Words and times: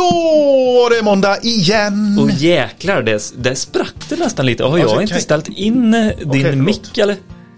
Då 0.00 0.86
är 0.86 0.90
det 0.96 1.02
måndag 1.04 1.38
igen! 1.42 2.18
Och 2.22 2.30
jäklar, 2.30 3.02
det, 3.02 3.32
det 3.36 3.56
sprack 3.56 3.94
det 4.08 4.16
nästan 4.18 4.46
lite. 4.46 4.64
Har 4.64 4.78
Alltså, 4.78 4.94
jag 4.96 5.02
inte 5.02 5.12
kan- 5.14 5.22
ställt 5.22 5.48
in 5.48 5.94
eh, 5.94 6.06
din 6.18 6.42
förlåt. 6.44 6.64
mick 6.66 6.98
eller? 6.98 7.16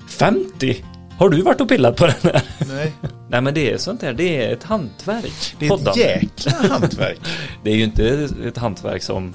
50? 0.09 0.85
Har 1.19 1.29
du 1.29 1.43
varit 1.43 1.61
och 1.61 1.69
pillat 1.69 1.97
på 1.97 2.07
den 2.07 2.15
här? 2.23 2.43
Nej, 2.69 2.93
Nej 3.31 3.41
men 3.41 3.55
det 3.55 3.73
är 3.73 3.79
sånt 3.79 4.01
där, 4.01 4.13
det 4.13 4.45
är 4.47 4.53
ett 4.53 4.65
hantverk. 4.65 5.57
det 5.59 5.67
är 5.67 5.73
ett 5.73 5.79
Poddande. 5.79 6.01
jäkla 6.01 6.53
hantverk. 6.71 7.19
Det 7.65 7.71
är 7.71 7.75
ju 7.77 7.85
inte 7.85 8.29
ett 8.47 8.59
hantverk 8.59 9.03
som 9.03 9.35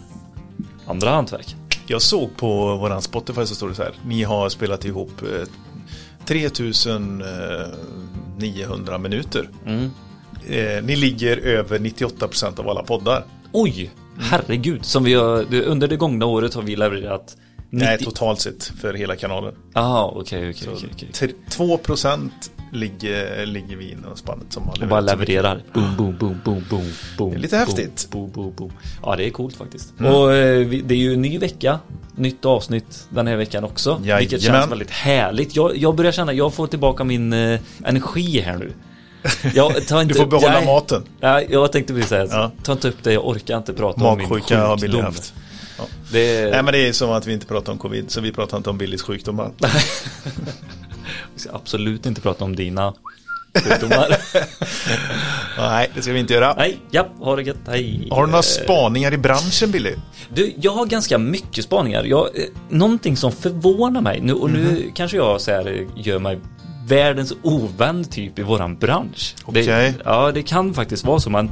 andra 0.88 1.10
hantverk. 1.10 1.56
Jag 1.88 2.02
såg 2.02 2.38
på 2.38 2.76
våran 2.78 3.02
Spotify 3.02 3.46
så 3.46 3.56
står 3.56 3.70
det 3.70 3.76
så 3.76 3.84
här. 3.84 3.94
Ni 4.06 4.24
har 4.24 4.50
spelat 4.50 4.86
ihop 4.86 5.12
eh, 5.22 5.28
3900 6.26 8.98
minuter. 8.98 9.50
Mm. 9.66 9.92
Eh, 10.50 10.84
ni 10.84 10.96
ligger 10.96 11.38
över 11.38 11.80
98% 11.80 12.60
av 12.60 12.70
alla 12.70 12.84
poddar. 12.84 13.24
Oj, 13.52 13.90
herregud. 14.20 14.86
Som 14.86 15.04
vi 15.04 15.14
har, 15.14 15.56
under 15.56 15.88
det 15.88 15.96
gångna 15.98 16.26
året 16.26 16.54
har 16.54 16.62
vi 16.62 16.76
levererat 16.76 17.38
90... 17.70 17.86
Nej, 17.86 17.98
totalt 17.98 18.40
sett 18.42 18.64
för 18.64 18.94
hela 18.94 19.16
kanalen. 19.16 19.54
Jaha, 19.74 20.06
okej, 20.06 20.50
okej, 20.50 20.68
okej. 20.76 20.90
okej. 20.94 21.10
T- 21.14 21.34
2% 21.58 22.30
ligger, 22.74 23.46
ligger 23.46 23.76
vi 23.76 23.92
inom 23.92 24.16
spannet 24.18 24.46
som 24.54 24.64
har 24.64 24.82
Och 24.82 24.88
bara 24.88 25.00
levererat 25.02 25.12
så 25.12 25.20
mycket. 25.20 25.34
levererar. 25.36 25.62
Boom, 25.74 25.96
boom, 25.98 26.18
boom, 26.18 26.40
boom, 26.46 26.64
boom, 26.70 26.92
boom. 27.18 27.30
Det 27.32 27.36
är 27.38 27.40
lite 27.40 27.56
boom, 27.56 27.66
häftigt. 27.66 28.08
Boom, 28.12 28.32
boom, 28.32 28.54
boom. 28.56 28.72
Ja, 29.04 29.16
det 29.16 29.26
är 29.26 29.30
coolt 29.30 29.56
faktiskt. 29.56 29.94
Mm. 30.00 30.14
Och 30.14 30.34
eh, 30.34 30.68
det 30.68 30.94
är 30.94 31.00
ju 31.00 31.14
en 31.14 31.22
ny 31.22 31.38
vecka. 31.38 31.80
Nytt 32.16 32.46
avsnitt 32.46 33.08
den 33.10 33.28
här 33.28 33.36
veckan 33.36 33.64
också. 33.64 33.90
Jajamän. 33.90 34.20
Vilket 34.20 34.42
känns 34.42 34.72
väldigt 34.72 34.90
härligt. 34.92 35.56
Jag, 35.56 35.78
jag 35.78 35.96
börjar 35.96 36.12
känna, 36.12 36.34
jag 36.34 36.54
får 36.54 36.68
tillbaka 36.68 37.04
min 37.04 37.34
eh, 37.34 37.60
energi 37.84 38.40
här 38.40 38.58
nu. 38.58 38.72
Jag 39.54 39.78
inte 39.78 40.04
Du 40.06 40.14
får 40.14 40.26
behålla 40.26 40.52
nej. 40.52 40.66
maten. 40.66 41.04
Ja, 41.20 41.42
jag 41.42 41.72
tänkte 41.72 41.94
precis 41.94 42.10
säga, 42.10 42.28
Ja. 42.32 42.52
ta 42.64 42.72
inte 42.72 42.88
upp 42.88 43.04
det, 43.04 43.14
jag 43.14 43.28
orkar 43.28 43.58
inte 43.58 43.74
prata 43.74 44.04
om 44.06 44.18
min 44.18 44.30
Magsjuka 44.30 44.66
har 44.68 44.78
Billy 44.78 44.88
sjukdom. 44.94 45.06
haft. 45.06 45.34
Ja. 45.78 45.84
Det, 46.12 46.52
Nej 46.52 46.64
men 46.64 46.74
det 46.74 46.88
är 46.88 46.94
som 46.94 47.12
att 47.12 47.28
vi 47.28 47.34
inte 47.34 47.46
pratar 47.46 47.72
om 47.72 47.78
covid 47.78 48.12
så 48.12 48.22
vi 48.22 48.32
pratar 48.32 48.58
inte 48.58 48.70
om 48.70 48.78
Billys 48.78 49.02
sjukdomar. 49.02 49.52
vi 51.34 51.40
ska 51.40 51.50
absolut 51.56 52.06
inte 52.06 52.22
prata 52.22 52.44
om 52.46 52.56
dina 52.56 52.94
sjukdomar. 53.64 54.18
Nej 55.58 55.90
det 55.96 56.02
ska 56.02 56.12
vi 56.14 56.20
inte 56.20 56.34
göra. 56.34 56.54
Nej, 56.58 56.80
ja, 56.92 57.08
ha 57.20 57.36
det 57.36 57.44
gött, 57.44 57.58
hej. 57.68 58.08
Har 58.12 58.26
du 58.26 58.32
några 58.32 58.44
spaningar 58.44 59.14
i 59.14 59.18
branschen 59.18 59.72
Billy? 59.72 59.94
Du, 60.34 60.54
jag 60.62 60.72
har 60.72 60.86
ganska 60.86 61.18
mycket 61.18 61.64
spaningar. 61.64 62.04
Jag, 62.04 62.26
eh, 62.26 62.44
någonting 62.70 63.18
som 63.18 63.32
förvånar 63.32 64.02
mig 64.02 64.20
nu 64.22 64.34
och 64.34 64.50
nu 64.52 64.92
kanske 64.96 65.18
jag 65.18 65.42
så 65.42 65.52
här, 65.52 65.68
eh, 65.68 65.88
gör 66.08 66.20
mig 66.20 66.40
världens 66.88 67.34
ovän 67.44 68.04
typ 68.04 68.40
i 68.40 68.44
våran 68.44 68.76
bransch. 68.78 69.36
Okej. 69.46 69.66
Det, 69.66 69.94
ja, 70.06 70.32
det 70.32 70.42
kan 70.42 70.74
faktiskt 70.74 71.06
vara 71.06 71.20
så. 71.20 71.30
Men 71.30 71.52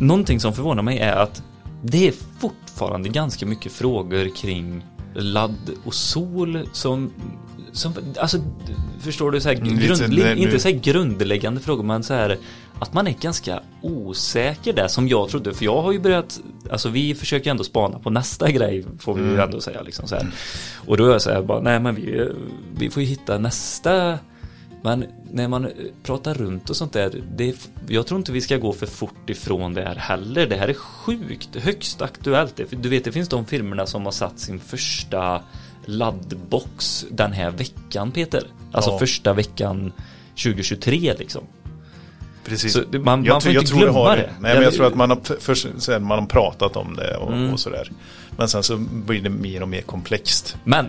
någonting 0.00 0.40
som 0.40 0.52
förvånar 0.52 0.82
mig 0.82 0.98
är 0.98 1.12
att 1.16 1.42
det 1.82 2.08
är 2.08 2.14
fortfarande 2.38 3.08
ganska 3.08 3.46
mycket 3.46 3.72
frågor 3.72 4.36
kring 4.36 4.84
ladd 5.14 5.70
och 5.84 5.94
sol 5.94 6.68
som 6.72 7.10
som, 7.72 7.92
alltså, 8.18 8.38
förstår 9.00 9.30
du, 9.30 9.40
så 9.40 9.48
här, 9.48 9.56
Mm, 9.56 9.68
lite 9.78 9.86
grundlig, 9.86 10.24
nu- 10.24 10.36
inte 10.36 10.58
så 10.58 10.68
här 10.68 10.76
grundläggande 10.76 11.60
frågor, 11.60 11.82
men 11.82 12.02
så 12.02 12.14
här 12.14 12.38
att 12.78 12.92
man 12.94 13.06
är 13.06 13.14
ganska 13.20 13.60
osäker 13.82 14.72
där 14.72 14.88
som 14.88 15.08
jag 15.08 15.28
trodde, 15.28 15.54
för 15.54 15.64
jag 15.64 15.82
har 15.82 15.92
ju 15.92 16.00
börjat, 16.00 16.40
alltså 16.70 16.88
vi 16.88 17.14
försöker 17.14 17.50
ändå 17.50 17.64
spana 17.64 17.98
på 17.98 18.10
nästa 18.10 18.50
grej, 18.50 18.84
får 18.98 19.14
vi 19.14 19.20
Mm. 19.20 19.34
ju 19.34 19.40
ändå 19.42 19.60
säga 19.60 19.82
liksom 19.82 20.08
så 20.08 20.14
här. 20.14 20.26
Och 20.86 20.96
då 20.96 21.06
är 21.06 21.12
jag 21.12 21.22
så 21.22 21.30
här, 21.30 21.42
bara, 21.42 21.60
nej 21.60 21.80
men 21.80 21.94
vi, 21.94 22.28
vi 22.78 22.90
får 22.90 23.02
ju 23.02 23.08
hitta 23.08 23.38
nästa, 23.38 24.18
men 24.82 25.04
när 25.32 25.48
man 25.48 25.70
pratar 26.02 26.34
runt 26.34 26.70
och 26.70 26.76
sånt 26.76 26.92
där, 26.92 27.22
det, 27.36 27.48
är- 27.48 27.54
jag 27.88 28.06
tror 28.06 28.18
inte 28.20 28.32
vi 28.32 28.40
ska 28.40 28.56
gå 28.56 28.72
för 28.72 28.86
fort 28.86 29.30
ifrån 29.30 29.74
det 29.74 29.82
här 29.82 29.94
heller. 29.94 30.46
Det 30.46 30.56
här 30.56 30.68
är 30.68 30.74
sjukt, 30.74 31.56
högst 31.56 32.02
aktuellt. 32.02 32.56
Det- 32.56 32.82
Du 32.82 32.88
vet, 32.88 33.04
det 33.04 33.12
finns 33.12 33.28
de 33.28 33.46
firmorna 33.46 33.86
som 33.86 34.04
har 34.04 34.12
satt 34.12 34.38
sin 34.38 34.60
första 34.60 35.40
laddbox 35.84 37.06
den 37.10 37.32
här 37.32 37.50
veckan, 37.50 38.12
Peter. 38.12 38.42
Alltså 38.72 38.90
Ja. 38.90 38.98
första 38.98 39.32
veckan 39.32 39.92
2023 40.34 41.14
liksom. 41.18 41.42
Precis. 42.44 42.72
Så 42.72 42.80
det- 42.90 42.98
man- 42.98 43.24
jag 43.24 43.32
man 43.34 43.40
får 43.40 43.44
tror, 43.50 43.54
jag 43.54 43.62
inte 43.62 43.72
det 43.74 43.78
glömma 43.78 43.98
har 43.98 44.16
det. 44.16 44.22
Nej, 44.22 44.34
men 44.40 44.50
Jag- 44.54 44.62
jag 44.64 44.74
tror 44.74 44.86
att 44.86 44.94
man 44.94 45.10
har, 45.10 45.40
för, 45.40 45.54
sen 45.80 46.04
man 46.04 46.18
har 46.18 46.26
pratat 46.26 46.76
om 46.76 46.96
det 46.96 47.16
och, 47.16 47.32
Mm. 47.32 47.52
och 47.52 47.60
sådär. 47.60 47.90
Men 48.36 48.48
sen 48.48 48.62
så 48.62 48.76
blir 48.76 49.20
det 49.20 49.30
mer 49.30 49.62
och 49.62 49.68
mer 49.68 49.82
komplext. 49.82 50.56
Men 50.64 50.86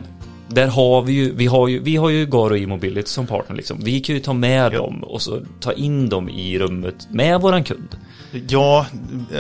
där 0.49 0.67
har 0.67 1.01
vi 1.01 1.13
ju, 1.13 1.33
vi 1.35 1.45
har 1.45 1.67
ju, 1.67 1.79
vi 1.79 1.95
har 1.95 2.09
ju 2.09 2.25
Garo 2.25 2.57
E-mobility 2.57 3.09
som 3.09 3.27
partner 3.27 3.55
liksom. 3.55 3.79
Vi 3.83 3.99
kan 3.99 4.15
ju 4.15 4.21
ta 4.21 4.33
med 4.33 4.73
Ja. 4.73 4.77
dem 4.77 5.03
och 5.03 5.21
så 5.21 5.41
ta 5.59 5.73
in 5.73 6.09
dem 6.09 6.29
i 6.29 6.59
rummet 6.59 7.07
med 7.11 7.41
våran 7.41 7.63
kund. 7.63 7.97
Ja, 8.49 8.85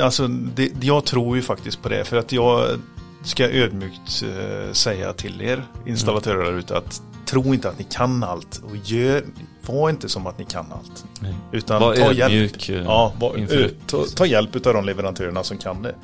alltså 0.01 0.27
det, 0.27 0.71
jag 0.81 1.05
tror 1.05 1.35
ju 1.35 1.41
faktiskt 1.41 1.81
på 1.81 1.89
det. 1.89 2.03
För 2.03 2.17
att 2.17 2.31
jag 2.31 2.67
ska 3.23 3.43
ödmjukt 3.49 4.23
eh, 4.23 4.71
säga 4.73 5.13
till 5.13 5.41
er 5.41 5.63
installatörer 5.85 6.43
där 6.45 6.53
ute 6.59 6.77
att 6.77 7.01
tro 7.25 7.53
inte 7.53 7.69
att 7.69 7.79
ni 7.79 7.85
kan 7.89 8.23
allt. 8.23 8.61
Och 8.69 8.75
gör, 8.83 9.23
var 9.65 9.89
inte 9.89 10.09
som 10.09 10.27
att 10.27 10.37
ni 10.39 10.45
kan 10.45 10.65
allt. 10.71 11.05
Nej. 11.21 11.33
Utan 11.51 11.81
Var 11.81 11.95
ta 11.95 12.11
hjälp. 12.11 12.31
ödmjuk, 12.33 12.69
eh, 12.69 12.83
Ja, 12.83 13.13
var, 13.19 13.37
inför- 13.37 13.71
ta, 13.87 14.03
ta 14.15 14.25
hjälp 14.25 14.55
av 14.67 14.73
de 14.73 14.85
leverantörerna 14.85 15.43
som 15.43 15.57
kan 15.57 15.81
det. 15.81 15.95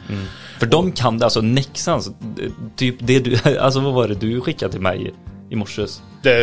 För 0.59 0.65
de 0.65 0.91
kan 0.91 1.17
det, 1.19 1.25
alltså 1.25 1.41
Nexans, 1.41 2.11
typ 2.75 2.95
det 2.99 3.19
du, 3.19 3.37
alltså 3.59 3.79
vad 3.79 3.93
var 3.93 4.07
det 4.07 4.15
du 4.15 4.41
skickade 4.41 4.71
till 4.71 4.81
mig 4.81 5.13
i 5.53 5.55
morses? 5.55 6.01
det 6.23 6.39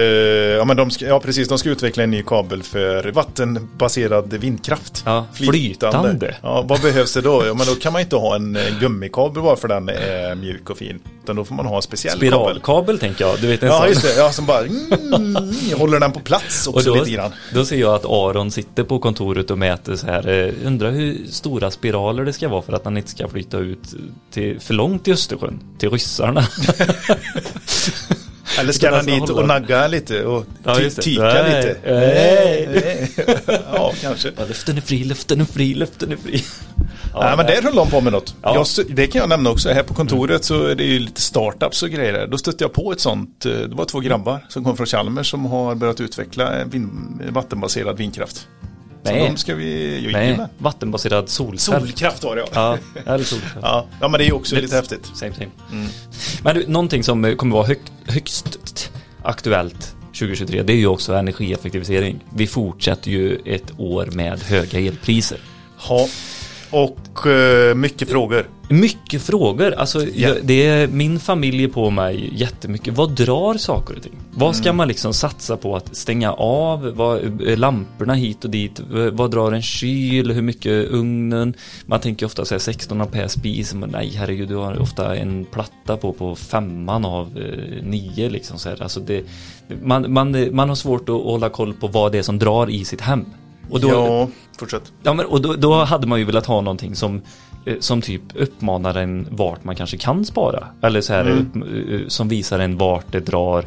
ja, 0.59 0.65
men 0.65 0.77
de 0.77 0.91
ska, 0.91 1.05
ja, 1.07 1.21
precis. 1.21 1.49
De 1.49 1.59
ska 1.59 1.69
utveckla 1.71 2.03
en 2.03 2.11
ny 2.11 2.23
kabel 2.23 2.63
för 2.63 3.13
vattenbaserad 3.13 4.33
vindkraft. 4.35 5.03
Ja, 5.07 5.27
flytande. 5.33 6.35
Ja, 6.43 6.63
vad 6.69 6.81
behövs 6.81 7.15
det 7.15 7.21
då? 7.21 7.47
Ja, 7.47 7.55
men 7.55 7.67
då 7.67 7.75
kan 7.75 7.93
man 7.93 8.03
inte 8.03 8.17
ha 8.17 8.35
en 8.37 8.57
eh, 8.57 8.79
gummikabel 8.81 9.43
bara 9.43 9.57
för 9.57 9.69
den 9.69 9.89
är 9.89 10.35
mjuk 10.35 10.71
och 10.71 10.79
fin. 10.79 11.01
Utan 11.23 11.37
då 11.37 11.45
får 11.45 11.55
man 11.55 11.67
ha 11.67 11.77
en 11.77 11.83
speciell 11.83 12.15
kabel. 12.15 12.29
Spiralkabel 12.29 12.99
tänker 12.99 13.25
jag, 13.25 13.41
du 13.41 13.47
vet 13.47 13.63
en 13.63 13.69
Ja, 13.69 13.79
sån. 13.79 13.89
just 13.89 14.03
det. 14.03 14.15
Ja, 14.17 14.33
som 14.33 14.47
bara 14.47 14.61
mm, 14.61 15.53
håller 15.77 16.01
den 16.01 16.13
på 16.13 16.21
plats 16.21 16.67
Och 16.67 16.75
också 16.77 16.89
då, 16.91 16.95
lite 16.97 17.11
grann. 17.11 17.33
då 17.55 17.65
ser 17.65 17.77
jag 17.81 17.95
att 17.95 18.05
Aron 18.05 18.51
sitter 18.51 18.85
på 18.85 18.99
kontoret 18.99 19.51
och 19.51 19.59
mäter 19.59 19.97
så 19.97 20.07
här, 20.07 20.29
eh, 20.29 20.67
undrar 20.67 20.91
hur 20.91 21.19
stora 21.31 21.71
spiraler 21.71 22.25
det 22.25 22.33
ska 22.33 22.49
vara 22.49 22.63
för 22.63 22.73
att 22.73 22.85
han 22.85 22.97
inte 22.97 23.11
ska 23.11 23.29
flytta 23.29 23.59
ut 23.59 23.95
till, 24.31 24.61
för 24.61 24.75
långt 24.75 25.09
i 25.09 25.13
Östersjön, 25.13 25.61
till 25.79 25.91
ryssarna. 25.91 26.45
Eller 28.61 28.73
ska 28.73 28.95
han 28.95 29.07
dit 29.07 29.31
och 29.31 29.47
nagga 29.49 29.87
lite 29.89 30.25
och 30.25 30.47
Ja, 30.65 30.75
tyka 31.01 31.23
Nej, 31.23 31.67
lite? 31.67 31.79
nej. 31.87 33.11
Ja, 33.75 33.93
kanske. 34.01 34.31
Ja, 34.37 34.45
luften 34.49 34.77
är 34.77 34.81
fri, 34.81 35.05
luften 35.05 35.41
är 35.41 35.45
fri, 35.45 35.75
luften 35.75 36.13
är 36.13 36.17
fri. 36.17 36.45
Ja, 37.15 37.21
Nej 37.25 37.37
men 37.37 37.47
det 37.47 37.65
höll 37.65 37.75
de 37.75 37.91
på 37.91 38.01
med 38.01 38.13
något. 38.13 38.35
Ja. 38.43 38.55
Jag, 38.77 38.87
det 38.97 39.07
kan 39.07 39.21
jag 39.21 39.29
nämna 39.29 39.51
också. 39.51 39.69
Här 39.69 39.83
på 39.83 39.95
kontoret 39.95 40.45
så 40.45 40.63
är 40.67 40.75
det 40.75 40.85
ju 40.85 40.99
lite 40.99 41.21
startups 41.21 41.83
och 41.83 41.91
grejer. 41.91 42.13
där. 42.13 42.27
Då 42.27 42.39
stötte 42.39 42.65
jag 42.65 42.73
på 42.73 42.93
ett 42.93 43.01
sånt. 43.01 43.47
eh, 43.47 43.53
Det 43.53 43.75
var 43.75 43.85
två 43.85 44.01
grabbar 44.01 44.47
som 44.49 44.65
kom 44.65 44.77
från 44.77 44.87
Chalmers 44.87 45.31
som 45.31 45.45
har 45.45 45.75
börjat 45.75 46.01
utveckla 46.01 46.65
vind, 46.65 46.91
vattenbaserad 47.31 47.99
vindkraft. 47.99 48.47
Så 49.03 49.13
Nej. 49.13 49.29
de 49.31 49.37
ska 49.37 49.55
vi 49.55 49.99
ju 49.99 50.13
Nej, 50.13 50.37
med. 50.37 50.49
vattenbaserad 50.59 51.29
solcell. 51.29 51.81
Solkraft 51.81 52.25
var 52.25 52.37
det 52.37 52.45
ja. 52.55 52.79
Ja, 52.95 53.03
eller 53.15 53.25
solcell. 53.25 53.49
Ja, 53.63 53.87
ja 54.01 54.09
men 54.09 54.19
det 54.19 54.25
är 54.25 54.27
ju 54.27 54.33
också 54.33 54.57
lite 54.57 54.77
häftigt. 54.77 55.11
Same, 55.15 55.33
same. 55.35 55.51
Men 56.43 56.55
du, 56.55 56.67
någonting 56.67 57.05
som 57.05 57.25
eh, 57.25 57.35
kommer 57.35 57.55
vara 57.57 57.67
hög, 57.67 57.79
högst 58.07 58.91
aktuellt 59.23 59.97
2023, 60.07 60.63
det 60.63 60.73
är 60.73 60.77
ju 60.77 60.87
också 60.87 61.15
energieffektivisering. 61.15 62.25
Vi 62.35 62.47
fortsätter 62.47 63.11
ju 63.11 63.39
ett 63.45 63.73
år 63.79 64.07
med 64.07 64.43
höga 64.43 64.79
elpriser. 64.79 65.39
Ja. 65.89 66.09
Och 66.71 67.27
eh, 67.27 67.75
mycket 67.75 68.09
frågor. 68.09 68.49
Mycket 68.69 69.23
frågor, 69.23 69.73
alltså 69.73 70.03
Ja. 70.05 70.07
jag, 70.15 70.37
det 70.43 70.67
är 70.67 70.89
min 70.89 71.21
familj 71.21 71.65
är 71.65 71.69
på 71.69 71.91
mig 71.91 72.31
jättemycket. 72.35 72.95
Vad 72.97 73.11
drar 73.17 73.55
saker 73.55 73.97
och 73.97 74.03
ting? 74.03 74.13
Vad 74.35 74.57
ska 74.57 74.73
man 74.73 74.89
liksom 74.89 75.13
satsa 75.15 75.57
på 75.57 75.77
att 75.77 75.97
stänga 75.97 76.33
av? 76.33 76.93
Vad, 76.95 77.49
eh, 77.49 77.59
lamporna 77.59 78.15
hit 78.15 78.45
och 78.45 78.51
dit? 78.51 78.81
Vad 79.13 79.31
drar 79.31 79.53
en 79.53 79.63
kyl? 79.63 80.31
Hur 80.31 80.43
mycket 80.43 80.89
ugnen? 80.91 81.55
Man 81.87 82.01
tänker 82.01 82.27
ofta 82.27 82.45
säga 82.45 82.59
16 82.59 83.01
ampere 83.01 83.29
spis, 83.29 83.75
men 83.75 83.91
nej 83.91 84.13
herregud, 84.17 84.49
du 84.49 84.57
har 84.57 84.79
ofta 84.83 85.17
en 85.17 85.45
platta 85.45 85.97
på 85.97 86.13
på 86.13 86.35
femman 86.37 87.05
av 87.05 87.39
eh, 87.39 87.85
nio 87.85 88.31
liksom 88.31 88.59
så 88.59 88.69
här. 88.69 88.83
Alltså 88.83 89.01
det, 89.01 89.25
man, 89.83 90.13
man, 90.13 90.49
man 90.57 90.69
har 90.69 90.77
svårt 90.77 91.09
att 91.09 91.23
hålla 91.23 91.49
koll 91.49 91.73
på 91.75 91.87
vad 91.87 92.13
det 92.13 92.19
är 92.19 92.23
som 92.23 92.39
drar 92.39 92.71
i 92.71 92.85
sitt 92.85 93.01
hem. 93.01 93.25
Och 93.71 93.81
då, 93.81 93.89
ja, 93.89 94.29
fortsätt. 94.59 94.93
Ja, 95.03 95.15
men 95.15 95.27
och 95.27 95.43
då, 95.43 95.55
då 95.55 95.85
hade 95.85 96.07
man 96.07 96.19
ju 96.19 96.25
velat 96.25 96.47
ha 96.47 96.61
någonting 96.61 96.97
som, 96.97 97.23
eh, 97.67 97.77
som 97.81 98.03
typ 98.03 98.23
uppmanar 98.35 98.95
en 98.95 99.27
vart 99.31 99.65
man 99.65 99.77
kanske 99.77 99.97
kan 99.97 100.25
spara. 100.25 100.67
Eller 100.83 101.01
så 101.01 101.13
här, 101.13 101.31
upp, 101.31 101.57
eh, 101.57 102.09
som 102.09 102.29
visar 102.29 102.59
en 102.59 102.77
vart 102.77 103.13
det 103.13 103.21
drar 103.21 103.65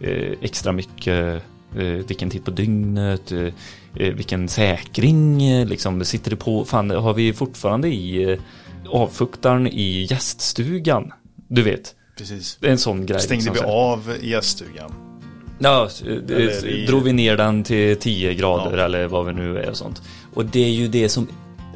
eh, 0.00 0.32
extra 0.40 0.72
mycket, 0.72 1.42
vilken 2.08 2.30
tid 2.30 2.44
på 2.44 2.50
dygnet, 2.50 3.32
vilken 3.92 4.48
säkring, 4.48 5.64
liksom, 5.64 6.04
sitter 6.04 6.30
det 6.30 6.36
på, 6.36 6.64
fan 6.64 6.90
har 6.90 7.14
vi 7.14 7.32
fortfarande 7.32 7.88
i 7.88 8.38
avfuktaren 8.88 9.66
i 9.66 10.06
gäststugan? 10.10 11.12
Du 11.48 11.62
vet, 11.62 11.94
Precis. 12.18 12.58
en 12.62 12.78
sån 12.78 13.06
grej. 13.06 13.20
Stängde 13.20 13.44
liksom, 13.44 13.66
vi 13.66 13.72
av 13.72 14.16
gäststugan. 14.22 14.92
Ja, 15.58 15.88
eh, 16.06 16.12
Eller 16.36 16.66
i- 16.66 16.86
drog 16.86 17.02
vi 17.02 17.12
ner 17.12 17.36
den 17.36 17.64
till 17.64 17.96
10 17.96 18.34
grader 18.34 18.78
Ja. 18.78 18.84
eller 18.84 19.06
vad 19.06 19.26
vi 19.26 19.32
nu 19.32 19.58
är 19.58 19.70
och 19.70 19.76
sånt. 19.76 20.02
Och 20.34 20.44
det 20.44 20.64
är 20.64 20.70
ju 20.70 20.88
det 20.88 21.08
som, 21.08 21.28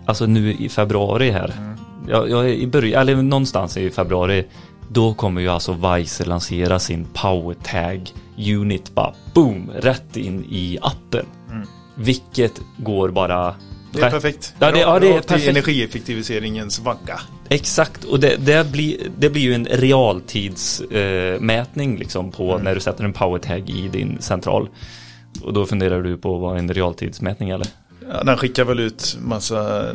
alltså 0.06 0.26
nu 0.26 0.52
i 0.54 0.68
februari 0.68 1.30
här, 1.30 1.54
Mm. 1.58 1.76
jag, 2.08 2.30
jag 2.30 2.50
i 2.50 2.66
början, 2.66 3.00
eller 3.02 3.16
någonstans 3.16 3.76
i 3.76 3.90
februari, 3.90 4.44
då 4.88 5.14
kommer 5.14 5.40
ju 5.40 5.48
alltså 5.48 5.72
Weiser 5.72 6.24
lansera 6.24 6.78
sin 6.78 7.06
powertag 7.12 8.12
unit 8.38 8.94
bara 8.94 9.14
boom, 9.34 9.70
rätt 9.80 10.16
in 10.16 10.44
i 10.50 10.78
appen. 10.82 11.26
Mm. 11.50 11.66
Vilket 11.94 12.60
går 12.76 13.08
bara 13.08 13.54
Det 13.92 14.00
är 14.02 14.10
perfekt. 14.10 14.54
Ja, 14.58 14.72
det- 14.72 14.80
ja, 14.80 14.98
det 14.98 15.08
är 15.08 15.20
perfekt. 15.20 15.48
energieffektiviseringens 15.48 16.78
vagga. 16.78 17.20
Exakt, 17.48 18.04
och 18.04 18.20
det, 18.20 18.36
det, 18.36 18.72
blir, 18.72 18.96
det 19.18 19.30
blir 19.30 19.42
ju 19.42 19.54
en 19.54 19.66
realtidsmätning 19.66 21.92
eh, 21.92 21.98
liksom 21.98 22.30
på 22.32 22.58
när 22.58 22.74
du 22.74 22.80
sätter 22.80 23.04
en 23.04 23.12
powertag 23.12 23.70
i 23.70 23.88
din 23.88 24.16
central. 24.20 24.68
Och 25.42 25.52
då 25.52 25.66
funderar 25.66 26.02
du 26.02 26.16
på 26.16 26.38
vad 26.38 26.58
en 26.58 26.74
realtidsmätning 26.74 27.50
eller? 27.50 27.66
Ja, 28.12 28.22
den 28.24 28.36
skickar 28.36 28.64
väl 28.64 28.80
ut 28.80 29.16
massa 29.20 29.90
eh, 29.90 29.94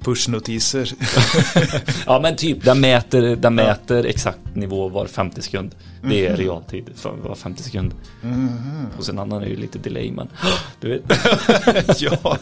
pushnotiser. 0.00 0.90
Ja 2.06 2.20
men 2.20 2.36
typ, 2.36 2.64
den 2.64 2.80
mäter, 2.80 3.36
den 3.36 3.54
mäter 3.54 4.06
exakt 4.06 4.38
nivå 4.54 4.88
var 4.88 5.06
50 5.06 5.42
sekund. 5.42 5.74
Det 6.02 6.26
är 6.26 6.36
realtid 6.36 6.84
för 6.96 7.10
var 7.10 7.34
50 7.34 7.62
sekund. 7.62 7.94
Hos 8.96 9.08
en 9.08 9.18
annan 9.18 9.42
är 9.42 9.46
ju 9.46 9.56
lite 9.56 9.78
delay 9.78 10.12
men 10.12 10.28
du 10.80 10.88
vet. 10.88 11.02
ja, 12.00 12.38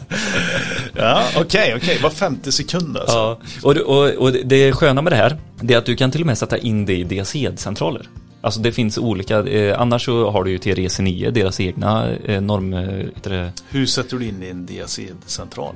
ja 0.95 1.23
okej, 1.37 1.73
okej. 1.77 1.99
Var 2.03 2.09
50 2.09 2.51
sekund 2.51 2.97
alltså. 2.97 3.15
Ja, 3.17 3.39
och, 3.63 3.77
och, 3.77 4.09
och 4.09 4.31
det- 4.31 4.43
det 4.43 4.73
sköna 4.73 5.01
med 5.01 5.11
det 5.11 5.17
här, 5.17 5.37
det 5.61 5.73
är 5.73 5.77
att 5.77 5.85
du 5.85 5.95
kan 5.95 6.11
till 6.11 6.21
och 6.21 6.27
med 6.27 6.37
sätta 6.37 6.57
in 6.57 6.85
det 6.85 6.93
i 6.95 7.03
DAC-centraler. 7.03 8.07
Alltså 8.47 8.59
det 8.61 8.71
finns 8.71 8.97
olika, 8.97 9.47
eh, 9.47 9.81
annars 9.81 10.05
så 10.05 10.31
har 10.31 10.43
du 10.43 10.51
ju 10.51 10.57
TREC9, 10.57 11.31
deras 11.31 11.59
egna 11.59 12.09
eh, 12.25 12.41
norm... 12.41 12.73
Eh, 12.73 13.47
Hur 13.69 13.85
sätter 13.85 14.17
du 14.17 14.25
in 14.27 14.43
i 14.43 14.49
en 14.49 14.65
diacid-central? 14.65 15.73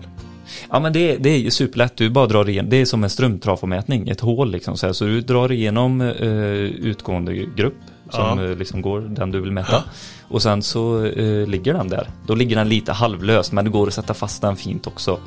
Ja 0.70 0.80
men 0.80 0.94
det, 0.94 1.18
det 1.18 1.30
är 1.30 1.38
ju 1.38 1.52
superlätt, 1.52 1.98
du 1.98 2.10
bara 2.10 2.28
drar 2.28 2.50
igenom, 2.50 2.70
det 2.70 2.78
är 2.82 2.86
som 2.86 3.04
en 3.04 3.10
strömtrafomätning, 3.10 4.10
ett 4.10 4.20
hål 4.20 4.52
liksom 4.52 4.78
så, 4.78 4.86
här. 4.86 4.94
så 4.94 5.06
du 5.06 5.22
drar 5.22 5.52
igenom 5.52 6.02
eh, 6.02 6.08
utgående 6.30 7.36
grupp 7.36 7.78
som 8.10 8.40
Ja. 8.40 8.46
eh, 8.46 8.56
liksom 8.58 8.82
går, 8.82 9.02
den 9.02 9.32
du 9.32 9.40
vill 9.42 9.52
mäta. 9.52 9.72
Ja. 9.72 9.84
Och 10.28 10.42
sen 10.42 10.64
så 10.64 11.06
eh, 11.06 11.48
ligger 11.48 11.74
den 11.74 11.88
där. 11.90 12.10
Då 12.28 12.36
ligger 12.36 12.56
den 12.56 12.70
lite 12.70 12.92
halvlös 12.92 13.52
men 13.52 13.66
det 13.66 13.72
går 13.72 13.88
att 13.88 13.94
sätta 13.94 14.14
fast 14.14 14.42
den 14.42 14.56
fint 14.56 14.88
också. 14.88 15.20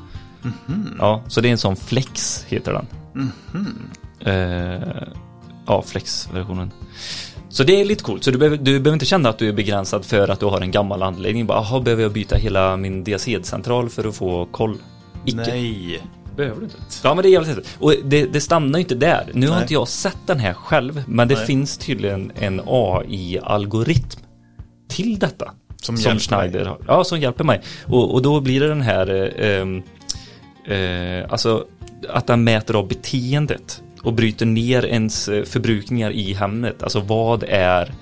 Mhm. 0.42 0.94
Ja, 0.98 1.22
så 1.28 1.40
det 1.40 1.48
är 1.48 1.52
en 1.52 1.58
sån 1.58 1.76
flex 1.76 2.44
heter 2.48 2.72
den. 2.72 2.86
Eh, 4.20 5.02
ja, 5.66 5.82
flex-versionen. 5.82 6.70
Så 7.54 7.64
det 7.64 7.80
är 7.80 7.84
lite 7.84 8.04
coolt, 8.04 8.24
så 8.24 8.30
du 8.30 8.38
behöver, 8.38 8.56
du 8.56 8.80
behöver 8.80 8.92
inte 8.92 9.06
känna 9.06 9.28
att 9.28 9.38
du 9.38 9.48
är 9.48 9.52
begränsad 9.52 10.04
för 10.04 10.28
att 10.28 10.40
du 10.40 10.46
har 10.46 10.60
en 10.60 10.70
gammal 10.70 11.02
anläggning. 11.02 11.46
Bara, 11.46 11.58
aha, 11.58 11.80
behöver 11.80 12.02
jag 12.02 12.12
byta 12.12 12.36
hela 12.36 12.76
min 12.76 13.04
diacid-central 13.04 13.88
för 13.88 14.08
att 14.08 14.16
få 14.16 14.46
koll? 14.50 14.76
Icke. 15.24 15.36
Nej. 15.36 16.02
Behöver 16.36 16.60
du 16.60 16.64
inte. 16.64 16.76
Ja 17.02 17.14
men 17.14 17.22
det 17.22 17.28
är 17.28 17.30
jävligt 17.30 17.56
häftigt. 17.56 17.76
Och 17.80 17.94
det, 18.04 18.26
det 18.26 18.40
stannar 18.40 18.78
ju 18.78 18.82
inte 18.82 18.94
där. 18.94 19.30
Nu 19.32 19.46
har 19.46 19.54
Nej. 19.54 19.62
inte 19.62 19.74
jag 19.74 19.88
sett 19.88 20.18
den 20.26 20.38
här 20.40 20.52
själv, 20.52 21.02
men 21.06 21.28
det 21.28 21.34
Nej. 21.34 21.46
finns 21.46 21.78
tydligen 21.78 22.32
en 22.34 22.60
AI-algoritm 22.66 24.20
till 24.88 25.18
detta. 25.18 25.52
Som 25.76 25.96
som 25.96 26.18
Schneider 26.18 26.64
har. 26.64 26.78
Ja, 26.86 27.04
som 27.04 27.20
hjälper 27.20 27.44
mig. 27.44 27.62
Och, 27.86 28.14
och 28.14 28.22
då 28.22 28.40
blir 28.40 28.60
det 28.60 28.68
den 28.68 28.82
här, 28.82 29.32
eh, 29.36 29.60
ehm, 29.60 29.82
eh, 30.66 31.32
alltså 31.32 31.64
att 32.08 32.26
den 32.26 32.44
mäter 32.44 32.76
av 32.76 32.88
beteendet 32.88 33.82
och 34.04 34.12
bryter 34.12 34.46
ner 34.46 34.84
ens 34.86 35.28
eh, 35.28 35.44
förbrukningar 35.44 36.10
i 36.10 36.32
hemmet. 36.32 36.82
Alltså 36.82 37.00
vad 37.00 37.44
är 37.48 37.94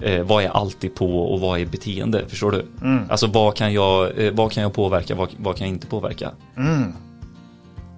Eh, 0.00 0.22
vad 0.22 0.44
är 0.44 0.48
alltid 0.48 0.94
på 0.94 1.32
och 1.32 1.40
vad 1.40 1.60
är 1.60 1.66
beteende? 1.66 2.24
Förstår 2.28 2.50
du? 2.52 2.66
Mm. 2.82 3.04
Alltså 3.10 3.26
vad 3.26 3.56
kan 3.56 3.72
jag, 3.72 4.18
eh, 4.24 4.32
vad 4.32 4.52
kan 4.52 4.62
jag 4.62 4.72
påverka, 4.74 5.14
vad, 5.14 5.28
vad 5.36 5.56
kan 5.56 5.66
jag 5.66 5.74
inte 5.74 5.86
påverka? 5.86 6.30
Mm. 6.56 6.92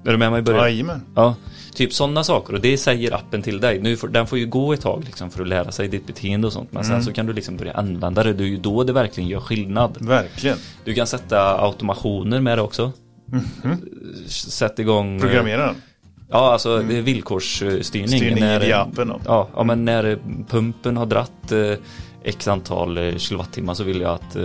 Är 0.05 0.11
du 0.13 0.17
med 0.17 0.31
mig 0.31 0.39
i 0.39 0.43
början? 0.43 0.63
Jajamän. 0.65 1.01
Ja, 1.15 1.35
typ 1.75 1.93
sådana 1.93 2.25
saker 2.25 2.55
och 2.55 2.61
det 2.61 2.79
säger 2.79 3.15
appen 3.15 3.43
till 3.43 3.61
dig. 3.61 3.81
Nu 3.81 3.97
får, 3.97 4.09
den 4.09 4.27
får 4.27 4.39
ju 4.39 4.47
gå 4.47 4.73
ett 4.73 4.81
tag 4.81 5.05
liksom 5.05 5.31
för 5.31 5.43
att 5.43 5.49
lära 5.49 5.73
sig 5.73 5.89
ditt 5.89 6.07
beteende 6.07 6.47
och 6.47 6.53
sånt. 6.53 6.73
Men 6.73 6.83
Mm. 6.85 6.97
sen 6.97 7.05
så 7.05 7.13
kan 7.13 7.27
du 7.27 7.33
liksom 7.33 7.57
börja 7.57 7.73
använda 7.73 8.23
det. 8.23 8.33
Det 8.33 8.45
är 8.45 8.49
ju 8.49 8.57
då 8.59 8.85
det 8.85 8.93
verkligen 8.93 9.29
gör 9.29 9.41
skillnad. 9.41 9.97
Verkligen. 10.01 10.57
Du 10.85 10.95
kan 10.95 11.07
sätta 11.07 11.61
automationer 11.61 12.41
med 12.41 12.59
det 12.59 12.63
också. 12.63 12.93
Sätt 14.27 14.79
igång... 14.79 15.15
eh, 15.17 15.21
Programmera 15.21 15.67
den. 15.67 15.75
Ja, 16.31 16.53
alltså 16.53 16.79
det 16.79 16.97
är 16.99 17.03
villkorsstyrning. 17.03 17.85
Styrning 18.09 18.41
när, 18.41 18.65
i 18.65 18.73
appen. 18.73 19.13
Ja, 19.25 19.49
ja, 19.57 19.63
men 19.65 19.85
när 19.85 20.05
eh, 20.05 20.17
pumpen 20.49 20.97
har 20.97 21.07
dratt 21.07 21.53
eh, 21.53 21.73
x 22.25 22.49
antal 22.49 22.99
eh, 22.99 23.17
kilowattimmar 23.17 23.75
så 23.75 23.85
vill 23.85 24.01
jag 24.01 24.11
att 24.11 24.37
eh, 24.37 24.43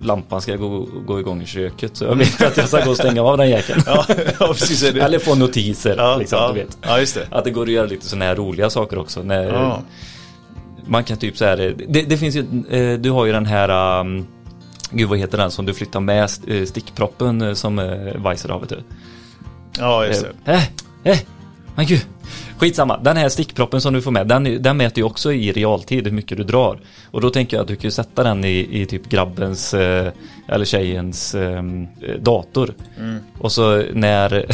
lampan 0.00 0.40
ska 0.42 0.56
gå, 0.56 0.88
gå 1.06 1.20
igång 1.20 1.42
i 1.42 1.46
köket. 1.46 1.96
Så 1.96 2.04
jag 2.04 2.14
vet 2.14 2.42
att 2.42 2.56
jag 2.56 2.68
ska 2.68 2.84
gå 2.84 2.90
och 2.90 2.96
stänga 2.96 3.22
av 3.22 3.38
den 3.38 3.50
jäkeln. 3.50 3.82
Ja, 3.86 4.04
ja 4.40 4.46
precis. 4.46 4.82
Eller 4.82 5.18
få 5.18 5.34
notiser, 5.34 5.94
ja, 5.98 6.16
liksom, 6.16 6.38
ja. 6.38 6.48
du 6.48 6.54
vet. 6.54 6.78
ja, 6.82 6.96
det. 6.96 7.36
Att 7.36 7.44
det 7.44 7.50
går 7.50 7.62
att 7.62 7.72
göra 7.72 7.86
lite 7.86 8.06
sådana 8.06 8.24
här 8.24 8.34
roliga 8.36 8.70
saker 8.70 8.98
också. 8.98 9.22
När. 9.22 9.76
Man 10.86 11.04
kan 11.04 11.16
typ 11.16 11.36
så 11.36 11.44
här, 11.44 11.56
det, 11.88 12.02
det 12.02 12.16
finns 12.16 12.36
ju, 12.36 12.40
eh, 12.70 12.98
du 12.98 13.10
har 13.10 13.26
ju 13.26 13.32
den 13.32 13.46
här, 13.46 14.00
um, 14.00 14.26
gud 14.90 15.08
vad 15.08 15.18
heter 15.18 15.38
den 15.38 15.50
som 15.50 15.66
du 15.66 15.74
flyttar 15.74 16.00
med 16.00 16.24
st- 16.24 16.58
eh, 16.58 16.64
stickproppen 16.64 17.42
eh, 17.42 17.54
som 17.54 17.78
eh, 17.78 18.22
Weiser 18.24 18.48
har 18.48 18.60
vet 18.60 18.68
du. 18.68 18.78
Ja, 19.78 20.06
just 20.06 20.26
det. 20.44 20.52
Eh, 20.52 20.64
eh, 21.04 21.18
men 21.74 21.86
gud. 21.86 22.00
Skitsamma, 22.58 22.98
den 22.98 23.16
här 23.16 23.28
stickproppen 23.28 23.80
som 23.80 23.94
du 23.94 24.02
får 24.02 24.10
med, 24.10 24.28
den, 24.28 24.62
den 24.62 24.76
mäter 24.76 24.98
ju 24.98 25.04
också 25.04 25.32
i 25.32 25.52
realtid 25.52 26.04
hur 26.04 26.12
mycket 26.12 26.38
du 26.38 26.44
drar. 26.44 26.78
Och 27.10 27.20
då 27.20 27.30
tänker 27.30 27.56
jag 27.56 27.62
att 27.62 27.68
du 27.68 27.76
kan 27.76 27.90
sätta 27.90 28.22
den 28.22 28.44
i, 28.44 28.68
i 28.82 28.86
typ 28.86 29.08
grabbens 29.08 29.74
eh, 29.74 30.12
eller 30.48 30.64
tjejens 30.64 31.34
eh, 31.34 31.62
dator. 32.20 32.74
Och 33.38 33.52
så 33.52 33.82
när 33.92 34.46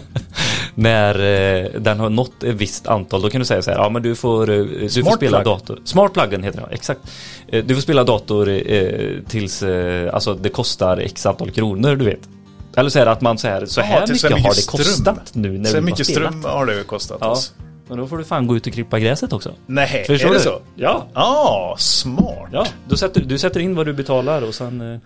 när 0.74 1.14
eh, 1.14 1.70
den 1.80 2.00
har 2.00 2.10
nått 2.10 2.42
ett 2.44 2.54
visst 2.54 2.86
antal, 2.86 3.22
då 3.22 3.30
kan 3.30 3.38
du 3.38 3.44
säga 3.44 3.62
så 3.62 3.70
här, 3.70 3.78
ja 3.78 3.88
men 3.88 4.02
du 4.02 4.14
får, 4.14 4.50
eh, 4.50 4.56
du 4.56 4.80
får 4.80 4.88
Smart 4.88 5.14
spela 5.14 5.36
plug. 5.42 5.44
dator. 5.54 5.80
Smart 5.84 6.12
pluggen 6.12 6.42
heter 6.42 6.60
det, 6.60 6.74
exakt. 6.74 7.00
Eh, 7.48 7.64
Du 7.64 7.74
får 7.74 7.82
spela 7.82 8.04
dator 8.04 8.48
eh, 8.48 9.10
tills, 9.28 9.62
eh, 9.62 10.14
alltså 10.14 10.34
det 10.34 10.48
kostar 10.48 10.96
x 10.96 11.26
antal 11.26 11.50
kronor, 11.50 11.96
du 11.96 12.04
vet. 12.04 12.28
Eller 12.76 12.90
så 12.90 12.98
är 12.98 13.04
det 13.04 13.10
att 13.10 13.20
man 13.20 13.38
säger 13.38 13.66
så 13.66 13.80
Ja, 13.80 13.84
här 13.84 14.00
mycket, 14.06 14.22
här 14.22 14.30
har 14.30 14.36
mycket 14.36 14.56
det 14.56 14.66
kostat 14.66 14.96
ström. 14.96 15.16
nu 15.32 15.58
när 15.58 15.70
Så 15.70 15.76
vi 15.76 15.80
mycket 15.82 16.06
ström 16.06 16.44
har 16.44 16.66
det 16.66 16.84
kostat 16.86 17.18
Ja, 17.20 17.30
oss. 17.30 17.52
men 17.88 17.98
då 17.98 18.06
får 18.06 18.18
du 18.18 18.24
fan 18.24 18.46
gå 18.46 18.56
ut 18.56 18.66
och 18.66 18.72
klippa 18.72 18.98
gräset 18.98 19.32
också. 19.32 19.52
Nej, 19.66 20.04
Förstår 20.06 20.28
är 20.28 20.32
det 20.32 20.38
du? 20.38 20.44
så? 20.44 20.60
Ja. 20.74 21.06
Ja, 21.14 21.74
smart. 21.78 22.48
Ja, 22.52 22.66
då 22.88 22.96
sätter, 22.96 23.20
du 23.20 23.38
sätter 23.38 23.60
in 23.60 23.74
vad 23.74 23.86
du 23.86 23.92
betalar 23.92 24.42
och 24.42 24.54
sen... 24.54 25.00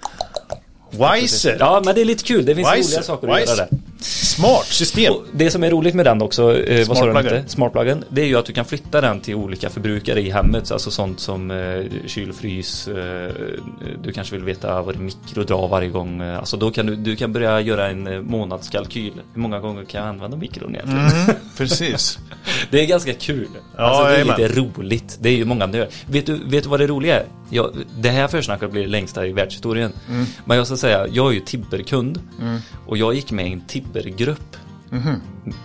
Wiser. 0.98 1.56
Ja, 1.60 1.82
men 1.84 1.94
det 1.94 2.00
är 2.00 2.04
lite 2.04 2.24
kul. 2.24 2.44
Det 2.44 2.54
finns 2.54 2.68
Wiser, 2.74 2.90
roliga 2.90 3.02
saker 3.02 3.28
att 3.28 3.42
wiser. 3.42 3.56
göra 3.56 3.66
där. 3.70 3.78
Smart 4.00 4.66
system. 4.66 5.14
Och 5.14 5.22
det 5.32 5.50
som 5.50 5.64
är 5.64 5.70
roligt 5.70 5.94
med 5.94 6.04
den 6.06 6.22
också, 6.22 6.58
eh, 6.58 6.88
vad 6.88 6.96
sa 6.98 7.06
du 7.06 7.12
den 7.28 7.48
Smartpluggen. 7.48 8.04
Det 8.08 8.20
är 8.22 8.26
ju 8.26 8.38
att 8.38 8.44
du 8.46 8.52
kan 8.52 8.64
flytta 8.64 9.00
den 9.00 9.20
till 9.20 9.34
olika 9.34 9.70
förbrukare 9.70 10.20
i 10.20 10.30
hemmet. 10.30 10.70
Alltså 10.70 10.90
sånt 10.90 11.20
som 11.20 11.50
eh, 11.50 11.84
kyl, 12.06 12.32
frys. 12.32 12.88
Eh, 12.88 13.30
du 14.02 14.12
kanske 14.12 14.34
vill 14.36 14.44
veta 14.44 14.82
vad 14.82 14.94
det 14.94 15.00
mikro 15.00 15.44
drar 15.44 15.68
varje 15.68 15.88
gång. 15.88 16.20
Eh, 16.22 16.38
Alltså 16.38 16.56
då 16.56 16.70
kan 16.70 16.86
du, 16.86 16.96
du 16.96 17.16
kan 17.16 17.32
börja 17.32 17.60
göra 17.60 17.88
en 17.88 18.06
eh, 18.06 18.20
månadskalkyl. 18.20 19.12
Hur 19.34 19.40
många 19.42 19.60
gånger 19.60 19.84
kan 19.84 20.00
jag 20.00 20.08
använda 20.08 20.36
mikron 20.36 20.74
egentligen? 20.74 21.06
Mm, 21.06 21.36
precis. 21.56 22.18
Det 22.70 22.80
är 22.82 22.86
ganska 22.86 23.12
kul. 23.14 23.48
Ja, 23.76 23.82
alltså 23.82 24.02
det 24.02 24.08
är 24.08 24.12
jajamän. 24.12 24.40
lite 24.40 24.60
roligt. 24.80 25.18
Det 25.20 25.28
är 25.28 25.32
ju 25.36 25.44
många 25.44 25.66
nördar. 25.66 25.88
Vet 26.06 26.26
du, 26.26 26.40
vet 26.44 26.62
du 26.64 26.68
vad 26.70 26.80
det 26.80 26.86
roliga 26.86 27.16
är? 27.20 27.24
Jag, 27.50 27.76
det 27.98 28.08
här 28.08 28.28
försnacket 28.28 28.70
blir 28.72 28.82
det 28.82 28.88
längsta 28.88 29.26
i 29.26 29.32
världshistorien. 29.32 29.92
Mm. 30.10 30.26
Men 30.44 30.56
jag 30.56 30.66
ska 30.66 30.76
säga, 30.76 30.85
jag 30.90 31.16
är 31.30 31.32
ju 31.32 31.40
Tibber-kund. 31.40 32.20
Och 32.86 32.96
jag 32.96 33.14
gick 33.14 33.30
med 33.32 33.48
i 33.48 33.52
en 33.52 33.60
Tibber-grupp. 33.60 34.56
Mhm. 34.90 35.20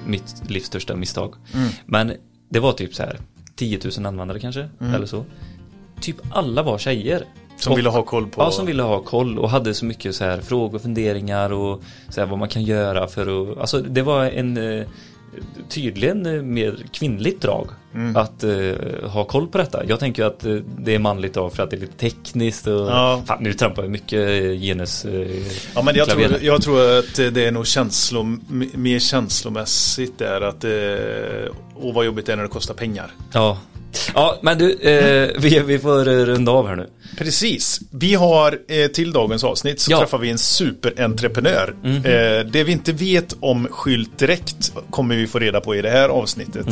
Mitt 0.05 0.35
livs 0.47 0.65
största 0.65 0.95
misstag. 0.95 1.35
Mm. 1.53 1.69
Men 1.85 2.13
det 2.49 2.59
var 2.59 2.73
typ 2.73 2.95
så 2.95 3.03
här 3.03 3.19
10 3.55 3.79
000 3.97 4.05
användare 4.05 4.39
kanske, 4.39 4.69
eller 4.95 5.05
så. 5.05 5.25
Typ 6.01 6.15
alla 6.31 6.63
var 6.63 6.77
tjejer. 6.77 7.15
Mm. 7.15 7.27
Som 7.57 7.71
Och- 7.71 7.77
ville 7.77 7.89
ha 7.89 8.03
koll 8.03 8.27
på... 8.27 8.41
Ja, 8.41 8.51
som 8.51 8.65
ville 8.65 8.83
ha 8.83 8.99
koll 9.01 9.39
och 9.39 9.49
hade 9.49 9.73
så 9.73 9.85
mycket 9.85 10.15
så 10.15 10.23
här 10.23 10.41
frågor, 10.41 10.79
funderingar 10.79 11.53
och 11.53 11.83
så 12.09 12.21
här 12.21 12.27
vad 12.27 12.39
man 12.39 12.49
kan 12.49 12.63
göra 12.63 13.07
för 13.07 13.51
att... 13.51 13.57
Alltså 13.57 13.81
det 13.81 14.01
var 14.01 14.25
en 14.25 14.57
eh, 14.57 14.85
tydligen 15.69 16.25
eh, 16.25 16.41
mer 16.41 16.75
kvinnligt 16.91 17.41
drag 17.41 17.67
Mm. 17.95 18.15
att 18.15 18.43
eh, 18.43 19.09
ha 19.09 19.23
koll 19.23 19.47
på 19.47 19.57
detta. 19.57 19.85
Jag 19.85 20.00
tänker 20.00 20.23
att 20.23 20.45
eh, 20.45 20.53
det 20.77 20.95
är 20.95 21.00
manligt 21.00 21.33
drag 21.33 21.53
för 21.53 21.63
att 21.63 21.69
det 21.69 21.75
är 21.75 21.79
lite 21.79 21.97
tekniskt 21.97 22.67
och... 22.67 22.73
Ja. 22.73 23.21
Fan, 23.25 23.43
nu 23.43 23.53
trampar 23.53 23.81
jag 23.81 23.91
mycket 23.91 24.29
genus... 24.61 25.05
Eh, 25.05 25.27
Ja 25.75 25.81
men 25.81 25.95
jag 25.95 26.09
tror, 26.09 26.21
jag 26.41 26.61
tror 26.61 27.00
att 27.00 27.15
det 27.15 27.45
är 27.45 27.51
nog 27.51 27.67
känslom, 27.67 28.41
mer 28.73 29.00
känslomässigt 29.00 30.17
där 30.17 30.41
att 30.41 30.65
och 31.75 31.93
vad 31.93 32.05
jobbigt 32.05 32.25
det 32.25 32.31
är 32.31 32.35
när 32.35 32.43
det 32.43 32.50
kostar 32.50 32.73
pengar. 32.73 33.11
Ja. 33.33 33.57
Ja, 34.15 34.39
men 34.41 34.57
du, 34.57 34.73
eh, 34.73 35.29
vi, 35.37 35.59
vi 35.59 35.79
får 35.79 36.07
eh, 36.07 36.11
runda 36.25 36.51
av 36.51 36.67
här 36.67 36.75
nu. 36.75 36.89
Precis. 37.17 37.79
Vi 37.91 38.13
har 38.13 38.59
eh, 38.67 38.87
till 38.87 39.11
dagens 39.11 39.43
avsnitt 39.43 39.79
så 39.79 39.91
Ja. 39.91 39.99
träffar 39.99 40.17
vi 40.17 40.29
en 40.29 40.37
superentreprenör. 40.37 41.75
Eh, 41.83 42.45
det 42.51 42.63
vi 42.63 42.71
inte 42.71 42.91
vet 42.93 43.35
om 43.39 43.67
Skylt 43.71 44.19
direkt 44.19 44.73
kommer 44.89 45.15
vi 45.15 45.27
få 45.27 45.39
reda 45.39 45.61
på 45.61 45.75
i 45.75 45.81
det 45.81 45.89
här 45.89 46.09
avsnittet. 46.09 46.67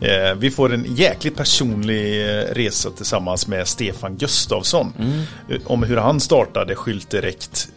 Eh, 0.00 0.34
vi 0.36 0.50
får 0.50 0.72
en 0.74 0.94
jäkligt 0.96 1.36
personlig 1.36 2.22
eh, 2.38 2.42
resa 2.54 2.90
tillsammans 2.90 3.46
med 3.46 3.68
Stefan 3.68 4.16
Gustafsson. 4.16 4.92
Eh, 5.50 5.56
om 5.64 5.82
hur 5.82 5.96
han 5.96 6.20
startade 6.20 6.74
Skylt 6.74 7.10
direkt 7.10 7.68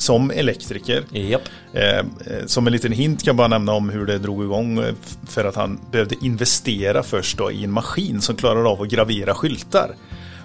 som 0.00 0.30
elektriker. 0.30 1.04
Japp. 1.12 1.42
Eh, 1.72 1.98
eh, 1.98 2.04
som 2.46 2.66
en 2.66 2.72
liten 2.72 2.92
hint 2.92 3.22
kan 3.22 3.26
jag 3.30 3.36
bara 3.36 3.48
nämna 3.48 3.72
om 3.72 3.90
hur 3.90 4.06
det 4.06 4.18
drog 4.18 4.44
igång. 4.44 4.78
eh, 4.78 4.94
För 5.28 5.44
att 5.44 5.54
han 5.56 5.80
behövde 5.92 6.14
investera 6.20 7.02
först 7.02 7.38
då 7.38 7.52
i 7.52 7.64
en 7.64 7.72
maskin 7.72 8.20
som 8.20 8.36
klarade 8.36 8.68
av 8.68 8.82
att 8.82 8.88
gravera 8.88 9.34
skyltar. 9.34 9.94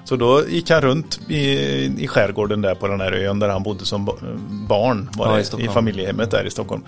Så 0.06 0.16
då 0.16 0.44
gick 0.50 0.70
han 0.70 0.82
runt 0.82 1.20
i, 1.30 1.42
i 2.04 2.08
skärgården 2.08 2.62
där 2.62 2.76
på 2.76 2.88
den 2.88 3.02
här 3.02 3.12
ön 3.12 3.40
där 3.40 3.50
han 3.50 3.64
bodde 3.64 3.86
som 3.86 4.06
ba- 4.06 4.16
barn. 4.50 5.10
Var 5.18 5.28
Ja, 5.40 5.60
i 5.60 5.66
i, 5.66 5.68
familjehemmet 5.68 6.32
där 6.32 6.48
i 6.48 6.50
Stockholm. 6.52 6.84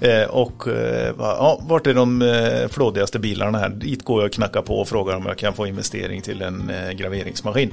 Eh, 0.00 0.22
och 0.24 0.68
eh, 0.68 1.12
ja, 1.18 1.60
vart 1.68 1.86
är 1.86 1.94
de 1.94 2.22
eh, 2.22 2.68
flådigaste 2.68 3.18
bilarna 3.18 3.58
här? 3.58 3.68
Dit 3.68 4.04
går 4.04 4.20
jag 4.22 4.26
och 4.28 4.32
knackar 4.32 4.62
på 4.62 4.80
och 4.80 4.88
frågar 4.88 5.16
om 5.16 5.26
jag 5.26 5.38
kan 5.38 5.54
få 5.54 5.66
investering 5.66 6.22
till 6.22 6.42
en 6.42 6.70
eh, 6.70 6.90
graveringsmaskin. 6.92 7.70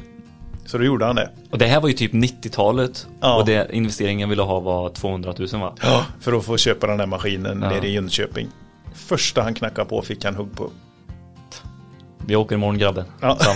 Så 0.66 0.78
då 0.78 0.84
gjorde 0.84 1.06
han 1.06 1.16
det. 1.16 1.30
Och 1.50 1.58
det 1.58 1.66
här 1.66 1.82
var 1.82 1.88
ju 1.88 1.94
typ 1.94 2.14
90-talet. 2.14 3.08
Ja. 3.22 3.36
Och 3.36 3.46
det 3.46 3.68
investeringen 3.74 4.30
ville 4.30 4.42
ha 4.42 4.60
var 4.60 4.90
200 4.90 5.34
000 5.38 5.48
va? 5.62 5.76
Ja, 5.82 6.06
för 6.20 6.34
att 6.34 6.46
få 6.46 6.58
köpa 6.58 6.88
den 6.88 7.00
här 7.00 7.08
maskinen 7.08 7.62
Ja. 7.62 7.70
nere 7.70 7.88
i 7.88 7.92
Jönköping. 7.94 8.48
Första 8.96 9.42
han 9.42 9.54
knackade 9.54 9.90
på 9.90 10.02
fick 10.02 10.26
han 10.26 10.36
hugg 10.36 10.56
på. 10.56 10.70
Vi 12.26 12.36
åker 12.36 12.56
imorgon 12.56 12.78
grabben. 12.78 13.06
Ja. 13.22 13.38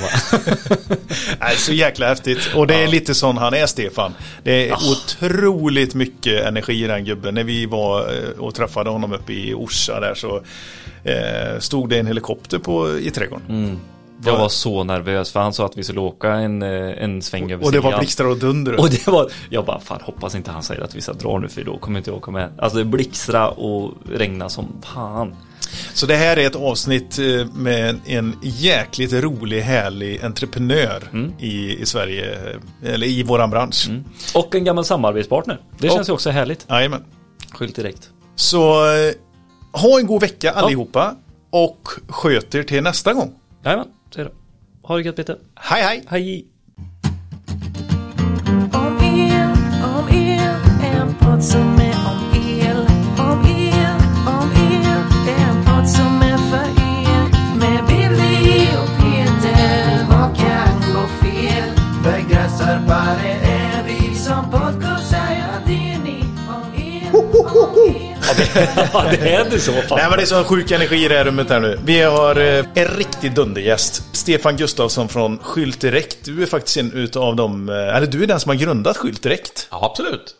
Nej, 1.39 1.55
så 1.55 1.73
jäkla 1.73 2.07
häftigt. 2.07 2.39
Och 2.55 2.67
det 2.67 2.75
är 2.75 2.87
lite 2.87 3.13
sån 3.13 3.37
han 3.37 3.53
är, 3.53 3.65
Stefan. 3.65 4.13
Det 4.43 4.69
är 4.69 4.73
otroligt 4.73 5.95
mycket 5.95 6.45
energi 6.45 6.83
i 6.83 6.87
den 6.87 7.05
gubben. 7.05 7.33
När 7.35 7.43
vi 7.43 7.65
var 7.65 7.99
eh, 8.01 8.29
och 8.39 8.55
träffade 8.55 8.89
honom 8.89 9.13
uppe 9.13 9.33
i 9.33 9.53
Orsa 9.53 9.99
där 9.99 10.13
så 10.15 10.41
eh, 11.03 11.59
stod 11.59 11.89
det 11.89 11.99
en 11.99 12.07
helikopter 12.07 12.59
på, 12.59 12.97
i 12.99 13.11
trädgården. 13.11 13.79
Jag 14.25 14.37
var 14.37 14.49
så 14.49 14.83
nervös 14.83 15.31
för 15.31 15.39
han 15.39 15.53
sa 15.53 15.65
att 15.65 15.77
vi 15.77 15.83
skulle 15.83 15.99
åka 15.99 16.33
en, 16.33 16.61
eh, 16.61 17.03
en 17.03 17.21
sväng 17.21 17.51
över 17.51 17.65
Och 17.65 17.71
det 17.71 17.79
var 17.79 17.97
blixtar 17.97 18.25
och 18.25 18.37
dunder. 18.37 18.79
Och 18.79 18.89
det 18.89 19.07
var, 19.07 19.31
jag 19.49 19.65
bara 19.65 19.79
fan 19.79 19.99
hoppas 20.03 20.35
inte 20.35 20.51
han 20.51 20.63
säger 20.63 20.81
att 20.81 20.95
vi 20.95 21.01
ska 21.01 21.13
dra 21.13 21.39
nu 21.39 21.47
för 21.47 21.63
då 21.63 21.77
kommer 21.77 21.99
inte 21.99 22.09
jag 22.09 22.17
åka 22.17 22.31
med. 22.31 22.49
Alltså 22.57 22.77
det 22.77 22.85
blixtra 22.85 23.49
och 23.49 23.93
regna 24.11 24.49
som 24.49 24.67
fan. 24.93 25.35
Så 25.93 26.05
det 26.05 26.15
här 26.15 26.37
är 26.37 26.47
ett 26.47 26.55
avsnitt 26.55 27.19
eh, 27.19 27.47
med 27.55 27.99
en 28.05 28.35
jäkligt 28.41 29.13
rolig, 29.13 29.61
härlig 29.61 30.23
entreprenör 30.23 31.03
Mm. 31.13 31.33
i, 31.39 31.81
i 31.81 31.85
Sverige, 31.85 32.33
eh, 32.83 32.93
eller 32.93 33.07
i 33.07 33.23
våran 33.23 33.49
bransch. 33.49 33.89
Och 34.35 34.55
en 34.55 34.63
gammal 34.63 34.85
samarbetspartner. 34.85 35.59
Det 35.77 35.87
känns 35.89 35.99
Och- 35.99 36.07
ju 36.07 36.13
också 36.13 36.29
härligt. 36.29 36.65
Jajamän. 36.69 37.03
Skylt 37.51 37.75
direkt. 37.75 38.09
Så 38.35 38.73
ha 39.71 39.99
en 39.99 40.07
god 40.07 40.21
vecka 40.21 40.51
allihopa 40.51 41.15
och 41.49 41.89
sköt 42.07 42.55
er 42.55 42.63
till 42.63 42.83
nästa 42.83 43.13
gång. 43.13 43.31
Jajamän, 43.65 43.87
så 44.15 44.21
är 44.21 44.25
det. 44.25 44.31
Ha 44.81 44.97
det 44.97 45.03
gött 45.03 45.15
Peter. 45.15 45.37
Hej 45.55 45.81
hej! 45.81 46.03
Hej! 46.07 46.45
Om 48.73 48.97
el, 49.01 49.51
om 49.83 50.07
el, 50.09 50.55
en 50.81 51.15
podd 51.19 51.43
som 51.43 51.75
är 51.79 51.95
om 52.11 52.29
el. 52.33 52.34
Ja, 68.93 69.03
det 69.11 69.29
är 69.35 69.49
det 69.49 69.59
så 69.59 69.71
fan. 69.71 69.97
Nej 69.97 70.09
men 70.09 70.17
det 70.17 70.23
är 70.23 70.25
så 70.25 70.43
sjuk 70.43 70.71
energi 70.71 71.05
i 71.05 71.07
det 71.07 71.17
här 71.17 71.25
rummet 71.25 71.49
här 71.49 71.59
nu. 71.59 71.79
Vi 71.85 72.01
har 72.01 72.35
eh, 72.35 72.65
en 72.73 72.87
riktig 72.87 73.35
dundergäst. 73.35 74.03
Stefan 74.11 74.57
Gustafsson 74.57 75.09
från 75.09 75.37
Skylt 75.37 75.81
Direkt. 75.81 76.17
Du 76.25 76.41
är 76.43 76.45
faktiskt 76.45 76.77
en 76.77 76.91
utav 76.93 77.35
dem, 77.35 77.69
eh, 77.69 77.75
eller 77.95 78.07
du 78.07 78.23
är 78.23 78.27
den 78.27 78.39
som 78.39 78.49
har 78.49 78.55
grundat 78.55 78.97
Skylt 78.97 79.23
Direkt. 79.23 79.67
Ja, 79.71 79.85
absolut. 79.85 80.35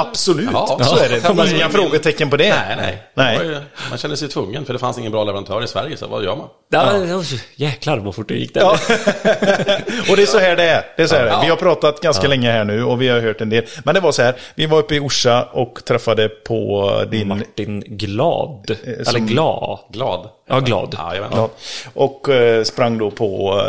Absolut, 0.00 0.48
Ja. 0.52 0.78
så 0.84 0.96
är 0.96 1.08
det. 1.08 1.20
Ja, 1.24 1.32
men- 1.34 1.54
Inga 1.56 1.68
frågetecken 1.68 2.30
på 2.30 2.36
det. 2.36 2.48
Nej, 2.54 2.76
nej. 2.76 3.02
Nej. 3.14 3.38
Det 3.38 3.44
ju- 3.44 3.60
Man 3.90 3.98
känner 3.98 4.16
sig 4.16 4.28
tvungen, 4.28 4.64
för 4.64 4.72
det 4.72 4.78
fanns 4.78 4.98
ingen 4.98 5.12
bra 5.12 5.24
leverantör 5.24 5.64
i 5.64 5.66
Sverige, 5.68 5.96
så 5.96 6.06
vad 6.06 6.24
gör 6.24 6.36
man? 6.36 6.48
Ja. 6.70 7.22
Jäklar 7.56 7.98
vad 7.98 8.14
fort 8.14 8.28
det 8.28 8.34
gick 8.34 8.54
där. 8.54 8.60
Ja. 8.60 8.70
och 10.10 10.16
det 10.16 10.22
är 10.22 10.26
så 10.26 10.38
här 10.38 10.56
det 10.56 10.62
är. 10.64 10.84
Det 10.96 11.02
är 11.02 11.06
så 11.06 11.14
här 11.16 11.24
det 11.24 11.28
är. 11.30 11.32
Ja. 11.34 11.40
Vi 11.42 11.48
har 11.48 11.56
pratat 11.56 12.00
ganska 12.00 12.28
länge 12.28 12.50
här 12.50 12.64
nu 12.64 12.84
och 12.84 13.02
vi 13.02 13.08
har 13.08 13.20
hört 13.20 13.40
en 13.40 13.50
del. 13.50 13.64
Men 13.84 13.94
det 13.94 14.00
var 14.00 14.12
så 14.12 14.22
här, 14.22 14.34
vi 14.54 14.66
var 14.66 14.78
uppe 14.78 14.94
i 14.94 15.00
Orsa 15.00 15.42
och 15.52 15.84
träffade 15.84 16.28
på 16.28 16.90
din... 17.10 17.28
Martin 17.28 17.80
Glad. 17.86 18.76
Eller 18.84 19.04
som- 19.04 19.26
Glad. 19.26 19.78
Glad. 19.92 20.28
Ja, 20.48 20.60
glad. 20.60 20.94
Ja, 20.98 21.08
jajamän. 21.14 21.30
Ja. 21.38 21.50
Och 21.94 22.28
eh, 22.28 22.62
sprang 22.64 22.98
då 22.98 23.10
på 23.10 23.60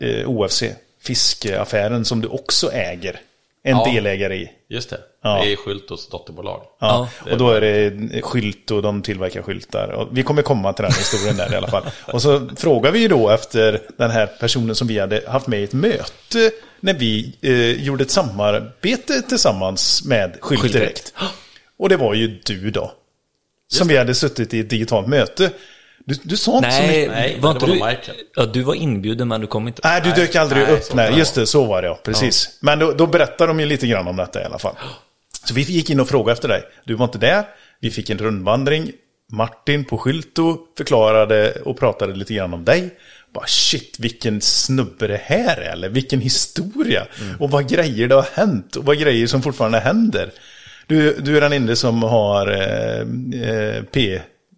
eh, 0.00 0.28
OFC, 0.30 0.62
fiskeaffären 1.02 2.04
som 2.04 2.20
du 2.20 2.28
också 2.28 2.72
äger. 2.72 3.20
En 3.66 3.76
Ja. 3.76 3.84
delägare 3.92 4.36
i. 4.36 4.50
Just 4.68 4.90
det. 4.90 4.98
Ja. 5.22 5.40
Det 5.44 5.52
är 5.52 5.56
Schultos 5.56 6.08
dotterbolag. 6.08 6.62
Ja, 6.80 7.08
Ja. 7.26 7.32
och 7.32 7.38
då 7.38 7.50
är 7.50 7.60
det 7.60 8.22
skylt 8.22 8.70
och 8.70 8.82
de 8.82 9.02
tillverkar 9.02 9.42
skyltar. 9.42 9.88
Och 9.88 10.08
vi 10.18 10.22
kommer 10.22 10.42
komma 10.42 10.72
till 10.72 10.82
den 10.82 10.92
historien 10.92 11.36
där 11.36 11.52
i 11.52 11.56
alla 11.56 11.68
fall. 11.68 11.82
Och 12.12 12.22
så 12.22 12.48
frågar 12.56 12.90
vi 12.92 12.98
ju 12.98 13.08
då 13.08 13.30
efter 13.30 13.80
den 13.98 14.10
här 14.10 14.26
personen 14.26 14.74
som 14.74 14.86
vi 14.88 14.98
hade 14.98 15.22
haft 15.28 15.46
med 15.46 15.60
i 15.60 15.64
ett 15.64 15.72
möte 15.72 16.50
när 16.80 16.94
vi 16.94 17.36
eh, 17.42 17.82
gjorde 17.84 18.02
ett 18.04 18.10
samarbete 18.10 19.22
tillsammans 19.22 20.04
med 20.04 20.36
Skylt 20.40 20.60
Skylt 20.60 20.72
Direkt. 20.72 21.14
Och 21.78 21.88
det 21.88 21.96
var 21.96 22.14
ju 22.14 22.40
du 22.44 22.70
då. 22.70 22.92
Som 23.68 23.88
vi 23.88 23.96
hade 23.96 24.14
suttit 24.14 24.54
i 24.54 24.60
ett 24.60 24.70
digitalt 24.70 25.06
möte. 25.08 25.50
Du, 26.06 26.14
du 26.22 26.36
sa 26.36 26.56
inte 26.56 26.70
så 26.70 26.82
mycket. 26.82 27.10
Nej, 27.10 27.38
var 27.40 27.50
det 27.50 27.54
inte 27.54 27.66
var 27.66 27.74
du... 27.74 27.94
Michael. 27.96 28.16
Ja, 28.34 28.46
du 28.46 28.62
var 28.62 28.74
inbjuden 28.74 29.28
men 29.28 29.40
du 29.40 29.46
kom 29.46 29.68
inte. 29.68 29.80
Nej, 29.84 30.00
du 30.00 30.08
Nej, 30.08 30.18
dök 30.18 30.36
aldrig 30.36 30.62
nej, 30.62 30.72
upp. 30.72 30.94
Nej, 30.94 31.10
det 31.10 31.18
just 31.18 31.34
det, 31.34 31.46
så 31.46 31.64
var 31.64 31.82
det 31.82 31.88
ja. 31.88 31.98
Precis. 32.04 32.58
Men 32.60 32.78
då, 32.78 32.92
då 32.92 33.06
berättade 33.06 33.46
de 33.46 33.60
ju 33.60 33.66
lite 33.66 33.86
grann 33.86 34.08
om 34.08 34.16
detta 34.16 34.42
i 34.42 34.44
alla 34.44 34.58
fall. 34.58 34.74
Så 35.44 35.54
vi 35.54 35.62
gick 35.62 35.90
in 35.90 36.00
och 36.00 36.08
frågade 36.08 36.32
efter 36.32 36.48
dig. 36.48 36.62
Du 36.84 36.94
var 36.94 37.04
inte 37.04 37.18
där. 37.18 37.44
Vi 37.80 37.90
fick 37.90 38.10
en 38.10 38.18
rundvandring. 38.18 38.92
Martin 39.32 39.84
på 39.84 39.98
Skylto 39.98 40.58
förklarade 40.76 41.52
och 41.64 41.78
pratade 41.78 42.14
lite 42.14 42.34
grann 42.34 42.54
om 42.54 42.64
dig. 42.64 42.90
Bara 43.34 43.46
shit, 43.46 43.96
vilken 43.98 44.40
snubbe 44.40 45.06
det 45.06 45.20
här 45.24 45.56
är, 45.56 45.72
eller 45.72 45.88
vilken 45.88 46.20
historia. 46.20 47.06
Och 47.38 47.50
vad 47.50 47.68
grejer 47.68 48.08
det 48.08 48.14
har 48.14 48.28
hänt 48.34 48.76
och 48.76 48.84
vad 48.84 48.98
grejer 48.98 49.26
som 49.26 49.42
fortfarande 49.42 49.78
händer. 49.80 50.30
Du, 50.86 51.16
du 51.20 51.36
är 51.36 51.40
den 51.40 51.52
enda 51.52 51.76
som 51.76 52.02
har 52.02 52.50
eh, 52.50 53.00
eh, 53.48 53.82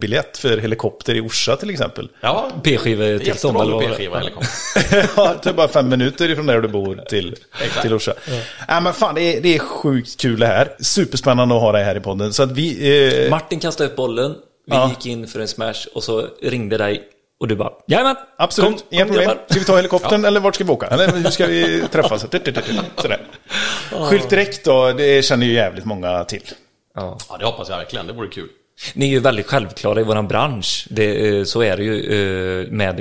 P-biljett 0.00 0.38
för 0.38 0.58
helikopter 0.58 1.14
i 1.14 1.20
Orsa 1.20 1.56
till 1.56 1.70
exempel. 1.70 2.08
Ja, 2.20 2.50
med 3.52 3.66
var 3.66 3.80
det? 3.80 3.88
P-skiva 3.88 4.18
helikopter. 4.18 5.10
ja, 5.16 5.34
det 5.42 5.48
är 5.48 5.54
bara 5.54 5.68
fem 5.68 5.88
minuter 5.88 6.30
ifrån 6.30 6.46
där 6.46 6.60
du 6.60 6.68
bor 6.68 7.04
till, 7.08 7.36
till 7.82 7.94
Orsa. 7.94 8.14
Ja. 8.68 8.80
men 8.80 8.92
fan, 8.92 9.14
det 9.14 9.20
är, 9.36 9.40
det 9.40 9.54
är 9.54 9.58
sjukt 9.58 10.20
kul 10.20 10.40
det 10.40 10.46
här. 10.46 10.76
Superspännande 10.80 11.54
att 11.54 11.60
ha 11.60 11.72
dig 11.72 11.84
här 11.84 11.96
i 11.96 12.00
podden. 12.00 12.32
Så 12.32 12.42
att 12.42 12.52
vi... 12.52 13.24
Eh, 13.24 13.30
Martin 13.30 13.60
kastade 13.60 13.90
upp 13.90 13.96
bollen, 13.96 14.30
vi 14.66 14.74
Ja. 14.76 14.88
gick 14.88 15.06
in 15.06 15.26
för 15.26 15.40
en 15.40 15.48
smash 15.48 15.86
och 15.94 16.04
så 16.04 16.28
ringde 16.42 16.78
dig 16.78 17.02
och 17.40 17.48
du 17.48 17.56
bara 17.56 17.72
Jajamän! 17.86 18.16
absolut, 18.38 18.70
kom, 18.70 18.80
inga 18.90 19.04
kom, 19.04 19.08
problem. 19.14 19.28
grabbar." 19.28 19.44
Ska 19.50 19.58
vi 19.58 19.64
ta 19.64 19.76
helikoptern 19.76 20.24
eller 20.24 20.40
vart 20.40 20.54
ska 20.54 20.64
vi 20.64 20.70
åka? 20.70 20.86
Eller 20.86 21.12
hur 21.12 21.30
ska 21.30 21.46
vi 21.46 21.82
träffas? 21.92 22.26
Sådär. 22.96 23.20
Skylt 24.10 24.30
direkt 24.30 24.64
då, 24.64 24.92
det 24.92 25.24
känner 25.24 25.46
ju 25.46 25.52
jävligt 25.52 25.84
många 25.84 26.24
till. 26.24 26.42
Ja. 26.94 27.18
Ja, 27.28 27.36
det 27.36 27.44
hoppas 27.44 27.68
jag 27.68 27.76
verkligen. 27.76 28.06
Det 28.06 28.12
vore 28.12 28.28
kul. 28.28 28.48
Ni 28.94 29.04
är 29.04 29.10
ju 29.10 29.20
väldigt 29.20 29.46
självklara 29.46 30.00
i 30.00 30.04
våran 30.04 30.28
bransch. 30.28 30.86
Det, 30.90 31.28
eh, 31.38 31.44
så 31.44 31.62
är 31.62 31.76
det 31.76 31.84
ju 31.84 31.94
eh, 32.62 32.70
med, 32.70 32.96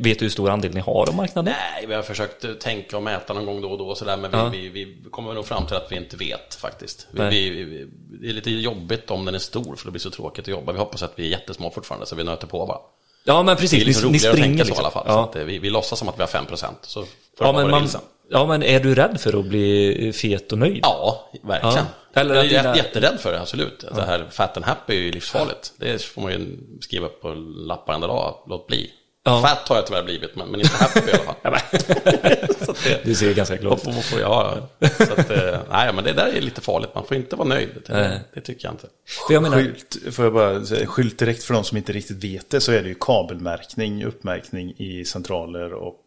vet 0.00 0.18
du 0.18 0.24
hur 0.24 0.28
stor 0.30 0.50
andel 0.50 0.74
ni 0.74 0.80
har 0.80 1.08
av 1.08 1.14
marknaden? 1.14 1.54
Nej, 1.74 1.86
vi 1.86 1.94
har 1.94 2.02
försökt 2.02 2.44
eh, 2.44 2.52
tänka 2.52 2.96
och 2.96 3.02
mäta 3.02 3.32
någon 3.32 3.46
gång 3.46 3.60
då 3.62 3.70
och 3.70 3.78
då 3.78 3.88
och 3.88 3.98
sådär, 3.98 4.16
men 4.16 4.30
vi, 4.30 4.36
Ja. 4.36 4.48
vi, 4.48 4.68
vi 4.68 4.96
kommer 5.10 5.34
nog 5.34 5.46
fram 5.46 5.66
till 5.66 5.76
att 5.76 5.92
vi 5.92 5.96
inte 5.96 6.16
vet 6.16 6.54
faktiskt. 6.54 7.06
Vi, 7.10 7.50
vi, 7.50 7.86
det 8.20 8.28
är 8.28 8.32
lite 8.32 8.50
jobbigt 8.50 9.10
om 9.10 9.24
den 9.24 9.34
är 9.34 9.38
stor, 9.38 9.76
för 9.76 9.84
det 9.86 9.90
blir 9.90 10.00
så 10.00 10.10
tråkigt 10.10 10.44
att 10.44 10.48
jobba. 10.48 10.72
Vi 10.72 10.78
hoppas 10.78 11.02
att 11.02 11.12
vi 11.16 11.26
är 11.26 11.30
jättesmå 11.30 11.70
fortfarande, 11.70 12.06
så 12.06 12.16
vi 12.16 12.24
nöter 12.24 12.46
på 12.46 12.66
bara. 12.66 12.78
Ja 13.24 13.42
men 13.42 13.54
Det 13.56 13.60
precis, 13.60 13.82
är 13.82 13.86
liksom 13.86 14.12
ni, 14.12 14.12
ni 14.12 14.18
roligare 14.18 14.32
att 14.32 14.38
springer 14.38 14.56
tänka 14.58 14.64
så 14.64 14.68
liksom. 14.68 14.82
i 14.82 14.84
alla 14.84 14.90
fall. 14.90 15.30
Så 15.32 15.38
Ja. 15.38 15.40
eh, 15.40 15.46
vi, 15.46 15.58
vi 15.58 15.70
låtsas 15.70 15.98
som 15.98 16.08
att 16.08 16.18
vi 16.18 16.22
har 16.22 16.28
5%, 16.28 16.66
så 16.82 17.00
får 17.02 17.08
Ja, 17.46 17.52
men 17.52 17.70
man, 17.70 17.80
vilsen. 17.80 18.00
ja 18.30 18.46
men 18.46 18.62
är 18.62 18.80
du 18.80 18.94
rädd 18.94 19.20
för 19.20 19.38
att 19.40 19.44
bli 19.46 20.12
fet 20.16 20.52
och 20.52 20.58
nöjd? 20.58 20.78
Ja, 20.82 21.30
verkligen. 21.42 21.76
Ja. 21.76 21.82
Eller 22.16 22.34
jag 22.34 22.44
är 22.44 22.48
dina- 22.48 22.76
jätterädd 22.76 23.20
för 23.20 23.32
det, 23.32 23.40
absolut. 23.40 23.84
Det 23.94 24.02
här 24.02 24.26
fat 24.30 24.56
and 24.56 24.66
happy 24.66 24.94
är 24.96 25.00
ju 25.00 25.10
livsfarligt. 25.12 25.72
Det 25.76 26.02
får 26.02 26.22
man 26.22 26.32
ju 26.32 26.46
skriva 26.80 27.08
på 27.08 27.28
lappar 27.56 27.94
en 27.94 28.00
dag, 28.00 28.34
låt 28.46 28.66
bli. 28.66 28.90
Ja. 29.24 29.42
Fat 29.42 29.68
har 29.68 29.76
jag 29.76 29.86
tyvärr 29.86 30.02
blivit, 30.02 30.36
men, 30.36 30.48
men 30.48 30.60
inte 30.60 30.76
happy 30.76 31.00
i 31.00 31.12
alla 31.12 31.22
fall. 31.22 31.34
Ja, 31.42 31.58
det, 32.84 33.04
Du 33.04 33.14
ser 33.14 33.34
ganska 33.34 33.56
glad 33.56 33.78
ut. 33.78 34.12
jag? 34.20 34.62
Så 34.96 35.02
att, 35.02 35.30
eh, 35.30 35.58
nej, 35.70 35.92
men 35.92 36.04
det 36.04 36.12
där 36.12 36.26
är 36.26 36.40
lite 36.40 36.60
farligt. 36.60 36.90
Man 36.94 37.04
får 37.06 37.16
inte 37.16 37.36
vara 37.36 37.48
nöjd. 37.48 37.68
Det, 37.86 38.20
det 38.34 38.40
tycker 38.40 38.64
jag 38.68 38.74
inte. 38.74 38.86
För 39.26 39.34
jag 39.34 39.42
menar, 39.42 39.56
Skylt, 39.56 39.96
får 40.14 40.24
jag 40.24 40.34
bara 40.34 40.64
säga, 40.64 40.86
skylt 40.86 41.18
direkt 41.18 41.44
för 41.44 41.54
de 41.54 41.64
som 41.64 41.76
inte 41.76 41.92
riktigt 41.92 42.24
vet 42.24 42.50
det 42.50 42.60
så 42.60 42.72
är 42.72 42.82
det 42.82 42.88
ju 42.88 42.94
kabelmärkning, 43.00 44.04
uppmärkning 44.04 44.74
i 44.78 45.04
centraler 45.04 45.72
och 45.72 46.00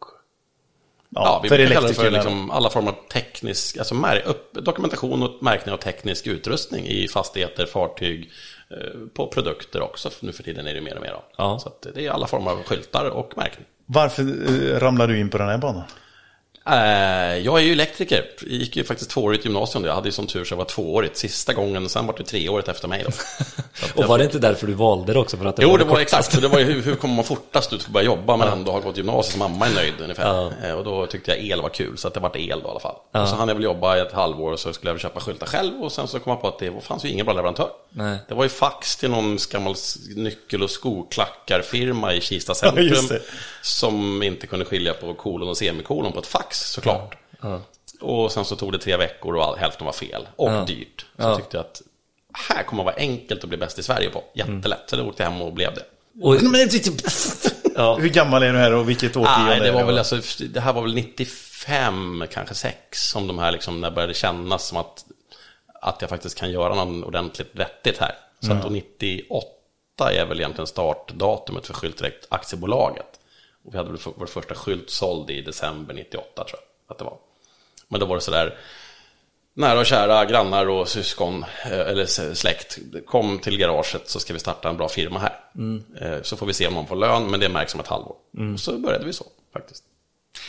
ja, 1.10 1.40
vi 1.42 1.48
för 1.48 1.56
brukar 1.56 1.74
kalla 1.74 1.88
det 1.88 1.94
för 1.94 2.10
liksom 2.10 2.50
alla 2.50 2.70
former 2.70 2.90
av 2.90 2.96
teknisk, 3.12 3.76
alltså 3.76 3.94
dokumentation 4.52 5.22
och 5.22 5.42
märkning 5.42 5.72
av 5.72 5.78
teknisk 5.78 6.26
utrustning 6.26 6.86
i 6.86 7.08
fastigheter, 7.08 7.66
fartyg, 7.66 8.30
eh, 8.70 8.76
på 9.14 9.26
produkter 9.26 9.82
också. 9.82 10.10
Nu 10.20 10.32
för 10.32 10.42
tiden 10.42 10.66
är 10.66 10.74
det 10.74 10.80
mer 10.80 10.96
och 10.96 11.02
mer. 11.02 11.14
Ja. 11.36 11.58
Så 11.58 11.90
det 11.94 12.06
är 12.06 12.10
alla 12.10 12.26
former 12.26 12.50
av 12.50 12.62
skyltar 12.62 13.10
och 13.10 13.36
märkning. 13.36 13.66
Varför 13.86 14.22
eh, 14.22 14.80
ramlar 14.80 15.06
du 15.08 15.18
in 15.18 15.30
på 15.30 15.38
den 15.38 15.48
här 15.48 15.58
banan? 15.58 15.84
Eh, 16.72 17.38
jag 17.38 17.58
är 17.58 17.62
ju 17.64 17.72
elektriker. 17.72 18.24
Jag 18.40 18.50
gick 18.50 18.76
ju 18.76 18.84
faktiskt 18.84 19.10
tvåårigt 19.10 19.44
gymnasium. 19.44 19.84
Jag 19.84 19.94
hade 19.94 20.08
ju 20.08 20.12
som 20.12 20.26
tur 20.26 20.44
så 20.44 20.52
jag 20.52 20.58
var 20.58 20.64
tvåårigt 20.64 21.16
sista 21.16 21.52
gången. 21.52 21.88
Sen 21.88 22.06
var 22.06 22.14
det 22.18 22.24
treårigt 22.24 22.68
efter 22.68 22.88
mig 22.88 23.04
då. 23.06 23.10
Och 24.02 24.04
var 24.08 24.18
det 24.18 24.24
inte 24.24 24.38
därför 24.38 24.66
du 24.66 24.72
valde 24.72 25.12
det 25.12 25.18
också? 25.18 25.36
För 25.36 25.44
att 25.46 25.56
det 25.56 25.62
Jo, 25.62 25.70
var 25.70 25.78
det 25.78 25.84
var 25.84 25.90
kortast? 25.90 26.02
exakt. 26.14 26.34
För 26.34 26.40
det 26.42 26.48
var 26.48 26.58
ju 26.58 26.64
hur, 26.64 26.82
hur 26.82 26.94
kommer 26.94 27.14
man 27.14 27.24
fortast 27.24 27.72
ut 27.72 27.82
för 27.82 27.88
att 27.88 27.92
börja 27.92 28.06
jobba 28.06 28.36
men 28.36 28.48
ändå 28.48 28.72
ha 28.72 28.80
gått 28.80 28.96
gymnasiet 28.96 29.32
så 29.32 29.38
mamma 29.38 29.66
är 29.66 29.74
nöjd 29.74 29.94
ungefär. 30.00 30.52
Eh, 30.64 30.72
Och 30.72 30.84
då 30.84 31.06
tyckte 31.06 31.30
jag 31.30 31.40
el 31.44 31.62
var 31.62 31.68
kul, 31.68 31.98
så 31.98 32.08
att 32.08 32.14
det 32.14 32.20
vart 32.20 32.36
el 32.36 32.60
då 32.62 32.68
i 32.68 32.70
alla 32.70 32.80
fall. 32.80 32.94
Och 33.22 33.28
så 33.28 33.36
hann 33.36 33.48
jag 33.48 33.54
väl 33.54 33.64
jobba 33.64 33.96
i 33.96 34.00
ett 34.00 34.12
halvår 34.12 34.52
och 34.52 34.60
så 34.60 34.72
skulle 34.72 34.88
jag 34.88 34.94
väl 34.94 35.00
köpa 35.02 35.20
skyltar 35.20 35.46
själv 35.46 35.82
och 35.82 35.92
sen 35.92 36.08
så 36.08 36.18
kom 36.20 36.30
jag 36.30 36.40
på 36.40 36.48
att 36.48 36.58
det 36.58 36.80
fanns 36.82 37.04
ju 37.04 37.08
ingen 37.08 37.26
bra 37.26 37.34
leverantör. 37.34 37.68
Nej. 37.90 38.18
Det 38.28 38.34
var 38.34 38.42
ju 38.42 38.48
fax 38.48 38.96
till 38.96 39.10
någon 39.10 39.38
gammal 39.50 39.74
nyckel 40.16 40.62
och 40.62 40.70
skoklackarfirma 40.70 42.14
i 42.14 42.20
Kista 42.20 42.50
Ja, 42.50 42.54
centrum 42.54 43.06
det. 43.08 43.20
Som 43.62 44.22
inte 44.22 44.46
kunde 44.46 44.64
skilja 44.64 44.94
på 44.94 45.14
kolon 45.14 45.48
och 45.48 45.56
semikolon 45.56 46.12
på 46.12 46.18
ett 46.18 46.26
fax 46.26 46.72
såklart. 46.72 47.16
Och 48.00 48.32
sen 48.32 48.44
så 48.44 48.56
tog 48.56 48.72
det 48.72 48.78
tre 48.78 48.96
veckor 48.96 49.36
och 49.36 49.44
all, 49.44 49.56
hälften 49.56 49.86
var 49.86 49.92
fel 49.92 50.28
och 50.36 50.66
dyrt. 50.66 51.06
Så 51.16 51.22
jag 51.22 51.36
tyckte 51.36 51.56
jag 51.56 51.64
att 51.66 51.82
här 52.48 52.62
kommer 52.62 52.84
vara 52.84 52.94
enkelt 52.94 53.42
att 53.42 53.48
bli 53.48 53.58
bäst 53.58 53.78
i 53.78 53.82
Sverige 53.82 54.10
på. 54.10 54.24
Jättelätt. 54.34 54.82
Så 54.86 54.96
då 54.96 55.02
åkte 55.08 55.22
jag 55.22 55.30
hem 55.30 55.42
och 55.42 55.52
blev 55.52 55.74
det. 55.74 55.84
Och, 56.22 56.34
Ja. 57.74 57.96
Hur 57.96 58.08
gammal 58.08 58.42
är 58.42 58.52
du 58.52 58.58
här 58.58 58.74
och 58.74 58.88
vilket 58.88 59.16
årtionde 59.16 59.44
Nej, 59.50 59.60
det 59.60 59.72
var 59.72 59.84
väl 59.84 59.98
alltså, 59.98 60.20
det 60.48 60.60
här 60.60 60.72
var 60.72 60.82
väl 60.82 60.94
95, 60.94 62.24
kanske 62.32 62.54
6, 62.54 63.08
som 63.08 63.26
de 63.26 63.38
här 63.38 63.52
liksom, 63.52 63.80
när 63.80 63.90
det 63.90 63.94
började 63.94 64.14
kännas 64.14 64.66
som 64.66 64.78
att, 64.78 65.04
att 65.80 66.00
jag 66.00 66.10
faktiskt 66.10 66.38
kan 66.38 66.50
göra 66.50 66.84
något 66.84 67.04
ordentligt 67.04 67.50
vettigt 67.52 67.98
här. 67.98 68.14
Så 68.40 68.52
att 68.52 68.62
då 68.62 68.68
98 68.68 70.12
är 70.12 70.26
väl 70.26 70.40
egentligen 70.40 70.66
startdatumet 70.66 71.66
för 71.66 71.74
Skyltdirekt 71.74 72.26
aktiebolaget. 72.28 73.19
Vi 73.70 73.76
hade 73.76 73.90
väl 73.90 74.00
vår 74.16 74.26
första 74.26 74.54
skylt 74.54 74.90
såld 74.90 75.30
i 75.30 75.42
december 75.42 75.94
98 75.94 76.44
tror 76.44 76.60
jag 76.86 76.92
att 76.92 76.98
det 76.98 77.04
var. 77.04 77.18
Men 77.88 78.00
då 78.00 78.06
var 78.06 78.14
det 78.14 78.20
sådär, 78.20 78.58
nära 79.54 79.78
och 79.80 79.86
kära 79.86 80.24
grannar 80.24 80.68
och 80.68 80.88
syskon 80.88 81.44
eh, 81.64 81.72
eller 81.80 82.34
släkt 82.34 82.78
kom 83.06 83.38
till 83.38 83.58
garaget 83.58 84.08
så 84.08 84.20
ska 84.20 84.32
vi 84.32 84.38
starta 84.38 84.68
en 84.68 84.76
bra 84.76 84.88
firma 84.88 85.18
här. 85.18 85.40
Eh, 86.00 86.22
Så 86.22 86.36
får 86.36 86.46
vi 86.46 86.52
se 86.52 86.66
om 86.66 86.74
någon 86.74 86.86
får 86.86 86.96
lön, 86.96 87.30
men 87.30 87.40
det 87.40 87.48
märks 87.48 87.74
om 87.74 87.80
ett 87.80 87.86
halvår. 87.86 88.16
Och 88.54 88.60
så 88.60 88.78
började 88.78 89.04
vi 89.04 89.12
så 89.12 89.24
faktiskt. 89.52 89.84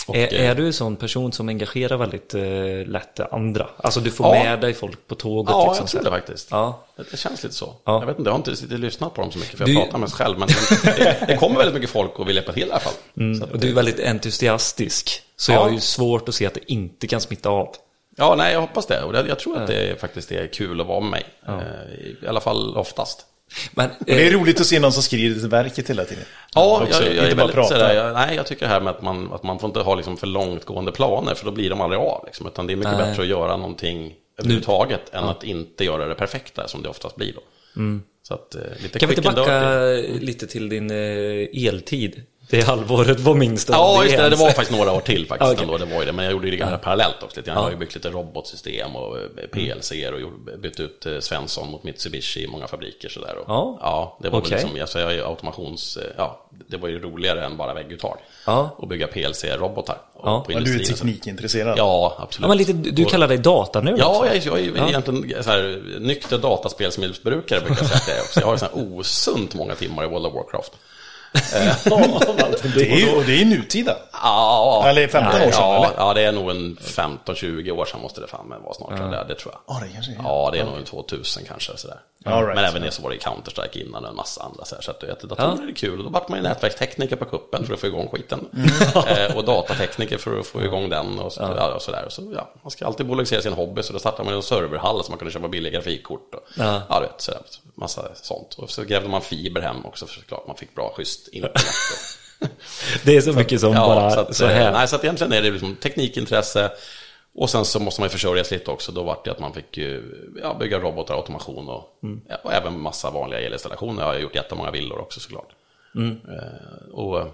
Och, 0.08 0.16
är, 0.16 0.34
eh, 0.34 0.50
är 0.50 0.56
du 0.56 0.66
en 0.66 0.74
sån 0.74 0.96
person 0.96 1.32
som 1.34 1.50
engagerar 1.50 1.98
väldigt 1.98 2.34
eh, 2.34 2.42
lätt 2.92 3.20
andra? 3.20 3.68
Alltså 3.78 4.00
du 4.00 4.12
får 4.12 4.36
Ja. 4.36 4.44
med 4.44 4.62
dig 4.62 4.74
folk 4.74 5.08
på 5.08 5.16
tåget 5.16 5.52
Ja, 5.52 5.66
liksom, 5.68 5.84
jag 5.84 5.90
tror 5.92 6.04
det 6.04 6.10
faktiskt. 6.18 6.48
Ja. 6.52 6.86
Det, 7.12 7.18
känns 7.18 7.44
lite 7.44 7.56
så. 7.56 7.74
Ja. 7.86 8.00
Jag 8.00 8.06
vet 8.06 8.18
inte, 8.20 8.28
jag 8.30 8.34
har 8.34 8.38
inte 8.40 8.52
riktigt 8.52 8.72
lyssnat 8.80 9.14
på 9.14 9.22
dem 9.22 9.32
så 9.32 9.40
mycket 9.40 9.58
för 9.58 9.68
jag 9.68 9.76
Du- 9.76 9.82
pratar 9.82 9.98
mest 9.98 10.14
själv. 10.16 10.40
Men, 10.40 10.48
det, 10.84 11.24
det 11.28 11.38
kommer 11.38 11.56
väldigt 11.58 11.74
mycket 11.76 11.90
folk 11.90 12.20
och 12.20 12.28
vill 12.28 12.36
hjälpa 12.36 12.54
till 12.54 12.68
i 12.68 12.72
alla 12.72 12.80
fall. 12.80 12.94
Så 13.38 13.44
att, 13.44 13.52
Och 13.52 13.60
du 13.60 13.70
är 13.70 13.74
väldigt 13.74 14.00
entusiastisk. 14.00 15.22
Så 15.38 15.52
Ja. 15.52 15.56
jag 15.56 15.62
har 15.64 15.72
ju 15.72 15.80
svårt 15.80 16.30
att 16.30 16.36
se 16.36 16.46
att 16.46 16.54
det 16.54 16.72
inte 16.72 17.08
kan 17.08 17.22
smitta 17.22 17.50
av. 17.50 17.76
Ja, 18.18 18.36
nej, 18.38 18.54
jag 18.54 18.62
hoppas 18.62 18.86
det. 18.86 19.04
Och 19.04 19.16
jag 19.16 19.40
tror 19.40 19.58
att 19.62 19.68
det 19.68 20.02
faktiskt 20.02 20.32
är 20.32 20.48
kul 20.48 20.82
att 20.82 20.88
vara 20.88 21.00
med 21.00 21.10
mig. 21.12 21.24
Eh, 21.48 22.24
I 22.24 22.28
alla 22.28 22.40
fall 22.42 22.78
oftast. 22.78 23.26
Men, 23.72 23.90
Det 24.00 24.28
är 24.28 24.34
eh, 24.34 24.40
roligt 24.40 24.62
att 24.62 24.68
se 24.68 24.80
någon 24.80 24.94
som 24.94 25.04
skriver 25.04 25.40
till 25.40 25.50
verket 25.50 25.90
hela 25.90 26.06
tiden. 26.06 26.24
Ja, 26.56 26.84
Också, 26.84 27.04
jag, 27.04 27.16
jag 27.16 27.18
är 27.18 27.24
inte 27.24 27.36
bara 27.36 27.48
väldigt 27.48 27.68
sådär, 27.68 27.94
jag, 27.94 28.14
nej, 28.14 28.36
jag 28.36 28.46
tycker 28.46 28.66
det 28.66 28.72
här 28.72 28.82
med 28.82 28.92
att 28.92 29.02
man, 29.02 29.34
att 29.34 29.44
man 29.44 29.60
får 29.60 29.68
inte 29.68 29.80
ha 29.80 29.96
liksom 29.96 30.18
för 30.18 30.28
långtgående 30.28 30.92
planer, 30.92 31.36
för 31.36 31.46
då 31.46 31.52
blir 31.52 31.70
de 31.70 31.82
aldrig 31.82 32.02
av. 32.02 32.26
Liksom, 32.26 32.48
utan 32.48 32.68
det 32.68 32.74
är 32.74 32.78
mycket 32.78 32.98
Nej. 32.98 33.08
bättre 33.08 33.22
att 33.22 33.28
göra 33.28 33.58
någonting 33.58 34.14
överhuvudtaget 34.38 35.14
än 35.14 35.24
att 35.24 35.44
inte 35.44 35.86
göra 35.86 36.06
det 36.06 36.16
perfekta, 36.16 36.68
som 36.68 36.84
det 36.84 36.90
oftast 36.90 37.16
blir 37.16 37.34
då. 37.34 37.42
Så 38.24 38.34
att, 38.34 38.56
eh, 38.56 38.62
lite 38.84 39.00
kan 39.00 39.10
vi 39.10 39.16
inte 39.16 39.30
backa 39.30 39.82
lite 40.20 40.48
till 40.48 40.70
din 40.70 40.92
eh, 40.92 41.68
eltid? 41.68 42.24
Det 42.52 42.62
halvåret 42.68 43.20
var 43.20 43.34
minst 43.36 43.70
Ja, 43.70 44.04
just 44.04 44.18
det. 44.18 44.30
Det 44.30 44.36
var 44.36 44.46
faktiskt 44.50 44.72
några 44.72 44.92
år 44.92 45.00
till 45.00 45.28
faktiskt. 45.28 45.52
Okej. 45.54 45.64
ändå, 45.64 45.78
det 45.78 45.96
var 45.96 46.06
det. 46.06 46.12
Men 46.12 46.26
jag 46.26 46.32
gjorde 46.32 46.50
det 46.50 46.56
gärna 46.58 46.78
parallellt 46.78 47.24
också. 47.24 47.42
Jag 47.46 47.56
Ja. 47.56 47.62
har 47.62 47.70
ju 47.72 47.76
byggt 47.78 47.96
lite 47.96 48.10
robotsystem 48.10 48.96
och 48.96 49.18
eh, 49.18 49.24
PLC 49.52 49.92
och 49.92 50.22
gjort- 50.22 50.58
bytt 50.62 50.80
ut 50.80 51.06
eh, 51.06 51.20
Svensson 51.20 51.72
mot 51.72 51.84
Mitsubishi 51.84 52.44
i 52.44 52.48
många 52.48 52.68
fabriker. 52.68 53.10
Sådär. 53.10 53.36
Och, 53.38 53.46
Ja. 53.48 53.78
ja, 53.82 54.18
det 54.22 54.30
var 54.30 54.42
väl 54.42 54.50
liksom, 54.52 54.70
alltså, 54.82 55.00
jag 55.00 55.14
är 55.16 55.24
automations... 55.30 55.98
eh, 55.98 56.04
Ja, 56.18 56.46
det 56.68 56.78
var 56.78 56.90
ju 56.90 57.00
roligare 57.00 57.46
än 57.46 57.58
bara 57.58 57.74
vägguttag. 57.74 58.18
Ja. 58.46 58.70
Och 58.78 58.88
bygga 58.88 59.08
PLC-robotar. 59.08 59.98
Ja. 60.24 60.44
på 60.48 60.60
du 60.60 60.76
är 60.76 60.84
teknikintresserad. 60.84 61.78
Ja, 61.78 62.16
absolut. 62.20 62.44
Ja, 62.44 62.48
men 62.48 62.58
lite, 62.58 62.74
du 62.74 63.06
kallar 63.06 63.28
dig 63.28 63.38
datanörd 63.38 64.00
Ja, 64.00 64.08
också. 64.10 64.26
jag 64.26 64.36
är, 64.36 64.42
jag 64.46 64.60
är 64.60 64.64
ju 64.64 64.88
egentligen 64.90 65.44
så 65.44 65.50
här, 65.50 65.82
nykter 66.00 66.38
dataspelsmilsbrukare 66.38 67.60
brukar 67.62 67.84
jag 67.84 67.88
säga 67.90 67.98
att 67.98 68.08
jag 68.08 68.18
är 68.18 68.22
också. 68.22 68.40
Jag 68.40 68.48
har 68.48 68.58
så 68.58 68.66
här 68.66 68.98
osunt 69.00 69.54
många 69.54 69.76
timmar 69.76 70.04
i 70.04 70.08
World 70.08 70.26
of 70.26 70.34
Warcraft. 70.34 70.72
Det 72.76 72.92
är 72.92 72.98
ju, 72.98 73.24
det 73.24 73.42
är 73.42 73.46
nutida. 73.46 73.98
Ja, 74.14 74.84
Eller 74.88 75.08
15 75.08 75.42
år 75.42 75.52
sedan, 75.52 75.52
ja, 75.54 75.86
eller? 75.86 75.96
Ja, 75.98 76.14
det 76.14 76.22
är 76.22 76.32
nog 76.32 76.50
en 76.50 76.78
15-20 76.78 77.72
år 77.72 77.86
sedan 77.86 78.02
måste 78.02 78.22
det 78.22 78.28
fan 78.28 78.54
vara 78.64 78.74
snart. 78.74 78.98
Det, 78.98 79.26
det 79.28 79.36
tror 79.36 79.54
jag. 79.54 79.76
Ja, 79.76 79.82
det 79.86 79.94
kanske 79.94 80.12
är. 80.12 80.18
Ja, 80.24 80.50
det 80.54 80.60
är 80.60 80.66
nog 80.66 80.78
en 80.78 80.84
2000 80.86 81.44
kanske. 81.48 81.78
Sådär. 81.78 81.98
All 82.26 82.44
right, 82.46 82.56
Men 82.56 82.66
även 82.66 82.82
så. 82.82 82.86
det 82.86 82.92
så 82.92 83.02
var 83.02 83.10
det 83.10 83.18
Counter-Strike 83.18 83.86
innan 83.86 84.04
och 84.04 84.10
en 84.10 84.16
massa 84.16 84.44
andra. 84.44 84.66
Så, 84.66 84.76
här, 84.76 84.82
så 84.82 84.92
att 84.92 85.00
du 85.00 85.08
vet, 85.08 85.22
datorer 85.22 85.68
är 85.70 85.76
kul. 85.76 85.98
Och 85.98 86.04
då 86.04 86.10
vart 86.10 86.30
man 86.30 86.38
ju 86.40 86.44
nätverkstekniker 86.44 87.16
på 87.16 87.26
kuppen 87.26 87.66
för 87.66 87.74
att 87.74 87.80
få 87.80 87.88
igång 87.88 88.08
skiten. 88.12 88.48
eh, 89.08 89.38
och 89.38 89.46
datatekniker 89.46 90.18
för 90.18 90.40
att 90.40 90.48
få 90.48 90.64
igång 90.64 90.90
den. 90.90 91.20
Och, 91.20 91.34
så, 91.34 91.42
ja. 91.42 91.74
och 91.74 91.82
sådär. 91.82 92.06
Så, 92.10 92.22
ja, 92.36 92.50
man 92.64 92.72
ska 92.72 92.86
alltid 92.86 93.06
bolagisera 93.06 93.42
sin 93.42 93.54
hobby. 93.54 93.84
Så 93.84 93.94
då 93.94 94.00
startade 94.00 94.24
man 94.24 94.34
en 94.34 94.44
serverhall 94.44 95.04
så 95.04 95.12
man 95.12 95.18
kunde 95.20 95.34
köpa 95.34 95.48
billiga 95.48 95.74
grafikkort. 95.74 96.36
Och, 96.36 96.42
Ja. 96.56 96.82
ja. 96.90 97.00
du 97.00 97.06
vet, 97.06 97.22
sådär, 97.22 97.42
massa 97.76 98.16
sånt. 98.16 98.54
Och 98.54 98.70
så 98.70 98.84
grävde 98.84 99.10
man 99.10 99.22
fiber 99.22 99.62
hem 99.62 99.86
också 99.86 100.06
för 100.08 100.20
såklart 100.20 100.48
man 100.48 100.56
fick 100.58 100.76
bra 100.76 100.94
schysst 100.98 101.21
internet. 101.28 101.58
Och, 101.58 102.48
Det 103.04 103.18
är 103.18 103.22
så 103.22 103.34
mycket 103.34 103.62
som 103.62 103.74
Ja, 103.74 103.88
bara 103.88 104.10
så, 104.10 104.34
så, 104.34 104.46
att, 104.46 104.52
eh, 104.52 104.58
här. 104.58 104.72
Nej, 104.72 104.88
så 104.88 104.96
att 104.96 105.04
egentligen 105.04 105.34
är 105.34 105.42
det 105.42 105.52
liksom 105.52 105.76
teknikintresse 105.76 106.72
och 107.36 107.50
sen 107.50 107.66
så 107.66 107.80
måste 107.80 108.02
man 108.02 108.06
ju 108.06 108.12
försörjas 108.12 108.52
lite 108.52 108.72
också. 108.72 108.92
Då 108.92 109.04
vart 109.04 109.26
det 109.26 109.32
att 109.32 109.40
man 109.40 109.54
fick 109.54 109.78
ja, 110.42 110.58
bygga 110.60 110.80
robotar, 110.80 111.16
automation 111.16 111.70
och, 111.70 112.00
ja, 112.30 112.36
och 112.44 112.54
även 112.54 112.80
massa 112.80 113.10
vanliga 113.10 113.40
elinstallationer. 113.40 114.02
Jag 114.02 114.10
har 114.10 114.20
gjort 114.20 114.36
jättemånga 114.36 114.72
villor 114.72 115.00
också 115.00 115.20
såklart. 115.20 115.50
Eh, 115.96 116.90
och 116.92 117.28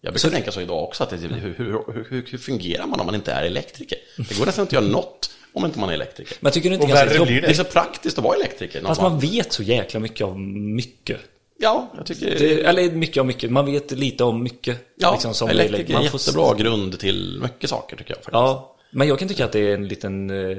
jag 0.00 0.12
brukar 0.12 0.30
tänka 0.30 0.52
så 0.52 0.60
idag 0.60 0.84
också, 0.84 1.02
att 1.02 1.10
det, 1.10 1.16
hur, 1.16 1.54
hur, 1.56 2.04
hur, 2.08 2.26
hur 2.30 2.38
fungerar 2.38 2.86
man 2.86 3.00
om 3.00 3.06
man 3.06 3.14
inte 3.14 3.32
är 3.32 3.42
elektriker? 3.42 3.98
Det 4.16 4.38
går 4.38 4.46
nästan 4.46 4.62
inte 4.62 4.78
att 4.78 4.82
göra 4.82 4.92
något 4.92 5.30
om 5.52 5.64
inte 5.64 5.78
man 5.78 5.88
är 5.88 5.94
elektriker. 5.94 6.36
Men 6.40 6.52
tycker 6.52 6.68
du 6.68 6.74
inte 6.74 6.86
Och 6.86 6.92
det 6.92 6.98
är 6.98 7.04
ganska 7.04 7.18
jobbigt? 7.18 7.42
Det 7.42 7.50
är 7.50 7.54
så 7.54 7.64
praktiskt 7.64 8.18
att 8.18 8.24
vara 8.24 8.36
elektriker. 8.36 8.80
Fast 8.80 9.00
man, 9.00 9.12
man 9.12 9.20
vet 9.20 9.52
så 9.52 9.62
jäkla 9.62 10.00
mycket 10.00 10.26
om 10.26 10.74
mycket. 10.74 11.20
Ja, 11.60 11.88
jag 11.96 12.06
tycker... 12.06 12.38
Det, 12.38 12.62
eller 12.62 12.90
mycket 12.92 13.20
om 13.20 13.26
mycket, 13.26 13.50
man 13.50 13.66
vet 13.66 13.90
lite 13.90 14.24
om 14.24 14.42
mycket. 14.42 14.78
ja, 14.96 15.12
liksom, 15.12 15.34
som 15.34 15.48
elektriker 15.48 15.94
är 15.94 15.98
en 15.98 16.10
får- 16.10 16.20
jättebra 16.20 16.54
grund 16.54 16.98
till 16.98 17.38
mycket 17.42 17.70
saker 17.70 17.96
tycker 17.96 18.10
jag. 18.10 18.16
Faktiskt. 18.16 18.32
Ja, 18.32 18.76
men 18.90 19.08
jag 19.08 19.18
kan 19.18 19.28
tycka 19.28 19.44
att 19.44 19.52
det 19.52 19.60
är 19.60 19.74
en 19.74 19.88
liten, 19.88 20.30
eh, 20.30 20.56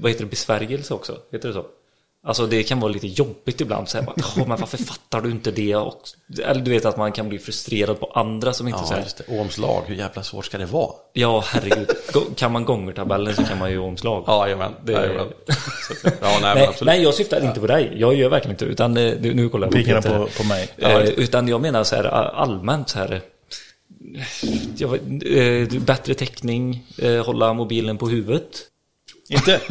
vad 0.00 0.10
heter 0.10 0.24
det, 0.24 0.30
besvärjelse 0.30 0.94
också? 0.94 1.16
Heter 1.32 1.48
det 1.48 1.54
så? 1.54 1.66
Alltså 2.26 2.46
det 2.46 2.62
kan 2.62 2.80
vara 2.80 2.92
lite 2.92 3.06
jobbigt 3.06 3.60
ibland, 3.60 3.88
så 3.88 3.98
här, 3.98 4.04
bara, 4.04 4.14
"Åh, 4.18 4.48
men 4.48 4.60
varför 4.60 4.78
fattar 4.78 5.20
du 5.20 5.30
inte 5.30 5.50
det? 5.50 5.76
Och, 5.76 6.02
eller 6.44 6.60
du 6.60 6.70
vet 6.70 6.84
att 6.84 6.96
man 6.96 7.12
kan 7.12 7.28
bli 7.28 7.38
frustrerad 7.38 8.00
på 8.00 8.06
andra 8.14 8.52
som 8.52 8.68
inte 8.68 8.80
Ja, 8.82 8.86
säger 8.88 9.02
just 9.02 9.16
det. 9.16 9.24
Ohms 9.28 9.58
lag, 9.58 9.82
hur 9.86 9.94
jävla 9.94 10.22
svårt 10.22 10.44
ska 10.44 10.58
det 10.58 10.66
vara? 10.66 10.92
Ja, 11.12 11.44
herregud. 11.46 11.90
Kan 12.36 12.52
man 12.52 12.64
gångertabellen 12.64 13.34
så 13.34 13.42
kan 13.44 13.58
man 13.58 13.70
ju 13.70 13.78
omslag. 13.78 14.24
Ja, 14.26 14.44
jajamän. 14.46 14.72
Det- 14.84 14.92
jajamän. 14.92 15.26
Så 15.88 16.08
att- 16.08 16.14
Ja, 16.20 16.38
nej, 16.42 16.54
nej, 16.54 16.66
absolut. 16.66 16.86
nej, 16.86 17.02
jag 17.02 17.14
syftar 17.14 17.44
inte 17.44 17.60
på 17.60 17.66
dig. 17.66 17.92
Jag 17.96 18.14
gör 18.14 18.28
verkligen 18.28 18.54
inte 18.54 18.64
utan 18.64 18.96
eh, 18.96 19.14
nu 19.20 19.48
kollar 19.48 19.66
jag 19.66 19.74
Pekar 19.74 19.96
Peter. 20.02 20.18
på, 20.18 20.26
på 20.38 20.44
mig. 20.44 20.68
Eh, 20.76 20.98
utan 21.02 21.48
jag 21.48 21.60
menar 21.60 21.84
så 21.84 21.96
här 21.96 22.04
allmänt 22.04 22.88
så 22.88 22.98
här. 22.98 23.20
Jag, 24.76 24.94
eh, 25.36 25.68
bättre 25.80 26.14
täckning, 26.14 26.86
hålla 27.24 27.52
mobilen 27.52 27.98
på 27.98 28.08
huvudet. 28.08 28.60
Inte? 29.28 29.60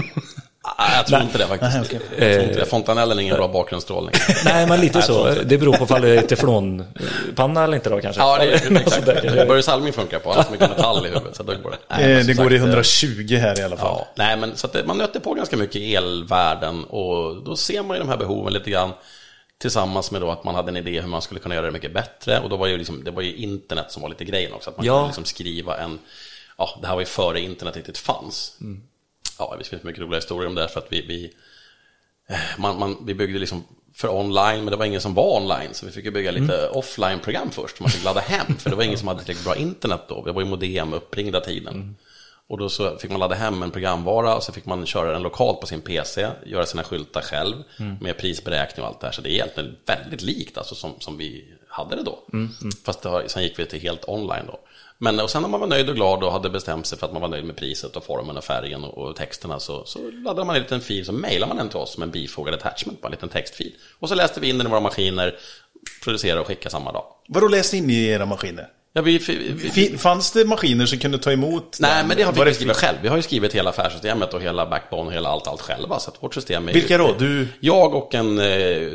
Jag 0.77 1.07
tror 1.07 1.21
inte 1.21 1.37
det 1.37 1.47
faktiskt. 1.47 1.73
Nej, 1.73 1.81
okej. 1.85 1.99
Jag 2.19 2.33
tror 2.33 2.43
inte 2.49 2.59
det. 2.59 2.65
Fontanellen 2.65 3.19
är 3.19 3.23
ingen 3.23 3.35
bra 3.35 3.47
bakgrundsstrålning. 3.47 4.13
Nej, 4.45 4.67
men 4.67 4.81
lite 4.81 4.97
Nej, 4.97 5.07
så. 5.07 5.29
Det 5.45 5.57
beror 5.57 5.73
på 5.77 5.83
ifall 5.83 6.01
det 6.01 6.09
är 6.09 6.21
teflonpanna 6.21 7.63
eller 7.63 7.75
inte 7.75 7.89
då 7.89 8.01
kanske. 8.01 8.21
Ja, 8.21 8.37
det 8.37 8.45
är 8.53 8.75
exakt. 8.77 9.05
Börje 9.47 9.63
Salming 9.63 9.93
funkar 9.93 10.19
på, 10.19 10.29
han 10.29 10.37
har 10.37 10.43
så 10.43 10.51
mycket 10.51 10.69
metall 10.69 11.05
i 11.05 11.09
huvudet. 11.09 11.35
Så 11.35 11.43
då 11.43 11.53
går 11.63 11.71
det. 11.71 11.77
Nej, 11.89 11.99
men 12.07 12.17
Eh, 12.19 12.25
det 12.25 12.33
går 12.33 12.53
i 12.53 12.57
sagt, 12.59 12.63
eh, 12.67 12.69
120 12.69 13.35
här 13.35 13.59
i 13.59 13.63
alla 13.63 13.77
fall. 13.77 13.95
Ja, 13.99 14.07
nej 14.15 14.37
men 14.37 14.55
så 14.57 14.67
att 14.67 14.73
det, 14.73 14.83
man 14.85 14.97
nöter 14.97 15.19
på 15.19 15.33
ganska 15.33 15.57
mycket 15.57 15.75
i 15.75 15.95
elvärlden 15.95 16.83
och 16.83 17.43
då 17.43 17.55
ser 17.55 17.83
man 17.83 17.97
ju 17.97 18.03
de 18.03 18.09
här 18.09 18.17
behoven 18.17 18.53
lite 18.53 18.69
grann 18.69 18.91
tillsammans 19.61 20.11
med 20.11 20.21
då 20.21 20.31
att 20.31 20.43
man 20.43 20.55
hade 20.55 20.69
en 20.69 20.77
idé 20.77 21.01
hur 21.01 21.07
man 21.07 21.21
skulle 21.21 21.39
kunna 21.39 21.55
göra 21.55 21.65
det 21.65 21.71
mycket 21.71 21.93
bättre 21.93 22.39
och 22.39 22.49
då 22.49 22.57
var 22.57 22.67
ju 22.67 22.77
liksom, 22.77 23.03
det 23.03 23.11
var 23.11 23.21
ju 23.21 23.35
internet 23.35 23.85
som 23.89 24.01
var 24.01 24.09
lite 24.09 24.25
grejen 24.25 24.53
också, 24.53 24.69
att 24.69 24.77
man 24.77 24.85
Ja. 24.85 24.93
kunde 24.93 25.07
liksom 25.07 25.25
skriva 25.25 25.77
en, 25.77 25.99
ja 26.57 26.69
det 26.81 26.87
här 26.87 26.93
var 26.93 27.01
ju 27.01 27.05
före 27.05 27.39
internet 27.41 27.75
riktigt 27.75 27.97
fanns. 27.97 28.53
Ja, 29.39 29.55
det 29.59 29.63
finns 29.63 29.83
mycket 29.83 30.01
roliga 30.01 30.17
historier 30.17 30.49
om 30.49 30.55
det 30.55 30.67
för 30.67 30.79
att 30.79 30.87
vi, 30.89 31.01
vi 31.01 31.33
eh, 32.29 32.37
man, 32.57 32.79
man, 32.79 32.97
vi 33.05 33.13
byggde 33.13 33.39
liksom 33.39 33.63
för 33.93 34.09
online, 34.15 34.63
men 34.63 34.71
det 34.71 34.75
var 34.75 34.85
ingen 34.85 35.01
som 35.01 35.13
var 35.13 35.37
online, 35.41 35.73
så 35.73 35.85
vi 35.85 35.91
fick 35.91 36.13
bygga 36.13 36.31
lite 36.31 36.67
offline-program 36.69 37.51
först, 37.51 37.79
man 37.79 37.89
fick 37.89 38.03
ladda 38.03 38.19
hem, 38.19 38.57
för 38.57 38.69
det 38.69 38.75
var 38.75 38.83
ingen 38.83 38.97
som 38.97 39.07
hade 39.07 39.19
tillräckligt 39.19 39.45
bra 39.45 39.55
internet 39.55 40.01
då, 40.07 40.25
det 40.25 40.31
var 40.31 40.41
ju 40.41 40.47
modem, 40.47 40.93
uppringda 40.93 41.41
tiden. 41.41 41.95
Och 42.47 42.57
då 42.57 42.69
så 42.69 42.97
fick 42.97 43.11
man 43.11 43.19
ladda 43.19 43.35
hem 43.35 43.63
en 43.63 43.71
programvara 43.71 44.35
och 44.35 44.43
så 44.43 44.51
fick 44.51 44.65
man 44.65 44.85
köra 44.85 45.11
den 45.11 45.21
lokalt 45.21 45.59
på 45.61 45.67
sin 45.67 45.81
PC, 45.81 46.27
göra 46.45 46.65
sina 46.65 46.83
skyltar 46.83 47.21
själv 47.21 47.55
med 48.01 48.17
prisberäkning 48.17 48.83
och 48.83 48.87
allt 48.89 48.99
det 48.99 49.07
här. 49.07 49.11
Så 49.13 49.21
det 49.21 49.29
är 49.29 49.33
egentligen 49.33 49.75
väldigt 49.85 50.21
likt 50.21 50.57
alltså 50.57 50.75
som, 50.75 50.93
som 50.99 51.17
vi 51.17 51.53
hade 51.67 51.95
det 51.95 52.03
då. 52.03 52.19
Fast 52.85 53.01
det 53.01 53.09
har, 53.09 53.23
sen 53.27 53.43
gick 53.43 53.59
vi 53.59 53.65
till 53.65 53.79
helt 53.81 54.09
online 54.09 54.43
då. 54.47 54.59
Men 55.01 55.19
och 55.19 55.29
sen 55.29 55.41
när 55.41 55.49
man 55.49 55.59
var 55.59 55.67
nöjd 55.67 55.89
och 55.89 55.95
glad 55.95 56.23
och 56.23 56.31
hade 56.31 56.49
bestämt 56.49 56.85
sig 56.87 56.97
för 56.97 57.05
att 57.05 57.13
man 57.13 57.21
var 57.21 57.29
nöjd 57.29 57.45
med 57.45 57.55
priset 57.55 57.95
och 57.95 58.03
formen 58.03 58.37
och 58.37 58.43
färgen 58.43 58.83
och, 58.83 58.97
och 58.97 59.15
texterna 59.15 59.59
så, 59.59 59.85
så 59.85 59.99
laddade 60.11 60.45
man 60.45 60.55
en 60.55 60.61
liten 60.61 60.81
fil 60.81 61.05
så 61.05 61.11
mejlade 61.11 61.49
man 61.49 61.57
den 61.57 61.69
till 61.69 61.77
oss 61.77 61.93
som 61.93 62.03
en 62.03 62.11
bifogad 62.11 62.53
attachment, 62.53 63.01
bara 63.01 63.07
en 63.07 63.11
liten 63.11 63.29
textfil. 63.29 63.75
Och 63.99 64.09
så 64.09 64.15
läste 64.15 64.39
vi 64.39 64.49
in 64.49 64.57
den 64.57 64.67
i 64.67 64.69
våra 64.69 64.79
maskiner, 64.79 65.35
producerade 66.03 66.41
och 66.41 66.47
skickade 66.47 66.69
samma 66.69 66.91
dag. 66.91 67.03
Vadå 67.27 67.47
läste 67.47 67.77
in 67.77 67.89
i 67.89 68.05
era 68.05 68.25
maskiner? 68.25 68.67
Ja, 68.93 69.01
vi, 69.01 69.17
vi, 69.75 69.97
Fanns 69.97 70.31
det 70.31 70.45
maskiner 70.45 70.85
som 70.85 70.99
kunde 70.99 71.17
ta 71.17 71.31
emot 71.31 71.77
nej, 71.79 71.97
den? 71.97 72.07
men 72.07 72.17
det 72.17 72.23
har 72.23 72.45
vi 72.45 72.53
skrivit 72.53 72.75
själv. 72.75 72.97
Vi 73.01 73.07
har 73.07 73.15
ju 73.15 73.21
skrivit 73.21 73.55
hela 73.55 73.69
affärssystemet 73.69 74.33
och 74.33 74.41
hela 74.41 74.69
backbone 74.69 75.07
och 75.07 75.13
hela 75.13 75.29
allt, 75.29 75.47
allt 75.47 75.61
själva. 75.61 75.99
Så 75.99 76.09
att 76.09 76.23
vårt 76.23 76.33
system 76.33 76.69
är 76.69 76.73
Vilka 76.73 76.93
ju, 76.93 76.97
då? 76.97 77.15
Du? 77.19 77.47
Jag 77.59 77.95
och 77.95 78.15
en 78.15 78.39
eh, 78.39 78.87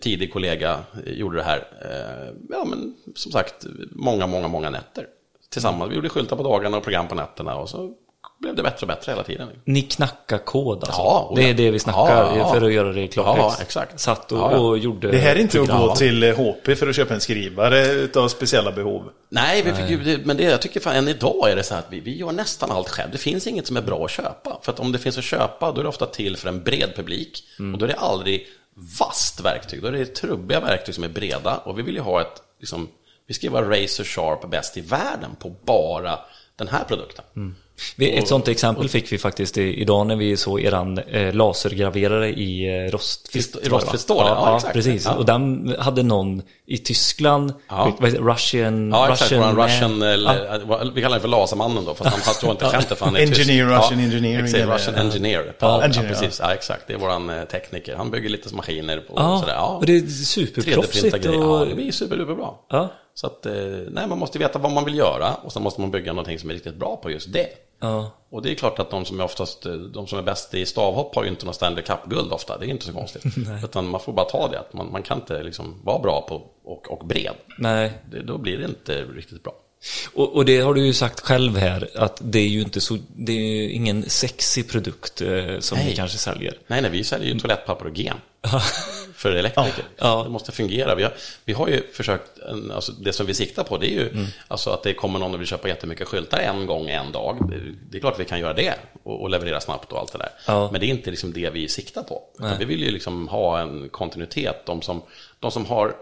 tidig 0.00 0.32
kollega 0.32 0.78
gjorde 1.06 1.36
det 1.36 1.42
här, 1.42 1.58
eh, 1.82 2.34
ja 2.50 2.64
men 2.64 2.94
som 3.14 3.32
sagt, 3.32 3.66
många, 3.90 4.26
många, 4.26 4.48
många 4.48 4.70
nätter. 4.70 5.06
Tillsammans, 5.50 5.90
vi 5.90 5.94
gjorde 5.94 6.08
skyltar 6.08 6.36
på 6.36 6.42
dagarna 6.42 6.76
och 6.76 6.82
program 6.82 7.08
på 7.08 7.14
nätterna 7.14 7.54
och 7.56 7.68
så 7.68 7.92
blev 8.40 8.54
det 8.54 8.62
bättre 8.62 8.78
och 8.80 8.88
bättre 8.88 9.12
hela 9.12 9.22
tiden. 9.22 9.48
Ni 9.64 9.82
knackar 9.82 10.38
kod 10.38 10.76
alltså? 10.76 11.00
Ja, 11.00 11.32
det 11.36 11.50
är 11.50 11.54
det 11.54 11.70
vi 11.70 11.78
snackar 11.78 12.24
Ja, 12.24 12.36
ja. 12.36 12.52
för 12.52 12.62
att 12.66 12.72
göra 12.72 12.92
det 12.92 13.02
i 13.02 13.08
klartext? 13.08 13.58
Ja, 13.58 13.62
exakt. 13.62 14.00
Satt 14.00 14.32
och, 14.32 14.38
Ja, 14.38 14.52
ja. 14.52 14.58
och 14.58 14.78
gjorde... 14.78 15.10
Det 15.10 15.18
här 15.18 15.36
är 15.36 15.40
inte 15.40 15.60
att 15.60 15.68
gå 15.68 15.94
till 15.96 16.22
eh, 16.22 16.36
HP 16.36 16.76
för 16.78 16.88
att 16.88 16.96
köpa 16.96 17.14
en 17.14 17.20
skrivare 17.20 17.86
utav 17.86 18.28
speciella 18.28 18.72
behov. 18.72 19.10
Nej, 19.28 19.62
vi 19.62 19.72
fick 19.72 19.90
ju, 19.90 20.18
men 20.24 20.36
det, 20.36 20.42
jag 20.42 20.62
tycker 20.62 20.80
fan 20.80 20.96
än 20.96 21.08
idag 21.08 21.50
är 21.50 21.56
det 21.56 21.62
så 21.62 21.74
här 21.74 21.80
att 21.80 21.92
vi, 21.92 22.00
vi 22.00 22.16
gör 22.16 22.32
nästan 22.32 22.70
allt 22.70 22.88
själv. 22.88 23.10
Det 23.12 23.18
finns 23.18 23.46
inget 23.46 23.66
som 23.66 23.76
är 23.76 23.82
bra 23.82 24.04
att 24.04 24.10
köpa. 24.10 24.58
För 24.62 24.72
att 24.72 24.80
om 24.80 24.92
det 24.92 24.98
finns 24.98 25.18
att 25.18 25.24
köpa, 25.24 25.72
då 25.72 25.78
är 25.78 25.82
det 25.82 25.88
ofta 25.88 26.06
till 26.06 26.36
för 26.36 26.48
en 26.48 26.62
bred 26.62 26.92
publik. 26.96 27.44
Och 27.72 27.78
då 27.78 27.84
är 27.84 27.88
det 27.88 27.94
aldrig 27.98 28.46
vasst 28.98 29.40
verktyg. 29.40 29.82
Då 29.82 29.88
är 29.88 29.92
det 29.92 30.06
trubbiga 30.06 30.60
verktyg 30.60 30.94
som 30.94 31.04
är 31.04 31.08
breda. 31.08 31.56
Och 31.56 31.78
vi 31.78 31.82
vill 31.82 31.94
ju 31.94 32.00
ha 32.00 32.20
ett, 32.20 32.42
liksom, 32.60 32.88
vi 33.26 33.34
ska 33.34 33.46
ju 33.46 33.52
vara 33.52 33.70
Razer 33.70 34.04
Sharp 34.04 34.50
bäst 34.50 34.76
i 34.76 34.80
världen 34.80 35.30
på 35.38 35.54
bara 35.64 36.18
den 36.58 36.68
här 36.68 36.84
produkten. 36.84 37.24
Vi- 37.96 38.18
Ett 38.18 38.28
sånt 38.28 38.48
exempel 38.48 38.88
fick 38.88 39.12
vi 39.12 39.18
faktiskt 39.18 39.58
idag 39.58 40.06
när 40.06 40.16
vi 40.16 40.36
såg 40.36 40.60
eran 40.60 40.98
eh, 40.98 41.34
lasergraverare 41.34 42.28
i 42.28 42.84
eh, 42.86 42.90
rostfritt. 42.90 43.56
I 43.62 43.68
rostfritt 43.68 44.00
stål, 44.00 44.16
ja, 44.20 44.26
ja, 44.28 44.50
ja, 44.50 44.56
exakt. 44.56 44.72
precis. 44.74 45.04
Ja. 45.04 45.14
Och 45.14 45.24
den 45.26 45.74
hade 45.78 46.02
någon 46.02 46.42
i 46.66 46.78
Tyskland, 46.78 47.54
Ja. 47.68 47.96
Russian... 48.00 48.90
Ja, 48.90 49.12
exakt. 49.12 49.32
Russian, 49.32 49.56
Russian, 49.56 49.64
Russian 49.68 50.02
eh, 50.02 50.08
eller, 50.08 50.90
vi 50.94 51.00
kallar 51.02 51.14
den 51.16 51.20
för 51.20 51.28
Lasermannen 51.28 51.84
då, 51.84 51.94
fast 51.94 52.10
han 52.10 52.20
förstår 52.20 52.50
inte 52.50 52.64
skämtet 52.64 52.98
för 52.98 53.04
han 53.04 53.16
är 53.16 53.26
tysk. 53.26 53.40
Engineer, 53.40 53.66
Russian 53.78 54.00
engineering 54.00 54.44
Exakt, 54.44 54.62
eller- 54.62 54.74
Russian 54.74 54.94
engineer. 54.94 55.44
Ja, 55.46 55.52
Ja, 55.60 55.82
engineer, 55.82 56.08
precis. 56.14 56.40
Ja, 56.42 56.54
exakt. 56.54 56.82
Det 56.86 56.92
är 56.92 56.98
våran 56.98 57.30
eh, 57.30 57.44
tekniker. 57.44 57.96
Han 57.96 58.10
bygger 58.10 58.28
lite 58.28 58.54
maskiner 58.54 58.98
och 59.08 59.20
Ja, 59.20 59.38
sådär. 59.40 59.54
Ja, 59.54 59.66
och 59.66 59.86
det 59.86 59.92
är 59.96 60.00
3D-printa 60.00 60.24
superproffsigt. 60.24 61.16
grejer. 61.24 61.40
Ja, 61.40 61.46
Och, 61.60 61.66
det 61.66 61.74
blir 61.74 61.92
superduperbra. 61.92 62.48
ja, 62.70 62.92
Så 63.20 63.26
att, 63.26 63.46
eh, 63.46 63.54
nej, 63.90 64.06
man 64.06 64.18
måste 64.18 64.38
veta 64.38 64.58
vad 64.58 64.72
man 64.72 64.84
vill 64.84 64.94
göra 64.98 65.34
och 65.34 65.52
sen 65.52 65.62
måste 65.62 65.80
man 65.80 65.90
bygga 65.90 66.12
någonting 66.12 66.38
som 66.38 66.50
är 66.50 66.54
riktigt 66.54 66.74
bra 66.76 66.96
på 66.96 67.10
just 67.10 67.32
det. 67.32 67.48
ja. 67.80 68.10
Och 68.30 68.42
det 68.42 68.50
är 68.50 68.54
klart 68.54 68.78
att 68.78 68.90
de 68.90 69.04
som 69.04 69.20
är 69.20 69.24
oftast, 69.24 69.66
eh, 69.66 69.72
de 69.72 70.06
som 70.06 70.18
är 70.18 70.22
bäst 70.22 70.54
i 70.54 70.66
stavhopp 70.66 71.14
har 71.14 71.24
ju 71.24 71.30
inte 71.30 71.44
någon 71.44 71.54
Stanley 71.54 71.84
Cup-guld 71.84 72.32
ofta, 72.32 72.58
det 72.58 72.66
är 72.66 72.68
inte 72.68 72.86
så 72.86 72.92
konstigt. 72.92 73.22
Utan 73.64 73.88
man 73.88 74.00
får 74.00 74.12
bara 74.12 74.26
ta 74.26 74.48
det, 74.48 74.58
att 74.60 74.72
man, 74.72 74.92
man 74.92 75.02
kan 75.02 75.18
inte 75.18 75.42
liksom 75.42 75.80
vara 75.84 75.98
bra 75.98 76.26
på 76.28 76.42
och, 76.64 76.90
och 76.92 77.06
bred. 77.06 77.32
Nej, 77.58 77.92
Det, 78.10 78.22
då 78.22 78.38
blir 78.38 78.58
det 78.58 78.64
inte 78.64 79.02
riktigt 79.02 79.42
bra. 79.42 79.52
och, 80.14 80.36
och 80.36 80.44
det 80.44 80.60
har 80.60 80.74
du 80.74 80.86
ju 80.86 80.92
sagt 80.92 81.20
själv 81.20 81.56
här, 81.56 81.88
att 81.94 82.20
det 82.24 82.38
är 82.38 82.48
ju 82.48 82.60
inte 82.60 82.80
så, 82.80 82.98
det 83.16 83.32
är 83.32 83.36
ju 83.56 83.70
ingen 83.70 84.10
sexig 84.10 84.68
produkt 84.70 85.20
eh, 85.20 85.58
som 85.60 85.78
Nej. 85.78 85.86
ni 85.86 85.96
kanske 85.96 86.18
säljer. 86.18 86.58
Nej, 86.66 86.82
nej, 86.82 86.90
vi 86.90 87.04
säljer 87.04 87.34
ju 87.34 87.40
toalettpapper 87.40 87.86
och 87.86 87.96
gem. 87.98 88.16
för 89.16 89.32
elektriker. 89.32 89.84
Ja. 89.96 90.22
Det 90.24 90.30
måste 90.30 90.52
fungera. 90.52 90.94
Vi 90.94 91.02
har, 91.02 91.12
vi 91.44 91.52
har 91.52 91.68
ju 91.68 91.82
försökt, 91.92 92.30
alltså 92.74 92.92
det 92.92 93.12
som 93.12 93.26
vi 93.26 93.34
siktar 93.34 93.64
på 93.64 93.78
det 93.78 93.86
är 93.86 93.90
ju 93.94 94.08
Mm. 94.08 94.26
alltså 94.48 94.70
att 94.70 94.82
det 94.82 94.94
kommer 94.94 95.18
någon 95.18 95.34
och 95.34 95.40
vill 95.40 95.46
köpa 95.46 95.68
jättemycket 95.68 96.08
skyltar 96.08 96.38
en 96.38 96.66
gång 96.66 96.88
en 96.88 97.12
dag. 97.12 97.36
Det, 97.50 97.60
det 97.90 97.96
är 97.96 98.00
klart 98.00 98.14
att 98.14 98.20
vi 98.20 98.24
kan 98.24 98.40
göra 98.40 98.52
det 98.54 98.74
och, 99.02 99.22
och 99.22 99.30
leverera 99.30 99.60
snabbt 99.60 99.92
och 99.92 99.98
allt 99.98 100.12
det 100.12 100.18
där. 100.18 100.30
Ja. 100.46 100.68
Men 100.72 100.80
det 100.80 100.86
är 100.86 100.88
inte 100.90 101.10
liksom 101.10 101.32
det 101.32 101.50
vi 101.50 101.68
siktar 101.68 102.02
på. 102.02 102.22
Vi 102.58 102.64
vill 102.64 102.82
ju 102.82 102.90
liksom 102.90 103.28
ha 103.28 103.58
en 103.60 103.88
kontinuitet. 103.88 104.66
De 104.66 104.82
som, 104.82 105.02
de 105.40 105.50
som 105.50 105.66
har 105.66 105.94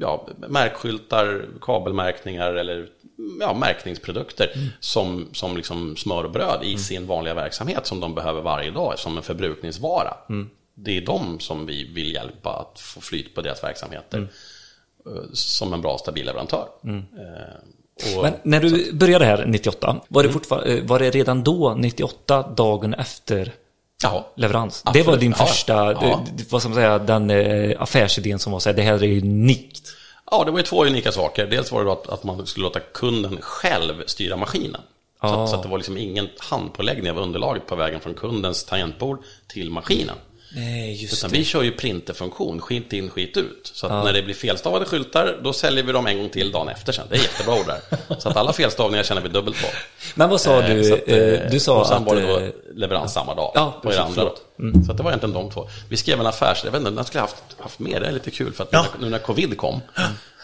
ja, 0.00 0.26
märkskyltar, 0.48 1.44
kabelmärkningar 1.60 2.54
eller 2.54 2.86
ja, 3.40 3.54
märkningsprodukter 3.54 4.52
Mm. 4.54 4.68
som, 4.80 5.28
som 5.32 5.56
liksom 5.56 5.96
smör 5.96 6.24
och 6.24 6.30
bröd 6.30 6.60
i 6.64 6.78
sin 6.78 7.06
vanliga 7.06 7.34
verksamhet 7.34 7.86
som 7.86 8.00
de 8.00 8.14
behöver 8.14 8.42
varje 8.42 8.70
dag 8.70 8.98
som 8.98 9.16
en 9.16 9.22
förbrukningsvara. 9.22 10.14
Mm. 10.28 10.50
Det 10.74 10.96
är 10.96 11.00
de 11.00 11.40
som 11.40 11.66
vi 11.66 11.84
vill 11.92 12.12
hjälpa 12.14 12.50
att 12.50 12.80
få 12.80 13.00
flyt 13.00 13.34
på 13.34 13.40
deras 13.42 13.64
verksamheter 13.64 14.18
Mm. 14.18 14.28
eh, 15.18 15.22
som 15.32 15.72
en 15.72 15.80
bra 15.80 15.98
stabil 15.98 16.26
leverantör. 16.26 16.68
Eh, 16.84 18.16
och, 18.16 18.22
Men 18.22 18.32
när 18.42 18.60
du 18.60 18.92
började 18.92 19.24
här 19.24 19.46
98, 19.46 20.00
var 20.08 20.22
det, 20.22 20.28
fortfar- 20.28 20.68
eh, 20.68 20.84
var 20.84 20.98
det 20.98 21.10
redan 21.10 21.44
då 21.44 21.74
98 21.78 22.42
dagen 22.56 22.94
efter 22.94 23.52
ja, 24.02 24.32
leverans? 24.36 24.82
Det 24.82 24.88
Absolut. 24.88 25.06
var 25.06 25.16
din 25.16 25.34
första, 25.34 25.74
ja. 25.92 26.24
vad 26.50 26.62
ska 26.62 26.68
man 26.68 26.76
säga, 26.76 26.98
den 26.98 27.30
affärsidén 27.78 28.38
som 28.38 28.52
var 28.52 28.60
så 28.60 28.68
här, 28.68 28.76
det 28.76 28.82
här 28.82 29.04
är 29.04 29.18
unikt. 29.22 29.88
Ja, 30.30 30.44
det 30.44 30.50
var 30.50 30.58
ju 30.58 30.64
två 30.64 30.84
unika 30.84 31.12
saker. 31.12 31.46
Dels 31.46 31.72
var 31.72 31.78
det 31.80 31.84
då 31.86 31.92
att, 31.92 32.08
att 32.08 32.24
man 32.24 32.46
skulle 32.46 32.64
låta 32.64 32.80
kunden 32.80 33.38
själv 33.40 34.02
styra 34.06 34.36
maskinen. 34.36 34.80
Så, 35.20 35.26
att, 35.26 35.50
så 35.50 35.56
att 35.56 35.62
det 35.62 35.68
var 35.68 35.78
liksom 35.78 35.96
ingen 35.98 36.28
handpåläggning 36.38 37.10
av 37.10 37.18
underlaget 37.18 37.66
på 37.66 37.76
vägen 37.76 38.00
från 38.00 38.14
kundens 38.14 38.64
tangentbord 38.64 39.18
till 39.46 39.70
maskinen. 39.70 40.16
Nej, 40.54 41.02
just 41.02 41.12
Utan 41.18 41.30
vi 41.30 41.44
kör 41.44 41.62
ju 41.62 41.72
printerfunktion, 41.72 42.60
skit 42.60 42.92
in, 42.92 43.10
skit 43.10 43.36
ut. 43.36 43.70
Så 43.74 43.86
att 43.86 44.04
när 44.04 44.12
det 44.12 44.22
blir 44.22 44.34
felstavade 44.34 44.84
skyltar, 44.84 45.40
då 45.42 45.52
säljer 45.52 45.84
vi 45.84 45.92
dem 45.92 46.06
en 46.06 46.18
gång 46.18 46.28
till 46.28 46.50
dagen 46.52 46.68
efter 46.68 46.92
sen. 46.92 47.06
Det 47.10 47.16
är 47.16 47.20
jättebra 47.22 47.54
ord 47.60 47.66
där. 47.66 47.80
Så 48.18 48.28
att 48.28 48.36
alla 48.36 48.52
felstavningar 48.52 49.02
känner 49.04 49.20
vi 49.22 49.28
dubbelt 49.28 49.62
på. 49.62 49.68
Men 50.14 50.28
vad 50.30 50.40
sa 50.40 50.62
Eh, 50.62 50.74
du? 50.74 50.92
att, 50.94 51.08
eh, 51.08 51.16
eh, 51.16 51.50
du 51.50 51.60
sa 51.60 51.80
och 51.80 51.86
sen 51.86 51.96
att... 51.96 52.02
var 52.04 52.14
det 52.16 52.26
då 52.26 52.38
eh, 52.38 52.50
leverans 52.74 53.12
samma 53.12 53.34
dag. 53.34 53.52
Ja, 53.54 53.74
det 53.82 53.88
precis, 53.88 54.00
andra. 54.18 54.30
Mm. 54.58 54.84
Så 54.84 54.90
att 54.90 54.96
det 54.96 55.02
var 55.02 55.10
egentligen 55.10 55.34
de 55.34 55.50
två. 55.50 55.68
Vi 55.88 55.96
skrev 55.96 56.20
en 56.20 56.26
affärs... 56.26 56.64
Jag 56.64 56.70
vet 56.72 56.78
inte, 56.78 56.90
den 56.90 57.04
skulle 57.04 57.20
haft, 57.20 57.42
haft 57.58 57.78
med. 57.78 58.02
Det 58.02 58.08
är 58.08 58.12
lite 58.12 58.30
kul 58.30 58.52
för 58.52 58.62
att 58.64 58.68
Ja. 58.72 58.86
nu 59.00 59.08
när 59.08 59.18
covid 59.18 59.56
kom 59.56 59.80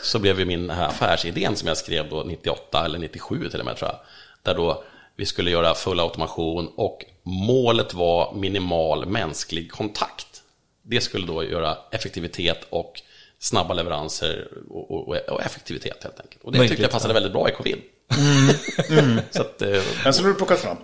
så 0.02 0.18
blev 0.18 0.38
ju 0.38 0.44
min 0.44 0.70
här 0.70 0.86
affärsidén 0.88 1.56
som 1.56 1.68
jag 1.68 1.76
skrev 1.76 2.08
då 2.10 2.22
98 2.26 2.84
eller 2.84 2.98
97 2.98 3.48
till 3.48 3.60
och 3.60 3.66
med 3.66 3.76
tror 3.76 3.90
jag. 3.90 3.98
Där 4.42 4.54
då 4.54 4.84
vi 5.16 5.26
skulle 5.26 5.50
göra 5.50 5.74
full 5.74 6.00
automation 6.00 6.68
och 6.76 7.04
målet 7.28 7.94
var 7.94 8.32
minimal 8.34 9.06
mänsklig 9.06 9.70
kontakt. 9.72 10.26
Det 10.82 11.00
skulle 11.00 11.26
då 11.26 11.44
göra 11.44 11.76
effektivitet 11.92 12.58
och 12.70 12.92
snabba 13.40 13.74
leveranser 13.74 14.48
och, 14.70 14.90
och, 15.08 15.16
och 15.28 15.42
effektivitet 15.42 16.02
helt 16.04 16.20
enkelt. 16.20 16.42
Och 16.44 16.52
det 16.52 16.58
Möjligt, 16.58 16.70
tyckte 16.70 16.82
jag 16.84 16.90
passade 16.92 17.14
väldigt 17.14 17.32
bra 17.32 17.48
i 17.48 17.52
covid. 17.52 17.78
så 19.30 19.40
att, 19.42 19.62
eh, 19.62 19.68
Den 20.04 20.12
som 20.14 20.24
du 20.24 20.30
har 20.30 20.36
plockat 20.36 20.58
fram. 20.60 20.76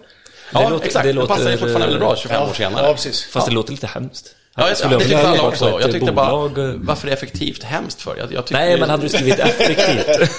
Ja, 0.53 0.61
Det 0.61 0.69
låter- 0.71 0.87
exakt. 0.87 1.05
det 1.07 1.13
Det, 1.13 1.27
passar 1.27 1.39
ju 1.43 1.45
låter- 1.45 1.57
fortfarande 1.59 1.87
väldigt 1.87 2.01
bra 2.01 2.17
25 2.17 2.43
år 2.49 2.53
senare. 2.55 2.87
Ja, 2.87 2.93
precis. 2.95 3.25
Fast 3.25 3.47
det 3.49 3.53
låter 3.55 3.73
lite 3.73 3.87
hemskt. 3.87 4.37
Ja, 4.57 4.69
jag, 4.69 4.77
Skulle 4.77 4.93
ja, 4.95 4.99
det 4.99 5.05
tyckte 5.05 5.29
alla 5.29 5.43
också. 5.43 5.65
Jag 5.81 5.93
tyckte 5.93 6.13
bolag, 6.13 6.53
bara, 6.55 6.69
eh, 6.69 6.75
varför 6.79 7.07
är 7.07 7.11
det 7.11 7.17
effektivt 7.17 7.63
hemskt 7.63 8.03
för? 8.03 8.17
Jag, 8.17 8.33
jag 8.33 8.47
tyckte, 8.47 8.65
Nej, 8.65 8.81
men 8.81 8.91
hade 8.91 9.03
du 9.03 9.09
skrivit 9.09 9.39
effektivt? 9.39 10.31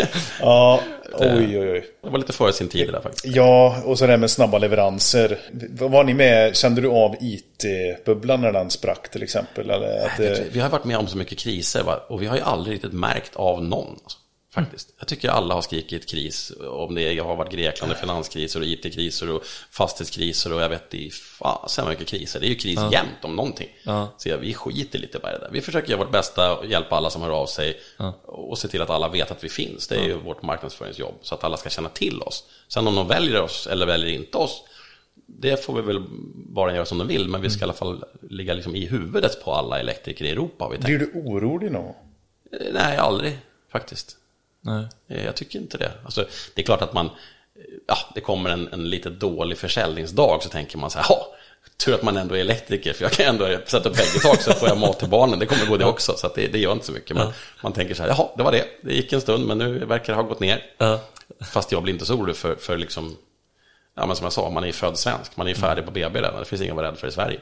Ja, 0.40 0.80
oj, 1.20 1.58
oj, 1.58 1.70
oj. 1.70 1.84
Det 2.02 2.10
var 2.10 2.18
lite 2.18 2.32
före 2.32 2.52
sin 2.52 2.68
tid 2.68 2.92
där 2.92 3.00
faktiskt. 3.00 3.26
Ja, 3.36 3.76
och 3.84 3.98
så 3.98 4.06
det 4.06 4.12
här 4.12 4.18
med 4.18 4.30
snabba 4.30 4.58
leveranser. 4.58 5.38
Var 5.80 6.04
ni 6.04 6.14
med, 6.14 6.56
kände 6.56 6.80
du 6.80 6.88
av 6.88 7.16
IT-bubblan 7.20 8.40
när 8.40 8.52
den 8.52 8.70
sprack 8.70 9.10
till 9.10 9.22
exempel? 9.22 9.70
Eller 9.70 10.06
att, 10.06 10.16
det- 10.16 10.44
Vi 10.52 10.60
har 10.60 10.68
varit 10.70 10.84
med 10.84 10.96
om 10.96 11.06
så 11.06 11.16
mycket 11.16 11.38
kriser 11.38 11.82
va? 11.82 12.00
och 12.08 12.22
vi 12.22 12.26
har 12.26 12.36
ju 12.36 12.42
aldrig 12.42 12.74
riktigt 12.74 12.92
märkt 12.92 13.36
av 13.36 13.64
någon. 13.64 13.86
Alltså, 14.04 14.18
faktiskt. 14.62 14.94
Jag 14.98 15.08
tycker 15.08 15.28
alla 15.28 15.54
har 15.54 15.62
skrikit 15.62 16.08
kris. 16.08 16.52
Om 16.70 16.94
det 16.94 17.18
har 17.18 17.36
varit 17.36 17.52
Grekland 17.52 17.92
och 17.92 17.98
finanskriser 17.98 18.60
och 18.60 18.66
IT-kriser 18.66 19.30
och 19.30 19.42
fastighetskriser 19.70 20.52
och 20.52 20.60
jag 20.60 20.68
vet 20.68 20.94
i 20.94 21.10
fasen 21.10 21.88
mycket 21.88 22.06
kriser. 22.06 22.40
Det 22.40 22.46
är 22.46 22.48
ju 22.48 22.54
kris 22.54 22.80
jämt 22.92 23.22
om 23.22 23.36
någonting. 23.36 23.68
Ja. 23.82 24.08
Så 24.18 24.28
ja, 24.28 24.36
vi 24.36 24.54
skiter 24.54 24.98
lite 24.98 25.18
bara 25.18 25.32
i 25.32 25.34
det 25.34 25.40
där. 25.40 25.50
Vi 25.52 25.60
försöker 25.60 25.90
göra 25.90 25.98
vårt 25.98 26.12
bästa 26.12 26.58
och 26.58 26.66
hjälpa 26.66 26.96
alla 26.96 27.10
som 27.10 27.22
hör 27.22 27.30
av 27.30 27.46
sig 27.46 27.80
och 28.24 28.58
se 28.58 28.68
till 28.68 28.82
att 28.82 28.90
alla 28.90 29.08
vet 29.08 29.30
att 29.30 29.44
vi 29.44 29.48
finns. 29.48 29.88
Det 29.88 29.96
är 29.96 30.04
ju 30.04 30.14
vårt 30.18 30.42
marknadsföringsjobb. 30.42 31.14
Så 31.22 31.34
att 31.34 31.44
alla 31.44 31.56
ska 31.56 31.70
känna 31.70 31.88
till 31.88 32.22
oss. 32.22 32.44
Sen 32.68 32.86
om 32.86 32.94
de 32.94 33.08
väljer 33.08 33.42
oss 33.42 33.66
eller 33.66 33.86
väljer 33.86 34.10
inte 34.10 34.38
oss 34.38 34.62
det 35.26 35.64
får 35.64 35.74
vi 35.74 35.82
väl 35.82 36.04
bara 36.34 36.74
göra 36.74 36.84
som 36.84 36.98
de 36.98 37.08
vill, 37.08 37.28
men 37.28 37.40
vi 37.40 37.50
ska 37.50 37.60
i 37.60 37.64
alla 37.64 37.72
fall 37.72 38.04
ligga 38.30 38.54
liksom 38.54 38.76
i 38.76 38.86
huvudet 38.86 39.44
på 39.44 39.52
alla 39.52 39.80
elektriker 39.80 40.24
i 40.24 40.30
Europa. 40.30 40.68
Vi. 40.68 40.78
Blir 40.78 40.98
du 40.98 41.12
orolig 41.14 41.72
någon? 41.72 41.94
Eh, 42.52 42.72
Nej, 42.72 42.96
aldrig 42.96 43.38
faktiskt. 43.72 44.16
Nej. 44.66 44.84
Eh, 45.08 45.24
Jag 45.24 45.36
tycker 45.36 45.58
inte 45.58 45.78
det. 45.78 45.92
Alltså, 46.04 46.26
det 46.54 46.62
är 46.62 46.66
klart 46.66 46.82
att 46.82 46.92
man, 46.92 47.06
eh, 47.06 47.12
ja, 47.88 47.96
det 48.14 48.20
kommer 48.20 48.50
en, 48.50 48.68
en 48.72 48.90
lite 48.90 49.10
dålig 49.10 49.58
försäljningsdag 49.58 50.42
så 50.42 50.48
tänker 50.48 50.78
man 50.78 50.90
så 50.90 50.98
här, 50.98 51.06
ja, 51.08 51.26
tur 51.76 51.94
att 51.94 52.02
man 52.02 52.16
ändå 52.16 52.34
är 52.36 52.40
elektriker 52.40 52.92
för 52.92 53.02
jag 53.02 53.12
kan 53.12 53.26
ändå 53.26 53.58
sätta 53.66 53.88
upp 53.88 53.98
vägguttag 53.98 54.42
så 54.42 54.52
får 54.52 54.68
jag 54.68 54.78
mat 54.78 54.98
till 54.98 55.08
barnen, 55.08 55.38
det 55.38 55.46
kommer 55.46 55.66
gå 55.66 55.76
det 55.76 55.84
också, 55.84 56.12
så 56.16 56.28
det, 56.34 56.46
det 56.46 56.58
gör 56.58 56.72
inte 56.72 56.86
så 56.86 56.92
mycket. 56.92 57.16
Men 57.16 57.32
man 57.62 57.72
tänker 57.72 57.94
så 57.94 58.02
här, 58.02 58.08
jaha, 58.10 58.28
det 58.36 58.42
var 58.42 58.52
det, 58.52 58.64
det 58.82 58.94
gick 58.94 59.12
en 59.12 59.20
stund 59.20 59.46
men 59.46 59.58
nu 59.58 59.78
verkar 59.84 60.12
det 60.12 60.20
ha 60.22 60.28
gått 60.28 60.40
ner. 60.40 60.64
Ja. 60.78 61.00
Fast 61.52 61.72
jag 61.72 61.82
blir 61.82 61.92
inte 61.92 62.06
så 62.06 62.14
orolig 62.14 62.36
för, 62.36 62.54
för 62.56 62.76
liksom 62.78 63.16
ja 63.96 64.06
men 64.06 64.16
som 64.16 64.24
jag 64.24 64.32
sa, 64.32 64.50
man 64.50 64.64
är 64.64 64.72
född 64.72 64.98
svensk, 64.98 65.36
man 65.36 65.48
är 65.48 65.54
färdig 65.54 65.84
på 65.84 65.90
BB 65.90 66.18
redan, 66.20 66.38
det 66.38 66.44
finns 66.44 66.62
ingen 66.62 66.72
att 66.72 66.76
vara 66.76 66.88
rädd 66.90 66.98
för 66.98 67.08
i 67.08 67.12
Sverige. 67.12 67.40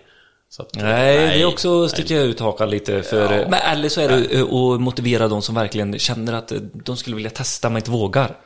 Så 0.56 0.62
att, 0.62 0.74
Nej, 0.74 1.16
det 1.16 1.42
är 1.42 1.46
också 1.46 1.84
att 1.84 1.90
sticka 1.90 2.20
ut 2.20 2.40
hakan 2.40 2.70
lite 2.70 3.02
för... 3.02 3.34
Ja. 3.38 3.48
Men 3.48 3.60
eller 3.60 3.88
så 3.88 4.00
är 4.00 4.08
det 4.08 4.34
eh, 4.34 4.42
att 4.42 4.80
motivera 4.80 5.28
de 5.28 5.42
som 5.42 5.54
verkligen 5.54 5.98
känner 5.98 6.32
att 6.32 6.52
eh, 6.52 6.58
de 6.84 6.96
skulle 6.96 7.16
vilja 7.16 7.30
testa 7.30 7.68
men 7.68 7.76
inte 7.76 7.90
vågar. 7.90 8.36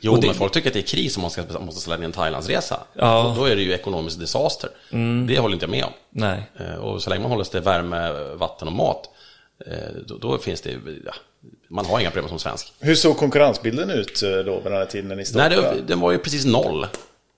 Jo, 0.00 0.16
det- 0.16 0.26
men 0.26 0.34
folk 0.36 0.52
tycker 0.52 0.68
att 0.68 0.74
det 0.74 0.80
är 0.80 0.82
kris 0.82 1.16
om 1.16 1.20
man 1.22 1.30
ska, 1.30 1.42
måste 1.60 1.80
ställa 1.80 1.96
in 1.96 2.02
en 2.02 2.12
Thailandsresa. 2.12 2.80
Ja. 2.94 3.24
Mm. 3.24 3.36
Då 3.38 3.44
är 3.44 3.56
det 3.56 3.62
ju 3.62 3.72
ekonomisk 3.72 4.18
disaster. 4.18 4.70
Det 5.28 5.38
håller 5.38 5.54
inte 5.54 5.64
jag 5.64 5.70
med 5.70 5.84
om. 5.84 5.92
Nej. 6.10 6.42
Eh, 6.60 6.74
Och 6.74 7.02
så 7.02 7.10
länge 7.10 7.22
man 7.22 7.30
håller 7.30 7.44
sig 7.44 7.50
till 7.52 7.60
värme, 7.60 8.10
vatten 8.34 8.68
och 8.68 8.74
mat, 8.74 9.10
eh, 9.66 9.72
då, 10.06 10.16
då 10.18 10.38
finns 10.38 10.60
det, 10.60 10.70
ja, 11.06 11.12
man 11.70 11.86
har 11.86 12.00
inga 12.00 12.10
problem 12.10 12.28
som 12.28 12.38
svensk. 12.38 12.72
Hur 12.80 12.94
såg 12.94 13.16
konkurrensbilden 13.16 13.90
ut 13.90 14.22
eh, 14.22 14.30
då 14.30 14.54
vid 14.54 14.64
den 14.64 14.72
här 14.72 14.84
tiden 14.86 15.08
när 15.08 15.16
ni 15.16 15.20
Nej, 15.20 15.26
startade? 15.26 15.56
det, 15.62 15.82
den 15.86 16.00
var 16.00 16.12
ju 16.12 16.18
precis 16.18 16.44
noll. 16.44 16.86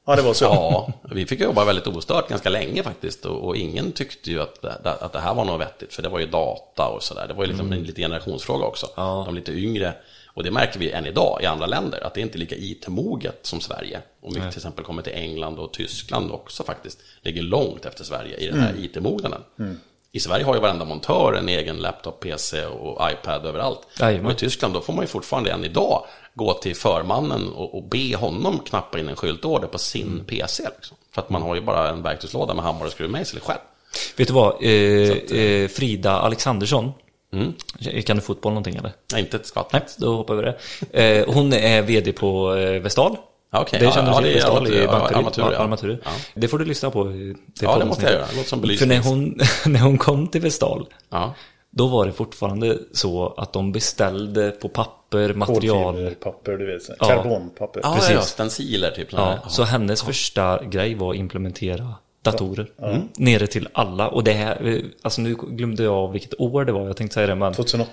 Ja, 0.07 0.17
det 0.17 0.23
var 0.23 0.35
så. 0.35 0.45
Ja, 0.45 0.93
vi 1.11 1.27
fick 1.27 1.41
jobba 1.41 1.65
väldigt 1.65 1.87
ostört 1.87 2.29
ganska 2.29 2.49
länge 2.49 2.83
faktiskt. 2.83 3.25
Och, 3.27 3.45
och 3.49 3.57
ingen 3.57 3.93
tyckte 3.93 4.31
ju 4.31 4.43
att, 4.43 4.63
det- 4.63 4.95
att 5.01 5.13
det 5.13 5.21
här 5.21 5.35
var 5.35 5.45
något 5.45 5.61
vettigt, 5.61 5.95
för 5.95 6.03
det 6.03 6.09
var 6.09 6.19
ju 6.19 6.27
data 6.27 6.87
och 6.89 7.03
sådär. 7.03 7.29
Det 7.29 7.35
var 7.35 7.45
ju 7.45 7.49
liksom 7.49 7.73
en 7.73 7.83
lite 7.83 8.01
generationsfråga 8.03 8.65
också. 8.65 8.87
Ja. 8.97 9.23
De 9.27 9.35
lite 9.35 9.53
yngre, 9.53 9.95
och 10.35 10.43
det 10.45 10.51
märker 10.51 10.79
vi 10.81 10.91
än 10.91 11.07
idag 11.07 11.39
i 11.43 11.47
andra 11.47 11.67
länder, 11.67 12.07
att 12.07 12.15
det 12.15 12.21
är 12.21 12.23
inte 12.23 12.39
lika 12.39 12.55
IT-moget 12.57 13.39
som 13.43 13.61
Sverige. 13.61 14.01
Om 14.23 14.35
vi 14.35 14.41
till 14.41 14.59
exempel 14.59 14.85
kommer 14.85 15.03
till 15.03 15.13
England 15.15 15.59
och 15.59 15.73
Tyskland 15.73 16.33
också 16.33 16.63
faktiskt, 16.65 16.99
ligger 17.23 17.43
långt 17.43 17.85
efter 17.87 18.05
Sverige 18.05 18.37
i 18.37 18.47
den 18.47 18.61
här 18.61 18.75
IT-mognaden. 18.79 19.41
I 20.13 20.21
Sverige 20.21 20.45
har 20.45 20.55
ju 20.55 20.61
varenda 20.61 20.85
montör 20.85 21.33
en 21.39 21.49
egen 21.49 21.77
laptop, 21.77 22.21
PC 22.21 22.67
och 22.67 23.11
iPad 23.11 23.47
överallt. 23.47 23.81
Jajamän. 24.01 24.27
Och 24.27 24.33
i 24.33 24.35
Tyskland 24.35 24.75
då 24.75 24.81
får 24.81 24.93
man 24.93 25.03
ju 25.03 25.07
fortfarande 25.09 25.51
än 25.51 25.65
idag 25.65 26.05
gå 26.35 26.55
till 26.55 26.77
förmannen 26.77 27.49
och, 27.53 27.75
och 27.75 27.83
be 27.85 28.16
honom 28.16 28.59
knappa 28.59 28.99
in 28.99 29.09
en 29.09 29.16
skyltorder 29.16 29.69
på 29.69 29.79
sin 29.79 30.25
PC. 30.27 30.62
Liksom. 30.77 30.97
För 31.14 31.23
att 31.23 31.31
man 31.31 31.43
har 31.43 31.55
ju 31.55 31.61
bara 31.61 31.88
en 31.88 32.03
verktygslåda 32.03 32.55
med 32.55 32.64
hammare 32.64 32.85
och 32.87 32.93
skruvmejsel 32.93 33.40
själv. 33.40 33.59
Vet 34.16 34.29
du 34.29 34.35
vad? 34.35 34.62
Eh, 34.64 34.71
eh, 35.40 35.69
Frida 35.69 36.12
Alexandersson. 36.12 36.93
Mm. 37.33 37.53
Kan 38.07 38.16
du 38.16 38.23
fotboll 38.23 38.53
någonting 38.53 38.77
eller? 38.77 38.93
Nej, 39.12 39.21
inte 39.23 39.37
ett 39.37 39.47
skvatt. 39.47 39.73
Nej, 39.73 39.83
då 39.97 40.16
hoppar 40.16 40.35
vi 40.35 40.43
det. 40.43 40.57
Eh, 41.05 41.35
hon 41.35 41.53
är 41.53 41.83
VD 41.83 42.12
på 42.12 42.55
eh, 42.55 42.81
Vestal. 42.83 43.16
Ja, 43.53 43.61
okej. 43.61 43.79
Det 43.79 43.85
Ja, 43.85 43.93
känner 43.93 44.12
ja, 44.12 44.21
du 44.21 44.25
till? 44.27 44.35
det 44.37 44.40
är 44.43 44.51
armatur- 44.51 44.73
i 44.75 44.85
ja, 44.85 44.90
Bankeryd? 44.90 45.16
armatur, 45.19 45.43
ja. 45.53 45.59
armatur. 45.59 46.01
Ja. 46.05 46.11
Det 46.35 46.49
får 46.49 46.59
du 46.59 46.64
lyssna 46.64 46.90
på. 46.90 47.05
Det 47.05 47.35
Ja, 47.61 47.79
det 47.79 47.85
måste 47.85 48.03
jag 48.05 48.12
göra. 48.12 48.27
Det 48.31 48.37
låter 48.37 48.49
som 48.49 48.61
För 48.61 48.66
när 48.66 48.77
belysning. 48.87 49.01
hon, 49.03 49.40
när 49.73 49.81
hon 49.81 49.99
kom 49.99 50.27
till 50.29 50.40
Vestal, 50.40 50.87
Ja. 51.11 51.35
Då 51.71 51.87
var 51.87 52.07
det 52.07 52.13
fortfarande 52.13 52.79
så 52.93 53.35
att 53.37 53.53
de 53.53 53.73
beställde 53.73 54.51
på 54.51 54.69
papper, 54.69 55.35
material. 55.35 55.95
Kolfiberpapper, 55.95 56.53
du 56.53 56.67
vet. 56.67 56.83
Ja. 56.99 57.07
Karbonpapper. 57.07 57.81
Ja, 57.85 57.95
Precis. 57.95 58.11
ja, 58.11 58.21
stenciler 58.21 58.91
typ. 58.91 59.13
Ja, 59.13 59.39
Ja, 59.43 59.49
så 59.49 59.63
hennes 59.63 60.03
första 60.03 60.65
grej 60.65 60.95
var 60.95 61.11
att 61.11 61.17
implementera 61.17 61.95
datorer. 62.23 62.71
Mm. 62.83 63.09
Nere 63.17 63.47
till 63.47 63.69
alla. 63.73 64.09
Och 64.09 64.25
det 64.25 64.33
här, 64.33 64.67
eh, 64.67 64.83
alltså 65.03 65.21
nu 65.21 65.35
glömde 65.35 65.83
jag 65.83 65.95
av 65.95 66.13
vilket 66.13 66.41
år 66.41 66.65
det 66.65 66.73
var, 66.73 66.87
jag 66.87 66.97
tänkte 66.97 67.15
säga 67.15 67.27
det, 67.27 67.35
men 67.35 67.53
2008. 67.55 67.91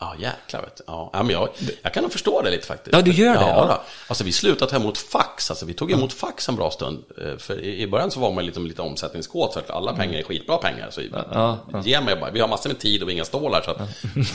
Ja, 0.00 0.14
jäklar 0.18 0.60
vet 0.62 0.76
du. 0.76 0.84
Ja, 0.86 1.10
ja, 1.12 1.22
men 1.22 1.32
jag, 1.32 1.48
jag 1.82 1.94
kan 1.94 2.02
nog 2.02 2.12
förstå 2.12 2.42
det 2.42 2.50
lite 2.50 2.66
faktiskt. 2.66 2.96
Ja, 2.96 3.02
du 3.02 3.10
gör 3.10 3.34
det, 3.34 3.40
Ja, 3.40 3.66
ja. 3.68 3.82
Alltså 4.08 4.24
vi 4.24 4.32
slutade 4.32 4.70
ta 4.70 4.76
emot 4.76 4.98
fax. 4.98 5.50
Alltså 5.50 5.66
vi 5.66 5.74
tog 5.74 5.92
emot 5.92 6.12
fax 6.12 6.48
en 6.48 6.56
bra 6.56 6.70
stund. 6.70 7.04
Eh, 7.22 7.38
För 7.38 7.60
i 7.64 7.86
början 7.86 8.10
så 8.10 8.20
var 8.20 8.32
man 8.32 8.46
lite, 8.46 8.60
lite 8.60 8.82
omsättningskåt 8.82 9.52
så 9.52 9.58
att 9.58 9.70
alla 9.70 9.92
pengar 9.96 10.18
är 10.18 10.22
skitbra 10.22 10.56
pengar. 10.56 10.88
Så 10.90 11.00
ja, 11.32 11.58
ge 11.84 12.00
mig 12.00 12.16
bara, 12.16 12.30
vi 12.30 12.40
har 12.40 12.48
massor 12.48 12.70
med 12.70 12.78
tid 12.78 13.02
och 13.02 13.10
inga 13.12 13.24
stålar 13.24 13.62
så 13.62 13.70
att 13.70 13.78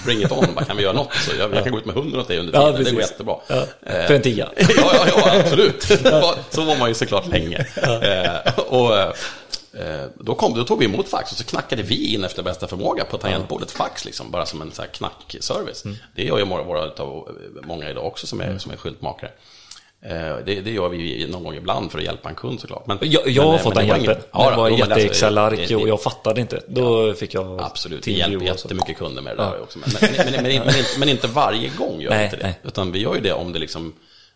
bring 0.05 0.21
it 0.23 0.31
on, 0.31 0.45
bara, 0.55 0.65
kan 0.65 0.77
vi 0.77 0.83
göra 0.83 0.93
något? 0.93 1.13
Så 1.13 1.35
jag, 1.39 1.55
jag 1.55 1.63
kan 1.63 1.71
gå 1.71 1.77
ut 1.79 1.85
med 1.85 1.95
hunden 1.95 2.19
åt 2.19 2.27
dig 2.27 2.39
under 2.39 2.53
Ja, 2.53 2.59
tiden, 2.59 2.73
det 2.73 2.77
precis. 2.77 2.93
går 2.93 3.01
jättebra. 3.01 3.35
Ja, 3.47 3.65
Eh, 3.81 4.07
för 4.07 4.13
en 4.13 4.21
tia. 4.21 4.49
ja, 4.57 4.65
ja, 4.77 5.05
ja, 5.07 5.39
absolut. 5.39 5.87
Det 5.87 6.35
Så 6.49 6.61
var 6.63 6.77
man 6.77 6.87
ju 6.89 6.93
såklart 6.95 7.27
länge. 7.27 7.65
Eh, 8.01 8.59
och, 8.59 8.93
då, 10.19 10.35
kom, 10.35 10.53
då 10.53 10.63
tog 10.63 10.79
vi 10.79 10.85
emot 10.85 11.09
fax 11.09 11.31
och 11.31 11.37
så 11.37 11.43
knackade 11.43 11.83
vi 11.83 12.13
in 12.13 12.23
efter 12.23 12.43
bästa 12.43 12.67
förmåga 12.67 13.05
på 13.05 13.17
tangentbordet 13.17 13.71
fax, 13.71 14.05
liksom, 14.05 14.31
bara 14.31 14.45
som 14.45 14.61
en 14.61 14.71
så 14.71 14.81
här 14.81 14.89
knackservice. 14.89 15.83
Det 16.15 16.23
gör 16.23 16.37
ju 16.37 16.45
många, 16.45 16.63
våra, 16.63 16.85
utav, 16.85 17.29
många 17.63 17.89
idag 17.89 18.05
också 18.05 18.27
som 18.27 18.41
är, 18.41 18.57
som 18.57 18.71
är 18.71 18.77
skyltmakare. 18.77 19.31
Eh, 20.01 20.37
Det, 20.45 20.61
det 20.61 20.71
gör 20.71 20.89
vi 20.89 21.27
någon 21.31 21.43
gång 21.43 21.55
ibland 21.55 21.91
för 21.91 21.97
att 21.99 22.05
hjälpa 22.05 22.29
en 22.29 22.35
kund 22.35 22.59
såklart. 22.59 22.87
Men, 22.87 22.97
Jag, 23.01 23.27
jag 23.27 23.41
men, 23.41 23.47
har 23.47 23.53
eh, 23.55 23.61
fått 23.61 23.75
den 23.75 23.87
hjälpen. 23.87 24.17
Ja, 24.31 24.49
det 24.49 24.55
var 24.57 24.69
jo, 24.69 24.75
men 24.77 24.83
alltså, 24.83 24.99
jätte-Excel-ark 24.99 25.71
och 25.71 25.87
jag 25.89 26.01
fattade 26.01 26.41
inte. 26.41 26.61
Då 26.67 27.13
fick 27.13 27.33
jag 27.33 27.61
Absolut, 27.61 28.07
vi 28.07 28.17
hjälper 28.17 28.45
jättemycket 28.45 28.97
kunder 28.97 29.21
med 29.21 29.37
det 29.37 29.43
där 29.43 29.61
också. 29.61 29.79
Men, 29.79 30.43
men, 30.43 30.61
men, 30.99 31.09
inte, 31.09 31.27
varje 31.27 31.69
gång 31.77 32.01
gör 32.01 32.09
vi 32.11 32.15
Nej, 32.15 32.25
inte 32.25 32.37
det. 32.37 32.43
nej. 32.43 32.59
Utan 32.63 32.91
vi 32.91 32.99
gör 32.99 33.15
ju 33.15 33.21
det 33.21 33.33
om 33.33 33.53
det 33.53 33.59
liksom, 33.59 33.93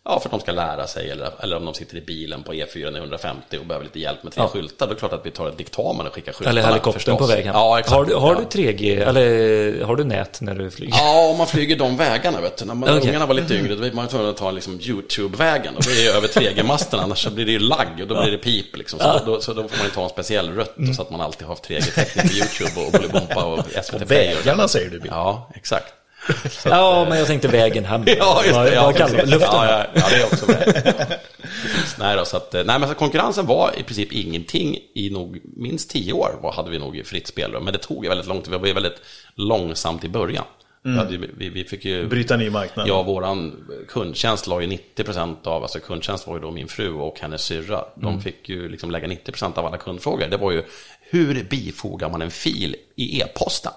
ja, 0.07 0.19
för 0.19 0.27
att 0.27 0.31
de 0.31 0.39
ska 0.39 0.51
lära 0.51 0.87
sig 0.87 1.09
eller, 1.11 1.29
eller 1.39 1.55
om 1.57 1.65
de 1.65 1.73
sitter 1.73 1.97
i 1.97 2.01
bilen 2.01 2.43
på 2.43 2.53
E4 2.53 2.97
150 2.97 3.57
och 3.59 3.65
behöver 3.65 3.85
lite 3.85 3.99
hjälp 3.99 4.23
med 4.23 4.33
tre 4.33 4.43
Ja. 4.43 4.47
skyltar. 4.47 4.85
Då 4.87 4.91
är 4.91 4.95
det 4.95 4.99
klart 4.99 5.13
att 5.13 5.25
vi 5.25 5.31
tar 5.31 5.49
ett 5.49 5.57
diktamen 5.57 6.07
och 6.07 6.13
skickar 6.13 6.33
skyltarna. 6.33 6.49
Eller 6.59 6.67
helikoptern 6.69 6.93
förstås. 6.93 7.17
på 7.19 7.25
väg 7.25 7.45
hem. 7.45 7.53
Ja, 7.55 7.79
exakt. 7.79 7.93
Har, 7.95 8.05
du, 8.05 8.15
har 8.15 8.35
du 8.35 8.41
3G, 8.41 9.07
eller 9.07 9.83
har 9.83 9.95
du 9.95 10.03
nät 10.03 10.41
när 10.41 10.55
du 10.55 10.71
flyger? 10.71 10.93
Ja, 10.97 11.29
om 11.31 11.37
man 11.37 11.47
flyger 11.47 11.75
de 11.77 11.97
vägarna 11.97 12.41
vet 12.41 12.57
du. 12.57 12.65
När 12.65 12.73
man, 12.73 12.89
Okej. 12.97 13.09
ungarna 13.09 13.25
var 13.25 13.33
lite 13.33 13.53
yngre, 13.55 13.75
då 13.75 13.81
var 13.81 13.91
man 13.91 14.07
tvungen 14.07 14.29
att 14.29 14.37
ta 14.37 14.51
liksom 14.51 14.79
YouTube-vägen. 14.81 15.75
Och 15.75 15.83
det 15.83 16.07
är 16.07 16.15
över 16.17 16.27
3G-masten, 16.27 16.99
annars 16.99 17.23
så 17.23 17.29
blir 17.31 17.45
det 17.45 17.51
ju 17.51 17.59
lagg 17.59 17.87
och 18.01 18.07
då 18.07 18.21
blir 18.21 18.31
det 18.31 18.37
pip. 18.37 18.77
Liksom. 18.77 18.99
Så, 18.99 19.19
då, 19.25 19.41
så 19.41 19.53
då 19.53 19.67
får 19.67 19.77
man 19.77 19.85
ju 19.85 19.91
ta 19.91 20.03
en 20.03 20.09
speciell 20.09 20.49
rutt 20.51 20.75
så 20.95 21.01
att 21.01 21.09
man 21.11 21.21
alltid 21.21 21.47
har 21.47 21.53
haft 21.55 21.69
3G-täckning 21.69 22.27
på 22.27 22.33
YouTube 22.33 22.85
och 22.85 22.91
Bolibompa 22.91 23.43
och 23.45 23.59
SVT 23.85 24.01
och- 24.01 24.11
Vägarna 24.11 24.67
säger 24.67 24.89
du, 24.89 24.99
Bill. 24.99 25.11
Ja, 25.13 25.51
exakt. 25.55 25.93
Ja, 26.65 27.05
men 27.09 27.17
jag 27.17 27.27
tänkte 27.27 27.47
vägen 27.47 27.85
hem. 27.85 28.03
Ja, 28.19 28.41
just 28.45 28.53
det. 28.53 28.59
Vad- 28.59 28.73
Ja, 28.73 28.83
vad 28.83 28.95
precis. 28.95 29.17
Luften? 29.31 29.49
Ja, 29.51 29.65
ja, 29.71 29.85
ja, 29.95 30.03
det 30.09 30.15
är 30.15 30.25
också. 30.25 30.45
Precis. 30.45 31.95
nej, 31.99 32.17
då, 32.17 32.25
så 32.25 32.37
att, 32.37 32.53
nej, 32.53 32.65
men 32.79 32.87
så 32.89 32.95
konkurrensen 32.95 33.45
var 33.45 33.71
i 33.77 33.83
princip 33.83 34.11
ingenting 34.11 34.79
i 34.93 35.09
nog 35.09 35.39
minst 35.57 35.89
tio 35.89 36.13
år 36.13 36.35
var, 36.41 36.51
hade 36.51 36.69
vi 36.69 36.79
nog 36.79 37.01
fritt 37.05 37.27
spelrum. 37.27 37.63
Men 37.63 37.73
det 37.73 37.79
tog 37.79 38.03
ju 38.03 38.09
väldigt 38.09 38.27
lång 38.27 38.41
tid. 38.41 38.51
Vi 38.51 38.57
var 38.59 38.67
ju 38.67 38.73
väldigt 38.73 39.01
långsamt 39.35 40.03
i 40.03 40.09
början. 40.09 40.45
Vi, 40.83 40.97
hade, 40.97 41.11
ju- 41.13 41.31
vi, 41.37 41.49
vi 41.49 41.63
fick 41.63 41.85
ju... 41.85 42.07
Bryta 42.07 42.37
ny 42.37 42.49
marknad. 42.49 42.87
Ja, 42.87 43.03
våran 43.03 43.67
kundtjänst 43.87 44.47
la 44.47 44.61
ju 44.61 44.67
90% 44.97 45.47
av, 45.47 45.61
alltså 45.63 45.79
kundtjänst 45.79 46.27
var 46.27 46.33
ju 46.35 46.41
då 46.41 46.51
min 46.51 46.67
fru 46.67 46.93
och 46.93 47.19
hennes 47.19 47.41
syrra. 47.41 47.83
De 47.95 48.21
fick 48.21 48.49
ju 48.49 48.69
liksom 48.69 48.91
lägga 48.91 49.07
90% 49.07 49.57
av 49.57 49.65
alla 49.65 49.77
kundfrågor. 49.77 50.27
Det 50.27 50.37
var 50.37 50.51
ju, 50.51 50.63
hur 51.09 51.43
bifogar 51.43 52.09
man 52.09 52.21
en 52.21 52.31
fil 52.31 52.75
i 52.95 53.21
e-posten? 53.21 53.71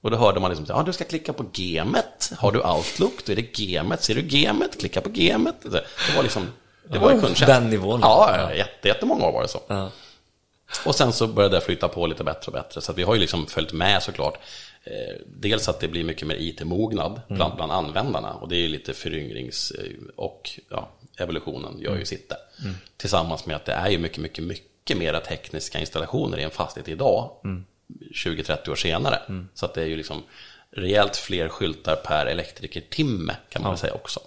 Och 0.00 0.10
då 0.10 0.16
hörde 0.16 0.40
man 0.40 0.50
liksom, 0.50 0.66
ja 0.68 0.82
du 0.82 0.92
ska 0.92 1.04
klicka 1.04 1.32
på 1.32 1.44
gemet. 1.52 2.32
Har 2.38 2.52
du 2.52 2.60
Outlook, 2.60 3.24
då 3.24 3.32
är 3.32 3.36
det 3.36 3.58
gemet. 3.58 4.02
Ser 4.02 4.14
du 4.14 4.28
gemet, 4.28 4.80
klicka 4.80 5.00
på 5.00 5.10
gemet. 5.10 5.56
Det 5.62 6.16
var 6.16 6.22
liksom, 6.22 6.52
det 6.88 6.98
var 6.98 7.12
ju 7.12 7.20
kundtjänst. 7.20 7.46
Den 7.46 7.70
nivån. 7.70 8.00
Ja, 8.02 8.54
jätte, 8.54 8.88
jättemånga 8.88 9.26
år 9.26 9.32
var 9.32 9.42
det 9.42 9.48
så. 9.48 9.60
Ja. 9.66 9.90
Och 10.86 10.94
sen 10.94 11.12
så 11.12 11.26
började 11.26 11.56
det 11.56 11.60
flytta 11.60 11.88
på 11.88 12.06
lite 12.06 12.24
bättre 12.24 12.46
och 12.46 12.52
bättre. 12.52 12.80
Så 12.80 12.92
vi 12.92 13.02
har 13.02 13.14
ju 13.14 13.20
liksom 13.20 13.46
följt 13.46 13.72
med 13.72 14.02
såklart. 14.02 14.38
Eh, 14.84 15.16
dels 15.26 15.68
att 15.68 15.80
det 15.80 15.88
blir 15.88 16.04
mycket 16.04 16.28
mer 16.28 16.36
IT-mognad 16.36 17.20
bland, 17.28 17.56
bland 17.56 17.72
användarna. 17.72 18.32
Och 18.32 18.48
det 18.48 18.56
är 18.56 18.60
ju 18.60 18.68
lite 18.68 18.94
föryngrings 18.94 19.70
eh, 19.70 19.84
och 20.16 20.50
ja, 20.68 20.88
evolutionen 21.18 21.80
gör 21.80 21.96
ju 21.96 22.04
sitt 22.04 22.28
där. 22.28 22.38
Tillsammans 22.96 23.46
med 23.46 23.56
att 23.56 23.64
det 23.64 23.72
är 23.72 23.88
ju 23.88 23.98
mycket, 23.98 24.18
mycket, 24.18 24.44
mycket 24.44 24.96
mera 24.96 25.20
tekniska 25.20 25.78
installationer 25.80 26.38
i 26.38 26.42
en 26.42 26.50
fastighet 26.50 26.88
idag. 26.88 27.30
20-30 28.14 28.68
år 28.70 28.74
senare. 28.74 29.18
Så 29.54 29.66
att 29.66 29.74
det 29.74 29.82
är 29.82 29.86
ju 29.86 29.96
liksom 29.96 30.22
rejält 30.70 31.16
fler 31.16 31.48
skyltar 31.48 31.96
per 31.96 32.26
elektrikertimme 32.26 33.36
kan 33.48 33.62
man 33.62 33.70
väl 33.72 33.78
säga 33.78 33.94
också. 33.94 34.20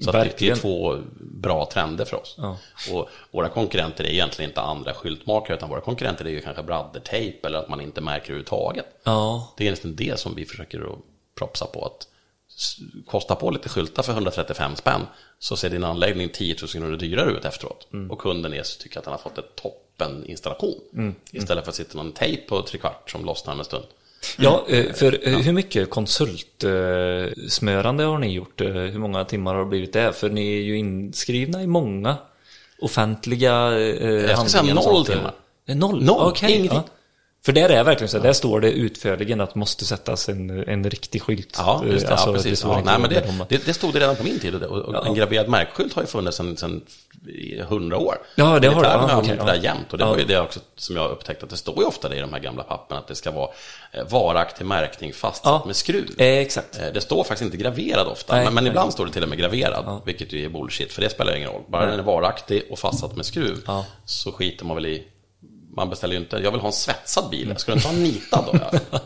Så 0.00 0.12
det- 0.12 0.38
det 0.38 0.50
är 0.50 0.56
två 0.56 0.98
bra 1.20 1.68
trender 1.72 2.04
för 2.04 2.16
oss. 2.16 2.34
Ja. 2.38 2.56
Och 2.92 3.08
våra 3.30 3.48
konkurrenter 3.48 4.04
är 4.04 4.08
egentligen 4.08 4.50
inte 4.50 4.60
andra 4.60 4.94
skyltmakare, 4.94 5.56
utan 5.56 5.68
våra 5.68 5.80
konkurrenter 5.80 6.24
är 6.24 6.30
ju 6.30 6.40
kanske 6.40 6.62
braddertejp 6.62 7.46
eller 7.46 7.58
att 7.58 7.68
man 7.68 7.80
inte 7.80 8.00
märker 8.00 8.24
överhuvudtaget. 8.26 8.86
Ja. 9.04 9.52
Det 9.56 9.66
är 9.66 9.70
nästan 9.70 9.94
det 9.94 10.20
som 10.20 10.34
vi 10.34 10.44
försöker 10.44 10.80
att 10.92 10.98
propsa 11.38 11.66
på. 11.66 11.84
Att 11.84 12.08
kosta 13.06 13.34
på 13.34 13.50
lite 13.50 13.68
skyltar 13.68 14.02
för 14.02 14.12
135 14.12 14.76
spänn 14.76 15.00
så 15.38 15.56
ser 15.56 15.70
din 15.70 15.84
anläggning 15.84 16.28
10 16.28 16.56
000 16.62 16.68
kronor 16.68 16.96
dyrare 16.96 17.30
ut 17.30 17.44
efteråt. 17.44 17.88
Och 18.10 18.18
kunden 18.18 18.54
är, 18.54 18.62
tycker 18.82 18.98
att 18.98 19.04
han 19.04 19.12
har 19.12 19.18
fått 19.18 19.38
ett 19.38 19.56
toppen 19.56 20.24
installation. 20.26 21.14
Istället 21.32 21.64
för 21.64 21.70
att 21.70 21.76
sitta 21.76 21.98
någon 21.98 22.12
tejp 22.12 22.42
på 22.48 22.62
trekvart 22.62 23.10
som 23.10 23.24
lossnar 23.24 23.52
om 23.52 23.58
en 23.58 23.64
stund. 23.64 23.84
Ja, 24.38 24.64
eh, 24.68 24.92
för 24.92 25.28
eh, 25.28 25.38
hur 25.38 25.52
mycket 25.52 25.90
konsultsmörande 25.90 28.04
har 28.04 28.18
ni 28.18 28.32
gjort? 28.32 28.60
Eh, 28.60 28.66
Hur 28.68 28.98
många 28.98 29.24
timmar 29.24 29.54
har 29.54 29.60
det 29.60 29.66
blivit 29.68 29.92
det? 29.92 30.12
För 30.12 30.30
ni 30.30 30.58
är 30.58 30.62
ju 30.62 30.76
inskrivna 30.78 31.62
i 31.62 31.66
många 31.66 32.16
offentliga 32.78 33.78
eh, 33.78 33.96
ska 33.96 34.04
säga 34.36 34.36
handlingar 34.36 34.74
noll 34.92 35.06
timmar. 35.06 35.34
Noll? 35.66 36.04
Noll, 36.04 36.32
ingenting. 36.42 36.70
ja. 36.72 36.84
För 37.44 37.52
där 37.52 37.68
är 37.68 37.84
verkligen 37.84 38.08
så, 38.08 38.18
där 38.18 38.32
står 38.32 38.60
det 38.60 38.70
utförligen 38.70 39.40
att 39.40 39.54
måste 39.54 39.84
sättas 39.84 40.28
en, 40.28 40.50
en 40.68 40.90
riktig 40.90 41.22
skylt. 41.22 41.54
Ja, 41.58 41.82
just 41.86 42.06
det. 42.06 42.12
Alltså, 42.12 42.28
ja, 42.28 42.34
precis. 42.34 42.58
står 42.58 42.72
Ja, 42.72 42.82
nej, 42.84 42.98
men 42.98 43.10
det, 43.10 43.24
det, 43.48 43.66
det 43.66 43.74
stod 43.74 43.92
det 43.94 44.00
redan 44.00 44.16
på 44.16 44.24
min 44.24 44.38
tid. 44.38 44.54
Och, 44.54 44.62
och 44.78 44.94
Ja. 44.94 45.06
En 45.06 45.14
graverad 45.14 45.48
märkskylt 45.48 45.92
har 45.94 46.02
ju 46.02 46.06
funnits 46.08 46.36
sedan, 46.36 46.82
hundra 47.68 47.98
år. 47.98 48.14
Ja, 48.36 48.58
det 48.58 48.68
har 48.68 48.82
det. 48.82 48.88
Ja, 48.88 48.94
använt 48.94 49.28
det 49.28 49.34
där 49.36 49.54
ja. 49.54 49.62
jämt. 49.62 49.92
Och 49.92 49.98
det 49.98 50.04
Ja. 50.04 50.10
var 50.10 50.18
ju 50.18 50.24
det 50.24 50.40
också 50.40 50.60
som 50.76 50.96
jag 50.96 51.10
upptäckte 51.10 51.44
att 51.44 51.50
det 51.50 51.56
står 51.56 51.78
ju 51.78 51.84
ofta 51.84 52.08
det 52.08 52.16
i 52.16 52.20
de 52.20 52.32
här 52.32 52.40
gamla 52.40 52.62
papperna 52.62 53.00
att 53.00 53.06
det 53.08 53.14
ska 53.14 53.30
vara 53.30 53.48
eh, 53.92 54.04
varaktig 54.10 54.64
märkning 54.66 55.12
fastsatt 55.12 55.60
Ja. 55.60 55.66
med 55.66 55.76
skruv. 55.76 56.08
Eh, 56.18 56.26
exakt. 56.38 56.78
Eh, 56.78 56.86
Det 56.94 57.00
står 57.00 57.24
faktiskt 57.24 57.42
inte 57.42 57.56
graverad 57.56 58.06
ofta, 58.06 58.34
Nej, 58.36 58.44
men, 58.44 58.54
men 58.54 58.64
nej. 58.64 58.70
ibland 58.70 58.92
står 58.92 59.06
det 59.06 59.12
till 59.12 59.22
och 59.22 59.28
med 59.28 59.38
graverad, 59.38 60.00
vilket 60.04 60.32
ju 60.32 60.44
är 60.44 60.48
bullshit, 60.48 60.92
för 60.92 61.02
det 61.02 61.10
spelar 61.10 61.36
ingen 61.36 61.50
roll. 61.50 61.62
Bara 61.68 61.86
den 61.86 61.98
är 61.98 62.02
varaktig 62.04 62.62
och 62.70 62.78
fastsatt 62.78 63.16
med 63.16 63.26
skruv, 63.26 63.62
Ja. 63.66 63.84
så 64.04 64.32
skiter 64.32 64.64
man 64.64 64.74
väl 64.76 64.86
i... 64.86 65.02
Man 65.76 65.90
beställer 65.90 66.14
ju 66.14 66.20
inte, 66.20 66.36
jag 66.36 66.50
vill 66.50 66.60
ha 66.60 66.66
en 66.68 66.72
svetsad 66.72 67.30
bil, 67.30 67.48
jag 67.48 67.60
skulle 67.60 67.76
inte 67.76 67.88
ha 67.88 67.94
en 67.94 68.02
nitad 68.02 68.44
då? 68.52 68.58
Ja. 68.90 68.98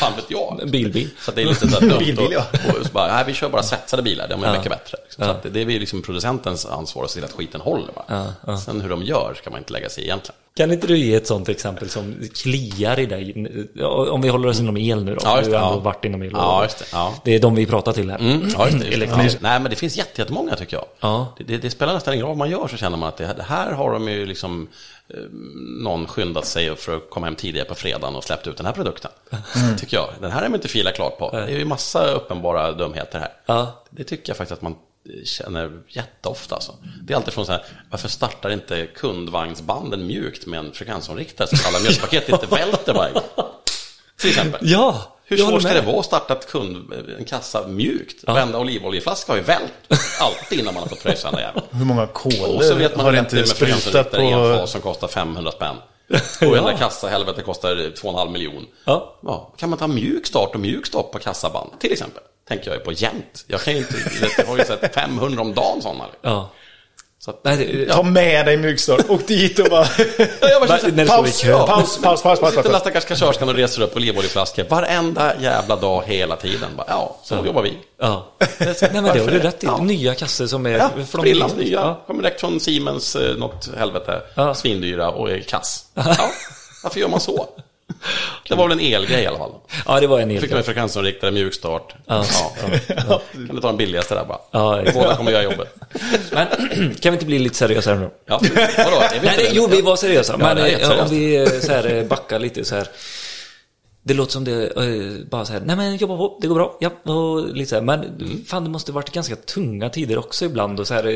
Fan 0.00 0.12
vet 0.16 0.24
jag. 0.30 0.60
En 0.62 0.70
bilbil. 0.70 1.08
Så 1.20 1.30
det 1.32 1.42
är 1.42 1.46
lite 1.46 1.68
så 1.68 1.80
dumt. 1.80 1.98
Bilbil, 1.98 2.28
ja. 2.32 2.44
och, 2.68 2.78
och 2.80 2.86
så 2.86 2.92
bara, 2.92 3.14
nej, 3.14 3.24
vi 3.26 3.34
kör 3.34 3.48
bara 3.48 3.62
svetsade 3.62 4.02
bilar, 4.02 4.28
de 4.28 4.42
är 4.42 4.46
Ja. 4.46 4.52
mycket 4.52 4.72
bättre. 4.72 4.98
Liksom. 5.04 5.24
Så 5.24 5.30
att 5.30 5.42
det, 5.42 5.48
det 5.50 5.60
är 5.60 5.64
ju 5.70 5.78
liksom 5.78 6.02
producentens 6.02 6.66
ansvar 6.66 7.04
att 7.04 7.10
se 7.10 7.14
till 7.14 7.24
att 7.24 7.32
skiten 7.32 7.60
håller. 7.60 7.90
Ja, 8.06 8.26
ja. 8.46 8.58
Sen 8.58 8.80
hur 8.80 8.88
de 8.88 9.02
gör 9.02 9.34
ska 9.38 9.50
man 9.50 9.58
inte 9.58 9.72
lägga 9.72 9.88
sig 9.88 10.02
i 10.04 10.06
egentligen. 10.06 10.36
Kan 10.56 10.72
inte 10.72 10.86
du 10.86 10.98
ge 10.98 11.14
ett 11.14 11.26
sånt 11.26 11.48
exempel 11.48 11.90
som 11.90 12.14
kliar 12.34 12.98
i 13.00 13.06
dig? 13.06 13.68
Ja, 13.74 14.10
Om 14.10 14.22
vi 14.22 14.28
håller 14.28 14.48
oss 14.48 14.60
inom 14.60 14.76
el 14.76 15.04
nu 15.04 15.14
då. 15.14 15.20
Ja, 15.24 15.36
just 15.38 15.50
du 15.50 15.56
har 15.56 15.62
det, 15.62 15.66
ändå 15.66 15.78
ja. 15.78 15.84
varit 15.84 16.04
inom 16.04 16.22
el. 16.22 16.30
Ja, 16.32 16.62
just 16.62 16.78
det, 16.78 16.84
ja. 16.92 17.14
det 17.24 17.34
är 17.34 17.38
de 17.40 17.54
vi 17.54 17.66
pratar 17.66 17.92
till 17.92 18.10
här. 18.10 18.18
Mm, 18.18 18.48
ja, 18.58 18.64
just 18.68 18.78
det, 18.80 18.86
just 18.86 19.00
det. 19.00 19.22
Ja. 19.22 19.38
Nej, 19.40 19.60
men 19.60 19.70
det 19.70 19.76
finns 19.76 19.96
jätte- 19.96 20.20
jättemånga 20.20 20.56
tycker 20.56 20.76
jag. 20.76 20.86
Ja. 21.00 21.34
Det, 21.38 21.44
det, 21.44 21.58
det 21.58 21.70
spelar 21.70 21.94
nästan 21.94 22.14
ingen 22.14 22.26
roll 22.26 22.30
vad 22.30 22.38
man 22.38 22.50
gör 22.50 22.68
så 22.68 22.76
känner 22.76 22.96
man 22.96 23.08
att 23.08 23.16
det, 23.16 23.34
det 23.36 23.42
här 23.42 23.72
har 23.72 23.92
de 23.92 24.08
ju 24.08 24.26
liksom 24.26 24.68
någon 25.82 26.06
skyndat 26.06 26.46
sig 26.46 26.76
för 26.76 26.96
att 26.96 27.10
komma 27.10 27.26
hem 27.26 27.36
tidigare 27.36 27.68
på 27.68 27.74
fredagen 27.74 28.16
och 28.16 28.24
släppt 28.24 28.46
ut 28.46 28.56
den 28.56 28.66
här 28.66 28.72
produkten. 28.72 29.10
Tycker 29.78 29.96
jag. 29.96 30.08
Den 30.20 30.30
här 30.30 30.42
är 30.42 30.48
man 30.48 30.54
inte 30.54 30.68
fila 30.68 30.92
klart 30.92 31.18
på. 31.18 31.30
Det 31.30 31.42
är 31.42 31.58
ju 31.58 31.64
massa 31.64 32.12
uppenbara 32.12 32.72
dumheter 32.72 33.18
här. 33.18 33.32
Ja. 33.46 33.84
Det 33.90 34.04
tycker 34.04 34.30
jag 34.30 34.36
faktiskt 34.36 34.58
att 34.58 34.62
man 34.62 34.74
känner 35.24 35.82
jätteofta. 35.88 36.54
Alltså. 36.54 36.74
Det 37.02 37.12
är 37.12 37.16
alltid 37.16 37.34
från 37.34 37.46
så 37.46 37.52
här, 37.52 37.64
varför 37.90 38.08
startar 38.08 38.50
inte 38.50 38.86
kundvagnsbanden 38.86 40.06
mjukt 40.06 40.46
med 40.46 40.58
en 40.58 40.72
frekvensomriktare 40.72 41.48
så 41.48 41.54
att 41.56 41.66
alla 41.66 41.82
mjölkpaket 41.82 42.28
inte 42.28 42.46
välter 42.50 42.94
varje 42.94 43.12
gång? 43.12 43.22
Till 44.16 44.30
exempel. 44.30 44.60
Ja! 44.62 45.16
Hur 45.30 45.36
svårt 45.36 45.62
ska 45.62 45.74
det 45.74 45.80
vara 45.80 46.00
att 46.00 46.04
starta 46.06 46.34
ett 46.34 46.50
kund, 46.50 46.92
en 47.18 47.24
kassa 47.24 47.66
mjukt? 47.66 48.24
Varenda 48.26 48.58
olivoljeflaska 48.58 49.32
har 49.32 49.36
ju 49.36 49.42
vält. 49.42 49.72
Alltid 50.20 50.60
innan 50.60 50.74
man 50.74 50.82
har 50.82 50.88
fått 50.88 51.02
pröjsa 51.02 51.30
den 51.30 51.40
jäveln. 51.40 51.66
Hur 51.70 51.84
många 51.84 52.02
Och 52.02 52.08
så 52.08 52.30
kolor 52.30 52.74
vet 52.74 52.96
man 52.96 53.06
har 53.06 53.12
inte 53.12 53.36
det 53.36 53.40
är 53.40 53.66
med 53.66 53.78
sprutat 53.78 54.10
på... 54.10 54.16
enfas 54.16 54.70
som 54.70 54.80
kostar 54.80 55.08
500 55.08 55.52
spänn. 55.52 55.76
Och 56.40 56.54
den 56.54 56.64
där 56.64 56.76
kassa 56.76 57.08
helvete 57.08 57.42
kostar 57.42 57.76
2,5 57.76 58.30
miljon. 58.30 58.66
Ja. 58.84 59.18
Ja, 59.22 59.54
kan 59.56 59.70
man 59.70 59.78
ta 59.78 59.86
mjuk 59.86 60.26
start 60.26 60.54
och 60.54 60.60
mjuk 60.60 60.86
stopp 60.86 61.12
på 61.12 61.18
kassaband 61.18 61.70
till 61.78 61.92
exempel? 61.92 62.22
Tänker 62.48 62.70
jag 62.70 62.78
ju 62.78 62.84
på 62.84 62.92
jämt. 62.92 63.44
Jag 63.46 63.60
kan 63.60 63.72
ju 63.74 63.78
inte, 63.78 63.94
jag 64.38 64.46
har 64.46 64.56
ju 64.58 64.64
sett 64.64 64.94
500 64.94 65.42
om 65.42 65.54
dagen 65.54 65.82
sådana. 65.82 66.04
Ja. 66.22 66.50
Så 67.24 67.30
att, 67.30 67.44
Nej, 67.44 67.56
det, 67.56 67.92
Ta 67.92 68.02
med 68.02 68.46
dig 68.46 68.56
mjukstart, 68.56 69.10
åk 69.10 69.26
dit 69.26 69.58
och 69.58 69.70
bara... 69.70 69.86
Ja, 70.40 70.66
bara 70.68 70.78
känner, 70.78 71.06
paus, 71.06 71.42
paus, 71.42 71.98
paus, 72.02 72.22
paus, 72.22 72.40
paus, 72.40 72.54
Sitter 72.54 72.70
den 72.70 72.80
stackars 72.80 73.04
kassörskan 73.04 73.48
och 73.48 73.54
reser 73.54 73.82
upp 73.82 73.96
olivoljeflaskor 73.96 74.64
varenda 74.64 75.32
jävla 75.40 75.76
dag 75.76 76.02
hela 76.06 76.36
tiden. 76.36 76.70
Bara, 76.76 76.86
ja, 76.88 77.16
så 77.22 77.38
jobbar 77.46 77.62
vi. 77.62 77.78
ja. 78.00 78.26
Nej 78.58 78.74
men 78.92 79.04
det 79.04 79.20
har 79.20 79.30
du 79.30 79.38
rätt 79.38 79.64
i. 79.64 79.66
Ja. 79.66 79.82
Nya 79.82 80.14
kassor 80.14 80.46
som 80.46 80.66
är... 80.66 80.70
Ja, 80.70 80.90
sprillans 81.06 81.56
nya. 81.56 81.80
Ja. 81.80 82.02
Kommer 82.06 82.22
direkt 82.22 82.40
från 82.40 82.60
Siemens, 82.60 83.16
eh, 83.16 83.36
något 83.36 83.70
helvete. 83.76 84.22
Ja. 84.34 84.54
Svindyra 84.54 85.10
och 85.10 85.30
är 85.30 85.40
kass. 85.40 85.84
Ja, 85.94 86.30
varför 86.82 87.00
gör 87.00 87.08
man 87.08 87.20
så? 87.20 87.48
Det 88.48 88.54
var 88.54 88.68
väl 88.68 88.78
en 88.78 88.94
elgrej 88.94 89.22
i 89.22 89.26
alla 89.26 89.38
fall. 89.38 89.52
ja, 89.86 90.00
det 90.00 90.06
var 90.06 90.20
en 90.20 90.28
Fick 90.40 90.50
el. 90.50 90.54
man 90.54 90.62
frekvensomriktare, 90.64 91.30
mjukstart. 91.30 91.94
Ja. 92.06 92.24
Ja. 93.08 93.22
Kan 93.46 93.54
du 93.56 93.60
ta 93.60 93.66
den 93.68 93.76
billigaste 93.76 94.14
där 94.14 94.24
bara? 94.24 94.38
Ja, 94.50 94.80
exakt. 94.80 94.96
Båda 94.98 95.16
kommer 95.16 95.32
göra 95.32 95.42
jobbet. 95.42 95.74
Men 96.32 96.46
kan 97.00 97.12
vi 97.12 97.16
inte 97.16 97.26
bli 97.26 97.38
lite 97.38 97.56
seriösa 97.56 97.94
nu? 97.94 98.10
Ja, 98.26 98.40
vadå? 98.76 99.02
Nej, 99.22 99.50
jo, 99.52 99.66
vi 99.70 99.80
var 99.80 99.96
seriösa. 99.96 100.36
men 100.36 100.58
eh, 100.58 100.90
om 101.00 101.08
vi 101.10 101.36
eh, 101.36 101.46
så 101.60 101.72
här, 101.72 101.94
eh, 101.94 102.04
backar 102.04 102.38
lite 102.38 102.64
så 102.64 102.74
här. 102.76 102.86
Det 104.02 104.14
låter 104.14 104.32
som 104.32 104.44
det 104.44 104.72
bara 105.30 105.44
så 105.44 105.52
här, 105.52 105.60
nej 105.60 105.76
men 105.76 105.96
jobba 105.96 106.16
på, 106.16 106.38
det 106.40 106.46
går 106.48 106.54
bra, 106.54 106.76
ja, 106.80 107.12
och 107.12 107.48
lite 107.56 107.68
så 107.70 107.74
här. 107.76 107.82
Men 107.82 108.00
Mm. 108.04 108.44
fan, 108.46 108.64
det 108.64 108.70
måste 108.70 108.92
varit 108.92 109.10
ganska 109.12 109.36
tunga 109.36 109.88
tider 109.90 110.18
också 110.18 110.44
ibland 110.44 110.80
och 110.80 110.86
så 110.86 110.94
här 110.94 111.08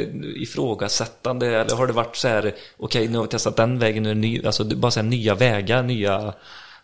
ifrågasättande. 0.43 1.47
Eller 1.47 1.77
har 1.77 1.87
det 1.87 1.93
varit 1.93 2.17
så 2.17 2.29
här, 2.29 2.55
okej, 2.77 3.09
nu 3.09 3.17
har 3.19 3.25
vi 3.25 3.31
testat 3.31 3.57
den 3.57 3.79
vägen, 3.79 4.03
nu 4.03 4.11
är 4.11 4.15
det 4.15 4.21
ny, 4.21 4.43
alltså 4.47 4.65
bara 4.65 4.91
så 4.91 5.01
här 5.01 5.07
nya 5.07 5.35
vägar, 5.35 5.83
nya... 5.83 6.33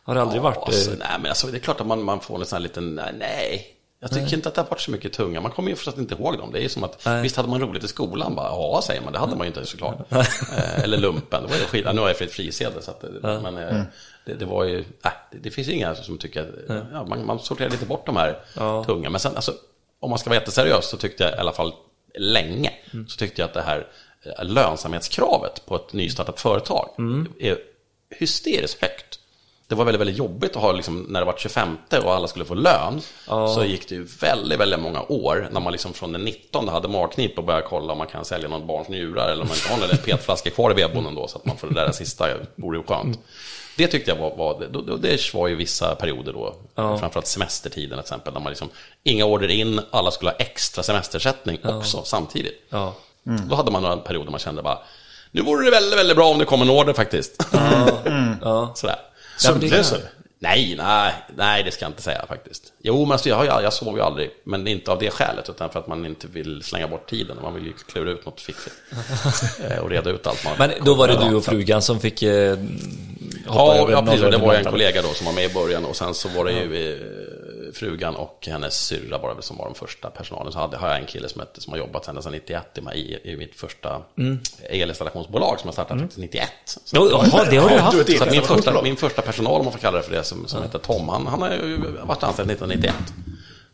Har 0.02 0.14
det 0.14 0.22
aldrig 0.22 0.42
varit... 0.42 0.56
Ja, 0.56 0.62
alltså, 0.66 0.90
eh, 0.92 0.96
nej, 0.98 1.08
men 1.20 1.26
alltså, 1.28 1.46
det 1.46 1.56
är 1.56 1.60
klart 1.60 1.80
att 1.80 1.86
man, 1.86 2.02
man 2.02 2.20
får 2.20 2.38
en 2.40 2.46
sån 2.46 2.56
här 2.56 2.60
liten, 2.62 2.94
nej, 2.94 3.14
nej. 3.18 3.76
Jag 4.02 4.10
tycker 4.10 4.34
inte 4.36 4.48
att 4.48 4.54
det 4.54 4.60
har 4.60 4.68
varit 4.68 4.80
så 4.80 4.90
mycket 4.90 5.12
tunga. 5.12 5.40
Man 5.40 5.50
kommer 5.52 5.70
ju 5.70 5.76
förstås 5.76 5.98
inte 5.98 6.14
ihåg 6.14 6.38
dem. 6.38 6.52
Det 6.52 6.58
är 6.58 6.62
ju 6.62 6.68
som 6.68 6.84
att, 6.84 7.04
Nej. 7.06 7.22
visst 7.22 7.36
hade 7.36 7.48
man 7.48 7.60
roligt 7.60 7.84
i 7.84 7.88
skolan? 7.88 8.34
Bara, 8.34 8.46
ja, 8.48 8.80
säger 8.84 9.00
man. 9.02 9.12
Det 9.12 9.18
hade 9.18 9.36
man 9.36 9.40
ju 9.46 9.46
inte 9.46 9.66
såklart. 9.66 9.98
Eh, 10.12 10.78
Eller 10.82 10.98
lumpen. 10.98 11.42
Det 11.42 11.48
var 11.48 11.56
ju 11.56 11.64
skit. 11.64 11.82
Ja, 11.86 11.92
nu 11.92 12.00
har 12.00 12.08
jag 12.08 12.18
fått 12.18 12.30
frisedel. 12.30 12.82
Så 12.82 12.90
att, 12.90 13.00
det- 13.00 13.40
Men 13.42 13.56
eh, 13.58 13.82
det, 14.26 14.34
det 14.34 14.44
var 14.44 14.64
ju, 14.64 14.76
nej, 14.76 15.12
det, 15.32 15.38
det 15.38 15.50
finns 15.50 15.68
ju 15.68 15.72
inga 15.72 15.94
som 15.94 16.18
tycker 16.18 16.40
att, 16.42 16.86
ja, 16.92 17.04
man, 17.04 17.26
man 17.26 17.38
sorterar 17.38 17.70
lite 17.70 17.86
bort 17.86 18.06
de 18.06 18.16
här 18.16 18.38
Ja. 18.56 18.84
tunga. 18.84 19.10
Men 19.10 19.20
sen, 19.20 19.36
alltså, 19.36 19.52
om 20.00 20.10
man 20.10 20.18
ska 20.18 20.30
vara 20.30 20.40
jätteseriös 20.40 20.88
så 20.90 20.96
tyckte 20.96 21.24
jag 21.24 21.32
i 21.34 21.36
alla 21.36 21.52
fall 21.52 21.72
länge, 22.18 22.72
så 23.08 23.16
tyckte 23.16 23.40
jag 23.42 23.48
att 23.48 23.54
det 23.54 23.62
här 23.62 23.86
eh, 24.38 24.44
lönsamhetskravet 24.44 25.66
på 25.66 25.76
ett 25.76 25.92
nystartat 25.92 26.40
företag 26.40 26.88
är 27.40 27.58
hysteriskt 28.10 28.82
högt. 28.82 29.19
Det 29.70 29.76
var 29.76 29.85
väldigt, 29.85 30.00
väldigt 30.00 30.16
jobbigt 30.16 30.56
att 30.56 30.62
ha, 30.62 30.72
liksom, 30.72 31.06
när 31.09 31.20
det 31.20 31.26
var 31.26 31.35
25 31.38 31.78
och 32.04 32.14
alla 32.14 32.28
skulle 32.28 32.44
få 32.44 32.54
lön, 32.54 33.00
så 33.26 33.64
gick 33.64 33.88
det 33.88 33.94
ju 33.94 34.04
väldigt, 34.20 34.61
väldigt 34.61 34.80
många 34.80 35.02
år 35.09 35.48
när 35.52 35.61
man 35.61 35.72
liksom 35.72 35.92
från 35.92 36.12
den 36.12 36.24
19 36.24 36.68
hade 36.68 36.88
magknip 36.88 37.38
och 37.38 37.44
började 37.44 37.66
kolla 37.66 37.92
om 37.92 37.98
man 37.98 38.06
kan 38.06 38.24
sälja 38.24 38.48
någon 38.48 38.66
barns 38.66 38.88
njurar 38.88 39.28
eller 39.28 39.42
om 39.42 39.48
man 39.48 39.56
inte 39.56 39.68
har 39.72 39.80
några 39.80 39.96
petflaskor 39.96 40.50
kvar 40.50 40.70
i 40.70 40.74
vedbonden 40.74 41.14
då 41.14 41.28
så 41.28 41.38
att 41.38 41.44
man 41.44 41.56
får 41.56 41.68
det 41.68 41.74
där 41.74 41.92
sista, 41.92 42.28
vore 42.56 42.78
ju 42.78 42.83
skönt. 42.83 43.18
Det 43.76 43.87
tyckte 43.87 44.11
jag 44.11 44.18
var, 44.18 44.37
var 44.37 44.61
det, 44.61 44.66
det, 44.66 45.09
det 45.09 45.35
var 45.35 45.48
ju 45.48 45.54
vissa 45.54 45.94
perioder 45.94 46.33
då, 46.33 46.54
framförallt 46.74 47.26
semestertiden 47.26 47.90
till 47.90 47.98
exempel, 47.98 48.33
när 48.33 48.40
man 48.40 48.50
liksom, 48.50 48.68
inga 49.02 49.24
order 49.24 49.48
in, 49.48 49.80
alla 49.90 50.11
skulle 50.11 50.30
ha 50.30 50.37
extra 50.37 50.83
semestersättning 50.83 51.59
också 51.62 52.02
samtidigt. 52.04 52.66
ja. 52.70 52.94
Då 53.48 53.54
hade 53.54 53.70
man 53.70 53.83
några 53.83 53.96
perioder 53.96 54.30
man 54.30 54.40
kände 54.40 54.62
bara, 54.62 54.78
nu 55.30 55.42
vore 55.42 55.64
det 55.64 55.70
väldigt, 55.70 55.98
väldigt 55.98 56.16
bra 56.16 56.28
om 56.28 56.38
det 56.38 56.44
kom 56.44 56.62
en 56.62 56.70
order 56.70 56.92
faktiskt. 56.92 57.46
ja. 58.42 58.72
Sådär. 58.76 58.96
Sömnlös 59.40 59.92
eller? 59.92 60.11
Nej, 60.42 60.74
nej, 60.79 61.12
nej, 61.37 61.62
det 61.62 61.70
ska 61.70 61.85
jag 61.85 61.90
inte 61.90 62.03
säga 62.03 62.24
faktiskt. 62.29 62.72
Jo, 62.83 63.05
men 63.05 63.12
alltså, 63.12 63.29
jag, 63.29 63.37
har 63.37 63.44
ju- 63.44 63.62
jag 63.64 63.72
sov 63.72 63.96
ju 63.96 64.03
aldrig, 64.03 64.31
men 64.44 64.66
inte 64.68 64.90
av 64.90 64.98
det 64.98 65.11
skälet, 65.11 65.48
utan 65.48 65.70
för 65.70 65.79
att 65.79 65.87
man 65.87 66.07
inte 66.07 66.26
vill 66.26 66.62
slänga 66.62 66.88
bort 66.88 67.11
tiden. 67.11 67.37
Man 67.42 67.55
vill 67.55 67.66
ju 67.66 67.72
klura 67.72 68.11
ut 68.11 68.26
något 68.26 68.40
fiffigt 68.40 68.76
Eh, 69.70 69.79
och 69.79 69.90
reda 69.90 70.11
ut 70.11 70.26
allt 70.26 70.44
man 70.44 70.55
Men 70.59 70.70
då 70.85 70.94
var 70.94 71.09
det 71.09 71.29
du 71.29 71.35
och 71.35 71.44
frugan 71.44 71.83
som 71.83 72.00
fick 72.00 72.22
eh, 72.22 72.57
hoppa 73.46 73.74
Ja, 73.76 73.76
över 73.83 73.92
ja 73.92 74.03
precis. 74.03 74.20
Det 74.20 74.38
var 74.38 74.55
en 74.55 74.64
kollega 74.64 75.03
då 75.03 75.09
som 75.09 75.26
var 75.26 75.33
med 75.33 75.50
i 75.50 75.55
början 75.55 75.85
och 75.85 75.96
sen 75.96 76.14
så 76.14 76.29
var 76.29 76.44
det 76.44 76.53
ju 76.53 76.98
frugan 77.74 78.16
och 78.16 78.46
hennes 78.50 78.74
syrra 78.87 79.18
var 79.18 79.35
väl 79.35 79.42
som 79.42 79.56
var 79.56 79.64
de 79.64 79.74
första 79.74 80.11
personalen. 80.11 80.52
Så 80.52 80.59
hade, 80.59 80.76
har 80.76 80.88
jag 80.88 80.98
en 81.00 81.06
kille 81.06 81.28
som, 81.28 81.42
som 81.54 81.72
har 81.72 81.78
jobbat 81.78 82.04
sedan 82.04 82.14
nästan 82.14 82.33
91 82.33 82.62
i, 82.94 83.30
i, 83.30 83.37
mitt 83.37 83.54
första 83.54 84.02
elinstallationsbolag 84.70 85.61
som 85.61 85.68
jag 85.68 85.74
startade 85.74 86.00
faktiskt 86.00 86.18
91. 86.18 86.50
Så 86.64 87.09
Jaha, 87.12 87.44
det 87.50 87.56
har 87.56 87.68
du 87.68 87.74
Ja, 87.74 87.80
haft. 87.80 88.18
så 88.18 88.24
min, 88.30 88.42
första, 88.42 88.83
min 88.83 88.96
första 88.96 89.22
personal, 89.22 89.59
om 89.59 89.64
man 89.64 89.72
får 89.72 89.80
kalla 89.80 89.96
det 89.96 90.02
för 90.02 90.12
det, 90.12 90.24
som, 90.24 90.48
som 90.48 90.62
heter 90.62 90.78
Tom, 90.78 91.09
han, 91.09 91.26
han 91.26 91.42
har 91.42 91.50
ju 91.50 91.76
varit 92.02 92.22
anställd 92.22 92.50
1991. 92.50 92.94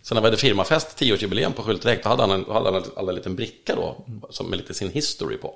Sen 0.03 0.15
när 0.15 0.23
vi 0.23 0.27
hade 0.27 0.37
firmafest, 0.37 1.01
10-årsjubileum 1.01 1.53
på 1.53 1.63
Schultdirekt, 1.63 2.03
då 2.03 2.09
hade 2.09 2.23
han 2.23 2.31
en, 2.31 2.45
hade 2.49 2.73
han 2.73 2.83
en, 2.97 3.09
en 3.09 3.15
liten 3.15 3.37
bricka 3.37 3.75
då, 3.77 4.05
som 4.31 4.47
med 4.51 4.57
lite 4.59 4.75
sin 4.75 4.91
history 4.91 5.37
på. 5.37 5.55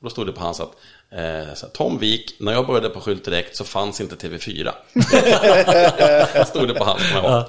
Och 0.00 0.04
då 0.04 0.10
stod 0.10 0.26
det 0.26 0.32
på 0.32 0.40
hans 0.40 0.60
att 0.60 0.70
eh, 1.10 1.68
Tom 1.72 1.98
Wik, 1.98 2.34
när 2.40 2.52
jag 2.52 2.66
började 2.66 2.88
på 2.88 3.00
Schultdirekt 3.00 3.56
så 3.56 3.64
fanns 3.64 4.00
inte 4.00 4.28
TV4. 4.28 4.70
stod 6.44 6.68
det 6.68 6.74
på 6.74 6.84
hans. 6.84 7.02
ihåg. 7.12 7.44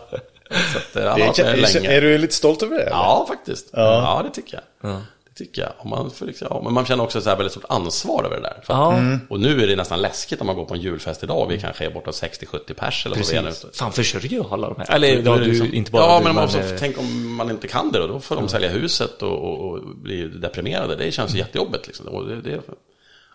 Så 0.74 0.78
att, 0.78 0.96
eh, 0.96 1.16
Det 1.16 1.20
med 1.20 1.40
är, 1.40 1.74
länge. 1.74 1.92
är 1.92 2.02
du 2.02 2.18
lite 2.18 2.34
stolt 2.34 2.64
över 2.64 2.76
det? 2.76 2.82
eller? 2.82 2.92
Ja, 2.92 3.26
faktiskt. 3.28 3.70
Ja, 3.74 4.22
det 4.24 4.30
tycker 4.42 4.62
jag. 4.82 4.92
Det 4.92 5.00
tycker 5.40 5.62
jag. 5.62 5.72
Och 5.78 5.86
man, 5.86 6.12
får 6.12 6.26
liksom, 6.26 6.48
ja, 6.52 6.62
men 6.64 6.74
man 6.74 6.86
känner 6.86 7.04
också 7.04 7.22
så 7.22 7.30
här 7.30 7.38
väldigt 7.38 7.52
stort 7.52 7.66
ansvar 7.70 8.24
över 8.24 8.36
det 8.36 8.42
där. 8.42 8.62
För 8.66 8.74
att, 8.74 9.04
Ja. 9.04 9.18
Och 9.30 9.40
nu 9.40 9.64
är 9.64 9.68
det 9.68 9.76
nästan 9.76 10.02
läskigt 10.02 10.42
om 10.42 10.48
man 10.48 10.56
går 10.56 10.66
på 10.66 10.74
en 10.74 10.82
julfest 10.82 11.24
idag 11.24 11.38
och 11.44 11.52
vi 11.52 11.60
kanske 11.60 11.86
är 11.86 11.90
bortåt 11.92 12.16
60-70 12.16 12.74
pers 12.74 13.06
eller 13.06 13.16
vad 13.16 13.28
vi 13.28 13.36
är 13.36 13.42
nu. 13.42 13.52
Fan, 13.74 13.92
försörjer 13.92 14.32
ju 14.32 14.44
alla 14.52 14.70
de 14.70 14.76
här? 14.78 14.96
Eller 14.96 15.08
är 15.08 15.22
det 15.22 15.38
du, 15.38 15.46
liksom- 15.46 15.74
inte 15.74 15.92
bara 15.92 16.04
Ja, 16.04 16.18
du, 16.20 16.24
men 16.24 16.36
man 16.36 16.44
måste, 16.44 16.60
eh, 16.60 16.80
tänk 16.80 16.98
om 17.00 17.36
man 17.36 17.50
inte 17.50 17.68
kan 17.68 17.92
det 17.92 18.00
då. 18.00 18.08
Då 18.08 18.20
får 18.20 18.36
de 18.36 18.48
sälja 18.50 18.70
huset 18.70 19.22
och, 19.22 19.38
och, 19.44 19.60
och 19.72 19.96
bli 19.96 20.28
deprimerade. 20.28 20.96
Det 20.96 21.12
känns 21.12 21.34
ju 21.34 21.38
jättejobbigt. 21.38 21.88
Liksom. 21.88 22.08
Och 22.08 22.28
det, 22.28 22.42
det, 22.42 22.62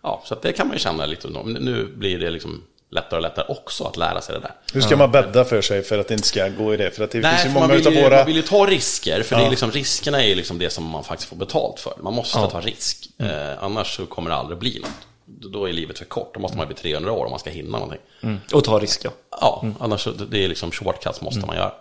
ja, 0.03 0.23
så 0.25 0.35
att 0.35 0.43
det 0.43 0.53
kan 0.53 0.67
man 0.67 0.77
ju 0.77 0.81
känna 0.81 1.07
lite. 1.07 1.29
Nu 1.45 1.87
blir 1.97 2.19
det 2.19 2.31
liksom 2.31 2.63
lättare 2.91 3.17
och 3.17 3.23
lättare 3.23 3.47
också 3.49 3.85
att 3.85 3.97
lära 3.97 4.21
sig 4.21 4.35
det 4.35 4.41
där. 4.41 4.53
Hur 4.73 4.81
ska 4.81 4.97
man 4.97 5.11
bädda 5.11 5.45
för 5.45 5.63
sig 5.63 5.83
för 5.83 5.99
att 5.99 6.09
det 6.09 6.15
inte 6.15 6.27
ska 6.27 6.49
gå 6.49 6.75
i 6.75 6.77
det? 6.77 6.91
För 6.91 7.05
att 7.05 7.11
det 7.11 7.23
finns 7.23 7.35
ju 7.35 7.49
för 7.49 7.49
många 7.49 7.67
man, 7.67 7.71
vill 7.77 7.81
utav 7.81 7.93
ju, 7.93 8.03
våra... 8.03 8.17
man 8.17 8.27
vill 8.27 8.37
ju 8.37 8.43
ta 8.43 8.67
risker, 8.67 9.23
för 9.23 9.37
det 9.37 9.43
Ja. 9.43 9.47
är 9.47 9.51
liksom, 9.51 9.71
riskerna 9.71 10.23
är 10.23 10.29
ju 10.29 10.35
liksom 10.35 10.59
det 10.59 10.71
som 10.71 10.85
man 10.85 11.05
faktiskt 11.05 11.29
får 11.29 11.37
betalt 11.37 11.81
för. 11.81 11.93
Man 12.03 12.15
måste 12.15 12.39
ta 12.39 12.61
risk, 12.61 13.09
eh, 13.19 13.63
annars 13.65 13.97
så 13.97 14.07
kommer 14.07 14.31
det 14.31 14.37
aldrig 14.37 14.59
bli 14.59 14.79
något. 14.83 15.51
då 15.53 15.69
är 15.69 15.73
livet 15.73 15.99
för 15.99 16.05
kort. 16.05 16.35
Då 16.35 16.41
måste 16.41 16.57
man 16.57 16.67
bli 16.67 16.77
300 16.77 17.13
år 17.13 17.25
om 17.25 17.31
man 17.31 17.39
ska 17.41 17.51
hinna 17.51 17.79
någonting. 17.79 18.01
Mm. 18.23 18.41
Och 18.53 18.65
ta 18.65 18.79
risk 18.79 19.05
ja. 19.05 19.11
Ja, 19.41 19.65
annars 19.81 20.09
det 20.31 20.45
är 20.45 20.49
liksom 20.49 20.71
shortcuts 20.71 21.21
måste 21.21 21.47
man 21.47 21.57
göra. 21.57 21.73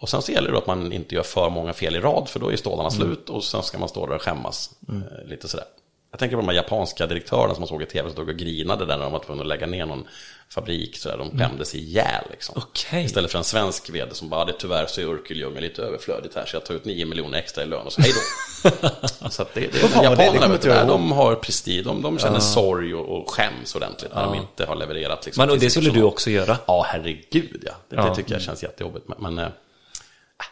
Och 0.00 0.08
sen 0.08 0.22
så 0.22 0.32
gäller 0.32 0.52
det 0.52 0.58
att 0.58 0.66
man 0.66 0.92
inte 0.92 1.14
gör 1.14 1.22
för 1.22 1.50
många 1.50 1.72
fel 1.72 1.96
i 1.96 2.00
rad, 2.00 2.28
för 2.28 2.40
då 2.40 2.52
är 2.52 2.56
stålarna 2.56 2.90
slut 2.90 3.28
och 3.30 3.44
sen 3.44 3.62
ska 3.62 3.78
man 3.78 3.88
stå 3.88 4.06
där 4.06 4.14
och 4.14 4.22
skämmas. 4.22 4.70
Eh, 4.88 5.28
lite 5.28 5.48
sådär. 5.48 5.66
Jag 6.10 6.18
tänker 6.20 6.36
på 6.36 6.42
de 6.42 6.48
här 6.48 6.54
japanska 6.56 7.06
direktörerna 7.06 7.54
som 7.54 7.60
man 7.60 7.68
såg 7.68 7.82
i 7.82 7.86
tv 7.86 8.08
som 8.08 8.12
stod 8.12 8.28
och 8.28 8.36
grinade 8.36 8.86
där 8.86 8.96
när 8.96 9.04
de 9.04 9.12
var 9.12 9.18
tvungna 9.18 9.42
att 9.42 9.48
lägga 9.48 9.66
ner 9.66 9.86
någon 9.86 10.04
fabrik. 10.48 10.96
Sådär. 10.96 11.18
De 11.18 11.38
skämdes 11.38 11.74
ihjäl 11.74 12.24
liksom. 12.30 12.54
Okej. 12.58 13.04
Istället 13.04 13.30
för 13.30 13.38
en 13.38 13.44
svensk 13.44 13.90
vd 13.90 14.14
som 14.14 14.28
bara, 14.28 14.44
det 14.44 14.52
tyvärr 14.58 14.86
så 14.86 15.00
är 15.00 15.04
Urkuljunga 15.04 15.60
lite 15.60 15.82
överflödigt 15.82 16.34
här 16.34 16.46
så 16.46 16.56
jag 16.56 16.64
tar 16.64 16.74
ut 16.74 16.84
9 16.84 17.06
miljoner 17.06 17.38
extra 17.38 17.62
i 17.62 17.66
lön 17.66 17.86
och 17.86 17.92
så 17.92 18.00
hej 18.00 18.12
då. 18.12 18.70
så 19.30 19.44
det, 19.54 19.60
det, 19.60 19.72
fan 19.78 20.04
var 20.04 20.10
det? 20.10 20.16
Det 20.16 20.24
japanerna, 20.24 20.56
du, 20.62 20.88
de 20.88 21.12
har 21.12 21.34
prestige, 21.34 21.82
de, 21.84 22.02
de 22.02 22.18
känner 22.18 22.40
sorg 22.40 22.94
och, 22.94 23.20
och 23.20 23.30
skäms 23.30 23.74
ordentligt 23.74 24.14
när 24.14 24.24
de 24.24 24.34
inte 24.34 24.66
har 24.66 24.76
levererat. 24.76 25.26
Liksom, 25.26 25.42
Men 25.42 25.50
och 25.50 25.58
det 25.58 25.70
skulle 25.70 25.86
du 25.86 25.90
personal. 25.90 26.08
också 26.12 26.30
göra. 26.30 26.56
Ja, 26.66 26.86
herregud 26.88 27.62
ja. 27.66 27.72
Det, 27.88 27.96
Ja. 27.96 28.02
det 28.08 28.14
tycker 28.14 28.32
jag 28.32 28.42
känns 28.42 28.62
jättejobbigt. 28.62 29.08
Men, 29.08 29.34
men 29.34 29.44
eh, 29.46 29.52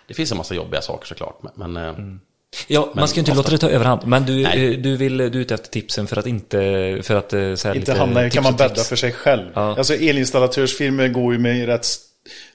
det 0.09 0.15
finns 0.15 0.33
en 0.33 0.39
massa 0.39 0.55
jobbiga 0.55 0.83
saker 0.83 1.07
såklart. 1.07 1.39
Men, 1.43 1.73
men 1.73 1.85
eh, 1.87 1.95
Ja, 2.67 2.93
man 2.95 3.09
ska 3.09 3.17
ju 3.17 3.21
inte 3.21 3.31
ofta- 3.31 3.41
låta 3.43 3.51
det 3.51 3.59
ta 3.59 3.69
överhand. 3.71 4.01
Men 4.07 4.27
du, 4.27 4.43
Nej. 4.43 4.75
eh, 4.75 4.79
du 4.81 4.97
vill 4.97 5.17
du 5.17 5.25
är 5.27 5.37
ute 5.37 5.55
efter 5.55 5.69
tipsen 5.69 6.07
för 6.07 6.17
att 6.17 6.27
inte, 6.27 6.59
för 7.03 7.15
att 7.15 7.33
eh, 7.33 7.55
så 7.55 7.69
här 7.69 7.75
Inte 7.75 7.91
lite 7.93 7.95
hamna 8.01 8.27
i, 8.27 8.31
kan 8.31 8.43
man 8.43 8.57
bädda 8.57 8.75
för 8.85 8.97
sig 8.97 9.13
själv. 9.13 9.45
Ja. 9.55 9.77
Alltså 9.79 9.95
elinstallatörsfirmor 9.95 11.09
går 11.09 11.33
ju 11.33 11.39
med 11.39 11.67
rätt... 11.67 11.87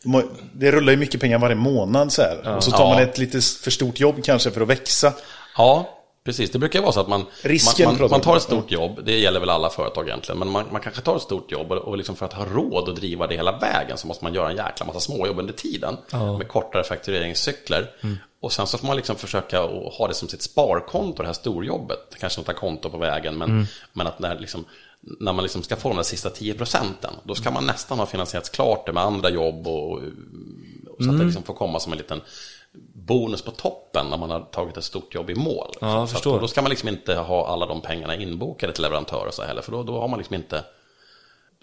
de 0.03 0.13
har- 0.13 0.25
Det 0.53 0.71
rullar 0.71 0.91
ju 0.93 0.97
mycket 0.97 1.21
pengar 1.21 1.39
varje 1.39 1.55
månad 1.55 2.11
så 2.11 2.21
här. 2.21 2.55
Och 2.57 2.63
så 2.63 2.71
tar 2.71 2.83
Ja. 2.83 2.89
man 2.93 3.03
ett 3.03 3.17
lite 3.17 3.41
för 3.41 3.71
stort 3.71 3.99
jobb 3.99 4.23
kanske 4.23 4.51
för 4.51 4.61
att 4.61 4.67
växa. 4.67 5.13
ja, 5.57 5.89
precis. 6.25 6.51
Det 6.51 6.59
brukar 6.59 6.81
vara 6.81 6.91
så 6.91 6.99
att 6.99 7.07
man, 7.07 7.25
Risken 7.41 7.85
man, 7.85 7.97
man, 7.99 8.09
man 8.09 8.21
tar 8.21 8.37
ett 8.37 8.43
stort 8.43 8.71
jobb. 8.71 8.99
Det 9.05 9.19
gäller 9.19 9.39
väl 9.39 9.49
alla 9.49 9.69
företag 9.69 10.07
egentligen. 10.07 10.39
Men 10.39 10.49
man, 10.49 10.65
man 10.71 10.81
kanske 10.81 11.01
tar 11.01 11.15
ett 11.15 11.21
stort 11.21 11.51
jobb 11.51 11.71
och, 11.71 11.77
och 11.77 11.97
liksom 11.97 12.15
för 12.15 12.25
att 12.25 12.33
ha 12.33 12.45
råd 12.45 12.89
att 12.89 12.95
driva 12.95 13.27
det 13.27 13.35
hela 13.35 13.57
vägen 13.57 13.97
så 13.97 14.07
måste 14.07 14.23
man 14.23 14.33
göra 14.33 14.49
en 14.49 14.55
jäkla 14.57 14.85
massa 14.85 14.99
småjobb 14.99 15.39
under 15.39 15.53
tiden. 15.53 15.97
Med 16.37 16.47
kortare 16.47 16.83
faktureringscykler. 16.83 17.89
Och 18.43 18.51
sen 18.51 18.67
så 18.67 18.77
får 18.77 18.87
man 18.87 18.95
liksom 18.95 19.15
försöka 19.15 19.63
att 19.63 19.93
ha 19.93 20.07
det 20.07 20.13
som 20.13 20.27
sitt 20.27 20.41
sparkonto, 20.41 21.21
det 21.21 21.27
här 21.27 21.33
storjobbet. 21.33 22.15
Kanske 22.19 22.41
något 22.41 22.55
konto 22.55 22.89
på 22.89 22.97
vägen, 22.97 23.37
men, 23.37 23.65
men 23.93 24.07
att 24.07 24.19
när, 24.19 24.39
liksom, 24.39 24.65
när 25.01 25.33
man 25.33 25.43
liksom 25.43 25.63
ska 25.63 25.75
få 25.75 25.89
de 25.89 25.95
där 25.95 26.03
sista 26.03 26.29
10 26.29 26.53
procenten, 26.53 27.13
då 27.23 27.35
ska 27.35 27.51
man 27.51 27.65
nästan 27.65 27.99
ha 27.99 28.05
finansierat 28.05 28.51
klart 28.51 28.85
det 28.85 28.93
med 28.93 29.03
andra 29.03 29.29
jobb 29.29 29.67
och, 29.67 29.91
och 30.89 31.03
så 31.03 31.09
att 31.09 31.19
det 31.19 31.25
liksom 31.25 31.43
får 31.43 31.53
komma 31.53 31.79
som 31.79 31.91
en 31.91 31.97
liten 31.97 32.21
bonus 32.93 33.41
på 33.41 33.51
toppen 33.51 34.05
när 34.09 34.17
man 34.17 34.29
har 34.29 34.39
tagit 34.39 34.77
ett 34.77 34.83
stort 34.83 35.15
jobb 35.15 35.29
i 35.29 35.35
mål. 35.35 35.71
Ja, 35.81 36.07
så 36.07 36.17
att, 36.17 36.41
då 36.41 36.47
ska 36.47 36.61
man 36.61 36.69
liksom 36.69 36.89
inte 36.89 37.15
ha 37.15 37.47
alla 37.47 37.65
de 37.65 37.81
pengarna 37.81 38.15
inbokade 38.15 38.73
till 38.73 38.83
leverantörer 38.83 39.31
så 39.31 39.43
heller, 39.43 39.61
för 39.61 39.71
då, 39.71 39.83
då 39.83 39.99
har 39.99 40.07
man 40.07 40.19
liksom 40.19 40.35
inte 40.35 40.63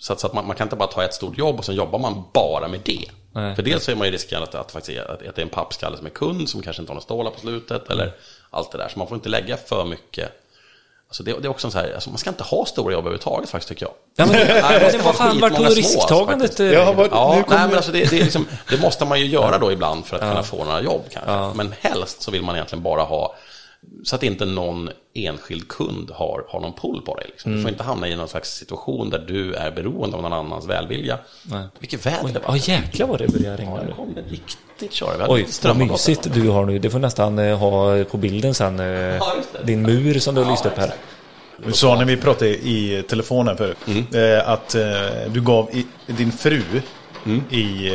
så 0.00 0.12
att, 0.12 0.20
så 0.20 0.26
att 0.26 0.32
man, 0.32 0.46
man 0.46 0.56
kan 0.56 0.64
inte 0.66 0.76
bara 0.76 0.88
ta 0.88 1.04
ett 1.04 1.14
stort 1.14 1.38
jobb 1.38 1.58
och 1.58 1.64
sen 1.64 1.74
jobbar 1.74 1.98
man 1.98 2.24
bara 2.34 2.68
med 2.68 2.80
det. 2.84 3.04
Nej. 3.32 3.54
För 3.56 3.62
dels 3.62 3.84
så 3.84 3.90
är 3.90 3.96
man 3.96 4.06
ju 4.06 4.12
riskerad 4.12 4.42
att, 4.42 4.54
att, 4.54 4.72
faktiskt, 4.72 4.98
att, 5.00 5.10
att 5.10 5.34
det 5.34 5.40
är 5.40 5.42
en 5.42 5.48
pappskalle 5.48 5.96
som 5.96 6.06
är 6.06 6.10
kund 6.10 6.48
som 6.48 6.62
kanske 6.62 6.82
inte 6.82 6.90
har 6.90 6.94
några 6.94 7.04
stålar 7.04 7.30
på 7.30 7.40
slutet 7.40 7.90
eller 7.90 8.12
allt 8.50 8.72
det 8.72 8.78
där. 8.78 8.88
Så 8.88 8.98
man 8.98 9.08
får 9.08 9.14
inte 9.14 9.28
lägga 9.28 9.56
för 9.56 9.84
mycket. 9.84 10.32
Alltså 11.08 11.22
det, 11.22 11.32
det 11.32 11.46
är 11.46 11.50
också 11.50 11.66
en 11.66 11.70
så 11.70 11.78
här, 11.78 11.92
alltså 11.94 12.10
man 12.10 12.18
ska 12.18 12.30
inte 12.30 12.44
ha 12.44 12.64
stora 12.66 12.92
jobb 12.92 13.00
överhuvudtaget 13.00 13.50
faktiskt 13.50 13.68
tycker 13.68 13.86
jag. 13.86 13.94
Ja, 14.16 14.26
men, 14.32 14.46
Nej, 14.46 15.00
vad 15.04 15.14
fan, 15.14 15.40
vart 15.40 15.56
tog 15.56 15.66
små, 15.66 15.74
risktagandet? 15.74 16.40
faktiskt. 16.50 16.60
eh, 16.60 16.72
Ja, 16.72 16.94
Ja, 17.10 17.44
nej, 17.48 17.58
men 17.68 17.76
alltså 17.76 17.92
det, 17.92 18.12
liksom, 18.12 18.46
det 18.70 18.80
måste 18.80 19.04
man 19.04 19.20
ju 19.20 19.26
göra 19.26 19.58
då 19.58 19.72
ibland 19.72 20.06
för 20.06 20.16
att 20.16 20.22
kunna 20.22 20.42
få 20.42 20.64
några 20.64 20.82
jobb 20.82 21.02
kanske. 21.12 21.56
Men 21.56 21.74
helst 21.80 22.22
så 22.22 22.30
vill 22.30 22.42
man 22.42 22.54
egentligen 22.54 22.82
bara 22.82 23.02
ha, 23.02 23.34
så 24.04 24.14
att 24.16 24.22
inte 24.22 24.44
någon 24.44 24.90
enskild 25.14 25.68
kund 25.68 26.10
har, 26.10 26.44
har 26.48 26.60
någon 26.60 26.72
pull 26.72 27.02
på 27.06 27.14
dig. 27.16 27.26
Liksom. 27.28 27.56
Du 27.56 27.62
får 27.62 27.70
inte 27.70 27.82
hamna 27.84 28.08
i 28.08 28.16
någon 28.16 28.28
slags 28.28 28.48
situation 28.54 29.10
där 29.10 29.18
du 29.28 29.54
är 29.54 29.70
beroende 29.70 30.16
av 30.16 30.22
någon 30.22 30.32
annans 30.32 30.66
välvilja. 30.66 31.18
Nej. 31.42 31.64
Vilket 31.78 32.06
väder 32.06 32.28
det 32.28 32.40
Ja, 32.44 32.48
var. 32.50 32.68
jäklar 32.68 33.06
vad 33.06 33.18
det 33.18 33.28
börjar 33.28 33.56
regna 33.56 33.76
Ja, 33.76 33.82
det 33.86 33.92
kom 33.92 34.14
det 34.14 34.22
riktigt 34.22 34.92
köra. 34.92 35.26
Oj, 35.28 35.46
vad 35.64 35.76
mysigt 35.76 36.34
du 36.34 36.48
har 36.48 36.66
nu. 36.66 36.78
Det 36.78 36.90
får 36.90 36.98
nästan 36.98 37.38
eh, 37.38 37.58
ha 37.58 38.04
på 38.04 38.16
bilden 38.16 38.54
sen. 38.54 38.80
eh, 38.80 38.86
Ja. 39.16 39.32
Din 39.64 39.82
mur 39.82 40.18
som 40.18 40.34
du 40.34 40.42
har 40.42 40.50
lyst 40.50 40.66
upp 40.66 40.76
här. 40.78 40.92
Du 41.66 41.72
sa 41.72 41.96
när 41.98 42.04
vi 42.04 42.16
pratade 42.16 42.50
i 42.50 43.04
telefonen 43.08 43.56
förut 43.56 43.76
Mm. 43.86 44.04
eh, 44.38 44.48
att 44.48 44.76
du 45.32 45.40
gav 45.42 45.70
din 46.06 46.32
fru 46.32 46.62
Mm. 47.26 47.40
i... 47.50 47.90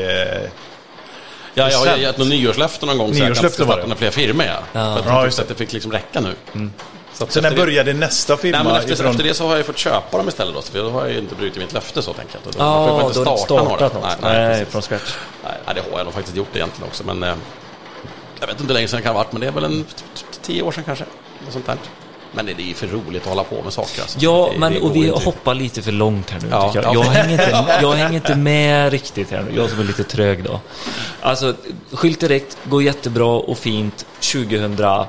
Ja, 1.57 1.71
jag 1.71 1.79
har 1.79 1.97
gett 1.97 2.17
något 2.17 2.27
nyårslöfte 2.27 2.85
någon 2.85 2.97
gång 2.97 3.13
så 3.13 3.19
jag 3.19 3.27
var 3.29 3.49
starta 3.49 3.95
fler 3.95 4.11
firmor. 4.11 4.45
Ja. 4.45 4.59
För 4.73 4.81
att 4.99 5.05
Ja, 5.05 5.11
jag 5.15 5.25
just 5.25 5.37
tyckte 5.37 5.41
att 5.53 5.57
det 5.57 5.65
fick 5.65 5.73
liksom 5.73 5.91
räcka 5.91 6.21
nu. 6.21 6.35
Så, 7.13 7.23
att 7.23 7.31
så 7.31 7.41
när 7.41 7.49
det- 7.49 7.55
började 7.55 7.93
nästa 7.93 8.37
firma? 8.37 8.57
Nej, 8.57 8.65
men 8.67 8.75
efter, 8.75 8.93
ifrån, 8.93 9.11
efter 9.11 9.23
det 9.23 9.33
så 9.33 9.47
har 9.47 9.55
jag 9.57 9.65
fått 9.65 9.77
köpa 9.77 10.17
dem 10.17 10.27
istället 10.27 10.55
då, 10.55 10.61
för 10.61 10.79
då 10.83 10.89
har 10.89 11.01
jag 11.01 11.11
ju 11.11 11.17
inte 11.19 11.35
brutit 11.35 11.57
mitt 11.57 11.73
löfte 11.73 12.01
så 12.01 12.13
tänker 12.13 12.39
jag. 12.43 12.53
Då, 12.53 12.59
Ja, 12.59 12.87
får 12.87 12.99
jag 13.01 13.09
inte 13.09 13.19
har 13.29 13.35
du 13.35 13.41
starta 13.41 13.63
några. 13.63 13.75
startat 13.77 13.93
något. 13.93 14.21
Nej, 14.21 14.37
Nej, 14.37 14.47
nej, 14.47 14.65
från 14.65 14.81
scratch. 14.81 15.13
nej, 15.43 15.75
det 15.75 15.81
har 15.91 15.97
jag 15.97 16.05
nog 16.05 16.13
faktiskt 16.13 16.37
gjort 16.37 16.55
egentligen 16.55 16.87
också. 16.89 17.03
Men 17.03 17.23
eh, 17.23 17.33
jag 18.39 18.47
vet 18.47 18.59
inte 18.59 18.67
hur 18.67 18.73
länge 18.73 18.87
sedan 18.87 18.97
det 18.97 19.03
kan 19.03 19.15
ha 19.15 19.23
varit, 19.23 19.31
men 19.31 19.41
det 19.41 19.47
är 19.47 19.51
väl 19.51 19.63
en 19.63 19.85
tio 20.41 20.61
år 20.61 20.71
sedan 20.71 20.83
kanske. 20.83 21.05
Något 21.43 21.53
sånt 21.53 21.65
där. 21.65 21.77
Men 22.35 22.45
det, 22.45 22.51
är 22.51 22.59
ju 22.61 22.73
för 22.73 22.87
roligt 22.87 23.21
att 23.23 23.29
hålla 23.29 23.43
på 23.43 23.61
med 23.63 23.73
saker. 23.73 24.01
Alltså. 24.01 24.17
Ja, 24.21 24.49
det, 24.53 24.59
men 24.59 24.73
det 24.73 24.79
och 24.79 24.95
vi 24.95 25.07
inte. 25.07 25.23
hoppar 25.25 25.53
lite 25.55 25.81
för 25.81 25.91
långt 25.91 26.29
här 26.29 26.39
nu 26.41 26.47
Ja, 26.51 26.71
jag. 26.75 26.83
ja. 26.83 26.93
Jag, 26.93 27.03
hänger 27.03 27.31
inte, 27.31 27.65
jag 27.81 27.93
hänger 27.93 28.15
inte 28.15 28.35
med 28.35 28.91
riktigt 28.91 29.31
här 29.31 29.43
nu. 29.43 29.55
Jag 29.57 29.69
som 29.69 29.79
är 29.79 29.83
lite 29.83 30.03
trög 30.03 30.43
då. 30.43 30.59
Alltså, 31.21 31.53
Skylt 31.91 32.19
Direkt 32.19 32.57
går 32.63 32.83
jättebra 32.83 33.25
och 33.27 33.57
fint 33.57 34.05
2008, 34.33 35.07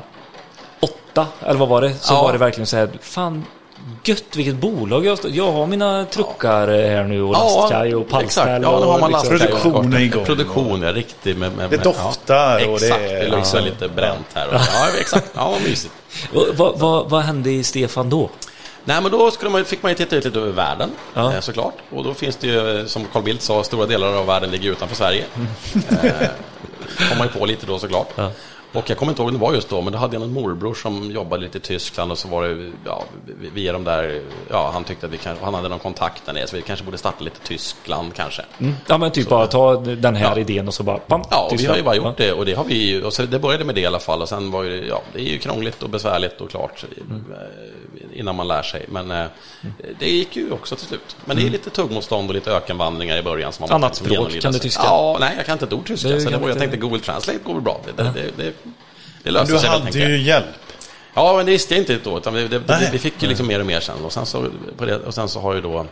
eller 1.40 1.58
vad 1.58 1.68
var 1.68 1.80
det? 1.82 1.94
Så 2.00 2.14
Ja. 2.14 2.22
var 2.22 2.32
det 2.32 2.38
verkligen 2.38 2.66
så 2.66 2.76
här, 2.76 2.88
fan 3.00 3.44
gött 4.04 4.36
vilket 4.36 4.54
bolag 4.56 5.06
jag 5.06 5.10
har. 5.16 5.30
Jag 5.32 5.52
har 5.52 5.66
mina 5.66 6.04
truckar 6.04 6.68
här 6.68 7.04
nu 7.04 7.22
och 7.22 7.32
lastkaj 7.32 7.94
och 7.94 8.08
pallställ. 8.08 8.48
Ja, 8.48 8.58
nu 8.58 8.66
har 8.86 8.86
man 8.86 9.02
och 9.02 9.08
liksom- 9.10 9.32
lastkaj 9.32 9.52
och 9.52 9.60
Produktion 9.62 9.92
är 9.94 10.00
igång. 10.00 10.24
Produktion, 10.24 10.82
ja, 10.82 10.92
riktigt. 10.92 11.38
Med, 11.38 11.52
med, 11.52 11.70
Det 11.70 11.76
doftar 11.76 12.58
ja. 12.60 12.68
och 12.68 12.80
det 12.80 12.86
Exakt, 12.86 13.02
är- 13.02 13.14
det 13.20 13.28
luktar 13.36 13.58
ja. 13.58 13.64
lite 13.64 13.88
bränt 13.88 14.26
här. 14.34 14.48
Och, 14.48 14.54
ja, 14.54 14.86
exakt. 15.00 15.30
Ja, 15.34 15.50
vad 15.50 15.62
mysigt. 15.62 15.94
Vad, 16.54 16.78
vad, 16.78 17.10
vad 17.10 17.22
hände 17.22 17.50
i 17.50 17.64
Stefan 17.64 18.10
då? 18.10 18.30
Nej, 18.84 19.02
men 19.02 19.10
då 19.12 19.30
skulle 19.30 19.50
man, 19.50 19.64
fick 19.64 19.82
man 19.82 19.92
ju 19.92 19.96
titta 19.96 20.16
ut 20.16 20.24
lite 20.24 20.38
över 20.38 20.52
världen, 20.52 20.90
Ja. 21.14 21.32
eh, 21.34 21.40
såklart. 21.40 21.74
Och 21.90 22.04
då 22.04 22.14
finns 22.14 22.36
det 22.36 22.46
ju, 22.46 22.80
eh, 22.80 22.86
som 22.86 23.04
Carl 23.12 23.22
Bildt 23.22 23.42
sa, 23.42 23.62
stora 23.64 23.86
delar 23.86 24.12
av 24.12 24.26
världen 24.26 24.50
ligger 24.50 24.70
utanför 24.70 24.96
Sverige. 24.96 25.24
Eh, 26.02 27.08
kom 27.08 27.18
man 27.18 27.26
ju 27.34 27.40
på 27.40 27.46
lite 27.46 27.66
då 27.66 27.78
såklart. 27.78 28.08
Ja. 28.16 28.30
Och 28.76 28.90
jag 28.90 28.98
kommer 28.98 29.12
inte 29.12 29.22
ihåg 29.22 29.32
det 29.32 29.38
var 29.38 29.54
just 29.54 29.68
då, 29.68 29.82
men 29.82 29.92
då 29.92 29.98
hade 29.98 30.14
jag 30.14 30.20
någon 30.20 30.32
morbror 30.32 30.74
som 30.74 31.10
jobbade 31.10 31.42
lite 31.42 31.58
i 31.58 31.60
Tyskland 31.60 32.12
och 32.12 32.18
så 32.18 32.28
var 32.28 32.48
det, 32.48 32.70
ja, 32.84 33.04
via 33.54 33.72
de 33.72 33.84
där, 33.84 34.20
ja, 34.50 34.70
han 34.72 34.84
tyckte 34.84 35.06
att 35.06 35.12
vi 35.12 35.18
kanske, 35.18 35.44
han 35.44 35.54
hade 35.54 35.68
någon 35.68 35.78
kontakt 35.78 36.26
där 36.26 36.32
nere, 36.32 36.46
så 36.46 36.56
vi 36.56 36.62
kanske 36.62 36.84
borde 36.84 36.98
starta 36.98 37.24
lite 37.24 37.40
Tyskland 37.40 38.14
kanske. 38.14 38.42
Ja, 38.88 38.98
men 38.98 39.10
typ 39.10 39.28
bara 39.28 39.46
ta 39.46 39.76
den 39.76 40.16
här 40.16 40.32
Ja. 40.36 40.40
idén 40.40 40.68
och 40.68 40.74
så 40.74 40.82
bara... 40.82 40.98
Pam, 40.98 41.22
Ja, 41.30 41.48
och 41.52 41.60
vi 41.60 41.66
har 41.66 41.76
ju 41.76 41.82
bara 41.82 41.94
gjort 41.96 42.16
det 42.16 42.32
och 42.32 42.46
det 42.46 42.54
har 42.54 42.64
vi 42.64 43.02
och 43.02 43.12
så 43.12 43.22
det 43.22 43.38
började 43.38 43.64
med 43.64 43.74
det 43.74 43.80
i 43.80 43.86
alla 43.86 43.98
fall 44.00 44.22
och 44.22 44.28
sen 44.28 44.50
var 44.50 44.62
ju, 44.62 44.86
ja, 44.88 45.02
det 45.12 45.20
är 45.20 45.32
ju 45.32 45.38
krångligt 45.38 45.82
och 45.82 45.90
besvärligt 45.90 46.40
och 46.40 46.50
klart 46.50 46.84
eh, 46.96 48.18
innan 48.18 48.36
man 48.36 48.48
lär 48.48 48.62
sig. 48.62 48.86
Men 48.88 49.10
eh, 49.10 49.26
det 49.98 50.10
gick 50.10 50.36
ju 50.36 50.50
också 50.52 50.76
till 50.76 50.86
slut. 50.86 51.16
Men 51.24 51.36
det 51.36 51.42
är 51.46 51.50
lite 51.50 51.70
tuggmotstånd 51.70 52.28
och 52.28 52.34
lite 52.34 52.50
ökenvandringar 52.50 53.16
i 53.16 53.22
början. 53.22 53.52
Som 53.52 53.62
man 53.62 53.70
Annat 53.72 53.90
måste 53.90 54.04
språk, 54.04 54.40
kan 54.40 54.52
du 54.52 54.58
tyska? 54.58 54.82
Ja, 54.84 55.16
nej, 55.20 55.34
jag 55.36 55.46
kan 55.46 55.52
inte 55.52 55.64
ett 55.64 55.72
ord 55.72 55.86
tyska. 55.86 56.08
Det 56.08 56.20
så 56.20 56.30
det 56.30 56.36
var, 56.36 56.48
jag 56.48 56.58
tänkte 56.58 56.76
Google 56.76 56.98
Translate 57.00 57.38
går 57.44 57.54
väl 57.54 57.62
bra. 57.62 57.80
Det, 57.96 58.02
det, 58.02 58.30
det, 58.36 58.52
det, 59.32 59.32
det 59.32 59.40
löser 59.40 59.52
du 59.52 59.58
sig 59.58 59.70
väl, 59.70 59.80
hade 59.82 59.98
ju 59.98 60.22
hjälp. 60.22 60.46
Ja, 61.14 61.36
men 61.36 61.46
det 61.46 61.52
visste 61.52 61.74
jag 61.74 61.82
inte 61.82 61.98
då. 62.10 62.18
Utan 62.18 62.34
det, 62.34 62.48
det, 62.48 62.58
det, 62.58 62.88
vi 62.92 62.98
fick 62.98 63.22
ju 63.22 63.28
liksom 63.28 63.46
mer 63.46 63.60
och 63.60 63.66
mer 63.66 63.80
sen. 63.80 64.04
Och 64.04 64.12
sen 64.12 64.26
så, 64.26 64.46
på 64.78 64.84
det, 64.84 64.96
och 64.96 65.14
sen 65.14 65.28
så 65.28 65.40
har 65.40 65.54
ju 65.54 65.60
då... 65.60 65.86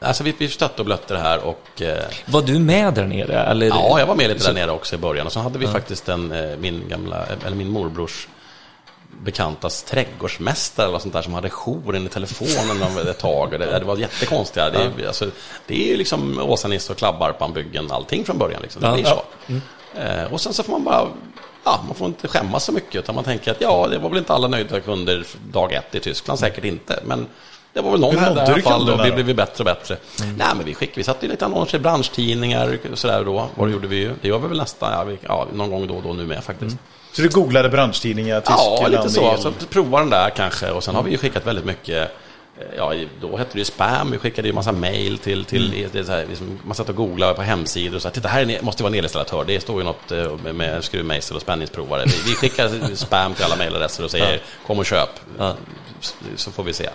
Alltså 0.00 0.24
vi, 0.24 0.34
vi 0.38 0.48
stötte 0.48 0.82
och 0.82 0.86
blötte 0.86 1.14
det 1.14 1.20
här 1.20 1.38
och... 1.44 1.82
Eh, 1.82 2.04
Var 2.26 2.42
du 2.42 2.58
med 2.58 2.94
där 2.94 3.04
nere? 3.04 3.42
Eller? 3.42 3.66
Ja, 3.66 3.98
jag 3.98 4.06
var 4.06 4.14
med 4.14 4.28
lite 4.30 4.46
där 4.46 4.54
nere 4.54 4.70
också 4.70 4.94
i 4.94 4.98
början. 4.98 5.26
Och 5.26 5.32
så 5.32 5.40
hade 5.40 5.58
vi 5.58 5.66
faktiskt 5.66 6.08
en, 6.08 6.32
eh, 6.32 6.56
min 6.58 6.88
gamla, 6.88 7.26
eller 7.46 7.56
min 7.56 7.68
morbrors 7.70 8.28
bekantas 9.22 9.82
trädgårdsmästare 9.82 10.88
eller 10.88 10.98
sånt 10.98 11.14
där 11.14 11.22
som 11.22 11.34
hade 11.34 11.48
jouren 11.50 12.06
i 12.06 12.08
telefonen 12.08 12.82
om 12.82 12.98
ett 12.98 13.18
tag. 13.18 13.52
Och 13.52 13.58
Det, 13.58 13.78
det 13.78 13.84
var 13.84 13.96
jättekonstigt. 13.96 14.54
Det, 14.72 15.02
är- 15.02 15.06
alltså, 15.06 15.26
det 15.66 15.84
är 15.84 15.88
ju 15.90 15.96
liksom 15.96 16.38
Åsa-Nisse 16.42 16.92
och 16.92 16.98
Klabbarpan-byggen, 16.98 17.90
allting 17.90 18.24
från 18.24 18.38
början. 18.38 18.62
Liksom. 18.62 18.82
Det 18.82 18.88
Ja, 18.88 18.94
blir 18.94 19.04
ja. 19.04 19.24
så. 19.94 20.00
Eh, 20.00 20.32
och 20.32 20.40
sen 20.40 20.52
så 20.54 20.62
får 20.62 20.72
man 20.72 20.84
bara, 20.84 21.08
ja, 21.64 21.80
man 21.86 21.94
får 21.94 22.06
inte 22.06 22.28
skämmas 22.28 22.64
så 22.64 22.72
mycket. 22.72 22.94
Utan 22.94 23.14
man 23.14 23.24
tänker 23.24 23.50
att 23.50 23.60
ja, 23.60 23.86
det 23.90 23.98
var 23.98 24.08
väl 24.08 24.18
inte 24.18 24.32
alla 24.32 24.48
nöjda 24.48 24.80
kunder 24.80 25.24
dag 25.52 25.72
ett 25.72 25.94
i 25.94 26.00
Tyskland, 26.00 26.38
säkert 26.38 26.64
inte. 26.64 27.00
Men 27.04 27.26
det 27.72 27.80
var 27.80 27.90
väl 27.90 28.00
någon 28.00 28.16
här 28.18 28.36
i 28.36 28.52
alla 28.52 28.62
fall 28.62 28.90
och 28.90 29.06
vi 29.18 29.22
blev 29.24 29.36
bättre 29.36 29.58
och 29.58 29.64
bättre. 29.64 29.96
Nej, 30.18 30.46
men 30.56 30.64
vi 30.64 30.74
skickade, 30.74 30.96
vi 30.98 31.04
satte 31.04 31.26
ju 31.26 31.32
lite 31.32 31.44
annonser 31.44 31.78
i 31.78 31.80
branschtidningar 31.80 32.78
och 32.92 32.98
sådär 32.98 33.24
då. 33.24 33.48
Vad 33.54 33.70
gjorde 33.70 33.88
vi 33.88 33.96
ju? 33.96 34.12
Det 34.20 34.28
gör 34.28 34.38
vi 34.38 34.48
väl 34.48 34.58
nästan, 34.58 34.92
ja, 34.92 35.04
vi, 35.04 35.18
ja, 35.22 35.46
någon 35.52 35.70
gång 35.70 35.86
då 35.86 35.94
och 35.94 36.02
då 36.02 36.12
nu 36.12 36.26
med 36.26 36.44
faktiskt. 36.44 36.76
Så 37.12 37.22
du 37.22 37.28
googlade 37.28 37.68
branschtidningar, 37.68 38.42
Ja, 38.46 38.56
Tyskland, 38.56 38.92
lite 38.92 39.10
så. 39.10 39.32
el. 39.32 39.38
Så 39.38 39.52
prova 39.70 39.98
den 39.98 40.10
där 40.10 40.30
kanske. 40.30 40.70
Och 40.70 40.84
sen 40.84 40.94
har 40.94 41.02
vi 41.02 41.10
ju 41.10 41.18
skickat 41.18 41.46
väldigt 41.46 41.64
mycket 41.64 42.10
Ja, 42.76 42.94
i- 42.94 43.08
då 43.20 43.36
hette 43.36 43.50
det 43.52 43.58
ju 43.58 43.64
spam, 43.64 44.10
vi 44.10 44.18
skickade 44.18 44.48
ju 44.48 44.54
massa 44.54 44.72
mail 44.72 45.18
till, 45.18 45.44
till 45.44 45.88
så 46.06 46.12
här, 46.12 46.26
liksom, 46.28 46.58
man 46.64 46.74
satt 46.74 46.88
och 46.88 46.94
googlade 46.96 47.34
på 47.34 47.42
hemsidor 47.42 47.96
och 47.96 48.02
sa 48.02 48.10
titta 48.10 48.28
här 48.28 48.58
måste 48.62 48.82
vara 48.82 48.90
en 48.92 48.98
elinstallatör, 48.98 49.44
det 49.46 49.60
står 49.60 49.78
ju 49.78 49.84
något 49.84 50.12
eh, 50.12 50.36
med, 50.44 50.54
med 50.54 50.84
skruvmejsel 50.84 51.36
och 51.36 51.42
spänningsprovare. 51.42 52.02
Vi, 52.06 52.12
vi 52.26 52.34
skickar 52.34 52.94
spam 52.94 53.34
till 53.34 53.44
alla 53.44 53.56
mailadresser 53.56 54.04
och 54.04 54.10
säger 54.10 54.40
kom 54.66 54.78
och 54.78 54.86
köp, 54.86 55.08
så, 56.00 56.14
så 56.36 56.50
får 56.50 56.62
vi 56.64 56.72
se. 56.72 56.88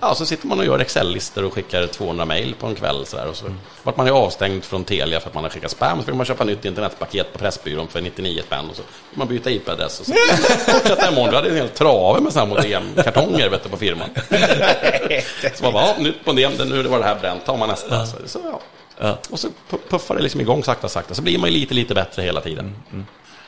Ja. 0.00 0.14
så 0.14 0.26
sitter 0.26 0.46
man 0.46 0.58
och 0.58 0.64
gör 0.64 0.78
Excel-listor 0.78 1.44
och 1.44 1.52
skickar 1.54 1.86
200 1.86 2.24
mail 2.24 2.54
på 2.60 2.66
en 2.66 2.74
kväll 2.74 3.06
så 3.06 3.16
där, 3.16 3.26
och 3.26 3.36
så 3.36 3.46
vart 3.82 3.96
man 3.96 4.06
ju 4.06 4.12
avstängd 4.12 4.64
från 4.64 4.84
Telia 4.84 5.20
för 5.20 5.28
att 5.28 5.34
man 5.34 5.42
har 5.44 5.50
skickat 5.50 5.70
spam, 5.70 5.98
så 5.98 6.04
fick 6.04 6.14
man 6.14 6.26
köpa 6.26 6.44
nytt 6.44 6.64
internetpaket 6.64 7.32
på 7.32 7.38
Pressbyrån 7.38 7.88
för 7.88 8.00
99 8.00 8.42
spänn 8.46 8.70
och 8.70 8.76
så 8.76 8.82
fick 8.82 9.18
man 9.18 9.28
byta 9.28 9.50
IP-adress 9.50 10.00
och 10.00 10.06
så 10.06 10.12
fortsätta 10.72 11.08
imorgon. 11.12 11.30
Du 11.30 11.36
hade 11.36 11.48
en 11.48 11.56
hel 11.56 11.68
trave 11.68 12.20
med 12.20 12.32
sådana 12.32 12.54
modemkartonger 12.54 13.58
på 13.70 13.76
firman. 13.76 14.08
Så 15.54 15.64
man 15.64 15.72
bara, 15.72 15.86
ja, 15.86 15.94
nytt 15.98 16.26
modem, 16.26 16.52
det- 16.58 16.64
nu 16.64 16.82
var 16.82 16.98
det 16.98 17.04
här 17.04 17.18
bränt, 17.20 17.46
tar 17.46 17.56
man 17.56 17.68
nästa. 17.68 18.06
Så, 18.06 18.16
så, 18.26 18.40
ja. 18.44 18.60
Ja. 18.98 19.18
Och 19.30 19.40
så 19.40 19.48
pu- 19.70 19.78
puffar 19.88 20.14
det 20.16 20.22
liksom 20.22 20.40
igång 20.40 20.64
sakta, 20.64 20.88
sakta. 20.88 21.14
Så 21.14 21.22
blir 21.22 21.38
man 21.38 21.50
ju 21.52 21.58
lite, 21.60 21.74
lite 21.74 21.94
bättre 21.94 22.22
hela 22.22 22.40
tiden. 22.40 22.76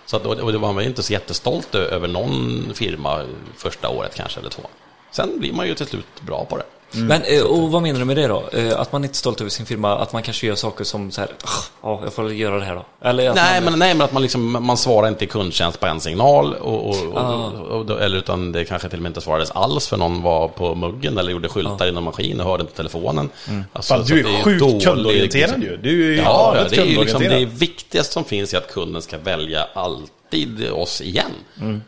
Så 0.06 0.16
att, 0.16 0.26
och 0.26 0.34
och 0.40 0.52
det 0.52 0.58
var 0.58 0.72
man 0.72 0.82
ju 0.84 0.88
inte 0.88 1.02
så 1.02 1.12
jättestolt 1.12 1.74
över 1.74 2.08
någon 2.08 2.72
firma 2.74 3.24
första 3.56 3.88
året 3.88 4.14
kanske, 4.14 4.40
eller 4.40 4.50
två. 4.50 4.62
Sen 5.10 5.38
blir 5.40 5.52
man 5.52 5.66
ju 5.66 5.74
till 5.74 5.86
slut 5.86 6.06
bra 6.20 6.44
på 6.44 6.56
det. 6.56 6.64
Men, 6.96 7.22
eh, 7.22 7.42
och 7.42 7.70
vad 7.70 7.82
menar 7.82 7.98
du 7.98 8.04
med 8.04 8.16
det 8.16 8.26
då? 8.26 8.44
Eh, 8.52 8.80
Att 8.80 8.92
man 8.92 9.04
inte 9.04 9.12
är 9.12 9.16
stolt 9.16 9.40
över 9.40 9.50
sin 9.50 9.66
firma, 9.66 9.98
att 9.98 10.12
man 10.12 10.22
kanske 10.22 10.46
gör 10.46 10.54
saker 10.54 10.84
som 10.84 11.10
så 11.10 11.20
här, 11.20 11.30
"Ah, 11.44 11.48
ja, 11.82 12.00
jag 12.04 12.12
får 12.12 12.32
göra 12.32 12.58
det 12.58 12.64
här 12.64 12.74
då. 12.74 12.84
Eller 13.08 13.30
att 13.30 13.36
Nej, 13.36 13.60
man, 13.60 13.70
men, 13.72 13.78
nej, 13.78 13.94
men 13.94 14.04
att 14.04 14.12
man, 14.12 14.22
liksom, 14.22 14.64
man 14.66 14.76
svarar 14.76 15.08
inte 15.08 15.24
i 15.24 15.28
kundtjänst 15.28 15.80
på 15.80 15.86
en 15.86 16.00
signal. 16.00 16.54
Och, 16.54 16.88
och, 16.88 17.06
och, 17.12 17.18
Ah. 17.18 17.34
och, 17.46 17.90
och, 17.90 18.00
eller 18.02 18.16
utan 18.18 18.52
det 18.52 18.64
kanske 18.64 18.88
till 18.88 18.98
och 18.98 19.02
med 19.02 19.10
inte 19.10 19.20
svarades 19.20 19.50
alls 19.50 19.88
för 19.88 19.96
någon 19.96 20.22
var 20.22 20.48
på 20.48 20.74
muggen 20.74 21.18
eller 21.18 21.32
gjorde 21.32 21.48
skyltar 21.48 21.86
i 21.86 21.92
någon 21.92 22.04
maskin 22.04 22.40
och 22.40 22.46
hörde 22.46 22.60
inte 22.62 22.74
telefonen. 22.76 23.30
Alltså, 23.72 23.94
Fan, 23.94 24.04
du 24.06 24.22
det 24.22 24.28
är 24.28 24.42
sjukt 24.42 24.84
kundorienterad 24.84 25.62
ju. 25.62 25.76
Du 25.76 26.04
är 26.06 26.10
ju 26.10 26.16
Ja, 26.16 26.54
ja, 26.56 26.64
det 26.70 26.76
är 26.78 26.84
ju 26.84 27.00
liksom 27.00 27.22
det 27.22 27.44
viktigaste 27.44 28.12
som 28.12 28.24
finns 28.24 28.54
i 28.54 28.56
att 28.56 28.72
kunden 28.72 29.02
ska 29.02 29.18
välja 29.18 29.66
alltid 29.74 30.70
oss 30.70 31.00
igen. 31.00 31.30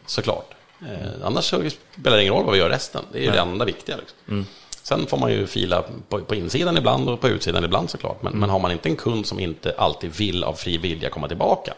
Såklart. 0.06 0.54
Eh, 0.82 1.08
annars 1.24 1.44
så 1.44 1.62
spelar 2.00 2.16
det 2.16 2.22
ingen 2.22 2.34
roll 2.34 2.44
vad 2.44 2.52
vi 2.54 2.58
gör 2.60 2.68
resten. 2.70 3.02
Det 3.12 3.18
är 3.18 3.22
ju 3.22 3.30
det 3.30 3.38
enda 3.40 3.64
viktiga. 3.64 3.96
Liksom. 3.96 4.46
Sen 4.88 5.06
får 5.06 5.16
man 5.18 5.32
ju 5.32 5.46
fila 5.46 5.84
på, 6.08 6.20
på 6.20 6.34
insidan 6.34 6.76
ibland 6.76 7.08
och 7.08 7.20
på 7.20 7.28
utsidan 7.28 7.64
ibland 7.64 7.90
såklart. 7.90 8.22
Men, 8.22 8.32
men 8.32 8.50
har 8.50 8.58
man 8.58 8.72
inte 8.72 8.88
en 8.88 8.96
kund 8.96 9.26
som 9.26 9.40
inte 9.40 9.74
alltid 9.78 10.10
vill 10.16 10.44
av 10.44 10.52
fri 10.52 10.76
vilja 10.78 11.10
komma 11.10 11.28
tillbaka. 11.28 11.74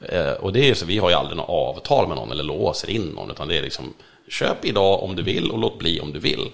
Eh, 0.00 0.30
och 0.32 0.52
det 0.52 0.70
är 0.70 0.74
så, 0.74 0.86
vi 0.86 0.98
har 0.98 1.10
ju 1.10 1.16
aldrig 1.16 1.36
något 1.36 1.48
avtal 1.48 2.08
med 2.08 2.16
någon 2.16 2.30
eller 2.32 2.44
låser 2.44 2.90
in 2.90 3.02
någon. 3.02 3.30
Utan 3.30 3.48
det 3.48 3.58
är 3.58 3.62
liksom, 3.62 3.84
köp 4.28 4.64
idag 4.64 5.02
om 5.02 5.16
du 5.16 5.22
vill 5.22 5.50
och 5.50 5.58
låt 5.58 5.78
bli 5.78 6.00
om 6.00 6.12
du 6.12 6.18
vill. 6.18 6.50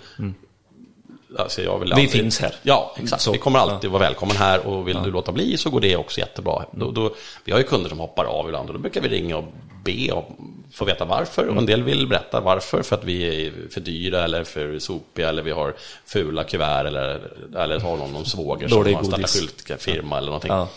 Alltså 1.39 1.63
jag 1.63 1.79
vill 1.79 1.89
Vi 1.89 1.93
aldrig- 1.95 2.11
finns 2.11 2.41
här. 2.41 2.55
Ja, 2.63 2.95
exakt. 3.03 3.23
Så, 3.23 3.33
vi 3.33 3.39
kommer 3.39 3.59
alltid 3.59 3.91
vara 3.91 4.03
välkommen 4.03 4.37
här 4.37 4.67
och 4.67 4.89
vill 4.89 4.99
du 5.05 5.11
låta 5.11 5.33
bli 5.33 5.57
så 5.57 5.71
går 5.71 5.81
det 5.81 5.97
också 5.97 6.21
jättebra. 6.21 6.65
Då, 6.71 6.91
då, 6.91 7.15
vi 7.45 7.53
har 7.53 7.59
ju 7.59 7.65
kunder 7.65 7.89
som 7.89 7.99
hoppar 7.99 8.25
av 8.25 8.47
ibland 8.47 8.69
och 8.69 8.75
då 8.75 8.81
brukar 8.81 9.01
vi 9.01 9.09
ringa 9.09 9.37
och 9.37 9.45
be 9.85 10.13
och 10.13 10.25
få 10.73 10.85
veta 10.85 11.05
varför. 11.05 11.47
Och 11.49 11.57
en 11.57 11.67
del 11.67 11.83
vill 11.83 12.07
berätta 12.07 12.41
varför, 12.41 12.83
för 12.83 12.97
att 12.97 13.05
vi 13.05 13.47
är 13.47 13.53
för 13.71 13.81
dyra 13.81 14.25
eller 14.25 14.45
för 14.45 14.79
sopiga 14.79 15.29
eller 15.29 15.43
vi 15.43 15.51
har 15.51 15.75
fula 16.07 16.45
kuvert 16.45 16.85
eller, 16.87 17.33
eller 17.57 17.81
har 17.81 17.97
någon, 17.97 18.13
någon 18.13 18.27
svåger 18.27 18.69
som 18.69 18.79
har 18.95 19.05
startat 19.05 19.31
skyltfirma 19.31 20.19
eller 20.19 20.27
någonting. 20.27 20.53
Ja. 20.53 20.69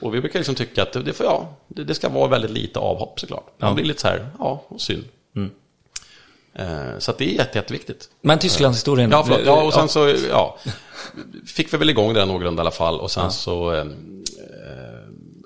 Och 0.00 0.14
vi 0.14 0.20
brukar 0.20 0.38
liksom 0.38 0.54
tycka 0.54 0.82
att 0.82 0.92
det, 0.92 1.12
får, 1.12 1.26
ja, 1.26 1.56
det, 1.68 1.84
det 1.84 1.94
ska 1.94 2.08
vara 2.08 2.28
väldigt 2.28 2.50
lite 2.50 2.78
avhopp 2.78 3.20
såklart. 3.20 3.46
Man 3.58 3.74
blir 3.74 3.84
lite 3.84 4.00
så 4.00 4.08
här, 4.08 4.26
ja, 4.38 4.64
synd. 4.78 5.04
Eh, 6.54 6.98
Så 6.98 7.12
det 7.18 7.24
är 7.24 7.34
jätte, 7.34 7.58
jätteviktigt. 7.58 8.08
Men 8.20 8.38
Tysklandshistorien. 8.38 9.10
Ja, 9.10 9.24
förlåt. 9.24 9.40
Ja, 9.46 9.62
och 9.62 9.72
sen 9.72 9.82
Ja. 9.82 9.88
så, 9.88 10.14
ja, 10.30 10.58
fick 11.46 11.72
vi 11.72 11.76
väl 11.78 11.90
igång 11.90 12.14
det 12.14 12.24
någorlunda 12.24 12.60
i 12.60 12.62
alla 12.62 12.70
fall. 12.70 13.00
Och 13.00 13.10
sen 13.10 13.30
så 13.30 13.72
eh, 13.72 13.80
eh, 13.80 13.86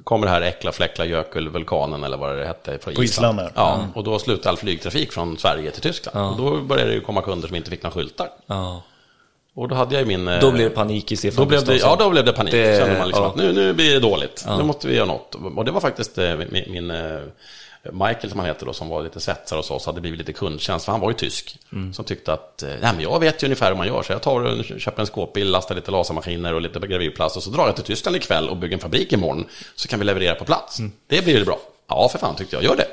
kommer 0.08 0.26
det 0.26 0.32
här 0.32 0.40
äckla 0.42 0.72
fläckla 0.72 1.04
Jökull-vulkanen 1.04 2.04
eller 2.04 2.16
vad 2.16 2.38
det 2.38 2.44
hette 2.46 2.78
från 2.78 2.94
På 2.94 3.04
Island, 3.04 3.34
Island. 3.40 3.52
ja. 3.54 3.80
Ja, 3.82 3.88
och 3.94 4.04
då 4.04 4.18
slutade 4.18 4.48
all 4.48 4.56
flygtrafik 4.56 5.12
från 5.12 5.38
Sverige 5.38 5.70
till 5.70 5.82
Tyskland. 5.82 6.30
Och 6.30 6.36
då 6.36 6.60
började 6.62 6.90
det 6.90 6.94
ju 6.94 7.00
komma 7.00 7.22
kunder 7.22 7.48
som 7.48 7.56
inte 7.56 7.70
fick 7.70 7.82
några 7.82 7.94
skyltar. 7.94 8.28
Ja. 8.46 8.82
Och 9.54 9.68
då 9.68 9.74
hade 9.74 9.94
jag 9.98 10.06
min... 10.06 10.28
eh, 10.28 10.40
Då 10.40 10.52
blir 10.52 10.64
det 10.64 10.70
panik 10.70 11.12
i 11.12 11.16
Stefan 11.16 11.44
då 11.44 11.48
blev 11.48 11.64
det, 11.64 11.76
ja, 11.76 11.96
då 11.98 12.10
blev 12.10 12.24
det 12.24 12.32
panik. 12.32 12.52
Det- 12.52 12.70
Det, 12.72 12.78
kände 12.78 12.98
man 12.98 13.06
liksom 13.08 13.24
ja. 13.24 13.30
att 13.30 13.36
nu, 13.36 13.52
nu 13.52 13.72
blir 13.72 13.94
det 13.94 14.00
dåligt. 14.00 14.44
Nu 14.58 14.62
måste 14.64 14.88
vi 14.88 14.94
göra 14.96 15.06
något. 15.06 15.34
Och 15.56 15.64
det 15.64 15.70
var 15.70 15.80
faktiskt 15.80 16.18
eh, 16.18 16.36
min, 16.36 16.64
min 16.68 16.90
eh, 16.90 17.20
Michael 17.82 18.30
som 18.30 18.38
han 18.38 18.48
heter 18.48 18.66
då, 18.66 18.72
som 18.72 18.88
var 18.88 19.02
lite 19.02 19.20
svetsare 19.20 19.58
hos 19.58 19.70
oss, 19.70 19.86
hade 19.86 20.00
blivit 20.00 20.18
lite 20.18 20.32
kundtjänst, 20.32 20.84
för 20.84 20.92
han 20.92 21.00
var 21.00 21.10
ju 21.10 21.14
tysk. 21.14 21.58
Mm. 21.72 21.94
Som 21.94 22.04
tyckte 22.04 22.32
att, 22.32 22.62
eh, 22.62 22.68
nej 22.68 22.92
men 22.92 23.00
jag 23.00 23.20
vet 23.20 23.42
ju 23.42 23.46
ungefär 23.46 23.70
hur 23.70 23.76
man 23.76 23.86
gör, 23.86 24.02
så 24.02 24.12
jag 24.12 24.22
tar 24.22 24.40
och 24.40 24.64
köper 24.64 25.00
en 25.00 25.06
skåpbil, 25.06 25.50
lastar 25.50 25.74
lite 25.74 25.90
lasermaskiner 25.90 26.54
och 26.54 26.60
lite 26.60 26.78
gravyrplast 26.78 27.36
och 27.36 27.42
så 27.42 27.50
drar 27.50 27.66
jag 27.66 27.74
till 27.74 27.84
Tyskland 27.84 28.16
ikväll 28.16 28.48
och 28.48 28.56
bygger 28.56 28.74
en 28.74 28.80
fabrik 28.80 29.12
imorgon. 29.12 29.44
Så 29.74 29.88
kan 29.88 29.98
vi 29.98 30.04
leverera 30.04 30.34
på 30.34 30.44
plats. 30.44 30.78
Mm. 30.78 30.92
Det 31.06 31.24
blir 31.24 31.38
det 31.38 31.44
bra. 31.44 31.58
Ja, 31.88 32.08
för 32.08 32.18
fan 32.18 32.36
tyckte 32.36 32.56
jag, 32.56 32.64
gör 32.64 32.76
det. 32.76 32.86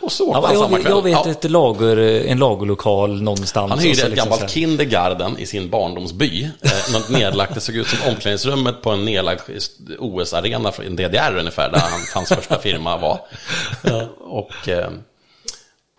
Och 0.00 0.12
så 0.12 0.28
åkte 0.28 0.40
Ja, 0.40 0.46
han 0.46 0.56
samma 0.56 0.70
jag, 0.76 0.80
kväll. 0.82 0.92
jag 0.92 1.02
vet 1.02 1.12
Ja. 1.26 1.30
ett 1.30 1.50
lager, 1.50 1.96
en 2.26 2.38
lagerlokal 2.38 3.22
någonstans. 3.22 3.70
Han 3.70 3.78
hyrde 3.78 4.02
ett 4.02 4.10
liksom 4.10 4.30
gammalt 4.30 4.50
kindergarten 4.50 5.38
i 5.38 5.46
sin 5.46 5.70
barndomsby. 5.70 6.44
Eh, 6.60 6.92
något 6.92 7.08
nedlagt, 7.08 7.54
det 7.54 7.60
såg 7.60 7.76
ut 7.76 7.86
som 7.86 7.98
omklädningsrummet 8.12 8.82
på 8.82 8.90
en 8.90 9.04
nedlagd 9.04 9.40
OS-arena 9.98 10.72
i 10.84 10.88
DDR 10.88 11.36
ungefär, 11.38 11.70
där 11.70 11.78
han, 11.78 12.00
hans 12.14 12.28
första 12.28 12.58
firma 12.58 12.96
var. 12.96 13.20
Och, 14.20 14.68
eh, 14.68 14.90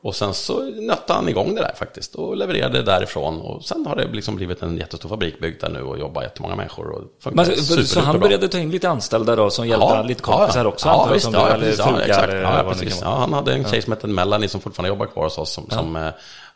och 0.03 0.15
sen 0.15 0.33
så 0.33 0.63
nötte 0.63 1.13
han 1.13 1.29
igång 1.29 1.55
det 1.55 1.61
där 1.61 1.73
faktiskt 1.75 2.15
och 2.15 2.37
levererade 2.37 2.83
därifrån. 2.83 3.41
Och 3.41 3.63
sen 3.63 3.85
har 3.85 3.95
det 3.95 4.07
liksom 4.07 4.35
blivit 4.35 4.61
en 4.61 4.77
jättestor 4.77 5.09
fabrik 5.09 5.39
byggd 5.39 5.61
där 5.61 5.69
nu 5.69 5.81
och 5.81 5.99
jobbar 5.99 6.23
jättemånga 6.23 6.55
människor. 6.55 6.89
Och 6.89 7.33
Men, 7.33 7.45
så, 7.45 7.83
så 7.83 7.99
han 7.99 8.19
började 8.19 8.47
ta 8.47 8.59
in 8.59 8.71
lite 8.71 8.89
anställda 8.89 9.35
då 9.35 9.49
som 9.49 9.67
hjälpte 9.67 9.87
han, 9.87 10.07
lite 10.07 10.21
kompisar 10.21 10.65
också? 10.65 10.87
Ja, 10.87 10.93
antar 10.93 11.07
jag, 11.07 11.13
visst, 11.13 11.29
ja, 11.33 11.57
precis, 11.59 11.79
ja, 11.79 11.85
frugar, 11.85 12.05
exakt. 12.07 12.33
Ja, 12.33 12.63
vad 12.63 12.75
det 12.75 12.79
precis. 12.79 13.01
Ja, 13.01 13.15
han 13.15 13.33
hade 13.33 13.53
en 13.53 13.65
tjej 13.65 13.81
som 13.81 13.93
hette 13.93 14.07
Melanie 14.07 14.49
som 14.49 14.61
fortfarande 14.61 14.89
jobbar 14.89 15.05
kvar 15.05 15.23
hos 15.23 15.37
oss 15.37 15.51
som, 15.53 15.69
som 15.69 15.95
eh, 15.95 16.09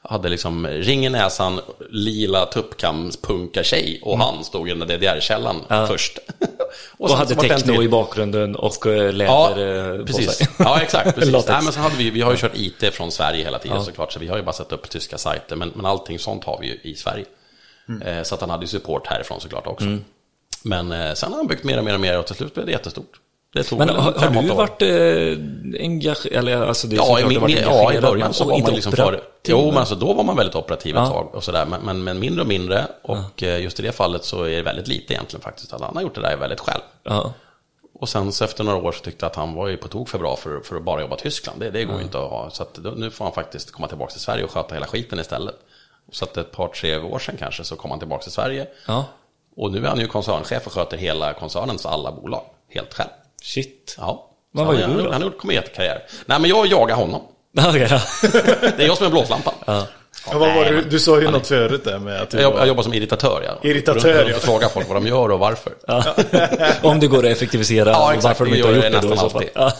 hade 0.07 0.29
liksom 0.29 0.67
ring 0.67 1.05
i 1.05 1.09
näsan, 1.09 1.59
lila 1.89 2.45
tuppkamspunka-tjej 2.45 3.99
och 4.03 4.17
han 4.17 4.43
stod 4.43 4.67
i 4.69 4.73
den 4.73 4.87
där 4.87 4.97
DDR-källan 4.97 5.87
först. 5.87 6.19
Och, 6.97 7.09
sen 7.09 7.17
hade 7.17 7.35
techno 7.35 7.83
i 7.83 7.89
bakgrunden 7.89 8.55
och 8.55 8.87
eh, 8.87 8.93
Ja, 8.93 9.11
läder 9.11 9.93
eh, 9.93 9.99
på 9.99 10.05
precis. 10.05 10.49
Ja, 10.59 10.81
exakt. 10.81 11.15
Precis. 11.15 11.47
Nej, 11.47 11.61
men 11.63 11.73
så 11.73 11.79
hade 11.79 11.95
vi, 11.95 12.09
vi 12.09 12.21
har 12.21 12.31
ju 12.31 12.37
kört 12.37 12.51
IT 12.55 12.93
från 12.93 13.11
Sverige 13.11 13.43
hela 13.43 13.59
tiden 13.59 13.83
såklart, 13.83 14.13
så 14.13 14.19
vi 14.19 14.27
har 14.27 14.37
ju 14.37 14.43
bara 14.43 14.53
satt 14.53 14.71
upp 14.71 14.89
tyska 14.89 15.17
sajter, 15.17 15.55
men, 15.55 15.71
men 15.75 15.85
allting 15.85 16.19
sånt 16.19 16.43
har 16.43 16.59
vi 16.61 16.67
ju 16.67 16.91
i 16.91 16.95
Sverige. 16.95 17.25
Eh, 18.05 18.23
så 18.23 18.35
att 18.35 18.41
han 18.41 18.49
hade 18.49 18.63
ju 18.63 18.67
support 18.67 19.07
härifrån 19.07 19.41
såklart 19.41 19.67
också. 19.67 19.85
Men 20.63 20.91
eh, 20.91 21.13
sen 21.13 21.31
har 21.31 21.37
han 21.37 21.47
byggt 21.47 21.63
mer 21.63 21.77
och 21.77 21.83
mer 21.83 21.93
och 21.93 21.99
mer 21.99 22.19
och 22.19 22.25
till 22.25 22.35
slut 22.35 22.53
blev 22.53 22.65
det 22.65 22.71
jättestort. 22.71 23.19
Men 23.77 23.89
har, 23.89 24.11
har 24.11 24.41
du 24.41 24.47
varit 24.47 24.81
eh, 24.81 25.81
engagerad? 25.81 26.63
Alltså 26.67 26.87
Ja, 26.87 27.19
i, 27.19 27.25
min, 27.39 27.57
ja, 27.61 27.93
i 27.93 28.01
början 28.01 28.33
så 28.33 28.45
var 28.45 28.61
man 28.61 28.73
liksom 28.73 28.91
för... 28.91 29.21
Jo, 29.47 29.65
men 29.67 29.77
alltså 29.77 29.95
då 29.95 30.13
var 30.13 30.23
man 30.23 30.35
väldigt 30.37 30.55
operativ 30.55 30.95
ett 30.95 31.01
Ja. 31.01 31.09
tag 31.09 31.35
och 31.35 31.43
sådär. 31.43 31.65
Men, 31.65 31.81
men, 31.81 32.03
men 32.03 32.19
mindre 32.19 32.41
och 32.41 32.47
mindre. 32.47 32.87
Och 33.01 33.43
eh, 33.43 33.61
just 33.61 33.79
i 33.79 33.83
det 33.83 33.91
fallet 33.91 34.23
så 34.25 34.43
är 34.43 34.55
det 34.55 34.61
väldigt 34.61 34.87
lite 34.87 35.13
egentligen 35.13 35.41
faktiskt. 35.43 35.73
Att 35.73 35.81
han 35.81 35.95
har 35.95 36.01
gjort 36.03 36.15
det 36.15 36.21
där 36.21 36.37
väldigt 36.37 36.59
själv. 36.59 36.81
Ja. 37.03 37.33
Och 37.99 38.09
sen 38.09 38.31
så 38.31 38.43
efter 38.43 38.63
några 38.63 38.77
år 38.77 38.91
så 38.91 38.99
tyckte 39.03 39.25
jag 39.25 39.29
att 39.29 39.35
han 39.35 39.53
var 39.53 39.67
ju 39.67 39.77
på 39.77 39.87
tok 39.87 40.09
för 40.09 40.17
bra 40.19 40.35
för, 40.35 40.59
för 40.59 40.75
att 40.75 40.83
bara 40.83 41.01
jobba 41.01 41.15
i 41.15 41.19
Tyskland. 41.19 41.59
Det, 41.59 41.69
det 41.69 41.83
går 41.83 41.95
ju 41.97 42.03
inte 42.03 42.17
att 42.19 42.29
ha. 42.29 42.49
Så 42.49 42.63
att 42.63 42.73
då, 42.73 42.89
nu 42.89 43.11
får 43.11 43.25
han 43.25 43.33
faktiskt 43.33 43.71
komma 43.71 43.87
tillbaka 43.87 44.11
till 44.11 44.21
Sverige 44.21 44.43
och 44.43 44.51
sköta 44.51 44.73
hela 44.75 44.85
skiten 44.87 45.19
istället. 45.19 45.55
Så 46.11 46.25
att 46.25 46.37
ett 46.37 46.51
par, 46.51 46.67
tre 46.67 46.97
år 46.97 47.19
sedan 47.19 47.35
kanske 47.39 47.63
så 47.63 47.75
kom 47.75 47.89
han 47.91 47.99
tillbaka 47.99 48.23
till 48.23 48.31
Sverige. 48.31 48.67
ja. 48.87 49.05
Och 49.59 49.71
nu 49.71 49.85
är 49.85 49.89
han 49.89 49.99
ju 49.99 50.07
koncernchef 50.07 50.65
och 50.67 50.73
sköter 50.73 50.97
hela 50.97 51.33
koncernens 51.33 51.85
alla 51.85 52.11
bolag. 52.11 52.43
Helt 52.69 52.93
själv. 52.93 53.09
Shit. 53.43 53.95
Ja. 53.97 54.23
Vad 54.51 54.65
han, 54.65 54.75
gjorde 54.75 54.87
du 54.87 54.93
han, 54.93 55.03
då? 55.05 55.11
han 55.11 55.21
har 55.21 55.29
gjort 55.29 55.37
kometkarriär. 55.39 56.03
Nej 56.25 56.39
men 56.39 56.49
jag 56.49 56.67
jagar 56.67 56.95
honom. 56.95 57.21
Ja. 57.51 57.71
Det 57.71 57.81
är 58.83 58.85
jag 58.87 58.97
som 58.97 59.05
är 59.05 59.09
blåslampan. 59.09 59.53
Ja, 59.65 59.87
vad 60.25 60.39
var 60.55 60.65
det? 60.65 60.81
Du 60.81 60.99
sa 60.99 61.21
ju 61.21 61.31
något 61.31 61.47
förut 61.47 61.83
där 61.83 61.99
med 61.99 62.21
att 62.21 62.29
du 62.29 62.37
Jag, 62.37 62.43
jobb, 62.43 62.53
var- 62.53 62.59
jag 62.59 62.67
jobbar 62.67 62.83
som 62.83 62.93
irritatör, 62.93 63.43
ja. 63.45 63.69
Irritatör, 63.69 64.23
Runt- 64.23 64.29
ja. 64.31 64.37
frågar 64.39 64.69
folk 64.69 64.87
vad 64.87 64.97
de 64.97 65.07
gör 65.07 65.31
och 65.31 65.39
varför. 65.39 65.73
Om 66.87 66.99
det 66.99 67.07
går 67.07 67.17
att 67.25 67.31
effektivisera 67.31 67.89
Ja, 67.89 68.13
exakt. 68.13 68.23
varför 68.23 68.45
de 68.45 68.55
inte 68.57 68.67
har 68.67 68.75
gör 68.75 68.83
gjort 68.83 69.01
det 69.01 69.07
då 69.07 69.13
i 69.13 69.17
så 69.17 69.23
nästan 69.23 69.29
fall. 69.29 69.43
Ja. 69.53 69.71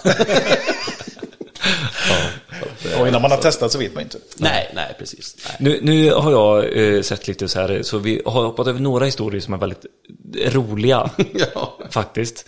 Och 2.99 3.07
innan 3.07 3.21
man 3.21 3.31
har 3.31 3.37
testat 3.37 3.71
så 3.71 3.77
vet 3.79 3.93
man 3.93 4.03
inte. 4.03 4.17
Nej, 4.37 4.71
nej, 4.75 4.95
precis. 4.99 5.35
Nej. 5.45 5.55
Nu, 5.59 5.79
nu 5.81 6.11
har 6.13 6.31
jag 6.31 6.77
eh, 6.95 7.01
sett 7.01 7.27
lite 7.27 7.47
så 7.47 7.59
här, 7.59 7.79
så 7.83 7.97
vi 7.97 8.21
har 8.25 8.43
hoppat 8.43 8.67
över 8.67 8.79
några 8.79 9.05
historier 9.05 9.41
som 9.41 9.53
är 9.53 9.57
väldigt 9.57 9.85
roliga, 10.53 11.09
Ja. 11.53 11.77
faktiskt. 11.89 12.45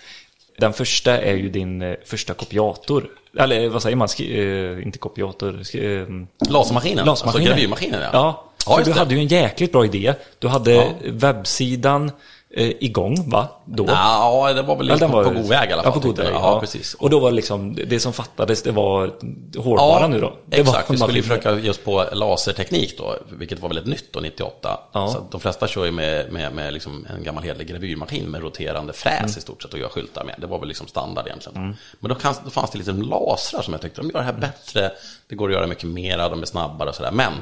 Den 0.59 0.73
första 0.73 1.17
är 1.21 1.35
ju 1.35 1.49
din 1.49 1.81
eh, 1.81 1.95
första 2.05 2.33
kopiator. 2.33 3.07
Eller 3.39 3.69
vad 3.69 3.81
säger 3.81 3.95
man? 3.95 4.07
Skri, 4.09 4.39
eh, 4.77 4.83
inte 4.85 4.97
kopiator. 4.99 5.63
Skri, 5.63 5.95
eh, 5.95 6.05
Lasermaskinen, 6.49 7.05
Lasmaskinen. 7.05 7.07
alltså 7.07 7.39
gravyrmaskinen, 7.39 8.01
ja. 8.01 8.09
Ja, 8.13 8.45
Ja, 8.65 8.75
för 8.77 8.85
du 8.85 8.91
det. 8.91 8.99
hade 8.99 9.13
ju 9.15 9.19
en 9.21 9.27
jäkligt 9.27 9.71
bra 9.71 9.85
idé. 9.85 10.13
Du 10.39 10.47
hade 10.47 10.73
Ja. 10.73 10.85
webbsidan, 11.03 12.11
eh, 12.53 12.71
igång, 12.79 13.29
va? 13.29 13.47
Då. 13.65 13.85
Ja, 13.87 14.53
det 14.53 14.61
var 14.61 14.75
väl 14.75 14.87
Ja, 14.89 14.95
den 14.97 15.09
på, 15.11 15.15
var- 15.17 15.23
på 15.23 15.29
god 15.29 15.47
väg 15.47 15.69
i 15.69 15.73
alla 15.73 15.83
fall. 15.83 15.91
Ja, 15.95 16.01
på 16.01 16.07
god 16.07 16.17
väg. 16.17 16.27
Ja, 16.33 16.59
precis. 16.59 16.93
Och 16.93 17.09
då 17.09 17.19
var 17.19 17.31
liksom, 17.31 17.75
det 17.75 17.99
som 17.99 18.13
fattades, 18.13 18.63
det 18.63 18.71
var 18.71 19.11
hårdvara 19.57 20.07
nu 20.07 20.19
då? 20.21 20.33
Det 20.45 20.59
exakt. 20.59 20.89
var 20.89 20.93
Vi 20.93 20.99
skulle 20.99 21.17
ju 21.17 21.23
försöka 21.23 21.53
just 21.55 21.85
på 21.85 22.05
laserteknik 22.13 22.97
då, 22.97 23.15
vilket 23.29 23.59
var 23.59 23.69
väldigt 23.69 23.85
nytt 23.87 24.13
då, 24.13 24.19
98. 24.19 24.79
Ja. 24.91 25.07
Så 25.09 25.27
de 25.31 25.39
flesta 25.41 25.67
kör 25.67 25.85
ju 25.85 25.91
med, 25.91 26.31
med, 26.31 26.53
med 26.53 26.73
liksom 26.73 27.07
en 27.17 27.23
gammal 27.23 27.43
hederlig 27.43 27.67
gravyrmaskin 27.67 28.25
med 28.25 28.41
roterande 28.41 28.93
fräs 28.93 29.19
Mm. 29.19 29.29
i 29.37 29.41
stort 29.41 29.61
sett 29.61 29.73
och 29.73 29.79
gör 29.79 29.89
skyltar 29.89 30.23
med. 30.23 30.35
Det 30.37 30.47
var 30.47 30.59
väl 30.59 30.67
liksom 30.67 30.87
standard 30.87 31.27
egentligen. 31.27 31.75
Men 31.99 32.09
då, 32.09 32.15
kan, 32.15 32.33
då 32.43 32.49
fanns 32.49 32.71
det 32.71 32.77
liksom 32.77 33.01
lasrar 33.01 33.61
som 33.61 33.73
jag 33.73 33.81
tyckte, 33.81 34.01
de 34.01 34.07
gör 34.09 34.19
det 34.19 34.23
här 34.25 34.29
Mm. 34.33 34.41
bättre, 34.41 34.91
det 35.29 35.35
går 35.35 35.47
att 35.49 35.53
göra 35.55 35.67
mycket 35.67 35.89
mera, 35.89 36.29
de 36.29 36.41
är 36.41 36.45
snabbare 36.45 36.89
och 36.89 36.95
sådär. 36.95 37.11
Men 37.11 37.33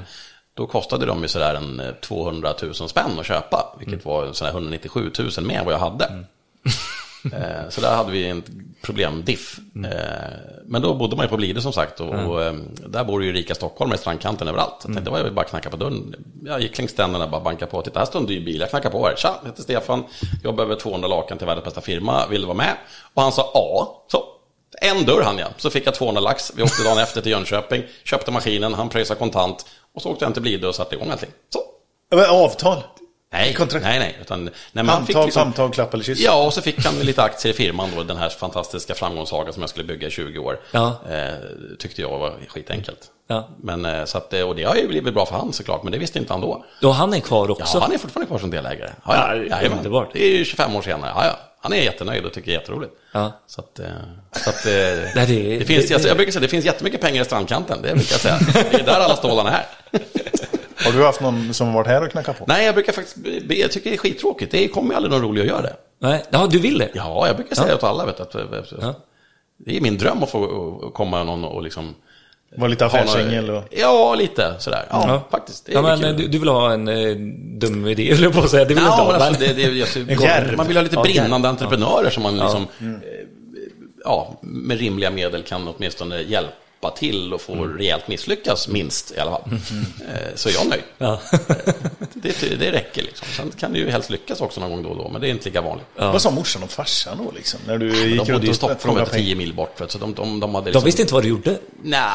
då 0.57 0.67
kostade 0.67 1.05
de 1.05 1.21
ju 1.21 1.27
sådär 1.27 1.55
en 1.55 1.79
eh, 1.79 1.91
200 1.93 2.53
000 2.61 2.73
spänn 2.73 3.19
att 3.19 3.25
köpa, 3.25 3.75
vilket 3.79 4.05
Mm. 4.05 4.15
var 4.15 4.33
sådär 4.33 4.51
197 4.51 5.11
000 5.37 5.45
mer 5.45 5.59
än 5.59 5.65
vad 5.65 5.73
jag 5.73 5.79
hade. 5.79 6.23
Eh, 7.33 7.69
Så 7.69 7.81
där 7.81 7.95
hade 7.95 8.11
vi 8.11 8.29
en 8.29 8.43
problemdiff. 8.81 9.59
Mm. 9.75 9.91
Eh, 9.91 9.99
Men 10.65 10.81
då 10.81 10.93
bodde 10.93 11.15
man 11.15 11.25
ju 11.25 11.29
på 11.29 11.37
Blidö 11.37 11.61
som 11.61 11.73
sagt 11.73 11.99
och 11.99 12.43
eh, 12.43 12.53
där 12.87 13.03
bor 13.03 13.23
ju 13.23 13.33
rika 13.33 13.55
Stockholm 13.55 13.93
i 13.93 13.97
strandkanten 13.97 14.47
överallt. 14.47 14.75
Jag 14.81 14.85
Mm. 14.89 14.95
tänkte, 14.95 15.11
det 15.17 15.23
var 15.23 15.29
ju 15.29 15.33
bara 15.35 15.45
knacka 15.45 15.69
på 15.69 15.77
dörren. 15.77 16.15
Jag 16.45 16.61
gick 16.61 16.77
längs 16.77 16.91
stränderna 16.91 17.25
och 17.25 17.31
bara 17.31 17.41
bankade 17.41 17.71
på. 17.71 17.81
Titta, 17.81 17.99
här 17.99 18.05
står 18.05 18.19
en 18.19 18.25
dyr 18.25 18.45
bil. 18.45 18.59
Jag 18.59 18.69
knackar 18.69 18.89
på 18.89 19.05
här. 19.07 19.15
Tja, 19.17 19.35
jag 19.41 19.49
heter 19.49 19.63
Stefan. 19.63 20.03
Jag 20.43 20.55
behöver 20.55 20.75
200 20.75 21.07
lakan 21.07 21.37
till 21.37 21.47
världens 21.47 21.65
bästa 21.65 21.81
firma. 21.81 22.27
Vill 22.27 22.41
du 22.41 22.47
vara 22.47 22.57
med? 22.57 22.73
Och 23.13 23.21
han 23.21 23.31
sa 23.31 23.51
ja. 23.53 24.03
Så, 24.11 24.23
en 24.81 25.05
dörr 25.05 25.21
hann 25.21 25.37
jag. 25.37 25.49
Så 25.57 25.69
fick 25.69 25.87
jag 25.87 25.93
200 25.95 26.21
lax. 26.21 26.51
Vi 26.55 26.63
åkte 26.63 26.83
dagen 26.83 26.97
efter 26.97 27.21
till 27.21 27.31
Jönköping. 27.31 27.83
Köpte 28.03 28.31
maskinen, 28.31 28.73
han 28.73 28.89
pröjsade 28.89 29.19
kontant. 29.19 29.65
Och 29.95 30.01
så 30.01 30.09
åkte 30.11 30.25
jag 30.25 30.33
till 30.33 30.41
Blidö 30.43 30.67
och 30.67 30.75
satte 30.75 30.95
igång 30.95 31.09
allting. 31.11 31.29
Så. 31.53 31.59
Men 32.15 32.25
Avtal? 32.29 32.83
Nej, 33.33 33.53
Kontrakt. 33.53 33.85
nej, 33.85 33.99
nej. 33.99 34.17
Utan, 34.21 34.43
nej 34.43 34.53
men 34.71 34.89
han 34.89 35.05
fick 35.05 35.15
Handtag, 35.15 35.25
liksom- 35.27 35.43
samtag, 35.43 35.73
klapp 35.73 35.93
eller 35.93 36.03
kyss? 36.03 36.19
Ja, 36.19 36.45
och 36.45 36.53
så 36.53 36.61
fick 36.61 36.85
han 36.85 36.99
lite 36.99 37.23
aktier 37.23 37.53
i 37.53 37.55
firman 37.55 37.89
då, 37.95 38.03
den 38.03 38.17
här 38.17 38.29
fantastiska 38.29 38.95
framgångssagan 38.95 39.53
som 39.53 39.61
jag 39.63 39.69
skulle 39.69 39.85
bygga 39.85 40.07
i 40.07 40.11
20 40.11 40.39
år. 40.39 40.59
Ja. 40.71 40.95
Eh, 41.09 41.33
tyckte 41.79 42.01
jag 42.01 42.17
var 42.19 42.33
skitenkelt. 42.47 42.99
Ja. 43.27 43.47
Men, 43.63 43.85
eh, 43.85 44.05
så 44.05 44.17
att, 44.17 44.33
och 44.33 44.55
det 44.55 44.63
har 44.63 44.75
ju 44.75 44.87
blivit 44.87 45.13
bra 45.13 45.25
för 45.25 45.35
han 45.35 45.53
såklart, 45.53 45.83
men 45.83 45.91
det 45.91 45.97
visste 45.97 46.19
inte 46.19 46.33
han 46.33 46.41
då. 46.41 46.65
Och 46.83 46.95
han 46.95 47.13
är 47.13 47.19
kvar 47.19 47.45
Ja, 47.47 47.51
också? 47.51 47.79
han 47.79 47.93
är 47.93 47.97
fortfarande 47.97 48.27
kvar 48.27 48.39
som 48.39 48.49
delägare. 48.51 48.89
Ja, 49.05 49.35
Ja, 49.49 49.57
ja, 49.63 49.69
underbart. 49.69 50.09
Det 50.13 50.25
är 50.25 50.37
ju 50.37 50.45
25 50.45 50.75
år 50.75 50.81
senare. 50.81 51.11
Ja, 51.15 51.25
ja. 51.25 51.35
Han 51.69 51.77
är 51.77 51.81
jättenöjd 51.83 52.25
och 52.25 52.33
tycker 52.33 52.47
det 52.47 52.55
är 52.55 52.59
jätteroligt. 52.59 52.93
Ja. 53.11 53.31
Så 53.47 53.61
att, 53.61 53.79
eh, 53.79 53.85
så 54.43 54.49
att 54.49 54.65
eh, 54.65 54.71
Nej, 55.15 55.25
det 55.27 55.55
är- 55.55 55.59
det 55.59 55.65
finns, 55.65 55.87
det- 55.87 55.93
alltså, 55.93 56.07
jag 56.07 56.17
brukar 56.17 56.31
säga, 56.31 56.41
det 56.41 56.47
finns 56.47 56.65
jättemycket 56.65 57.01
pengar 57.01 57.21
i 57.21 57.25
strandkanten. 57.25 57.81
Det 57.81 57.93
brukar 57.93 58.11
jag 58.13 58.19
säga. 58.21 58.39
Det 58.71 58.79
är 58.79 58.83
där 58.85 58.99
alla 58.99 59.15
stålarna 59.15 59.51
är. 59.51 59.65
Har 60.85 60.91
du 60.91 61.03
haft 61.05 61.21
någon 61.21 61.53
som 61.53 61.67
har 61.67 61.73
varit 61.73 61.87
här 61.87 62.03
och 62.03 62.11
knackat 62.11 62.39
på? 62.39 62.45
Nej, 62.47 62.65
jag 62.65 62.75
brukar 62.75 62.93
faktiskt, 62.93 63.17
jag 63.49 63.71
tycker 63.71 63.89
det 63.89 63.95
är 63.95 63.97
skittråkigt. 63.97 64.51
Det 64.51 64.67
kommer 64.67 64.89
ju 64.89 64.95
aldrig 64.95 65.11
någon 65.11 65.21
rolig 65.21 65.41
att 65.41 65.47
göra 65.47 65.61
det. 65.61 65.75
Nej, 65.99 66.23
ja, 66.29 66.47
du 66.51 66.59
vill 66.59 66.77
det? 66.77 66.89
Ja, 66.93 67.27
jag 67.27 67.35
brukar 67.35 67.55
säga 67.55 67.67
Ja. 67.69 67.75
åt 67.75 67.83
alla, 67.83 68.05
vet 68.05 68.17
du, 68.17 68.23
att, 68.23 68.35
att, 68.35 68.73
Ja. 68.81 68.93
det 69.57 69.77
är 69.77 69.81
min 69.81 69.97
dröm 69.97 70.23
att 70.23 70.29
få 70.29 70.83
att 70.87 70.93
komma 70.93 71.23
någon 71.23 71.43
och 71.43 71.61
liksom... 71.63 71.95
Var 72.55 72.67
lite 72.67 72.85
affärsängel 72.85 73.49
och... 73.49 73.63
Ja, 73.71 74.15
lite 74.15 74.55
sådär. 74.59 74.85
Ja, 74.89 75.03
Ja. 75.07 75.27
faktiskt. 75.31 75.65
Det 75.65 75.71
är 75.71 75.75
Ja, 75.75 75.81
men 75.81 76.17
du, 76.17 76.27
du 76.27 76.39
vill 76.39 76.49
ha 76.49 76.73
en 76.73 76.87
eh, 76.87 77.15
dum 77.57 77.87
idé, 77.87 78.09
höll 78.13 78.23
jag 78.23 78.33
på 78.33 78.39
att 78.39 78.49
säga. 78.49 78.65
Det 78.65 78.73
vill 78.73 78.83
du 78.83 78.89
inte 78.89 78.97
Ja, 79.01 79.03
ha. 79.05 79.11
men 79.11 79.21
alltså, 79.21 79.43
det, 79.43 79.53
det, 79.53 79.61
jag, 80.23 80.57
man 80.57 80.67
vill 80.67 80.77
ha 80.77 80.83
lite 80.83 80.95
Ja, 80.95 81.01
brinnande 81.03 81.49
entreprenörer 81.49 82.09
som 82.09 82.23
man 82.23 82.37
liksom, 82.37 82.67
Mm. 82.81 82.95
eh, 82.95 83.01
ja, 84.03 84.35
med 84.41 84.79
rimliga 84.79 85.11
medel 85.11 85.43
kan 85.43 85.67
åtminstone 85.67 86.21
hjälpa 86.21 86.51
till 86.91 87.33
och 87.33 87.41
få 87.41 87.53
Mm. 87.53 87.77
rejält 87.77 88.07
misslyckas, 88.07 88.67
minst 88.67 89.11
i 89.11 89.19
alla 89.19 89.31
fall. 89.31 89.41
Eh, 89.51 90.35
Så 90.35 90.49
är 90.49 90.53
jag 90.53 90.67
nöjd. 90.67 90.83
Ja. 90.97 91.19
Det, 92.13 92.59
det 92.59 92.71
räcker 92.71 93.01
liksom. 93.03 93.27
Sen 93.35 93.51
kan 93.59 93.73
det 93.73 93.79
ju 93.79 93.89
helst 93.89 94.09
lyckas 94.09 94.41
också 94.41 94.59
någon 94.61 94.69
gång 94.71 94.83
då 94.83 94.89
och 94.89 94.97
då, 94.97 95.09
men 95.09 95.21
det 95.21 95.27
är 95.27 95.29
inte 95.31 95.45
lika 95.45 95.61
vanligt. 95.61 95.85
Vad 95.95 96.21
sa 96.21 96.31
morsan 96.31 96.63
och 96.63 96.71
farsan 96.71 97.17
då 97.17 97.31
liksom? 97.35 97.59
När 97.67 97.77
du 97.77 97.89
De 97.91 97.97
gick 98.07 98.27
bodde 98.31 98.47
i 98.47 98.53
Stockholm, 98.53 98.97
du, 98.97 99.05
10 99.05 99.11
pengar? 99.11 99.35
mil 99.35 99.53
bort. 99.53 99.81
Så 99.87 99.97
de, 99.97 100.13
de, 100.13 100.39
de 100.39 100.55
hade 100.55 100.65
De 100.65 100.69
liksom, 100.71 100.85
visste 100.85 101.01
inte 101.01 101.13
vad 101.13 101.23
du 101.23 101.29
gjorde. 101.29 101.57
Nej, 101.83 102.11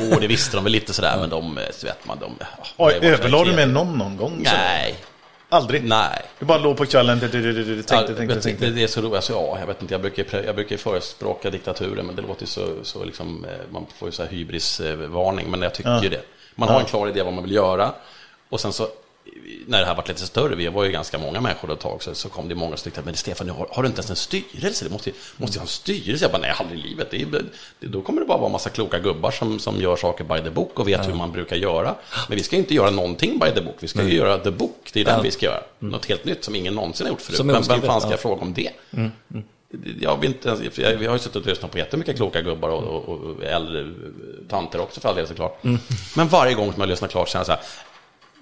jo, 0.00 0.16
det 0.20 0.26
visste 0.26 0.56
de 0.56 0.64
väl 0.64 0.72
lite 0.72 0.92
sådär, 0.94 1.16
men 1.20 1.30
de, 1.30 1.58
eh, 1.58 1.64
så 1.78 1.86
vet 1.86 2.06
man, 2.06 2.18
de... 2.20 2.32
ja, 2.40 2.46
Oj, 2.76 2.98
det 3.00 3.10
var 3.10 3.16
så 3.16 3.22
överlade 3.22 3.50
du 3.50 3.56
med 3.56 3.68
någon 3.68 3.98
någon 3.98 4.16
gång? 4.16 4.40
Nej, 4.44 4.94
Aldrig? 5.52 5.84
nej. 5.84 6.22
Du 6.38 6.46
bara 6.46 6.58
låg 6.58 6.76
på 6.76 6.86
kvällen, 6.86 7.20
tänkte, 7.20 7.42
tänkte, 7.42 8.12
vet, 8.34 8.42
tänkte. 8.42 8.70
Det, 8.70 8.82
är 8.82 8.86
så 8.86 9.00
roligt, 9.00 9.14
alltså, 9.14 9.32
ja, 9.32 9.58
jag 9.60 9.66
vet 9.66 9.82
inte, 9.82 9.94
jag 9.94 10.00
brukar, 10.00 10.42
jag 10.42 10.54
brukar 10.54 10.76
förespråka 10.76 11.50
diktaturen, 11.50 12.06
men 12.06 12.16
det 12.16 12.22
låter 12.22 12.42
ju 12.42 12.46
så, 12.46 12.66
så 12.82 13.04
liksom, 13.04 13.44
eh, 13.44 13.50
man 13.72 13.86
får 13.98 14.08
ju 14.08 14.12
så 14.12 14.22
här 14.22 14.30
hybrisvarning, 14.30 15.50
men 15.50 15.62
jag 15.62 15.74
tycker 15.74 16.02
ju 16.02 16.08
det. 16.08 16.22
Man 16.54 16.68
har 16.68 16.80
en 16.80 16.86
klar 16.86 17.08
idé 17.08 17.22
vad 17.22 17.32
man 17.32 17.44
vill 17.44 17.52
göra, 17.52 17.92
och 18.48 18.60
sen 18.60 18.72
så, 18.72 18.88
när 19.66 19.80
det 19.80 19.86
här 19.86 19.94
var 19.94 20.04
lite 20.08 20.26
större, 20.26 20.54
vi 20.54 20.68
var 20.68 20.84
ju 20.84 20.90
ganska 20.90 21.18
många 21.18 21.40
människor 21.40 21.72
ett 21.72 21.80
tag, 21.80 22.02
så, 22.02 22.14
så 22.14 22.28
kom 22.28 22.48
det 22.48 22.54
många 22.54 22.76
som 22.76 22.84
tyckte, 22.84 23.02
men 23.04 23.14
Stefan, 23.14 23.48
har, 23.48 23.66
har 23.70 23.82
du 23.82 23.86
inte 23.86 23.98
ens 24.00 24.10
en 24.10 24.16
styrelse? 24.16 24.84
Du 24.84 24.90
måste, 24.90 25.10
måste 25.36 25.54
ju 25.56 25.58
ha 25.58 25.64
en 25.64 25.68
styrelse. 25.68 26.24
Jag 26.24 26.32
bara, 26.32 26.38
nej, 26.42 26.54
aldrig 26.58 26.78
i 26.78 26.82
livet. 26.82 27.10
Det 27.10 27.22
är, 27.22 27.26
det, 27.80 27.86
då 27.86 28.02
kommer 28.02 28.20
det 28.20 28.26
bara 28.26 28.38
vara 28.38 28.46
en 28.46 28.52
massa 28.52 28.70
kloka 28.70 28.98
gubbar 28.98 29.30
som, 29.30 29.58
som 29.58 29.80
gör 29.80 29.96
saker 29.96 30.24
by 30.24 30.40
the 30.44 30.50
book 30.50 30.78
och 30.80 30.88
vet 30.88 31.08
hur 31.08 31.14
man 31.14 31.32
brukar 31.32 31.56
göra. 31.56 31.94
Men 32.28 32.36
vi 32.36 32.42
ska 32.42 32.56
ju 32.56 32.62
inte 32.62 32.74
göra 32.74 32.90
någonting 32.90 33.38
by 33.38 33.50
the 33.54 33.60
book, 33.60 33.76
vi 33.80 33.88
ska 33.88 34.02
ju 34.02 34.14
göra 34.16 34.38
the 34.38 34.50
book, 34.50 34.90
det 34.92 35.00
är 35.00 35.04
den 35.04 35.22
vi 35.22 35.30
ska 35.30 35.46
göra. 35.46 35.62
Något 35.78 36.06
helt 36.06 36.24
nytt 36.24 36.44
som 36.44 36.54
ingen 36.54 36.74
någonsin 36.74 37.06
har 37.06 37.12
gjort 37.12 37.20
förut. 37.20 37.44
Men 37.44 37.62
vem 37.62 37.82
fan 37.82 38.00
ska 38.00 38.08
ja. 38.08 38.12
jag 38.12 38.20
fråga 38.20 38.42
om 38.42 38.54
det? 38.54 38.70
Jag 40.00 40.20
vill 40.20 40.30
inte, 40.30 40.48
ens- 40.48 40.78
jag- 40.78 40.96
vi 40.96 41.06
har 41.06 41.12
ju 41.12 41.18
suttit 41.18 41.36
och 41.36 41.46
lyssnat 41.46 41.70
på 41.70 41.78
jättemycket 41.78 42.16
kloka 42.16 42.40
gubbar 42.42 42.68
och, 42.68 42.82
och, 43.08 43.18
och 43.18 43.44
äldre 43.44 43.92
tanter 44.48 44.80
också 44.80 45.00
för 45.00 45.08
all 45.08 45.16
del 45.16 45.26
såklart. 45.26 45.62
Men 46.16 46.28
varje 46.28 46.54
gång 46.54 46.72
som 46.72 46.80
jag 46.80 46.88
lyssnar 46.88 47.08
klart 47.08 47.34
är 47.34 47.38
jag 47.38 47.46
så 47.46 47.52
här, 47.52 47.60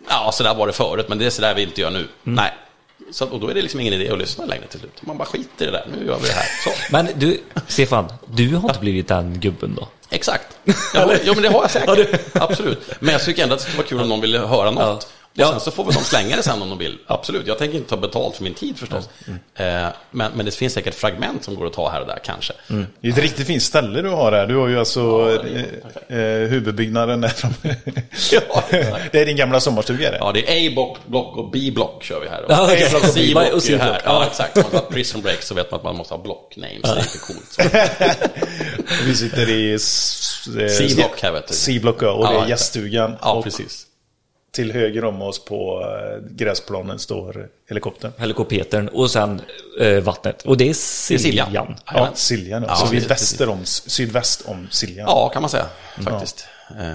ja 0.09 0.30
så 0.32 0.42
där 0.42 0.55
var 0.55 0.66
det 0.66 0.72
förut, 0.72 1.07
men 1.09 1.18
det 1.18 1.26
är 1.26 1.30
så 1.30 1.42
där 1.42 1.55
vi 1.55 1.62
inte 1.62 1.80
gör 1.80 1.90
nu. 1.90 2.09
Nej. 2.22 2.53
Så, 3.11 3.28
och 3.28 3.40
då 3.40 3.48
är 3.48 3.55
det 3.55 3.62
liksom 3.62 3.80
ingen 3.80 3.92
idé 3.94 4.11
att 4.11 4.18
lyssna 4.18 4.44
längre 4.44 4.66
till 4.66 4.80
slut. 4.80 5.03
Man 5.03 5.18
bara 5.18 5.24
skiter 5.24 5.64
i 5.64 5.70
det 5.70 5.72
där, 5.72 5.86
nu 5.98 6.07
gör 6.07 6.18
vi 6.18 6.28
det 6.28 6.34
här. 6.34 6.46
Så. 6.64 6.70
Men 6.90 7.09
du, 7.16 7.40
Stefan, 7.68 8.12
du 8.26 8.57
har 8.57 8.68
inte 8.68 8.80
blivit 8.80 9.09
den 9.09 9.40
gubben 9.40 9.74
då? 9.74 9.88
Exakt. 10.11 10.46
Ja, 10.94 11.12
jo, 11.24 11.34
men 11.34 11.42
det 11.42 11.48
har 11.48 11.62
jag 11.62 11.70
säkert. 11.70 12.20
Absolut. 12.36 12.90
Men 13.01 13.12
jag 13.12 13.24
tycker 13.24 13.42
ändå 13.42 13.55
att 13.55 13.59
det 13.61 13.62
skulle 13.64 13.76
vara 13.76 13.88
kul 13.88 14.01
om 14.01 14.09
någon 14.09 14.20
ville 14.20 14.38
höra 14.38 14.70
något. 14.70 15.09
Ja. 15.35 15.47
Och 15.47 15.51
sen 15.53 15.61
så 15.61 15.70
får 15.70 15.85
väl 15.85 15.95
de 15.95 16.05
slänga 16.05 16.37
det 16.37 16.43
sen 16.43 16.62
om 16.62 16.68
de 16.68 16.78
vill. 16.78 16.99
Absolut. 17.07 17.47
Jag 17.47 17.59
tänker 17.59 17.76
inte 17.76 17.91
ta 17.91 17.97
betalt 17.97 18.37
för 18.37 18.45
min 18.45 18.55
tid 18.55 18.78
förstås. 18.78 19.09
Eh, 19.55 19.87
Men, 20.11 20.33
men 20.35 20.45
det 20.47 20.51
finns 20.55 20.72
säkert 20.72 20.95
fragment 20.95 21.45
som 21.45 21.55
går 21.55 21.66
att 21.66 21.72
ta 21.72 21.89
här 21.91 22.01
och 22.01 22.07
där 22.07 22.18
kanske. 22.24 22.53
Det 23.01 23.09
är 23.09 23.12
ett 23.12 23.18
riktigt 23.18 23.47
fint 23.47 23.62
ställe 23.62 24.03
du 24.03 24.09
har 24.09 24.33
här. 24.33 24.47
Du 24.47 24.57
har 24.57 24.68
ju 24.68 24.78
alltså 24.78 25.01
är 25.01 25.66
eh, 26.09 26.18
eh, 26.18 26.49
huvudbyggnaden 26.49 27.20
där 27.20 27.28
framme. 27.28 27.74
Ja, 28.33 28.62
det 29.12 29.20
är 29.20 29.26
din 29.26 29.37
gamla 29.37 29.61
sommarstuga 29.61 30.11
det? 30.11 30.16
Ja, 30.20 30.33
det 30.33 30.49
är 30.66 30.68
A-block 30.70 30.99
block 31.07 31.37
och 31.37 31.51
B-block 31.51 32.03
kör 32.05 32.20
vi 32.20 32.28
här. 32.28 32.45
Ja, 32.49 32.62
och 32.62 32.68
B-block 33.14 33.43
Och 33.43 33.51
är 33.51 33.55
ju 33.55 33.61
C-block. 33.61 33.83
här. 33.83 33.93
Ja. 33.93 34.01
Ja, 34.05 34.26
exakt. 34.26 34.57
Om 34.57 34.64
man 34.72 34.83
har 34.83 34.91
prison 34.91 35.22
break 35.22 35.43
så 35.43 35.55
vet 35.55 35.70
man 35.70 35.78
att 35.78 35.85
man 35.85 35.97
måste 35.97 36.14
ha 36.14 36.22
block 36.22 36.55
names. 36.57 36.83
Det 36.83 36.89
är 36.89 36.97
lite 36.97 37.18
coolt. 37.18 37.59
Vi 39.07 39.14
sitter 39.14 39.51
i 39.51 39.74
s- 39.74 40.49
eh, 40.61 40.68
C-block 40.68 41.22
här 41.22 41.33
vet 41.33 41.49
du. 41.49 41.55
C-block 41.55 41.97
ja, 42.03 42.11
och 42.12 42.26
det 42.28 42.35
Ja, 42.35 42.45
är 42.45 42.49
gäststugan. 42.49 43.16
Ja, 43.22 43.33
och 43.33 43.45
precis. 43.45 43.87
Till 44.53 44.72
höger 44.72 45.05
om 45.05 45.22
oss 45.22 45.44
på 45.44 45.80
eh, 45.82 46.28
gräsplanen 46.30 46.98
står 46.98 47.48
helikoptern. 47.68 48.12
Helikoptern 48.18 48.88
och 48.88 49.11
sen 49.11 49.40
eh, 49.80 49.98
vattnet. 50.01 50.42
Och 50.42 50.57
det 50.57 50.68
är 50.68 50.74
Siljan. 50.74 51.20
Siljan. 51.46 51.76
Ja, 51.86 51.92
Jajamän. 51.92 52.16
Siljan. 52.16 52.62
Ja. 52.62 52.68
Ja, 52.68 52.74
så 52.76 52.86
vi 52.86 52.96
är 53.05 53.09
väster 53.09 53.48
om, 53.48 53.59
sydväst 53.64 54.42
om 54.46 54.68
Siljan. 54.70 55.07
Ja, 55.09 55.28
kan 55.28 55.42
man 55.42 55.51
säga. 55.51 55.66
Faktiskt. 56.05 56.46
Eh, 56.80 56.86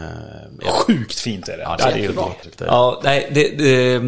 ja. 0.62 0.72
Sjukt 0.72 1.20
fint 1.20 1.48
är 1.50 1.58
det. 1.58 1.64
Ja, 1.64 1.76
Ja, 1.80 1.86
det 1.86 1.92
det 1.92 1.92
är 1.92 1.98
är 1.98 2.02
jättebra. 2.02 2.26
ju 2.44 2.50
jag. 2.60 2.68
Ja, 2.68 3.02
nej, 3.04 3.32
det, 3.34 3.50
det, 3.58 4.00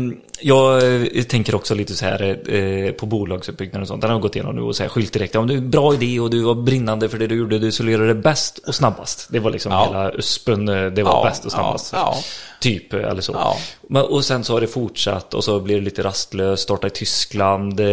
jag 0.42 0.94
eh, 1.18 1.24
tänker 1.24 1.56
också 1.56 1.76
lite 1.76 1.96
så 1.96 2.06
här 2.06 2.40
eh, 2.54 2.92
på 2.92 3.06
bolagsuppbyggnad 3.06 3.82
och 3.82 3.88
sånt. 3.88 4.02
Den 4.02 4.12
har 4.12 4.20
gått 4.20 4.36
igenom 4.36 4.56
nu 4.56 4.62
och 4.62 4.76
så 4.76 4.84
här 4.84 4.90
skylt 4.90 5.14
direkt. 5.14 5.36
Om 5.36 5.48
du 5.48 5.54
är 5.54 5.58
en 5.58 5.70
bra 5.72 5.94
idé 5.94 6.20
och 6.20 6.30
du 6.30 6.42
var 6.42 6.56
brinnande 6.56 7.10
för 7.10 7.18
det 7.18 7.28
du 7.28 7.36
gjorde, 7.36 7.60
du 7.60 7.72
skulle 7.72 7.92
göra 7.92 8.06
det 8.06 8.16
bäst 8.16 8.58
och 8.68 8.76
snabbast. 8.76 9.28
Det 9.32 9.40
var 9.40 9.52
liksom 9.52 9.72
Ja. 9.72 9.86
hela 9.88 10.12
USPen, 10.12 10.70
eh, 10.70 10.86
det 10.86 11.04
var 11.04 11.12
Ja, 11.12 11.24
bäst 11.30 11.46
och 11.46 11.52
snabbast. 11.52 11.90
ja, 11.94 12.14
ja. 12.16 12.24
Typ, 12.60 12.94
eller 12.94 13.22
så. 13.22 13.32
Ja. 13.34 13.58
Men, 13.90 14.02
och 14.04 14.26
sen 14.26 14.44
så 14.44 14.54
har 14.54 14.62
det 14.62 14.68
fortsatt 14.68 15.34
och 15.34 15.44
så 15.44 15.60
blir 15.60 15.76
det 15.76 15.82
lite 15.82 16.04
rastlöst, 16.04 16.64
starta 16.64 16.88
i 16.88 16.90
Tyskland, 16.90 17.80
eh, 17.80 17.86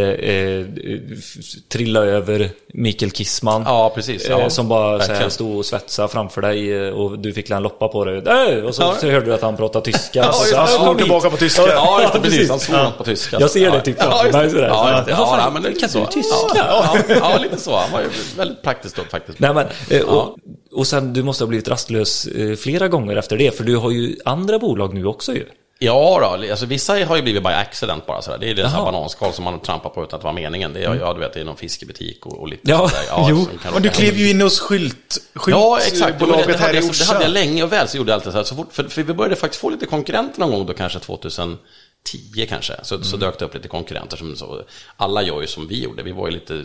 trilla 1.68 2.00
över 2.00 2.50
Mikael 2.74 3.10
Kissman. 3.10 3.62
Ja, 3.66 3.92
precis. 3.94 4.26
Ja, 4.28 4.40
eh, 4.40 4.48
som 4.48 4.68
bara 4.68 5.00
så 5.00 5.12
här, 5.12 5.28
stod 5.28 5.58
och 5.58 5.66
svetsade 5.66 6.08
framför 6.08 6.42
dig 6.42 6.90
och 6.92 7.18
du 7.18 7.32
fick 7.32 7.50
en 7.50 7.62
loppa 7.62 7.88
på 7.88 8.04
dig. 8.04 8.16
Äh! 8.18 8.64
Och 8.64 8.74
så, 8.74 8.82
Ja. 8.82 8.94
så 9.00 9.06
hörde 9.10 9.26
du 9.26 9.34
att 9.34 9.42
han 9.42 9.56
pratade 9.56 9.84
tyska. 9.84 10.18
Ja, 10.18 10.32
så, 10.32 10.50
det. 10.54 10.60
Han 10.60 10.68
ja, 10.72 10.84
kom 10.86 10.96
tillbaka 10.96 11.30
på 11.30 11.36
tyska. 11.36 11.62
Ja, 12.36 12.40
Ja, 12.48 12.48
precis. 12.48 12.50
Han 12.50 12.60
svor 12.60 12.76
Ja. 12.76 12.82
något 12.84 12.98
på 12.98 13.04
tyska. 13.04 13.36
Jag 13.40 13.50
ser 13.50 13.70
det 13.70 13.80
typ 13.80 13.96
ja, 13.98 14.04
framför 14.22 14.38
mig 14.38 14.50
sådär. 14.50 14.68
Ja, 14.68 14.90
ja, 14.90 15.04
ja, 15.08 15.38
ja, 15.38 15.50
men 15.50 15.62
det 15.62 15.72
kan 15.72 15.88
du 15.92 16.06
tyska? 16.06 16.34
Ja, 16.54 16.96
ja, 17.08 17.14
ja, 17.20 17.38
lite 17.42 17.60
så. 17.60 17.76
Han 17.76 17.92
var 17.92 18.00
ju 18.00 18.08
väldigt 18.36 18.62
praktiskt 18.62 18.96
då 18.96 19.02
faktiskt. 19.10 19.38
Nej, 19.38 19.54
men, 19.54 19.66
eh, 19.90 20.00
och, 20.02 20.36
och 20.72 20.86
sen 20.86 21.12
du 21.12 21.22
måste 21.22 21.44
ha 21.44 21.48
blivit 21.48 21.68
rastlös 21.68 22.26
eh, 22.26 22.56
flera 22.56 22.88
gånger 22.88 23.16
efter 23.16 23.36
det, 23.36 23.56
för 23.56 23.64
du 23.64 23.76
har 23.76 23.90
ju 23.90 24.16
andra 24.24 24.58
bolag 24.58 24.94
nu 24.94 25.06
också 25.06 25.32
ju. 25.32 25.46
Ja, 25.78 26.18
då, 26.40 26.50
alltså 26.50 26.66
vissa 26.66 26.92
har 27.04 27.16
ju 27.16 27.22
blivit 27.22 27.42
by 27.42 27.48
accident 27.48 28.06
bara 28.06 28.22
sådär. 28.22 28.38
Det 28.38 28.50
är 28.50 28.54
det 28.54 28.68
här 28.68 28.82
bananskal 28.84 29.32
som 29.32 29.44
man 29.44 29.60
trampar 29.60 29.90
på 29.90 30.02
utan 30.02 30.16
att 30.16 30.20
det 30.22 30.26
var 30.26 30.32
meningen. 30.32 30.72
Det 30.72 30.84
är, 30.84 30.94
ja, 30.94 31.14
du 31.14 31.20
vet, 31.20 31.32
det 31.34 31.40
är 31.40 31.44
någon 31.44 31.56
fiskebutik 31.56 32.26
och, 32.26 32.40
och 32.40 32.48
lite 32.48 32.70
Ja, 32.70 32.88
sådär. 32.88 33.26
jo. 33.30 33.44
som 33.44 33.58
kan 33.58 33.72
Men 33.72 33.82
du 33.82 33.88
klev 33.88 34.16
ju 34.16 34.30
in 34.30 34.40
hos 34.40 34.60
skylt, 34.60 35.16
Ja, 35.46 35.78
exakt. 35.78 35.94
Jo, 35.94 36.06
det, 36.06 36.12
skyltbolaget 36.12 36.46
det, 36.46 36.52
här 36.52 36.66
hade 36.66 36.78
i 36.78 36.82
jag, 36.82 36.94
det 36.94 37.04
hade 37.04 37.24
jag 37.24 37.30
Orsa. 37.30 37.40
länge 37.40 37.62
och 37.62 37.72
väl. 37.72 37.88
Så 37.88 37.96
gjorde 37.96 38.10
jag 38.12 38.16
alltid 38.16 38.32
så 38.32 38.38
här. 38.38 38.44
Så 38.44 38.54
fort, 38.54 38.68
för, 38.72 38.84
för 38.84 39.02
vi 39.02 39.14
började 39.14 39.36
faktiskt 39.36 39.60
få 39.60 39.70
lite 39.70 39.86
konkurrenter 39.86 40.40
någon 40.40 40.50
gång 40.50 40.66
då, 40.66 40.72
kanske 40.74 40.98
2010 40.98 41.56
10 42.04 42.46
kanske, 42.46 42.74
så, 42.82 43.04
så 43.04 43.16
dök 43.16 43.38
det 43.38 43.44
upp 43.44 43.54
lite 43.54 43.68
konkurrenter 43.68 44.16
som 44.16 44.36
så, 44.36 44.62
alla 44.96 45.22
gör 45.22 45.40
ju 45.40 45.46
som 45.46 45.66
vi 45.68 45.82
gjorde, 45.82 46.02
vi 46.02 46.12
var 46.12 46.26
ju 46.26 46.32
lite, 46.32 46.64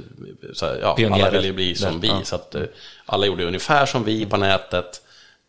så 0.53 0.65
här, 0.65 0.79
ja, 0.81 0.97
alla 1.11 1.29
ville 1.29 1.47
ju 1.47 1.53
bli 1.53 1.75
som 1.75 1.93
Ja. 1.93 1.99
vi, 2.01 2.07
Ja. 2.07 2.21
så 2.23 2.35
att 2.35 2.55
eh, 2.55 2.61
alla 3.05 3.25
gjorde 3.25 3.45
ungefär 3.45 3.85
som 3.85 4.03
vi 4.03 4.25
på 4.25 4.37
nätet. 4.37 5.01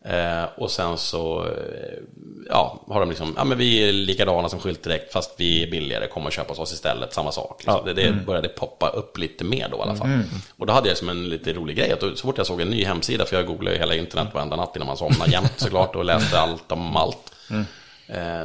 Eh, 0.04 0.44
och 0.56 0.70
sen 0.70 0.98
så, 0.98 1.44
eh, 1.44 1.98
ja, 2.48 2.84
har 2.88 3.00
de 3.00 3.08
liksom, 3.08 3.34
ja 3.36 3.44
men 3.44 3.58
vi 3.58 3.88
är 3.88 3.92
likadana 3.92 4.48
som 4.48 4.60
Skyltdirekt 4.60 5.12
fast 5.12 5.34
vi 5.36 5.62
är 5.62 5.70
billigare, 5.70 6.06
kom 6.06 6.26
och 6.26 6.32
köp 6.32 6.48
hos 6.48 6.58
oss 6.58 6.72
istället, 6.72 7.14
samma 7.14 7.32
sak. 7.32 7.62
Liksom. 7.64 7.84
Det, 7.84 7.92
det 7.92 8.12
började 8.26 8.48
poppa 8.48 8.88
upp 8.88 9.18
lite 9.18 9.44
mer 9.44 9.68
då 9.70 9.76
i 9.76 9.80
alla 9.80 9.94
fall. 9.96 10.08
Och 10.56 10.66
då 10.66 10.72
hade 10.72 10.88
jag 10.88 10.96
som 10.98 11.08
en 11.08 11.28
lite 11.28 11.52
rolig 11.52 11.76
grej, 11.76 11.92
att 11.92 12.00
så 12.00 12.16
fort 12.16 12.38
jag 12.38 12.46
såg 12.46 12.60
en 12.60 12.70
ny 12.70 12.84
hemsida, 12.84 13.24
för 13.26 13.36
jag 13.36 13.46
googlade 13.46 13.76
ju 13.76 13.80
hela 13.80 13.94
internet 13.94 14.34
varenda 14.34 14.56
natt 14.56 14.76
innan 14.76 14.86
man 14.86 14.96
somnade 14.96 15.30
jämt 15.30 15.52
såklart 15.56 15.96
och 15.96 16.04
läste 16.04 16.40
allt 16.40 16.72
om 16.72 16.96
allt. 16.96 17.32
Eh, 17.50 17.60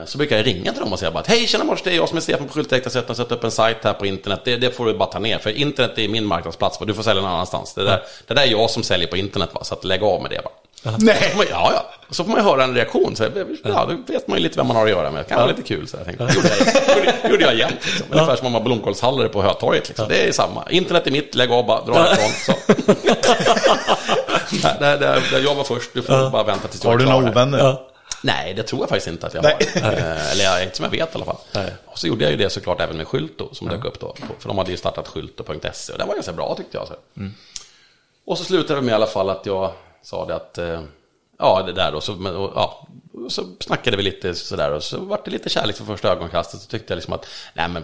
Så 0.05 0.18
brukar 0.18 0.38
jag 0.38 0.45
ringa 0.45 0.72
till 0.72 0.82
dem 0.82 0.93
och 0.93 0.99
säga 0.99 1.11
bara 1.11 1.20
att 1.20 1.28
hej 1.28 1.47
tjena 1.47 1.63
mors, 1.63 1.82
det 1.82 1.91
är 1.91 1.95
jag 1.95 2.09
som 2.09 2.18
är 2.18 2.22
Stefan 2.22 2.47
på 2.47 2.53
Skyltdirekt, 2.53 2.86
jag 2.86 2.91
har 2.91 3.01
sett 3.01 3.09
att 3.09 3.18
sätta 3.18 3.36
upp 3.36 3.43
en 3.43 3.51
sajt 3.51 3.78
här 3.84 3.93
på 3.93 4.05
internet, 4.05 4.41
det, 4.45 4.55
det 4.57 4.72
får 4.72 4.86
du 4.86 4.93
bara 4.93 5.09
ta 5.09 5.20
ner, 5.20 5.38
för 5.38 5.49
internet 5.49 5.91
är 5.97 6.07
min 6.07 6.26
marknadsplats, 6.26 6.78
för 6.78 6.86
du 6.86 6.93
får 6.93 7.03
sälja 7.03 7.22
någon 7.22 7.32
annanstans. 7.32 7.74
Det 7.74 7.84
där, 7.84 8.03
det 8.28 8.34
där 8.34 8.41
är 8.41 8.47
jag 8.47 8.70
som 8.70 8.84
säljer 8.84 9.07
på 9.07 9.18
internet, 9.18 9.49
va? 9.53 9.63
så 9.63 9.74
att 9.74 9.84
lägg 9.84 10.03
av 10.03 10.22
med 10.22 10.32
det 10.32 10.41
bara. 10.43 10.53
Nej. 10.97 11.34
Man- 11.38 11.45
Ja, 11.49 11.72
ja. 11.74 11.86
Så 12.09 12.24
får 12.24 12.32
man 12.32 12.39
ju 12.39 12.45
höra 12.49 12.63
en 12.63 12.76
reaktion. 12.76 13.16
Så, 13.16 13.24
ja, 13.63 13.88
då 13.89 14.13
vet 14.13 14.28
man 14.28 14.38
ju 14.38 14.43
lite 14.43 14.57
vem 14.57 14.68
man 14.68 14.76
har 14.76 14.84
att 14.84 14.89
göra 14.89 15.11
med. 15.11 15.20
Det 15.26 15.30
kan 15.30 15.38
vara 15.38 15.47
lite 15.47 15.61
kul. 15.61 15.88
Så 15.88 15.97
jag 15.97 16.05
tänkte, 16.05 16.24
gjorde 16.36 16.47
jag, 16.47 16.97
gjorde, 16.97 17.30
gjorde 17.30 17.43
jag 17.43 17.55
jämt. 17.55 17.86
Liksom. 17.86 18.05
Ungefär 18.11 18.36
som 18.36 18.45
om 18.47 18.51
man 18.53 18.61
har 18.61 18.66
blomkålshallare 18.66 19.30
på 19.30 19.41
Hötorget. 19.41 19.88
Liksom. 19.88 20.05
Det 20.09 20.28
är 20.28 20.32
samma. 20.32 20.63
Internet 20.70 21.07
är 21.07 21.11
mitt, 21.11 21.36
lägg 21.36 21.51
av 21.51 21.66
bara, 21.66 21.82
dra 21.86 22.13
ifrån. 22.13 22.30
Så. 22.45 22.53
där, 24.80 24.97
där, 24.97 25.22
där, 25.32 25.39
jag 25.43 25.55
var 25.55 25.63
först, 25.63 25.89
du 25.93 26.01
får 26.01 26.30
bara 26.30 26.43
vänta 26.43 26.68
tills 26.68 26.84
jag 26.84 26.89
Har 26.91 26.95
är 26.95 26.99
du 26.99 27.05
klar 27.05 27.13
några 27.13 27.26
här. 27.26 27.32
ovänner? 27.32 27.78
Nej, 28.24 28.53
det 28.53 28.63
tror 28.63 28.82
jag 28.82 28.89
faktiskt 28.89 29.07
inte 29.07 29.28
att 29.28 29.34
jag 29.34 29.43
Nej. 29.43 29.57
har. 29.84 29.93
Eh, 29.93 30.32
Eller 30.32 30.43
jag, 30.43 30.63
inte 30.63 30.76
som 30.76 30.84
jag 30.84 30.91
vet 30.91 31.09
i 31.09 31.16
alla 31.16 31.26
fall. 31.26 31.38
Och 31.86 31.99
så 31.99 32.07
gjorde 32.07 32.24
jag 32.24 32.32
ju 32.32 32.38
det 32.38 32.49
såklart 32.49 32.82
även 32.82 32.97
med 32.97 33.07
Skylto 33.07 33.55
som 33.55 33.68
dök 33.68 33.86
upp 33.86 33.99
då. 33.99 34.16
För 34.39 34.47
de 34.47 34.57
hade 34.57 34.72
ju 34.72 34.78
startat 34.78 35.07
Skylto.se 35.07 35.93
och 35.93 35.99
det 35.99 36.05
var 36.05 36.13
ganska 36.13 36.34
bra 36.34 36.55
tyckte 36.57 36.78
jag. 36.78 36.88
Så. 36.88 36.93
Och 38.26 38.38
så 38.38 38.43
slutade 38.43 38.80
det 38.80 38.86
med 38.86 38.91
i 38.91 38.95
alla 38.95 39.05
fall 39.05 39.30
att 39.30 39.45
jag 39.45 39.72
sa 40.03 40.26
det 40.26 40.36
att, 40.36 40.57
eh, 40.57 40.82
ja 41.39 41.63
det 41.66 41.74
där 41.74 41.91
då, 41.91 42.01
så, 42.01 42.13
och, 42.13 42.51
ja, 42.55 42.88
så 43.30 43.43
snackade 43.59 43.97
vi 43.97 44.03
lite 44.03 44.36
sådär 44.36 44.72
och 44.72 44.84
så 44.84 44.97
var 44.97 45.22
det 45.26 45.32
lite 45.32 45.49
kärlek 45.49 45.76
för 45.76 45.86
första 45.86 46.11
ögonkastet. 46.11 46.61
Så 46.61 46.68
tyckte 46.68 46.93
jag 46.93 46.95
liksom 46.95 47.13
att, 47.13 47.28
nej 47.53 47.70
men 47.70 47.84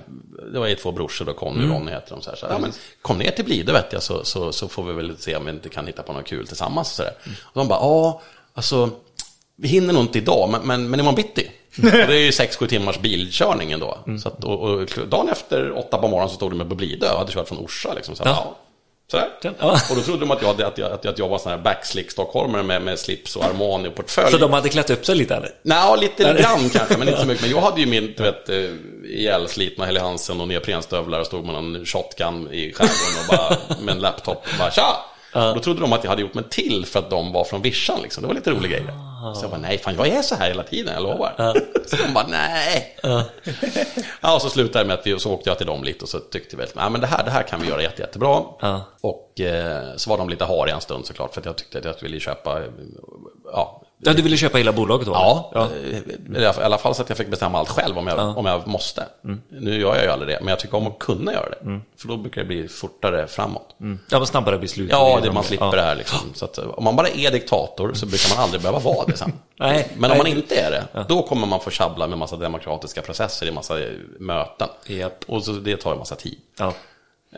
det 0.54 0.60
var 0.60 0.68
ju 0.68 0.76
två 0.76 0.92
brorsor 0.92 1.26
då, 1.26 1.34
Conny 1.34 1.66
och 1.66 1.70
Ronny 1.70 1.92
heter 1.92 2.10
de. 2.10 2.22
Så 2.22 2.30
här, 2.30 2.38
så, 2.38 2.46
ja, 2.50 2.58
men, 2.58 2.72
kom 3.02 3.18
ner 3.18 3.32
till 3.32 3.46
Blidö 3.46 3.74
vet 3.74 3.94
jag 3.94 4.04
så, 4.04 4.24
så, 4.24 4.52
så 4.52 4.68
får 4.68 4.84
vi 4.84 4.94
väl 4.94 5.18
se 5.18 5.36
om 5.36 5.46
vi 5.46 5.52
inte 5.52 5.70
kan 5.70 5.88
hitta 5.88 6.04
på 6.04 6.14
något 6.14 6.28
kul 6.28 6.48
tillsammans. 6.48 6.90
Och, 6.90 6.96
sådär. 6.96 7.14
och 7.44 7.60
de 7.60 7.68
bara, 7.68 7.80
ja, 7.80 8.22
alltså 8.54 8.90
vi 9.62 9.68
hinner 9.68 9.94
nog 9.94 10.04
inte 10.04 10.18
idag, 10.18 10.50
men, 10.50 10.62
men, 10.62 10.90
men 10.90 11.00
imorgon 11.00 11.16
bitti. 11.16 11.52
Och 11.78 11.92
det 11.92 12.16
är 12.16 12.20
ju 12.20 12.30
6-7 12.30 12.68
timmars 12.68 13.00
bilkörning 13.00 13.72
ändå. 13.72 13.98
Så 14.24 14.28
att, 14.28 14.44
och, 14.44 14.62
och 14.62 14.90
dagen 15.08 15.30
efter 15.30 15.78
åtta 15.78 15.98
på 15.98 16.08
morgonen 16.08 16.30
så 16.30 16.36
stod 16.36 16.52
de 16.52 16.58
med 16.58 16.70
på 16.70 16.76
Blidö 16.76 17.12
och 17.12 17.18
hade 17.20 17.32
kört 17.32 17.48
från 17.48 17.58
Orsa. 17.58 17.94
Liksom, 17.94 18.16
så, 18.16 18.24
här, 18.24 18.32
Ja. 18.32 18.58
Sådär. 19.12 19.30
Ja. 19.42 19.80
Och 19.90 19.96
då 19.96 20.02
trodde 20.02 20.20
de 20.20 20.32
att 20.32 20.42
jag, 20.42 20.62
att 20.62 20.78
jag, 20.78 20.92
att 20.92 21.04
jag, 21.04 21.12
att 21.12 21.20
jag 21.20 21.30
var 21.30 21.38
sån 21.38 21.52
här 21.52 21.58
backslick 21.60 22.12
stockholmare 22.12 22.64
med, 22.64 22.82
med 22.82 23.00
slips 23.00 23.36
och 23.36 23.44
Armani 23.44 23.90
och 23.90 23.96
portfölj. 23.96 24.32
Så 24.32 24.38
de 24.38 24.54
hade 24.54 24.70
klätt 24.70 24.90
upp 24.90 25.06
sig 25.06 25.16
lite 25.16 25.36
eller? 25.36 25.50
Nej, 25.62 26.00
lite 26.00 26.24
grann 26.24 26.70
kanske, 26.70 26.98
men 26.98 27.08
inte 27.08 27.22
så 27.22 27.28
mycket. 27.28 27.42
Men 27.42 27.52
jag 27.52 27.62
hade 27.62 27.82
ju 27.82 27.88
min, 27.88 28.14
du 28.18 28.24
vet, 28.24 28.50
eh, 28.50 28.56
ihjälslitna 29.04 29.86
Helly 29.86 30.00
Hansen 30.00 30.42
och 30.42 30.48
neoprenstövlar 30.48 31.20
och 31.20 31.26
stod 31.26 31.46
med 31.46 31.56
en 31.56 31.86
shotgun 31.86 32.48
i 32.52 32.74
skärgården 32.74 33.20
och 33.20 33.38
bara 33.38 33.78
med 33.86 33.96
en 33.96 34.02
laptop 34.02 34.38
och 34.38 34.60
bara 34.60 34.72
tja! 34.72 35.06
Och 35.34 35.56
då 35.56 35.60
trodde 35.60 35.82
de 35.82 35.94
att 35.94 36.04
jag 36.04 36.10
hade 36.10 36.22
gjort 36.22 36.34
mig 36.34 36.44
till 36.50 36.86
för 36.86 37.00
att 37.00 37.10
de 37.10 37.32
var 37.34 37.44
från 37.44 37.62
vischan 37.62 38.02
liksom. 38.02 38.22
Det 38.22 38.28
var 38.28 38.36
lite 38.36 38.52
rolig 38.52 38.72
grej. 38.72 38.84
Så 39.36 39.44
jag 39.44 39.50
bara, 39.52 39.62
nej 39.62 39.78
fan 39.78 39.96
jag 39.96 40.08
är 40.08 40.22
så 40.22 40.36
här 40.36 40.48
hela 40.48 40.64
tiden, 40.64 40.94
jag 40.94 41.04
lovar. 41.04 41.54
Så 41.86 41.96
de 41.96 42.14
bara, 42.14 42.28
nej. 42.28 42.98
Ja, 44.22 44.36
och 44.36 44.42
så 44.42 44.50
slutade 44.50 44.84
det 44.84 44.88
med 44.88 45.00
att 45.00 45.08
vi, 45.08 45.20
så 45.20 45.34
åkte 45.34 45.50
jag 45.50 45.58
till 45.58 45.68
dem 45.68 45.84
lite 45.84 46.04
och 46.04 46.10
så 46.10 46.20
tyckte 46.20 46.58
vi 46.58 46.66
nej, 46.76 46.90
men 46.90 47.02
det, 47.02 47.08
här, 47.08 47.24
det 47.26 47.32
här 47.32 47.44
kan 47.44 47.62
vi 47.62 47.68
göra 47.68 47.82
jätte, 47.82 48.02
jättebra. 48.02 48.44
Och 49.02 49.40
eh, 49.40 49.96
så 49.96 50.10
var 50.10 50.18
de 50.18 50.30
lite 50.30 50.46
hariga 50.46 50.76
en 50.76 50.82
stund 50.82 51.06
såklart, 51.06 51.34
för 51.34 51.42
att 51.42 51.46
jag 51.46 51.56
tyckte 51.56 51.78
att 51.78 51.86
jag 51.86 52.02
ville 52.02 52.20
köpa, 52.20 52.62
ja, 53.54 53.82
Ja, 54.04 54.14
du 54.14 54.22
ville 54.22 54.38
köpa 54.38 54.58
hela 54.58 54.72
bolaget 54.72 55.08
då? 55.08 55.14
Ja, 55.14 55.52
ja. 55.54 55.68
eh, 56.36 56.42
i 56.42 56.46
alla 56.46 56.78
fall 56.78 56.96
så 56.96 57.02
att 57.02 57.10
jag 57.10 57.18
fick 57.18 57.28
bestämma 57.28 57.60
allt 57.60 57.70
själv 57.70 57.98
om 57.98 58.08
jag, 58.08 58.38
om 58.38 58.46
jag 58.46 58.68
måste. 58.68 59.06
Nu 59.50 59.80
gör 59.82 59.96
jag 59.96 60.04
ju 60.04 60.10
aldrig 60.10 60.36
det, 60.36 60.40
men 60.42 60.48
jag 60.48 60.60
tycker 60.60 60.78
om 60.78 60.88
att 60.88 61.00
kunna 61.00 61.34
göra 61.34 61.50
det. 61.50 61.80
För 61.98 62.08
då 62.08 62.18
brukar 62.18 62.42
det 62.42 62.48
bli 62.48 62.68
fortare 62.68 63.28
framåt. 63.28 63.76
Ja, 64.10 64.20
vad 64.20 64.28
snabbare 64.28 64.58
beslut. 64.58 64.90
Ja, 64.92 65.20
det, 65.24 65.32
man 65.32 65.44
slipper 65.44 65.66
ja. 65.66 65.72
det 65.72 65.82
här 65.82 65.96
liksom. 65.96 66.20
Så 66.34 66.46
att, 66.46 66.58
om 66.58 66.84
man 66.84 66.96
bara 66.96 67.08
är 67.08 67.32
diktator 67.32 67.94
så 67.94 68.06
brukar 68.06 68.36
man 68.36 68.44
aldrig 68.44 68.62
behöva 68.62 68.80
vara 68.80 69.06
det 69.06 69.18
sen. 69.18 69.34
Nej, 69.60 69.88
men 69.98 70.12
om 70.12 70.18
nej. 70.18 70.18
man 70.18 70.38
inte 70.38 70.56
är 70.56 70.72
det, 70.72 71.06
då 71.10 71.22
kommer 71.24 71.48
man 71.48 71.60
få 71.60 71.70
tjabbla 71.70 72.08
med 72.08 72.18
massa 72.18 72.36
demokratiska 72.36 73.02
processer 73.02 73.46
i 73.46 73.52
massa 73.52 73.80
eh, 73.80 73.92
möten. 74.20 74.68
Japp. 74.88 75.24
Och 75.28 75.44
så, 75.44 75.52
det 75.52 75.78
tar 75.78 75.92
ju 75.94 76.00
massa 76.00 76.16
tid. 76.16 76.38
Ja. 76.60 76.74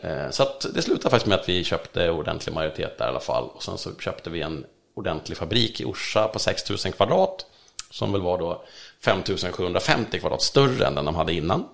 Eh, 0.02 0.30
Så 0.30 0.42
att 0.42 0.66
det 0.74 0.82
slutade 0.82 1.10
faktiskt 1.10 1.26
med 1.26 1.38
att 1.40 1.48
vi 1.48 1.64
köpte 1.64 2.10
ordentlig 2.10 2.54
majoritet 2.54 2.98
där 2.98 3.04
i 3.04 3.08
alla 3.08 3.20
fall. 3.20 3.44
Och 3.54 3.62
sen 3.62 3.78
så 3.78 3.90
köpte 4.00 4.30
vi 4.30 4.42
en 4.42 4.64
ordentlig 4.94 5.38
fabrik 5.38 5.80
i 5.80 5.84
Orsa 5.84 6.28
på 6.28 6.38
6000 6.38 6.92
kvadrat. 6.92 7.46
Som 7.90 8.12
väl 8.12 8.20
var 8.20 8.38
då 8.38 8.64
5750 9.04 10.20
kvadrat 10.20 10.42
större 10.42 10.86
än 10.86 10.94
den 10.94 11.04
de 11.04 11.14
hade 11.14 11.32
innan. 11.32 11.64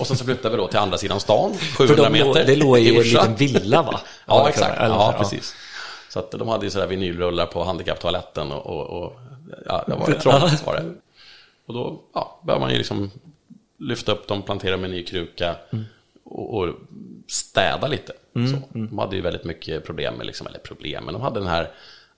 Och 0.00 0.06
sen 0.06 0.16
så 0.16 0.24
flyttade 0.24 0.56
vi 0.56 0.62
då 0.62 0.68
till 0.68 0.78
andra 0.78 0.98
sidan 0.98 1.20
stan, 1.20 1.54
700 1.78 1.94
För 1.94 1.96
de 1.96 2.18
låg, 2.18 2.28
meter. 2.28 2.46
det 2.46 2.56
låg 2.56 2.78
i 2.78 2.96
en 2.96 3.02
liten 3.02 3.36
villa 3.36 3.82
va? 3.82 4.00
Ja, 4.26 4.48
exakt. 4.48 4.74
Ja, 4.78 5.14
precis. 5.18 5.54
Så 6.08 6.18
att 6.18 6.30
de 6.30 6.48
hade 6.48 6.64
ju 6.64 6.70
sådär 6.70 6.86
vinylrullar 6.86 7.46
på 7.46 7.64
handikapptoaletten 7.64 8.52
och, 8.52 8.66
och, 8.66 9.02
och 9.02 9.12
ja, 9.66 9.84
det 9.86 9.94
var 9.94 10.06
trångt 10.06 10.66
var 10.66 10.74
det. 10.74 10.94
Och 11.66 11.74
då 11.74 12.00
ja, 12.14 12.40
började 12.44 12.60
man 12.60 12.70
ju 12.70 12.78
liksom 12.78 13.10
lyfta 13.78 14.12
upp 14.12 14.28
dem, 14.28 14.42
plantera 14.42 14.76
med 14.76 14.90
ny 14.90 15.04
kruka 15.04 15.56
och, 16.24 16.58
och 16.58 16.74
städa 17.28 17.86
lite. 17.86 18.12
Så. 18.32 18.78
De 18.78 18.98
hade 18.98 19.16
ju 19.16 19.22
väldigt 19.22 19.44
mycket 19.44 19.84
problem 19.84 20.14
med, 20.14 20.26
liksom, 20.26 20.46
eller 20.46 20.58
problem, 20.58 21.04
men 21.04 21.14
de 21.14 21.22
hade 21.22 21.40
den 21.40 21.48
här 21.48 21.70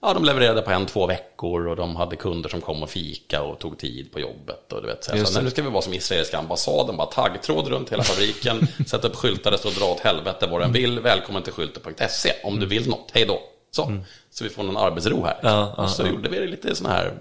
Ja, 0.03 0.15
de 0.15 0.25
levererade 0.25 0.63
på 0.63 0.71
en, 0.71 0.87
två 0.87 1.07
veckor 1.07 1.67
och 1.67 1.77
de 1.77 1.97
hade 1.97 2.17
kunder 2.17 2.49
som 2.49 2.61
kom 2.61 2.83
och 2.83 2.91
fika 2.91 3.43
och 3.43 3.59
tog 3.59 3.79
tid 3.79 4.13
på 4.13 4.21
jobbet. 4.21 4.73
Och 4.73 4.83
du 4.83 4.89
vet, 4.89 5.05
så, 5.05 5.17
här. 5.17 5.25
Så 5.25 5.41
nu 5.41 5.51
ska 5.51 5.63
vi 5.63 5.71
vara 5.71 5.83
som 5.83 5.95
israeliska 5.95 6.39
ambassaden, 6.39 6.97
bara 6.97 7.07
taggtråd 7.07 7.69
runt 7.69 7.93
hela 7.93 8.03
fabriken, 8.03 8.67
sätta 8.87 9.09
upp 9.09 9.17
skyltar 9.17 9.51
där 9.51 9.59
står 9.59 9.71
dra 9.71 9.85
åt 9.85 10.01
helvete 10.01 10.47
vad 10.51 10.61
den 10.61 10.73
vill, 10.73 11.01
välkommen 11.01 11.43
till 11.43 11.53
skylten.se 11.53 12.33
om 12.45 12.61
du 12.61 12.67
vill 12.67 12.89
något, 12.89 13.11
hej 13.13 13.25
då. 13.27 13.41
Så, 13.71 14.03
så 14.31 14.45
vi 14.45 14.51
får 14.51 14.63
någon 14.63 14.77
arbetsro 14.77 15.25
här. 15.25 15.39
Mm. 15.43 15.53
Ja, 15.55 15.75
ja, 15.77 15.83
och 15.83 15.91
så 15.91 16.07
gjorde 16.07 16.29
vi 16.29 16.47
lite 16.47 16.75
sådana 16.75 16.97
här 16.97 17.13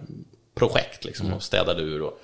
projekt 0.56 1.06
liksom, 1.06 1.34
och 1.34 1.44
städade 1.44 1.82
ur. 1.82 2.02
Och 2.02 2.22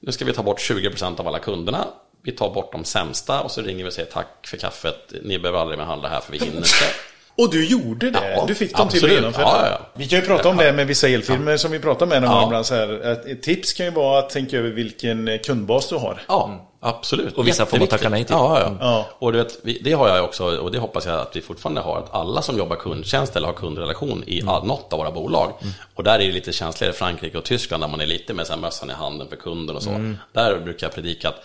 nu 0.00 0.12
ska 0.12 0.24
vi 0.24 0.32
ta 0.32 0.42
bort 0.42 0.60
20% 0.60 1.20
av 1.20 1.28
alla 1.28 1.38
kunderna. 1.38 1.86
Vi 2.22 2.32
tar 2.32 2.50
bort 2.50 2.72
de 2.72 2.84
sämsta 2.84 3.40
och 3.40 3.50
så 3.50 3.62
ringer 3.62 3.84
vi 3.84 3.90
och 3.90 3.94
säger 3.94 4.10
tack 4.10 4.46
för 4.46 4.56
kaffet. 4.56 5.12
Ni 5.22 5.38
behöver 5.38 5.58
aldrig 5.58 5.78
mer 5.78 5.86
handla 5.86 6.08
här 6.08 6.20
för 6.20 6.32
vi 6.32 6.38
hinner 6.38 6.56
inte. 6.56 6.68
Och 7.40 7.50
du 7.50 7.66
gjorde 7.66 8.10
det? 8.10 8.34
Ja, 8.36 8.44
du 8.46 8.54
fick 8.54 8.76
dem 8.76 8.88
till 8.88 8.96
absolut. 8.96 9.16
att 9.16 9.20
genomföra 9.20 9.44
Ja, 9.44 9.66
ja. 9.70 9.86
Vi 9.94 10.06
kan 10.06 10.20
ju 10.20 10.26
prata 10.26 10.48
om 10.48 10.56
det 10.56 10.72
med 10.72 10.86
vissa 10.86 11.08
elfilmer 11.08 11.56
som 11.56 11.70
vi 11.70 11.78
pratar 11.78 12.06
med 12.06 12.22
någon 12.22 12.30
Ja. 12.30 12.36
gång 12.36 12.46
ibland. 12.46 12.66
Så 12.66 12.74
här, 12.74 13.20
ett 13.26 13.42
tips 13.42 13.72
kan 13.72 13.86
ju 13.86 13.92
vara 13.92 14.18
att 14.18 14.30
tänka 14.30 14.58
över 14.58 14.70
vilken 14.70 15.38
kundbas 15.44 15.88
du 15.88 15.94
har. 15.94 16.20
Ja, 16.28 16.68
absolut. 16.80 17.36
Och 17.36 17.46
vissa 17.48 17.66
får 17.66 17.78
man 17.78 17.86
tacka 17.86 18.08
nej 18.08 18.24
till. 18.24 18.34
Ja, 18.34 18.60
ja. 18.60 18.76
Ja. 18.80 19.08
Och 19.18 19.32
du 19.32 19.38
vet, 19.38 19.84
det 19.84 19.92
har 19.92 20.08
jag 20.08 20.24
också, 20.24 20.44
och 20.44 20.72
det 20.72 20.78
hoppas 20.78 21.06
jag 21.06 21.20
att 21.20 21.36
vi 21.36 21.40
fortfarande 21.40 21.80
har, 21.80 21.98
att 21.98 22.14
alla 22.14 22.42
som 22.42 22.58
jobbar 22.58 22.76
kundtjänst 22.76 23.36
eller 23.36 23.46
har 23.46 23.54
kundrelation 23.54 24.24
i 24.26 24.40
mm. 24.40 24.66
något 24.66 24.92
av 24.92 24.98
våra 24.98 25.10
bolag, 25.10 25.52
och 25.94 26.04
där 26.04 26.14
är 26.14 26.18
det 26.18 26.32
lite 26.32 26.52
känsligare, 26.52 26.94
Frankrike 26.94 27.38
och 27.38 27.44
Tyskland, 27.44 27.82
där 27.82 27.88
man 27.88 28.00
är 28.00 28.06
lite 28.06 28.34
med 28.34 28.46
så 28.46 28.52
här 28.52 28.60
mössan 28.60 28.90
i 28.90 28.92
handen 28.92 29.28
för 29.28 29.36
kunden 29.36 29.76
och 29.76 29.82
så. 29.82 30.14
Där 30.32 30.58
brukar 30.58 30.86
jag 30.86 30.94
predika 30.94 31.28
att 31.28 31.34
eh, 31.34 31.40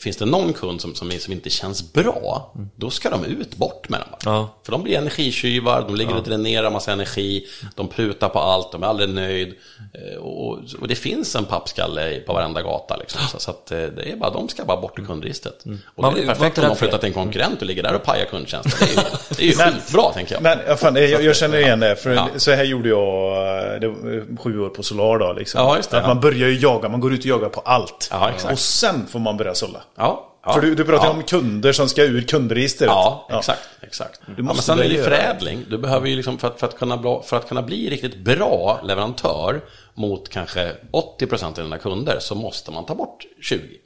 Finns 0.00 0.16
det 0.16 0.24
någon 0.24 0.52
kund 0.52 0.80
som, 0.80 0.94
som, 0.94 1.10
som 1.10 1.32
inte 1.32 1.50
känns 1.50 1.92
bra, 1.92 2.54
då 2.76 2.90
ska 2.90 3.10
de 3.10 3.24
ut 3.24 3.56
bort 3.56 3.88
med 3.88 4.00
dem. 4.00 4.08
Ja. 4.24 4.54
För 4.62 4.72
de 4.72 4.82
blir 4.82 4.98
energitjuvar, 4.98 5.82
de 5.82 5.94
ligger 5.96 6.16
och 6.16 6.22
dränerar 6.22 6.70
massa 6.70 6.92
energi, 6.92 7.46
de 7.74 7.88
prutar 7.88 8.28
på 8.28 8.38
allt, 8.38 8.72
de 8.72 8.82
är 8.82 8.86
aldrig 8.86 9.08
nöjd. 9.08 9.54
Eh, 9.94 10.16
Och, 10.22 10.58
och 10.80 10.88
det 10.88 10.94
finns 10.94 11.36
en 11.36 11.44
pappskalle 11.44 12.20
på 12.20 12.32
varenda 12.32 12.62
gata. 12.62 12.96
Liksom. 12.96 13.20
Så, 13.32 13.38
så 13.38 13.50
att 13.50 13.72
eh, 13.72 13.78
det 13.78 14.12
är 14.12 14.16
bara, 14.16 14.30
de 14.30 14.48
ska 14.48 14.64
bara 14.64 14.80
bort 14.80 14.98
ur 14.98 15.04
kundregistret. 15.04 15.64
Och 15.94 16.02
Man- 16.02 16.14
det 16.14 16.22
är 16.22 16.26
perfekt 16.26 16.58
om 16.58 16.64
de 16.64 16.76
flyttar 16.76 16.98
till 16.98 17.08
en 17.08 17.14
konkurrent 17.14 17.60
och 17.60 17.66
ligger 17.66 17.82
där 17.82 17.94
och 17.94 18.02
pajar 18.04 18.24
kundtjänsten. 18.24 18.88
Det 18.88 18.94
är 18.94 19.04
ju, 19.04 19.10
det 19.36 19.42
är 19.62 19.66
ju 19.68 19.72
skitbra, 19.72 20.12
tänker 20.12 20.34
jag. 20.34 20.42
Men 20.42 20.58
ja, 20.68 20.76
fan, 20.76 20.96
jag, 20.96 21.24
jag 21.24 21.36
känner 21.36 21.58
igen 21.58 21.80
det. 21.80 21.96
För 21.96 22.10
Ja. 22.14 22.28
så 22.36 22.50
här 22.52 22.64
gjorde 22.64 22.88
jag 22.88 23.74
eh, 23.74 23.80
det 23.80 23.94
sju 24.42 24.60
år 24.60 24.68
på 24.68 24.82
Solar 24.82 25.18
då. 25.18 25.32
Liksom. 25.32 25.60
Ja, 25.60 25.76
att 25.78 25.88
ja. 25.92 26.06
man 26.06 26.20
börjar 26.20 26.48
ju 26.48 26.58
jaga, 26.58 26.88
man 26.88 27.00
går 27.00 27.12
ut 27.12 27.20
och 27.20 27.26
jagar 27.26 27.48
på 27.48 27.60
allt. 27.60 28.08
Ja. 28.12 28.32
Och 28.52 28.58
sen 28.58 29.06
får 29.06 29.18
man 29.18 29.36
börja 29.36 29.54
sålla. 29.66 29.82
ja, 29.96 30.32
ja, 30.44 30.52
För 30.52 30.60
du, 30.60 30.74
du 30.74 30.84
pratar 30.84 31.04
ju 31.06 31.10
ja. 31.10 31.16
om 31.16 31.22
kunder 31.22 31.72
som 31.72 31.88
ska 31.88 32.02
ur 32.02 32.22
kundregistret. 32.22 32.88
Ja, 32.88 33.28
exakt. 33.30 33.68
exakt. 33.80 34.20
Ja, 34.26 34.32
men 34.36 34.44
måste 34.44 34.62
sen 34.62 34.78
är 34.78 34.88
det 34.88 35.04
förädling. 35.04 35.64
Du 35.70 35.78
behöver 35.78 36.08
ju 36.08 36.16
liksom 36.16 36.38
för 36.38 36.48
att, 36.48 36.60
för, 36.60 36.66
att 36.66 36.78
kunna, 36.78 36.96
bra- 36.96 37.22
för 37.22 37.36
att 37.36 37.48
kunna 37.48 37.62
bli 37.62 37.90
riktigt 37.90 38.16
bra 38.16 38.80
leverantör 38.84 39.60
mot 39.94 40.28
kanske 40.28 40.72
80% 40.92 41.44
av 41.44 41.54
dina 41.54 41.78
kunder 41.78 42.16
så 42.20 42.34
måste 42.34 42.70
man 42.70 42.86
ta 42.86 42.94
bort 42.94 43.24
20. 43.40 43.78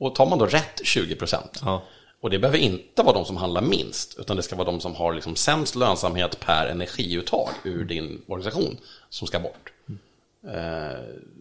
Och 0.00 0.14
tar 0.14 0.26
man 0.26 0.38
då 0.38 0.46
rätt 0.46 0.80
20%. 0.84 1.36
Ja. 1.64 1.82
Och 2.20 2.30
det 2.30 2.38
behöver 2.38 2.58
inte 2.58 3.02
vara 3.02 3.14
de 3.14 3.24
som 3.24 3.36
handlar 3.36 3.62
minst, 3.62 4.18
utan 4.18 4.36
det 4.36 4.42
ska 4.42 4.56
vara 4.56 4.66
de 4.70 4.80
som 4.80 4.94
har 4.94 5.12
liksom 5.14 5.36
sämst 5.36 5.74
lönsamhet 5.76 6.40
per 6.40 6.66
energiuttag 6.66 7.48
ur 7.64 7.84
din 7.84 8.22
organisation 8.28 8.76
som 9.10 9.26
ska 9.26 9.40
bort. 9.40 9.72
Eh, 10.48 10.98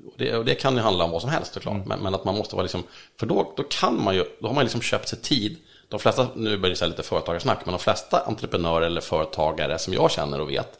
Och 0.07 0.13
det, 0.17 0.35
och 0.37 0.45
det 0.45 0.55
kan 0.55 0.75
ju 0.75 0.81
handla 0.81 1.03
om 1.03 1.11
vad 1.11 1.21
som 1.21 1.29
helst 1.29 1.53
såklart. 1.53 1.85
Men, 1.85 1.99
men 1.99 2.15
att 2.15 2.25
man 2.25 2.35
måste 2.35 2.55
vara 2.55 2.63
liksom, 2.63 2.83
för 3.19 3.25
då, 3.25 3.53
då 3.57 3.63
kan 3.63 4.03
man 4.03 4.15
ju, 4.15 4.23
då 4.39 4.47
har 4.47 4.53
man 4.55 4.63
liksom 4.63 4.81
köpt 4.81 5.07
sig 5.07 5.19
tid. 5.21 5.57
De 5.89 5.99
flesta, 5.99 6.27
nu 6.35 6.57
börjar 6.57 6.69
det 6.69 6.75
säga 6.75 6.89
lite 6.89 7.03
företagarsnack, 7.03 7.65
men 7.65 7.73
de 7.73 7.79
flesta 7.79 8.19
entreprenörer 8.27 8.85
eller 8.85 9.01
företagare 9.01 9.79
som 9.79 9.93
jag 9.93 10.11
känner 10.11 10.41
och 10.41 10.49
vet, 10.49 10.79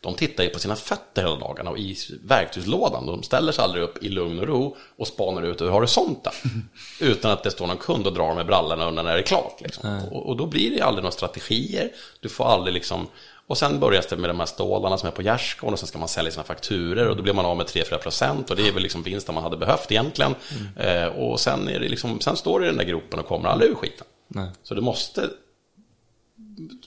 de 0.00 0.14
tittar 0.14 0.44
ju 0.44 0.50
på 0.50 0.58
sina 0.58 0.76
fötter 0.76 1.22
hela 1.22 1.36
dagarna 1.36 1.70
och 1.70 1.78
i 1.78 1.96
verktygslådan. 2.24 3.06
De 3.06 3.22
ställer 3.22 3.52
sig 3.52 3.64
aldrig 3.64 3.84
upp 3.84 4.04
i 4.04 4.08
lugn 4.08 4.38
och 4.38 4.46
ro 4.46 4.76
och 4.96 5.06
spanar 5.06 5.42
ut 5.42 5.60
över 5.60 5.72
horisonten. 5.72 6.32
Utan 7.00 7.30
att 7.30 7.42
det 7.42 7.50
står 7.50 7.66
någon 7.66 7.76
kund 7.76 8.06
och 8.06 8.12
drar 8.12 8.34
med 8.34 8.46
brallorna 8.46 8.88
undan 8.88 9.04
när 9.04 9.12
det 9.12 9.18
är 9.18 9.26
klart. 9.26 9.60
Liksom. 9.60 10.00
Och, 10.10 10.28
och 10.28 10.36
då 10.36 10.46
blir 10.46 10.70
det 10.70 10.76
ju 10.76 10.82
aldrig 10.82 11.02
några 11.02 11.12
strategier. 11.12 11.90
Du 12.20 12.28
får 12.28 12.44
aldrig 12.44 12.74
liksom 12.74 13.06
och 13.46 13.58
sen 13.58 13.80
börjar 13.80 14.04
det 14.10 14.16
med 14.16 14.30
de 14.30 14.38
här 14.38 14.46
stålarna 14.46 14.98
som 14.98 15.06
är 15.06 15.12
på 15.12 15.22
gärdsgården 15.22 15.72
och 15.72 15.78
sen 15.78 15.88
ska 15.88 15.98
man 15.98 16.08
sälja 16.08 16.32
sina 16.32 16.44
fakturer 16.44 17.08
och 17.08 17.16
då 17.16 17.22
blir 17.22 17.32
man 17.32 17.46
av 17.46 17.56
med 17.56 17.66
3-4% 17.66 18.50
och 18.50 18.56
det 18.56 18.68
är 18.68 18.72
väl 18.72 18.82
liksom 18.82 19.02
vinsten 19.02 19.34
man 19.34 19.44
hade 19.44 19.56
behövt 19.56 19.90
egentligen. 19.90 20.34
Eh, 20.76 21.06
och 21.06 21.40
sen, 21.40 21.68
är 21.68 21.80
det 21.80 21.88
liksom, 21.88 22.20
sen 22.20 22.36
står 22.36 22.60
det 22.60 22.66
i 22.66 22.68
den 22.68 22.78
där 22.78 22.84
gropen 22.84 23.18
och 23.18 23.26
kommer 23.26 23.48
aldrig 23.48 23.70
ur 23.70 23.74
skiten. 23.74 24.06
Nej. 24.28 24.48
Så 24.62 24.74
du 24.74 24.80
måste 24.80 25.28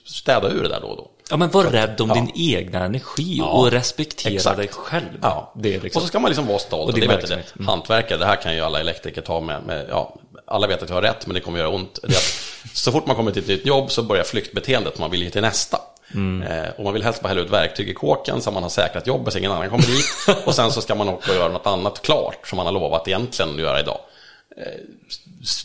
städa 0.04 0.50
ur 0.50 0.62
det 0.62 0.68
där 0.68 0.80
då 0.80 0.86
och 0.86 0.96
då. 0.96 1.10
Ja, 1.30 1.36
men 1.36 1.50
var 1.50 1.64
rädd 1.64 2.00
om 2.00 2.08
ja. 2.08 2.14
din 2.14 2.30
egna 2.34 2.84
energi 2.84 3.36
Ja, 3.38 3.44
och 3.44 3.70
respektera 3.70 4.34
exakt. 4.34 4.56
dig 4.56 4.68
själv. 4.68 5.18
Ja. 5.22 5.52
Det 5.56 5.74
är 5.74 5.80
liksom. 5.80 5.98
Och 5.98 6.02
så 6.02 6.08
ska 6.08 6.20
man 6.20 6.28
liksom 6.28 6.46
vara 6.46 6.58
stolt. 6.58 6.82
Och 6.82 6.88
Och 6.88 6.94
din 7.00 7.08
det 7.08 7.16
vet 7.16 7.30
jag. 7.30 7.38
Mm. 7.38 7.68
Hantverkare, 7.68 8.18
det 8.18 8.26
här 8.26 8.42
kan 8.42 8.54
ju 8.54 8.60
alla 8.60 8.80
elektriker 8.80 9.22
ta 9.22 9.40
med, 9.40 9.62
med 9.62 9.86
ja, 9.90 10.16
alla 10.46 10.66
vet 10.66 10.82
att 10.82 10.88
jag 10.88 10.96
har 10.96 11.02
rätt, 11.02 11.26
men 11.26 11.34
det 11.34 11.40
kommer 11.40 11.58
göra 11.58 11.68
ont. 11.68 11.98
Det 12.02 12.16
så 12.72 12.92
fort 12.92 13.06
man 13.06 13.16
kommer 13.16 13.32
till 13.32 13.42
ett 13.42 13.48
nytt 13.48 13.66
jobb 13.66 13.90
så 13.90 14.02
börjar 14.02 14.24
flyktbeteendet, 14.24 14.98
man 14.98 15.10
vill 15.10 15.22
ju 15.22 15.30
till 15.30 15.42
nästa. 15.42 15.78
Mm. 16.14 16.42
Eh, 16.42 16.68
och 16.76 16.84
man 16.84 16.92
vill 16.92 17.02
helst 17.02 17.22
bara 17.22 17.28
hälla 17.28 17.40
ut 17.40 17.50
verktyg 17.50 17.88
i 17.88 17.94
kåken 17.94 18.40
så 18.42 18.50
man 18.50 18.62
har 18.62 18.70
säkrat 18.70 19.06
jobbet 19.06 19.32
så 19.32 19.38
ingen 19.38 19.52
annan 19.52 19.70
kommer 19.70 19.86
dit. 19.86 20.36
Och 20.46 20.54
sen 20.54 20.70
så 20.70 20.80
ska 20.80 20.94
man 20.94 21.08
åka 21.08 21.30
och 21.30 21.36
göra 21.36 21.52
något 21.52 21.66
annat 21.66 22.02
klart 22.02 22.46
som 22.48 22.56
man 22.56 22.66
har 22.66 22.72
lovat 22.72 23.08
egentligen 23.08 23.54
att 23.54 23.60
göra 23.60 23.80
idag. 23.80 23.98
Eh, 24.56 24.72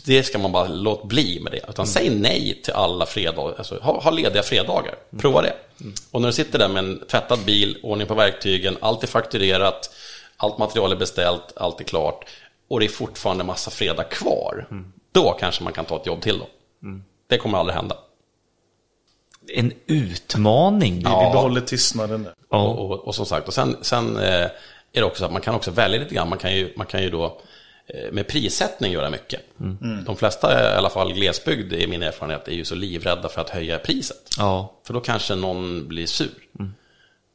Det 0.06 0.24
ska 0.24 0.38
man 0.38 0.52
bara 0.52 0.68
låta 0.68 1.06
bli 1.06 1.40
med 1.40 1.52
det. 1.52 1.60
Utan 1.70 1.88
säg 1.88 2.10
nej 2.10 2.62
till 2.64 2.74
alla 2.74 3.06
fredagar. 3.06 3.56
Alltså, 3.58 3.80
ha, 3.82 4.02
ha 4.02 4.12
lediga 4.12 4.44
fredagar. 4.44 4.96
Prova 5.20 5.42
det. 5.42 5.54
Och 6.12 6.22
när 6.22 6.28
du 6.28 6.34
sitter 6.34 6.60
där 6.60 6.68
med 6.68 6.84
en 6.84 7.00
tvättad 7.08 7.40
bil, 7.46 7.78
ordning 7.84 8.08
på 8.08 8.14
verktygen, 8.14 8.78
allt 8.82 9.04
är 9.04 9.08
fakturerat, 9.08 9.90
allt 10.38 10.58
material 10.58 10.92
är 10.92 10.96
beställt, 10.96 11.54
allt 11.56 11.80
är 11.80 11.84
klart. 11.84 12.26
Och 12.68 12.80
det 12.80 12.86
är 12.86 12.90
fortfarande 12.90 13.44
massa 13.44 13.72
fredag 13.72 14.04
kvar. 14.04 14.68
Då 15.12 15.38
kanske 15.40 15.64
man 15.64 15.74
kan 15.74 15.86
ta 15.86 15.96
ett 15.96 16.06
jobb 16.06 16.22
till 16.22 16.40
då. 16.40 16.48
Det 17.28 17.38
kommer 17.38 17.58
aldrig 17.58 17.76
hända. 17.76 17.96
En 19.48 19.74
utmaning. 19.88 20.96
Vi 20.96 21.02
Ja. 21.04 21.30
behåller 21.34 21.62
tystnaden 21.62 22.24
där. 22.24 22.34
Ja. 22.50 22.58
Och, 22.64 22.92
och, 22.92 23.08
och 23.08 23.16
som 23.16 23.26
sagt, 23.26 23.48
och 23.48 23.54
sen, 23.54 23.78
sen 23.82 24.18
eh, 24.18 24.24
är 24.24 24.52
det 24.94 25.04
också 25.04 25.20
så 25.20 25.26
att 25.26 25.32
man 25.32 25.42
kan 25.42 25.56
också 25.56 25.72
välja 25.72 26.00
lite 26.00 26.16
grann. 26.16 26.30
Man 26.30 26.38
kan 26.38 26.56
ju, 26.56 26.74
man 26.76 26.86
kan 26.88 27.04
ju 27.04 27.10
då 27.10 27.42
eh, 27.88 28.12
med 28.12 28.28
prissättning 28.28 28.92
göra 28.92 29.10
mycket. 29.10 29.42
De 30.06 30.16
flesta, 30.16 30.74
i 30.74 30.76
alla 30.78 30.90
fall 30.90 31.14
glesbygd, 31.14 31.74
i 31.74 31.88
min 31.88 32.04
erfarenhet, 32.04 32.48
är 32.48 32.52
ju 32.52 32.66
så 32.66 32.76
livrädda 32.76 33.30
för 33.30 33.42
att 33.42 33.50
höja 33.50 33.78
priset. 33.80 34.30
Ja. 34.38 34.74
För 34.88 34.94
då 34.94 35.00
kanske 35.00 35.36
någon 35.36 35.88
blir 35.88 36.06
sur. 36.06 36.30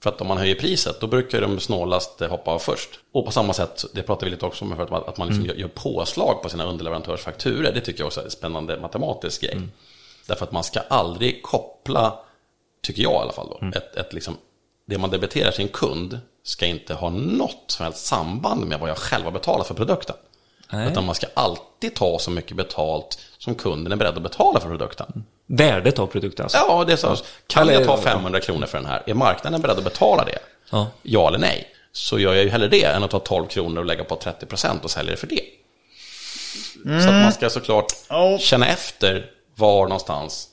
För 0.03 0.11
att 0.11 0.21
om 0.21 0.27
man 0.27 0.39
höjer 0.39 0.55
priset, 0.55 1.01
då 1.01 1.07
brukar 1.07 1.41
de 1.41 1.61
snålaste 1.61 2.27
hoppa 2.27 2.51
av 2.51 2.59
först. 2.59 2.89
Och 3.13 3.25
på 3.27 3.33
samma 3.33 3.53
sätt, 3.53 3.85
det 3.95 4.03
pratar 4.03 4.27
vi 4.27 4.31
lite 4.31 4.47
också 4.47 4.65
om, 4.65 4.77
för 4.77 5.09
att 5.09 5.19
man, 5.19 5.29
liksom 5.29 5.47
gör, 5.47 5.55
gör 5.55 5.69
påslag 5.69 6.43
på 6.43 6.49
sina 6.49 6.65
underleverantörsfakturer. 6.65 7.73
Det 7.75 7.81
tycker 7.81 8.01
jag 8.01 8.07
också 8.07 8.21
är 8.21 8.25
en 8.25 8.31
spännande 8.31 8.81
matematisk 8.81 9.41
grej. 9.43 9.59
Därför 10.27 10.45
att 10.45 10.53
man 10.53 10.65
ska 10.65 10.81
aldrig 10.89 11.43
koppla, 11.43 12.19
tycker 12.83 13.03
jag 13.03 13.13
i 13.13 13.17
alla 13.17 13.33
fall, 13.33 13.49
då, 13.61 13.79
ett, 13.79 13.97
ett 13.97 14.13
liksom, 14.13 14.37
det 14.87 14.99
man 14.99 15.11
debiterar 15.11 15.51
sin 15.51 15.69
kund 15.69 16.21
ska 16.43 16.67
inte 16.67 16.95
ha 16.95 17.11
något 17.11 17.65
som 17.67 17.85
helst 17.85 18.07
samband 18.07 18.67
med 18.67 18.81
vad 18.81 18.91
jag 18.91 18.99
själv 18.99 19.25
har 19.25 19.33
betalat 19.33 19.67
för 19.67 19.75
produkten. 19.75 20.17
Nej. 20.73 20.91
Utan 20.93 21.07
man 21.07 21.15
ska 21.15 21.27
alltid 21.35 21.95
ta 21.95 22.19
så 22.19 22.31
mycket 22.31 22.57
betalt 22.57 23.19
som 23.39 23.55
kunden 23.55 23.93
är 23.93 23.97
beredd 23.97 24.17
att 24.17 24.23
betala 24.23 24.61
för 24.61 24.69
produkten. 24.69 25.25
Värdet 25.47 25.99
av 25.99 26.07
produkten 26.07 26.43
alltså. 26.45 26.59
Ja, 26.59 26.85
det 26.85 26.93
är 26.93 26.97
så. 26.97 27.17
Kan 27.47 27.63
Eller- 27.63 27.73
jag 27.73 27.85
ta 27.87 27.97
500 27.97 28.41
kronor 28.41 28.67
för 28.67 28.79
den 28.79 28.87
här? 28.87 29.03
Är 29.07 29.15
marknaden 29.15 29.61
beredd 29.61 29.79
att 29.79 29.85
betala 29.85 30.25
det? 30.25 30.39
Ja. 30.71 30.87
Ja 31.03 31.29
eller 31.29 31.39
nej? 31.39 31.69
Så 31.93 32.19
gör 32.19 32.35
jag 32.35 32.45
ju 32.45 32.51
hellre 32.51 32.69
det 32.69 32.85
än 32.85 33.03
att 33.05 33.11
ta 33.11 33.19
12 33.19 33.47
kronor 33.47 33.79
och 33.79 33.87
lägga 33.87 34.05
på 34.05 34.17
30% 34.17 34.83
och 34.83 34.91
sälja 34.91 35.11
det 35.11 35.17
för 35.17 35.27
det. 35.27 35.41
Så 37.03 37.09
att 37.09 37.15
man 37.23 37.33
ska 37.33 37.51
såklart 37.51 37.93
Ja. 38.09 38.39
känna 38.41 38.69
efter 38.69 39.31
var 39.57 39.83
någonstans 39.83 40.49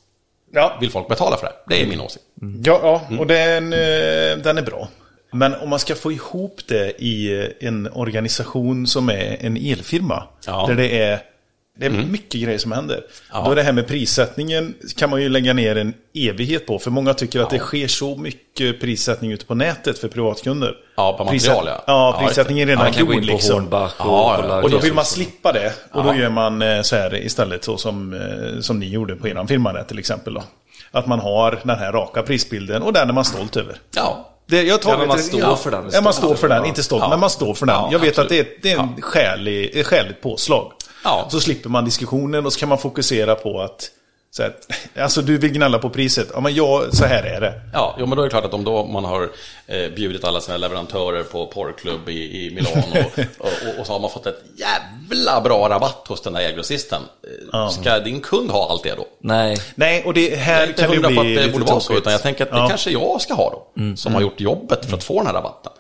Ja, 0.55 0.77
vill 0.81 0.91
folk 0.91 1.07
betala 1.07 1.37
för 1.37 1.45
det. 1.45 1.53
Det 1.67 1.81
är 1.81 1.87
min 1.87 2.01
åsikt. 2.01 2.25
ja, 2.63 2.79
ja 3.09 3.17
och 3.19 3.27
den, 3.27 3.73
eh, 3.73 4.37
den 4.43 4.57
är 4.57 4.61
bra. 4.61 4.87
Men 5.31 5.55
om 5.55 5.69
man 5.69 5.79
ska 5.79 5.95
få 5.95 6.11
ihop 6.11 6.61
det 6.67 7.01
i 7.03 7.39
eh, 7.39 7.67
en 7.67 7.89
organisation 7.93 8.87
som 8.87 9.09
är 9.09 9.37
en 9.39 9.57
elfirma. 9.57 10.23
Ja. 10.45 10.65
Där 10.67 10.75
det 10.75 10.99
är, 10.99 11.19
det 11.77 11.85
är 11.85 11.89
mycket 11.89 12.41
grejer 12.41 12.57
som 12.57 12.71
händer. 12.71 13.03
Ja. 13.31 13.43
Då 13.45 13.55
det 13.55 13.63
här 13.63 13.71
med 13.71 13.87
prissättningen 13.87 14.75
kan 14.97 15.09
man 15.09 15.21
ju 15.21 15.29
lägga 15.29 15.53
ner 15.53 15.75
en 15.75 15.93
evighet 16.13 16.65
på. 16.67 16.79
För 16.79 16.91
många 16.91 17.13
tycker 17.13 17.39
att 17.39 17.49
det 17.49 17.59
sker 17.59 17.87
så 17.87 18.15
mycket 18.15 18.81
prissättning 18.81 19.31
ute 19.31 19.45
på 19.45 19.55
nätet 19.55 19.99
för 19.99 20.07
privatkunder. 20.07 20.75
Ja, 20.95 21.13
på 21.17 21.23
material, 21.23 21.63
ja. 21.67 21.83
Ja, 21.87 22.17
Ja, 22.17 22.25
prissättningen 22.25 22.69
är 22.69 22.75
redan 22.75 23.05
gå 23.05 23.13
gjord 23.13 23.23
liksom. 23.23 23.55
Hornbach 23.55 23.93
och 23.97 24.05
Ja, 24.05 24.45
ja. 24.47 24.63
Och 24.63 24.69
då 24.69 24.77
vill 24.77 24.93
man 24.93 25.05
slippa 25.05 25.51
det. 25.51 25.73
Och 25.91 26.03
då 26.03 26.09
Ja. 26.09 26.15
gör 26.15 26.29
man 26.29 26.61
eh, 26.61 26.81
så 26.81 26.95
här 26.95 27.15
istället 27.15 27.63
så 27.63 27.77
som, 27.77 28.13
eh, 28.13 28.59
som 28.61 28.79
ni 28.79 28.89
gjorde 28.89 29.15
på 29.15 29.27
er 29.27 29.45
firma 29.47 29.73
där, 29.73 29.83
till 29.83 29.99
exempel. 29.99 30.33
Då. 30.33 30.43
Att 30.91 31.07
man 31.07 31.19
har 31.19 31.59
den 31.63 31.77
här 31.77 31.91
raka 31.91 32.23
prisbilden 32.23 32.81
och 32.81 32.93
den 32.93 33.09
är 33.09 33.13
man 33.13 33.25
stolt 33.25 33.57
över. 33.57 33.77
Ja, 33.95 34.29
Det, 34.47 34.63
jag 34.63 34.81
tar 34.81 34.91
Ja, 34.91 35.05
man 35.05 35.19
står 35.19 35.39
ja, 35.39 35.55
för 35.55 35.71
den. 35.71 35.89
Ja, 35.93 36.01
man 36.01 36.13
står 36.13 36.35
för 36.35 36.49
den. 36.49 36.65
Inte 36.65 36.83
stolt, 36.83 37.03
ja. 37.03 37.09
men 37.09 37.19
man 37.19 37.29
står 37.29 37.53
för 37.53 37.65
den. 37.65 37.75
Ja, 37.75 37.89
jag 37.91 37.99
vet 37.99 38.19
att 38.19 38.29
det 38.29 38.35
är, 38.35 38.41
absolut. 38.41 38.61
det 38.63 38.71
är 38.71 38.79
en 38.79 39.01
skälig, 39.01 39.75
ett 39.77 39.85
skäligt 39.87 40.21
påslag. 40.21 40.71
Ja. 41.03 41.27
Så 41.31 41.39
slipper 41.39 41.69
man 41.69 41.85
diskussionen 41.85 42.45
och 42.45 42.53
så 42.53 42.59
kan 42.59 42.69
man 42.69 42.77
fokusera 42.77 43.35
på 43.35 43.61
att 43.61 43.89
så 44.31 44.43
här, 44.43 44.53
alltså 44.99 45.21
du 45.21 45.37
vill 45.37 45.51
gnälla 45.51 45.79
på 45.79 45.89
priset. 45.89 46.27
Ja, 46.33 46.39
men 46.39 46.55
jag, 46.55 46.95
så 46.95 47.05
här 47.05 47.23
är 47.23 47.41
det. 47.41 47.61
Ja, 47.73 47.95
jo, 47.99 48.05
men 48.05 48.15
då 48.15 48.21
är 48.21 48.25
det 48.25 48.29
klart 48.29 48.45
att 48.45 48.53
om 48.53 48.63
då 48.63 48.85
man 48.85 49.05
har 49.05 49.29
eh, 49.67 49.89
bjudit 49.95 50.23
alla 50.23 50.41
sina 50.41 50.57
leverantörer 50.57 51.23
på 51.23 51.45
porrklubb 51.47 52.09
i, 52.09 52.45
i 52.45 52.51
Milano 52.55 53.05
och, 53.37 53.47
och, 53.47 53.79
och 53.79 53.85
så 53.87 53.93
har 53.93 53.99
man 53.99 54.09
fått 54.09 54.25
ett 54.25 54.43
jävla 54.57 55.41
bra 55.41 55.69
rabatt 55.69 56.05
hos 56.07 56.21
den 56.21 56.33
där 56.33 56.41
ägrossisten. 56.41 57.01
Eh, 57.53 57.69
Ska 57.69 57.99
din 57.99 58.21
kund 58.21 58.51
ha 58.51 58.69
allt 58.69 58.83
det 58.83 58.95
då? 58.95 59.05
Nej. 59.19 59.57
Nej, 59.75 60.03
och 60.05 60.13
det 60.13 60.29
Jag 60.29 60.37
här 60.37 60.63
är 60.63 60.67
inte 60.67 60.81
kan 60.81 60.91
det 60.91 60.95
hundra 60.97 61.09
på 61.15 61.19
att 61.21 61.25
bli 61.25 61.35
det 61.35 61.51
borde 61.53 61.65
vara 61.65 61.79
så, 61.79 61.93
utan 61.97 62.11
jag 62.13 62.21
tänker 62.21 62.43
att 62.43 62.51
det 62.51 62.57
Ja. 62.57 62.67
kanske 62.69 62.91
jag 62.91 63.21
ska 63.21 63.33
ha 63.33 63.49
då. 63.75 63.95
Som 63.95 64.13
har 64.13 64.21
gjort 64.21 64.39
jobbet 64.39 64.85
för 64.85 64.97
att 64.97 65.03
få 65.03 65.17
den 65.17 65.27
här 65.27 65.33
rabatten. 65.33 65.71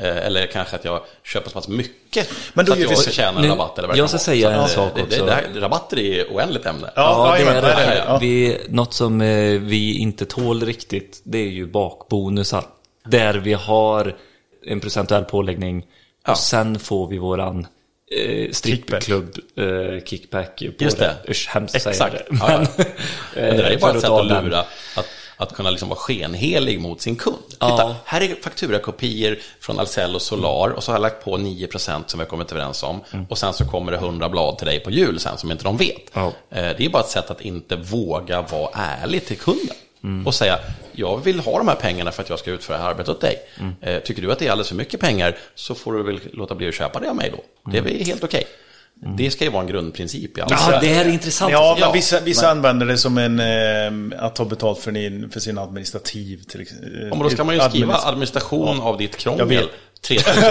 Eh, 0.00 0.16
eller 0.26 0.46
kanske 0.46 0.76
att 0.76 0.84
jag 0.84 1.00
köper 1.24 1.50
så 1.50 1.54
pass 1.54 1.68
mycket 1.68 2.07
Men 2.52 2.64
då 2.64 2.72
så 2.72 2.78
att 2.82 2.90
jag 2.90 2.98
ska 2.98 3.10
tjäna 3.10 3.36
en 3.38 3.42
Nu- 3.42 3.48
rabatt. 3.48 3.78
Eller 3.78 3.88
vad 3.88 3.96
det 3.96 3.98
jag 3.98 4.08
ska 4.08 4.18
säga 4.18 4.54
Så 4.54 4.62
en 4.62 4.68
sak 4.68 4.92
det, 4.94 5.02
också. 5.02 5.18
Det, 5.18 5.26
det 5.26 5.32
här, 5.32 5.60
rabatter 5.60 5.98
är 5.98 6.24
oändligt 6.24 6.66
ämne. 6.66 6.90
Ja, 6.96 7.36
Ja, 7.38 7.44
det 7.44 7.50
är 7.50 7.62
det. 7.62 8.04
ja. 8.06 8.18
Vi, 8.18 8.58
något 8.68 8.94
som 8.94 9.20
eh, 9.20 9.60
vi 9.60 9.98
inte 9.98 10.24
tål 10.24 10.62
riktigt, 10.62 11.20
det 11.24 11.38
är 11.38 11.48
ju 11.48 11.66
bakbonusar. 11.66 12.64
Där 13.04 13.34
vi 13.34 13.52
har 13.52 14.16
en 14.66 14.80
procentuell 14.80 15.24
påläggning 15.24 15.84
Ja. 16.26 16.32
och 16.32 16.38
sen 16.38 16.78
får 16.78 17.08
vi 17.08 17.18
våran 17.18 17.66
eh, 18.10 18.50
strippklubb 18.50 19.34
eh, 19.56 20.04
kickback 20.04 20.58
på 20.78 20.84
Just 20.84 20.98
det. 20.98 21.14
Usch, 21.28 21.48
hemskt 21.48 21.74
att 21.76 21.82
säga 21.82 21.92
Exakt. 21.92 22.12
det. 22.12 22.24
Ja, 22.40 22.52
ja. 22.52 22.58
Men, 22.58 22.66
Men 23.34 23.56
det 23.56 23.62
där 23.62 23.64
är 23.64 23.72
eh, 23.72 23.78
bara 23.78 23.92
ett 23.94 24.00
sätt 24.00 24.10
att 24.10 24.26
lura, 24.26 24.58
att, 24.96 25.06
att 25.40 25.52
kunna 25.54 25.70
liksom 25.70 25.88
vara 25.88 25.98
skenhelig 25.98 26.80
mot 26.80 27.00
sin 27.00 27.16
kund. 27.16 27.36
Ja. 27.58 27.70
Titta, 27.70 27.94
här 28.04 28.20
är 28.20 28.34
fakturakopior 28.42 29.38
från 29.60 29.78
Ahlsell 29.78 30.14
och 30.14 30.22
Solar 30.22 30.68
och 30.70 30.84
så 30.84 30.90
har 30.90 30.96
jag 30.96 31.02
lagt 31.02 31.24
på 31.24 31.36
9% 31.38 32.02
som 32.06 32.18
vi 32.18 32.24
har 32.24 32.24
kommit 32.30 32.52
överens 32.52 32.82
om. 32.82 33.00
Och 33.28 33.38
sen 33.38 33.52
så 33.52 33.64
kommer 33.64 33.92
det 33.92 33.98
100 33.98 34.28
blad 34.28 34.58
till 34.58 34.66
dig 34.66 34.80
på 34.80 34.90
jul 34.90 35.20
sen 35.20 35.38
som 35.38 35.50
inte 35.50 35.64
de 35.64 35.76
vet. 35.76 36.02
Ja. 36.12 36.26
Eh, 36.50 36.62
Det 36.78 36.84
är 36.84 36.88
bara 36.88 37.02
ett 37.02 37.08
sätt 37.08 37.30
att 37.30 37.40
inte 37.40 37.76
våga 37.76 38.42
vara 38.42 38.70
ärlig 38.74 39.26
till 39.26 39.38
kunden. 39.38 39.76
Mm. 40.04 40.26
Och 40.26 40.34
säga, 40.34 40.58
jag 40.92 41.24
vill 41.24 41.40
ha 41.40 41.58
de 41.58 41.68
här 41.68 41.74
pengarna 41.74 42.12
för 42.12 42.22
att 42.22 42.28
jag 42.30 42.38
ska 42.38 42.50
utföra 42.50 42.76
det 42.76 42.82
här 42.82 42.90
arbetet 42.90 43.08
åt 43.08 43.20
dig. 43.20 43.36
Mm. 43.60 43.74
Eh, 43.80 43.98
Tycker 44.02 44.22
du 44.22 44.32
att 44.32 44.38
det 44.38 44.46
är 44.46 44.50
alldeles 44.50 44.68
för 44.68 44.74
mycket 44.76 45.00
pengar 45.00 45.36
så 45.54 45.74
får 45.74 45.92
du 45.92 46.02
väl 46.02 46.20
låta 46.32 46.54
bli 46.54 46.68
att 46.68 46.74
köpa 46.74 47.00
det 47.00 47.10
av 47.10 47.16
mig 47.16 47.32
då. 47.36 47.70
Det 47.72 47.78
är 47.78 47.82
väl 47.82 48.04
helt 48.04 48.24
okej. 48.24 48.44
Det 49.00 49.30
ska 49.30 49.44
ju 49.44 49.50
vara 49.50 49.62
en 49.62 49.68
grundprincip 49.68 50.38
i 50.38 50.40
alla 50.40 50.56
Mm. 50.56 50.72
Ja, 50.74 50.80
det 50.80 50.86
här 50.86 51.04
är 51.04 51.08
intressant. 51.08 51.52
Ja, 51.52 51.72
men 51.74 51.88
Ja, 51.88 51.92
vissa, 51.92 52.20
vissa 52.20 52.42
men- 52.46 52.50
använder 52.56 52.86
det 52.86 52.98
som 52.98 53.18
en, 53.18 53.40
eh, 54.12 54.24
att 54.24 54.34
ta 54.36 54.44
betalt 54.44 54.78
för, 54.78 54.92
din, 54.92 55.30
för 55.30 55.40
sin 55.40 55.58
administrativ 55.58 56.42
till. 56.42 56.66
Ja, 56.80 57.08
men 57.10 57.18
då 57.18 57.30
ska 57.30 57.44
man 57.44 57.54
ju 57.54 57.60
skriva 57.60 57.94
Administ- 57.94 58.08
administration 58.08 58.80
av 58.80 58.98
ditt 58.98 59.10
Jag 59.12 59.20
krångel. 59.20 59.46
vet. 59.48 59.68
3000 60.00 60.42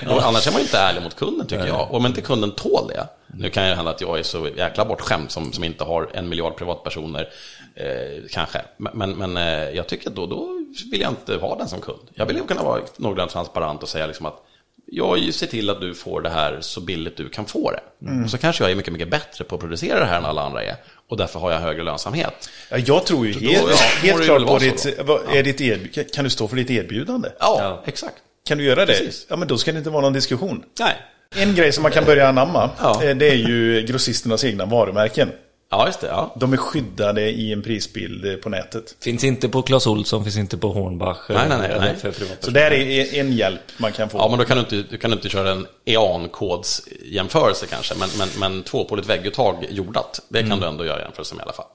kronor. 0.00 0.20
Annars 0.22 0.46
är 0.46 0.50
man 0.52 0.60
ju 0.60 0.64
inte 0.66 0.78
ärlig 0.78 1.02
mot 1.02 1.16
kunden 1.16 1.46
tycker 1.46 1.66
jag. 1.66 1.80
Och 1.90 1.94
om 1.94 2.06
inte 2.06 2.20
kunden 2.20 2.50
tål 2.50 2.88
det. 2.88 3.06
Nu 3.26 3.50
kan 3.50 3.64
det 3.68 3.74
hända 3.74 3.90
att 3.90 4.00
jag 4.00 4.18
är 4.18 4.22
så 4.22 4.48
jäkla 4.56 4.84
bortskämd 4.84 5.30
som, 5.30 5.52
som 5.52 5.64
inte 5.64 5.84
har 5.84 6.10
en 6.14 6.28
miljard 6.28 6.56
privatpersoner. 6.56 7.28
Eh, 7.74 8.22
kanske. 8.30 8.60
Men, 8.76 8.92
men, 8.98 9.10
men 9.32 9.36
eh, 9.36 9.70
jag 9.76 9.86
tycker 9.86 10.08
att 10.08 10.16
då, 10.16 10.26
då 10.26 10.48
vill 10.90 11.00
jag 11.00 11.10
inte 11.10 11.34
ha 11.36 11.56
den 11.58 11.68
som 11.68 11.80
kund. 11.80 11.98
Jag 12.14 12.26
vill 12.26 12.36
ju 12.36 12.42
kunna 12.46 12.62
vara 12.62 12.80
någorlunda 12.96 13.32
transparent 13.32 13.82
och 13.82 13.88
säga 13.88 14.06
liksom 14.06 14.26
att 14.26 14.44
jag 14.92 15.34
ser 15.34 15.46
till 15.46 15.70
att 15.70 15.80
du 15.80 15.94
får 15.94 16.20
det 16.20 16.30
här 16.30 16.58
så 16.60 16.80
billigt 16.80 17.16
du 17.16 17.28
kan 17.28 17.46
få 17.46 17.70
det. 17.70 17.80
Och 18.24 18.30
så 18.30 18.38
kanske 18.38 18.64
jag 18.64 18.70
är 18.70 18.74
mycket, 18.76 18.92
mycket 18.92 19.10
bättre 19.10 19.44
på 19.44 19.54
att 19.54 19.60
producera 19.60 20.00
det 20.00 20.06
här 20.06 20.18
än 20.18 20.24
alla 20.24 20.42
andra 20.42 20.62
är. 20.64 20.76
Och 21.08 21.16
därför 21.16 21.40
har 21.40 21.52
jag 21.52 21.58
högre 21.60 21.82
lönsamhet. 21.82 22.50
Ja, 22.70 22.78
jag 22.78 23.06
tror 23.06 23.26
ju 23.26 23.32
då- 23.32 23.38
helt, 23.40 23.52
ja, 23.52 23.76
må 24.02 24.06
helt 24.08 24.24
klart 24.24 24.46
på 24.46 24.58
ditt... 24.58 24.96
då. 24.98 25.02
vad- 25.04 25.34
Är 25.36 25.42
ditt 25.42 26.14
kan 26.14 26.24
du 26.24 26.30
stå 26.30 26.48
för 26.48 26.56
ditt 26.56 26.70
erbjudande? 26.70 27.28
Ja, 27.40 27.56
Ja. 27.60 27.82
exakt. 27.86 28.14
Kan 28.48 28.58
du 28.58 28.64
göra 28.64 28.80
det? 28.86 28.92
Precis. 28.92 29.26
Ja, 29.28 29.36
men 29.36 29.48
då 29.48 29.58
ska 29.58 29.72
det 29.72 29.78
inte 29.78 29.90
vara 29.90 30.02
någon 30.02 30.12
diskussion. 30.12 30.64
Nej. 30.80 30.96
En 31.36 31.54
grej 31.54 31.72
som 31.72 31.82
man 31.82 31.92
kan 31.92 32.04
börja 32.04 32.28
anamma, 32.28 32.70
Ja. 32.80 33.04
eh, 33.04 33.16
det 33.16 33.28
är 33.30 33.34
ju 33.34 33.82
grossisternas 33.82 34.44
egna 34.44 34.64
varumärken. 34.66 35.32
Ja, 35.70 35.86
just 35.86 36.00
det. 36.00 36.06
Ja. 36.06 36.34
De 36.40 36.52
är 36.52 36.56
skyddade 36.56 37.30
i 37.30 37.52
en 37.52 37.62
prisbild 37.62 38.42
på 38.42 38.48
nätet. 38.48 38.96
Finns 39.00 39.24
inte 39.24 39.48
på 39.48 39.62
Clas 39.62 39.86
Ohlson, 39.86 40.24
finns 40.24 40.36
inte 40.36 40.56
på 40.58 40.68
Hornbach. 40.72 41.18
Nej, 41.28 41.48
nej, 41.48 41.58
nej, 41.58 41.94
nej. 42.02 42.12
Så 42.40 42.50
där 42.50 42.70
är 42.72 43.14
en 43.20 43.32
hjälp 43.32 43.60
man 43.76 43.92
kan 43.92 44.08
få. 44.10 44.18
Ja, 44.18 44.28
men 44.28 44.38
då 44.38 44.44
kan 44.44 44.56
du 44.56 44.60
inte, 44.60 44.82
du 44.90 44.98
kan 44.98 45.12
inte 45.12 45.28
köra 45.28 45.50
en 45.50 45.66
EAN-kodsjämförelse 45.84 47.66
kanske, 47.66 47.94
men, 47.98 48.08
men, 48.18 48.28
men 48.38 48.62
tvåpoligt 48.62 49.08
vägguttag 49.08 49.66
jordat, 49.70 50.20
det 50.28 50.42
kan 50.48 50.60
du 50.60 50.66
ändå 50.66 50.84
göra 50.84 51.00
jämförelse 51.02 51.34
med 51.34 51.42
i 51.42 51.44
alla 51.44 51.52
fall. 51.52 51.66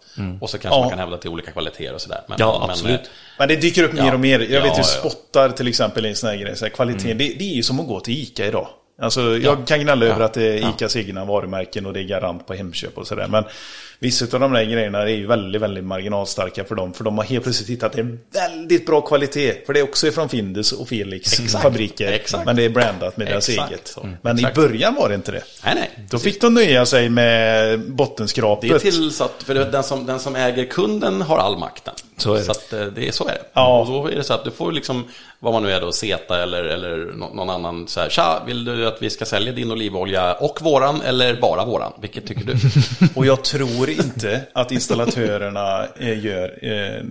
Och 0.42 0.50
så 0.50 0.58
kanske 0.58 0.78
Ja. 0.78 0.82
man 0.82 0.90
kan 0.90 1.00
hävda 1.00 1.18
till 1.18 1.30
olika 1.30 1.52
kvaliteter 1.52 1.94
och 1.94 2.02
sådär. 2.02 2.22
Men, 2.28 2.38
Ja, 2.40 2.58
men, 2.62 2.70
absolut. 2.70 3.00
eh, 3.02 3.08
Men 3.40 3.48
det 3.48 3.56
dyker 3.56 3.84
upp 3.84 3.94
mer 3.94 4.06
Ja. 4.06 4.14
och 4.14 4.20
mer. 4.20 4.40
Jag 4.40 4.50
Ja, 4.52 4.62
vet 4.64 4.74
ju 4.74 4.78
ja. 4.78 4.84
spottar 4.84 5.50
till 5.50 5.68
exempel 5.68 6.06
är 6.06 6.10
en 6.10 6.16
sån 6.16 6.30
här 6.30 6.38
grej. 6.38 6.56
Så 6.56 6.66
här, 6.66 6.70
kvaliteten, 6.70 7.18
det, 7.18 7.28
det 7.40 7.44
är 7.52 7.56
ju 7.56 7.64
som 7.64 7.80
att 7.80 7.88
gå 7.88 8.00
till 8.00 8.14
ICA 8.24 8.46
idag. 8.48 8.68
Alltså, 9.02 9.38
jag 9.38 9.68
kan 9.68 9.80
gnälla 9.80 10.06
över 10.06 10.20
Ja. 10.20 10.26
att 10.26 10.34
det 10.34 10.44
är 10.44 10.70
ICAs 10.70 10.96
egna 10.96 11.26
varumärken 11.26 11.86
och 11.86 11.94
det 11.94 12.00
är 12.00 12.04
garant 12.04 12.48
på 12.48 12.54
Hemköp 12.54 12.98
och 12.98 13.08
sådär. 13.08 13.28
Men 13.28 13.44
vissa 14.00 14.26
av 14.36 14.40
de 14.40 14.52
där 14.54 14.64
grejerna 14.64 15.02
är 15.02 15.08
ju 15.08 15.28
väldigt, 15.28 15.62
väldigt 15.62 15.84
marginalstarka 15.84 16.64
för 16.64 16.76
dem. 16.76 16.94
För 16.94 17.04
de 17.04 17.18
har 17.18 17.26
helt 17.26 17.44
plötsligt 17.44 17.70
hittat 17.70 17.96
en 17.96 18.20
väldigt 18.34 18.86
bra 18.86 19.02
kvalitet. 19.02 19.66
För 19.66 19.74
det 19.74 19.80
är 19.80 19.84
också 19.84 20.12
från 20.12 20.30
Findus 20.30 20.72
och 20.72 20.88
Felix 20.88 21.40
Exakt. 21.40 21.64
fabriker. 21.64 22.12
Exakt. 22.12 22.46
Men 22.46 22.56
det 22.56 22.64
är 22.66 22.70
brandat 22.70 23.18
med 23.18 23.28
deras 23.28 23.50
eget. 23.50 23.88
så. 23.88 24.08
Men 24.22 24.36
Exakt. 24.38 24.58
i 24.58 24.62
början 24.62 24.96
var 24.96 25.10
det 25.10 25.16
inte 25.16 25.32
det. 25.32 25.44
nej, 25.66 25.76
nej. 25.76 25.90
Då 26.10 26.20
fick 26.20 26.42
de 26.42 26.54
nöja 26.54 26.86
sig 26.86 27.10
med 27.10 27.80
bottenskrapet. 27.92 28.70
Det 28.70 28.76
är 28.76 28.80
till 28.80 29.12
så 29.12 29.24
att, 29.24 29.44
för 29.44 29.54
den 29.56 29.84
som, 29.84 30.06
den 30.06 30.20
som 30.20 30.36
äger 30.36 30.66
kunden 30.66 31.22
har 31.22 31.38
all 31.38 31.58
makten. 31.58 31.94
Så 32.18 32.34
är 32.34 32.38
det. 32.38 32.44
Så 32.44 32.52
att 32.52 32.74
eh, 32.74 32.86
det 32.86 33.08
är, 33.08 33.12
så 33.12 33.24
är 33.24 33.32
det. 33.32 33.42
Ja. 33.54 33.80
Och 33.80 33.88
då 33.88 34.08
är 34.08 34.16
det 34.16 34.24
så 34.24 34.34
att 34.34 34.44
du 34.44 34.52
får 34.52 34.72
liksom, 34.72 35.04
vad 35.44 35.54
man 35.54 35.64
nu 35.64 35.72
är 35.72 35.82
då, 35.82 35.92
Zeta 35.92 36.44
eller, 36.44 36.64
eller 36.64 36.98
någon 37.16 37.50
annan 37.50 37.88
så 37.88 38.00
här, 38.00 38.10
tja, 38.10 38.44
vill 38.48 38.66
du 38.66 38.88
att 38.88 39.02
vi 39.02 39.10
ska 39.10 39.26
sälja 39.26 39.54
din 39.54 39.72
olivolja 39.72 40.34
och 40.34 40.60
våran 40.62 41.02
eller 41.02 41.42
bara 41.42 41.66
våran? 41.66 41.94
Vilket 42.02 42.28
tycker 42.28 42.46
du? 42.46 42.56
Och 43.16 43.26
jag 43.26 43.44
tror 43.44 43.90
inte 43.90 44.42
att 44.54 44.72
installatörerna 44.72 45.86
eh, 46.00 46.26
gör, 46.26 46.58
eh, 46.62 47.04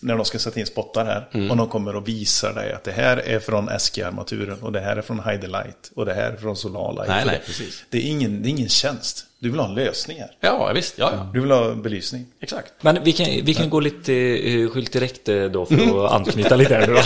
när 0.00 0.16
de 0.16 0.24
ska 0.24 0.38
sätta 0.38 0.60
in 0.60 0.66
spottar 0.66 1.04
här, 1.04 1.28
Mm. 1.32 1.50
och 1.50 1.56
de 1.56 1.68
kommer 1.68 1.96
och 1.96 2.08
visar 2.08 2.52
dig 2.52 2.72
att 2.72 2.84
det 2.84 2.92
här 2.92 3.16
är 3.16 3.38
från 3.40 3.68
SG-armaturen 3.78 4.58
och 4.62 4.72
det 4.72 4.80
här 4.80 4.96
är 4.96 5.02
från 5.02 5.20
Heidelite 5.20 5.88
och 5.94 6.06
det 6.06 6.14
här 6.14 6.32
är 6.32 6.36
från 6.36 6.56
Solarlight. 6.56 7.08
Nej, 7.08 7.22
nej, 7.26 7.38
det, 7.40 7.46
precis. 7.46 7.84
Det 7.90 7.98
är, 7.98 8.10
ingen, 8.10 8.42
det 8.42 8.48
är 8.48 8.50
ingen 8.50 8.68
tjänst. 8.68 9.26
Du 9.38 9.50
vill 9.50 9.60
ha 9.60 9.68
en 9.68 9.74
lösning 9.74 10.18
här. 10.18 10.30
Ja, 10.40 10.72
visst, 10.74 10.94
ja, 10.98 11.10
ja. 11.16 11.30
Du 11.32 11.40
vill 11.40 11.50
ha 11.50 11.74
belysning. 11.74 12.26
Exakt. 12.40 12.72
Men 12.80 13.04
vi 13.04 13.12
kan, 13.12 13.26
vi 13.26 13.54
kan 13.54 13.70
gå 13.70 13.80
lite 13.80 14.12
uh, 14.12 14.70
skylt 14.70 14.92
direkt 14.92 15.28
eh, 15.28 15.44
då 15.44 15.66
för 15.66 16.06
att 16.06 16.12
anknyta 16.12 16.56
lite 16.56 16.74
här 16.74 16.86
nu 16.86 16.94
då. 16.94 17.00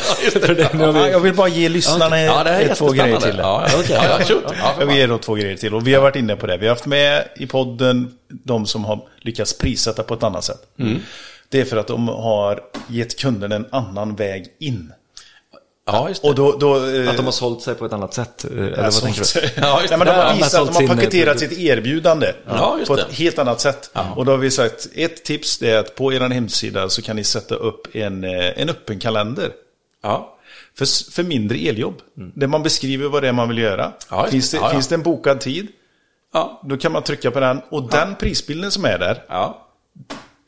Ja, 0.85 1.09
jag 1.09 1.21
vi, 1.21 1.25
vill 1.25 1.35
bara 1.35 1.49
ge 1.49 1.69
lyssnarna 1.69 2.21
Ja, 2.23 2.45
det 2.45 2.75
två 2.75 2.89
grejer 2.91 3.21
till. 3.21 3.37
Ja, 3.39 3.67
ja, 3.73 3.83
ja, 3.89 4.21
ja, 4.29 4.41
ja, 4.61 4.75
Jag 4.79 4.87
vill 4.87 4.97
ge 4.97 5.07
då 5.07 5.19
två 5.19 5.35
grejer 5.35 5.57
till. 5.57 5.75
Och 5.75 5.87
vi 5.87 5.95
har 5.95 6.03
varit 6.03 6.17
inne 6.17 6.37
på 6.37 6.47
det. 6.47 6.57
Vi 6.57 6.67
har 6.67 6.75
haft 6.75 6.87
med 6.87 7.29
i 7.37 7.47
podden 7.47 8.15
de 8.29 8.67
som 8.67 8.85
har 8.85 9.01
lyckats 9.21 9.59
prissätta 9.59 10.03
på 10.03 10.15
ett 10.15 10.23
annat 10.23 10.45
sätt. 10.45 10.61
Mm. 10.79 11.01
Det 11.55 11.61
är 11.61 11.65
för 11.65 11.77
att 11.77 11.87
de 11.87 12.09
har 12.09 12.61
gett 12.89 13.19
kunden 13.19 13.53
en 13.53 13.67
annan 13.71 14.15
väg 14.17 14.47
in. 14.61 14.93
ja, 15.87 16.09
just 16.09 16.23
det. 16.23 16.29
Och 16.29 16.35
då, 16.35 16.53
då, 16.57 16.77
eh, 16.91 17.11
att 17.11 17.17
de 17.17 17.25
har 17.25 17.33
sålt 17.33 17.63
sig 17.63 17.75
på 17.75 17.87
ett 17.87 17.93
annat 17.93 18.15
sätt. 18.15 18.45
eh, 18.45 18.51
Eller 18.51 18.77
Ja, 18.77 18.83
vad 18.83 19.03
tänker 19.03 19.41
du? 19.41 19.49
Ja, 19.63 19.81
Nej, 19.89 19.99
men 19.99 19.99
det. 19.99 20.05
de 20.05 20.11
har 20.11 20.25
Ja, 20.25 20.35
visat 20.37 20.61
att 20.63 20.67
de 20.69 20.75
har 20.75 20.83
eh, 20.83 20.89
paketerat 20.99 21.39
sitt 21.39 21.53
erbjudande 21.59 22.33
Ja, 22.47 22.79
på 22.87 22.97
det. 22.97 23.03
ett 23.03 23.13
helt 23.13 23.39
annat 23.39 23.61
sätt. 23.61 23.91
Och 24.17 24.25
då 24.25 24.33
har 24.33 24.39
vi 24.39 24.51
sagt, 24.51 24.89
ett 24.95 25.25
tips 25.25 25.59
det 25.59 25.71
är 25.71 25.79
att 25.79 25.95
på 25.95 26.13
er 26.13 26.21
hemsida 26.21 26.89
så 26.89 27.03
kan 27.03 27.17
ni 27.17 27.25
sätta 27.25 27.55
upp 27.55 27.97
en, 27.97 28.25
en 28.25 28.69
öppen 28.69 28.99
kalender. 28.99 29.51
Ja. 30.03 30.37
För, 30.79 31.13
för 31.13 31.23
mindre 31.23 31.59
eljobb. 31.59 31.95
Där 32.15 32.47
man 32.47 32.63
beskriver 32.63 33.09
vad 33.09 33.23
det 33.23 33.29
är 33.29 33.33
man 33.33 33.49
vill 33.49 33.59
göra. 33.59 33.85
Mm. 33.85 33.95
Ja, 34.11 34.27
finns, 34.27 34.51
det. 34.51 34.57
det, 34.57 34.61
Ja, 34.61 34.67
ja. 34.67 34.73
finns 34.73 34.89
det 34.89 34.95
en 34.95 35.03
bokad 35.03 35.41
tid, 35.41 35.69
Ja. 36.33 36.61
då 36.65 36.77
kan 36.77 36.93
man 36.93 37.03
trycka 37.03 37.31
på 37.31 37.41
den. 37.41 37.61
Och 37.69 37.91
den 37.91 38.15
prisbilden 38.15 38.71
som 38.71 38.85
är 38.85 38.99
där, 38.99 39.23
Ja. 39.29 39.61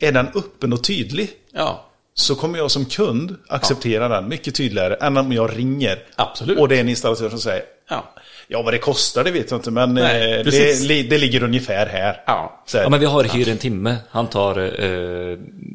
Är 0.00 0.12
den 0.12 0.28
öppen 0.34 0.72
och 0.72 0.84
tydlig. 0.84 1.30
Ja. 1.52 1.84
Så 2.14 2.34
kommer 2.34 2.58
jag 2.58 2.70
som 2.70 2.84
kund 2.84 3.36
acceptera 3.48 4.08
den 4.08 4.28
mycket 4.28 4.54
tydligare 4.54 4.94
än 4.94 5.16
om 5.16 5.32
jag 5.32 5.58
ringer. 5.58 5.98
Absolut. 6.16 6.58
Och 6.58 6.68
det 6.68 6.76
är 6.76 6.80
en 6.80 6.88
installatör 6.88 7.30
som 7.30 7.38
säger, 7.38 7.62
Ja. 7.88 8.14
Ja, 8.48 8.62
vad 8.62 8.74
det 8.74 8.78
kostar 8.78 9.24
det 9.24 9.30
vet 9.30 9.50
jag 9.50 9.58
inte, 9.58 9.70
men 9.70 9.94
Nej, 9.94 10.38
eh, 10.38 10.44
det, 10.44 11.02
det 11.02 11.18
ligger 11.18 11.42
ungefär 11.42 11.86
här. 11.86 12.22
Ja. 12.26 12.62
Så 12.66 12.76
här. 12.76 12.84
Ja 12.84 12.90
men 12.90 13.00
vi 13.00 13.06
har 13.06 13.24
hyr 13.24 13.48
en 13.48 13.58
timme. 13.58 13.96
Han 14.10 14.26
tar 14.26 14.58
eh, 14.58 15.32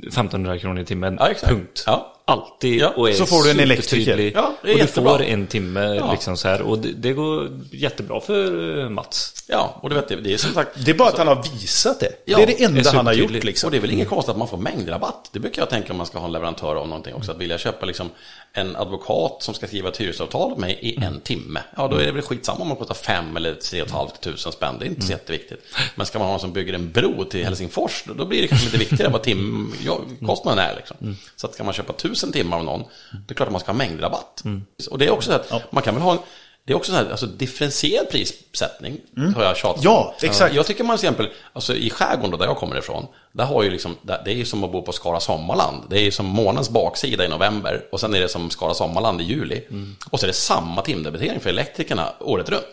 1500 0.07 0.59
kronor 0.59 0.81
i 0.81 0.85
timmen. 0.85 1.17
Ja, 1.19 1.27
exakt. 1.29 1.53
Punkt. 1.53 1.83
Ja. 1.87 2.13
Alltid. 2.25 2.81
Ja, 2.81 2.89
Och 2.95 3.09
är 3.09 3.13
så 3.13 3.25
får 3.25 3.43
du 3.43 3.51
en 3.51 3.59
elektriker. 3.59 4.31
Ja, 4.35 4.47
och 4.61 4.67
du 4.67 4.77
jättebra. 4.77 5.11
får 5.11 5.21
en 5.23 5.47
timme 5.47 5.95
Ja. 5.95 6.11
liksom 6.11 6.37
så 6.37 6.47
här. 6.47 6.61
Och 6.61 6.79
det, 6.79 6.91
det 6.93 7.13
går 7.13 7.49
jättebra 7.71 8.21
för 8.21 8.79
eh, 8.79 8.89
Mats. 8.89 9.43
Ja, 9.47 9.79
och 9.81 9.89
du 9.89 9.95
vet, 9.95 10.07
det 10.07 10.15
det 10.15 10.33
är 10.33 10.37
som 10.37 10.53
sagt... 10.53 10.85
Det 10.85 10.91
är 10.91 10.95
bara 10.95 11.09
att 11.09 11.17
han 11.17 11.27
har 11.27 11.43
visat 11.61 11.99
det. 11.99 12.11
Ja, 12.25 12.37
det 12.37 12.43
är 12.43 12.47
det 12.47 12.63
enda 12.63 12.79
är 12.89 12.93
han 12.93 13.05
har 13.05 13.13
gjort 13.13 13.31
liksom. 13.31 13.67
Och 13.67 13.71
det 13.71 13.77
är 13.77 13.81
väl 13.81 13.91
inget 13.91 14.09
konstigt 14.09 14.29
att 14.31 14.37
man 14.37 14.47
får 14.47 14.57
mängdrabatt. 14.57 15.29
Det 15.33 15.39
brukar 15.39 15.61
jag 15.61 15.69
tänka 15.69 15.91
om 15.93 15.97
man 15.97 16.05
ska 16.05 16.19
ha 16.19 16.25
en 16.25 16.31
leverantör 16.31 16.75
av 16.75 16.87
någonting 16.87 17.13
också. 17.15 17.31
Att 17.31 17.37
vilja 17.37 17.57
köpa 17.57 17.85
liksom 17.85 18.09
en 18.53 18.75
advokat 18.75 19.37
som 19.43 19.53
ska 19.53 19.67
skriva 19.67 19.89
ett 19.89 19.97
hyresavtal 19.97 20.57
med 20.57 20.71
i 20.71 20.95
en 21.03 21.19
timme. 21.21 21.59
Ja, 21.77 21.87
då 21.87 21.97
är 21.97 22.05
det 22.05 22.11
väl 22.11 22.21
skitsamma 22.21 22.59
om 22.61 22.67
man 22.67 22.77
kostar 22.77 22.95
fem 22.95 23.37
eller 23.37 23.53
tre 23.53 23.81
och 23.81 23.87
ett 23.87 23.93
halvt 23.93 24.21
tusen 24.21 24.51
spänn. 24.51 24.75
Det 24.79 24.85
är 24.85 24.87
inte 24.87 25.01
så 25.01 25.11
jätteviktigt. 25.11 25.63
Men 25.95 26.05
ska 26.05 26.19
man 26.19 26.25
ha 26.27 26.33
någon 26.33 26.39
som 26.39 26.53
bygger 26.53 26.73
en 26.73 26.91
bro 26.91 27.23
till 27.25 27.43
Helsingfors, 27.45 28.03
då 28.15 28.25
blir 28.25 28.41
det 28.41 28.47
kanske 28.47 28.65
lite 28.65 28.77
viktigare 28.77 29.11
vad 29.11 29.23
timkostnaden 29.23 30.65
är. 30.65 30.75
Liksom. 30.75 31.15
Så 31.35 31.47
att 31.47 31.53
ska 31.53 31.63
man 31.63 31.73
köpa 31.73 31.93
tusen 31.93 32.10
timmar 32.15 32.57
av 32.57 32.63
någon, 32.63 32.83
det 33.27 33.33
är 33.33 33.35
klart 33.35 33.47
att 33.47 33.51
man 33.51 33.61
ska 33.61 33.71
ha 33.71 33.77
mängdrabatt. 33.77 34.43
Och 34.91 34.97
det 34.97 35.05
är 35.05 35.11
också 35.11 35.31
så 35.47 35.55
att 35.55 35.71
man 35.71 35.83
kan 35.83 35.93
väl 35.93 36.03
ha 36.03 36.11
en 36.11 36.19
det 36.65 36.73
är 36.73 36.77
också 36.77 36.91
så 36.91 36.97
här, 36.97 37.09
alltså 37.11 37.25
differentierad 37.25 38.09
prissättning, 38.09 38.97
har 39.35 39.43
jag 39.43 39.57
tjatat 39.57 39.83
Mm. 39.85 39.93
Ja, 39.93 40.15
om. 40.21 40.27
exakt. 40.27 40.55
Jag 40.55 40.65
tycker 40.65 40.83
man 40.83 40.97
till 40.97 41.05
exempel, 41.09 41.29
alltså 41.53 41.75
i 41.75 41.89
skärgården 41.89 42.31
då, 42.31 42.37
där 42.37 42.45
jag 42.45 42.57
kommer 42.57 42.77
ifrån, 42.77 43.05
där 43.31 43.43
har 43.45 43.63
ju 43.63 43.69
liksom, 43.69 43.97
det 44.01 44.31
är 44.31 44.35
ju 44.35 44.45
som 44.45 44.63
att 44.63 44.71
bo 44.71 44.81
på 44.81 44.91
Skara 44.91 45.19
Sommarland. 45.19 45.83
Det 45.89 45.99
är 45.99 46.03
ju 46.03 46.11
som 46.11 46.25
månens 46.25 46.69
baksida 46.69 47.25
i 47.25 47.27
november 47.27 47.85
och 47.91 47.99
sen 47.99 48.13
är 48.15 48.19
det 48.19 48.29
som 48.29 48.49
Skara 48.49 48.73
Sommarland 48.73 49.21
i 49.21 49.23
juli. 49.23 49.63
Mm. 49.69 49.95
Och 50.11 50.19
så 50.19 50.25
är 50.25 50.27
det 50.27 50.33
samma 50.33 50.81
timdebitering 50.81 51.39
för 51.39 51.49
elektrikerna 51.49 52.13
året 52.19 52.49
runt. 52.49 52.65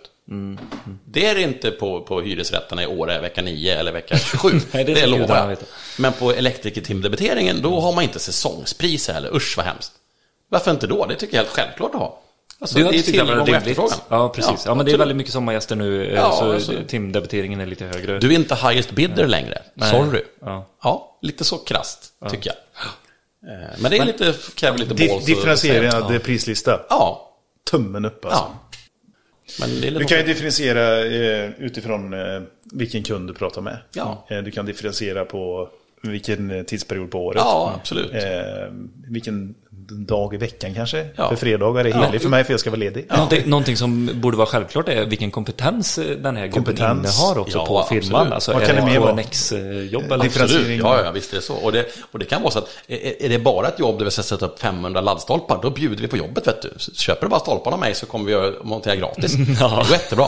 Det 1.04 1.26
är 1.26 1.34
det 1.34 1.42
inte 1.42 1.70
på, 1.70 2.00
på 2.00 2.20
hyresrätterna 2.20 2.82
i 2.82 2.86
Åre 2.86 3.20
vecka 3.20 3.42
9 3.42 3.78
eller 3.78 3.92
vecka 3.92 4.18
27. 4.30 4.60
Nej, 4.72 4.84
det 4.84 4.94
det 4.94 5.06
lovar 5.06 5.36
jag. 5.36 5.58
Men 5.98 6.12
på 6.12 6.32
elektrikertimdebiteringen, 6.32 7.62
då 7.62 7.80
har 7.80 7.92
man 7.92 8.04
inte 8.04 8.18
säsongspriser 8.18 9.12
heller. 9.12 9.36
Usch 9.36 9.54
vad 9.56 9.66
hemskt. 9.66 9.92
Varför 10.48 10.70
inte 10.70 10.86
då? 10.86 11.06
Det 11.06 11.14
tycker 11.14 11.36
jag 11.36 11.46
är 11.46 11.48
helt 11.56 11.56
självårt 11.76 11.94
att 11.94 12.00
ha. 12.00 12.18
Alltså, 12.60 12.78
Du 12.78 12.84
var 12.84 12.92
tillgång 12.92 13.38
och 13.40 13.48
efterfrågan. 13.48 13.98
Ja, 14.08 14.28
precis. 14.28 14.62
Ja, 14.66 14.74
men 14.74 14.86
det 14.86 14.92
är 14.92 14.98
väldigt 14.98 15.16
mycket 15.16 15.32
sommargäster 15.32 15.76
nu, 15.76 16.06
eh, 16.06 16.14
Ja, 16.14 16.32
så 16.32 16.52
alltså. 16.52 16.72
timdebiteringen 16.86 17.60
är 17.60 17.66
lite 17.66 17.84
högre. 17.84 18.18
Du 18.18 18.28
är 18.28 18.34
inte 18.34 18.54
highest 18.54 18.90
bidder 18.90 19.26
längre. 19.26 19.62
Nej. 19.74 19.90
Sorry. 19.90 20.22
Ja. 20.40 20.66
Ja. 20.82 21.18
lite 21.22 21.44
så 21.44 21.58
krasst, 21.58 22.12
tycker 22.30 22.50
jag. 22.50 22.56
Eh, 23.54 23.68
Men 23.78 23.90
det 23.90 23.98
är 23.98 24.04
lite, 24.04 24.34
kräver 24.54 24.78
lite 24.78 24.94
Di- 24.94 25.08
balls. 25.08 25.20
att 25.20 25.26
differentierad 25.26 26.06
säga. 26.06 26.20
prislista. 26.20 26.80
Ja, 26.90 27.24
Tummen 27.70 28.04
upp 28.04 28.24
alltså. 28.24 28.40
ja. 28.40 29.68
Du 29.98 30.04
kan 30.04 30.18
ju 30.18 30.24
differentiera 30.24 31.04
eh, 31.06 31.50
utifrån 31.58 32.12
eh, 32.12 32.42
vilken 32.72 33.02
kund 33.02 33.28
du 33.30 33.34
pratar 33.34 33.60
med. 33.60 33.78
Ja. 33.92 34.26
Eh, 34.30 34.38
du 34.38 34.50
kan 34.50 34.66
differentiera 34.66 35.24
på 35.24 35.68
vilken 36.02 36.64
tidsperiod 36.64 37.10
på 37.10 37.26
året. 37.26 37.42
Ja, 37.44 37.72
absolut. 37.80 38.12
Eh, 38.14 38.22
vilken 39.08 39.54
dag 39.90 40.34
i 40.34 40.36
veckan 40.36 40.74
kanske. 40.74 41.06
Ja. 41.16 41.28
För 41.28 41.36
fredagar 41.36 41.84
är 41.84 41.92
helig 41.92 42.22
för 42.22 42.28
mig 42.28 42.44
för 42.44 42.52
jag 42.52 42.60
ska 42.60 42.70
vara 42.70 42.78
ledig. 42.80 43.06
Någonting, 43.10 43.42
någonting 43.50 43.76
som 43.76 44.10
borde 44.14 44.36
vara 44.36 44.46
självklart 44.46 44.88
är 44.88 45.04
vilken 45.06 45.30
kompetens 45.30 45.98
eh, 45.98 46.04
den 46.16 46.36
här 46.36 46.46
gubben 46.46 46.64
Kompetens. 46.64 47.20
innehar 47.20 47.38
också 47.38 47.58
Ja, 47.58 47.66
på 47.66 47.82
firman. 47.88 48.32
Alltså, 48.32 48.52
Vad 48.52 48.62
är 48.62 48.66
kan 48.66 48.76
det 48.76 48.84
mer 48.84 48.98
vara? 49.00 49.12
KNX-jobb 49.22 50.12
eller? 50.12 50.24
Absolut, 50.24 50.80
ja, 50.80 51.02
ja, 51.04 51.10
visst 51.10 51.32
är 51.32 51.36
det 51.36 51.42
så. 51.42 51.54
Och 51.54 51.72
det, 51.72 51.86
och 52.12 52.18
det 52.18 52.24
kan 52.24 52.42
vara 52.42 52.50
så 52.52 52.58
att 52.58 52.68
är, 52.88 53.22
är 53.24 53.28
det 53.28 53.38
bara 53.38 53.68
ett 53.68 53.78
jobb 53.78 53.98
där 53.98 54.04
vi 54.04 54.10
ska 54.10 54.22
sätta 54.22 54.46
upp 54.46 54.60
500 54.60 55.00
laddstolpar, 55.00 55.58
då 55.62 55.70
bjuder 55.70 56.02
vi 56.02 56.08
på 56.08 56.16
jobbet 56.16 56.46
vet 56.46 56.62
du. 56.62 56.72
Så 56.76 56.92
Köper 56.94 57.22
du 57.26 57.28
bara 57.30 57.40
stolparna 57.40 57.74
av 57.74 57.80
mig 57.80 57.94
så 57.94 58.06
kommer 58.06 58.24
vi 58.24 58.34
att 58.34 58.64
montera 58.64 58.96
gratis. 58.96 59.34
Ja. 59.60 59.68
Det 59.68 59.74
går 59.88 59.92
jättebra. 59.92 60.26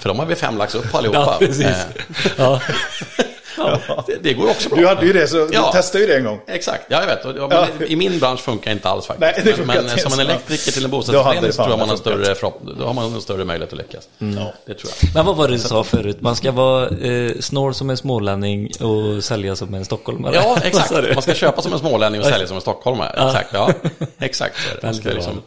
För 0.00 0.08
de 0.08 0.18
har 0.18 0.26
vi 0.26 0.34
femlax 0.34 0.74
upp 0.74 0.90
på 0.92 0.98
allihopa. 0.98 1.18
Ja, 1.18 1.36
precis. 1.46 1.66
Eh, 1.66 2.60
Ja. 3.58 4.04
det, 4.06 4.16
det 4.22 4.32
går 4.34 4.50
också 4.50 4.68
bra. 4.68 4.78
Du 4.78 4.86
hade 4.86 5.06
ju 5.06 5.12
det 5.12 5.26
så 5.28 5.48
Ja. 5.52 5.70
du 5.72 5.78
testade 5.78 6.04
ju 6.04 6.10
det 6.10 6.16
en 6.16 6.24
gång. 6.24 6.40
Exakt, 6.46 6.82
ja 6.88 7.00
jag 7.00 7.06
vet. 7.06 7.24
Och, 7.24 7.52
ja, 7.52 7.66
I 7.86 7.96
min 7.96 8.18
bransch 8.18 8.40
funkar 8.40 8.70
inte 8.72 8.88
alls 8.88 9.06
faktiskt. 9.06 9.20
Nej, 9.20 9.34
det 9.36 9.44
men 9.44 9.54
funkar 9.66 9.74
men 9.82 9.90
inte 9.90 9.98
som 10.10 10.12
en 10.12 10.20
elektriker 10.26 10.72
till 10.72 10.84
en 10.84 10.90
bostadsrättsförening 10.90 11.52
så 11.52 11.56
tror 11.62 11.70
jag 11.70 11.78
man 11.78 11.88
har 11.88 11.96
större, 11.96 12.34
då 12.78 12.84
har 12.86 12.94
man 12.94 13.14
en 13.14 13.20
större 13.20 13.44
möjlighet 13.44 13.72
att 13.72 13.78
lyckas. 13.78 14.08
Ja. 14.18 14.52
Det 14.66 14.74
tror 14.74 14.92
jag. 15.02 15.14
Men 15.14 15.26
vad 15.26 15.36
var 15.36 15.48
det 15.48 15.54
du 15.54 15.58
sa 15.58 15.84
förut? 15.84 16.20
Man 16.20 16.36
ska 16.36 16.52
vara 16.52 16.88
eh, 16.88 17.30
snål 17.40 17.74
som 17.74 17.90
en 17.90 17.96
smålänning 17.96 18.70
och 18.80 19.24
sälja 19.24 19.56
som 19.56 19.74
en 19.74 19.84
stockholmare. 19.84 20.34
Ja, 20.34 20.58
exakt. 20.62 20.92
Man 21.14 21.22
ska 21.22 21.34
köpa 21.34 21.62
som 21.62 21.72
en 21.72 21.78
smålänning 21.78 22.20
och 22.20 22.26
sälja 22.26 22.46
som 22.46 22.56
en 22.56 22.60
stockholmare. 22.60 23.10
Exakt, 23.28 23.50
ja. 23.52 23.70
Exakt. 24.18 24.56
Man 24.82 24.94
ska 24.94 25.08
liksom, 25.08 25.42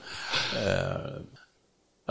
eh, 0.66 1.21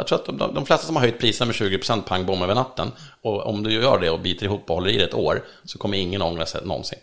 jag 0.01 0.07
tror 0.07 0.19
att 0.19 0.39
de, 0.39 0.55
de, 0.55 0.67
flesta 0.67 0.87
som 0.87 0.97
har 0.97 1.03
höjt 1.03 1.19
priserna 1.19 1.47
med 1.47 1.55
20% 1.55 2.03
pang 2.03 2.27
bom 2.27 2.43
över 2.43 2.55
natten, 2.55 2.93
och 3.23 3.47
om 3.47 3.63
du 3.63 3.73
gör 3.73 3.99
det 3.99 4.11
och 4.11 4.21
biter 4.21 4.47
ihop 4.47 4.71
och 4.71 4.75
håller 4.75 4.91
i 4.91 4.97
det 4.99 5.05
ett 5.05 5.15
år, 5.15 5.45
så 5.65 5.79
kommer 5.79 5.99
ingen 5.99 6.23
ångra 6.23 6.47
sig 6.47 6.61
någonsin. 6.65 6.99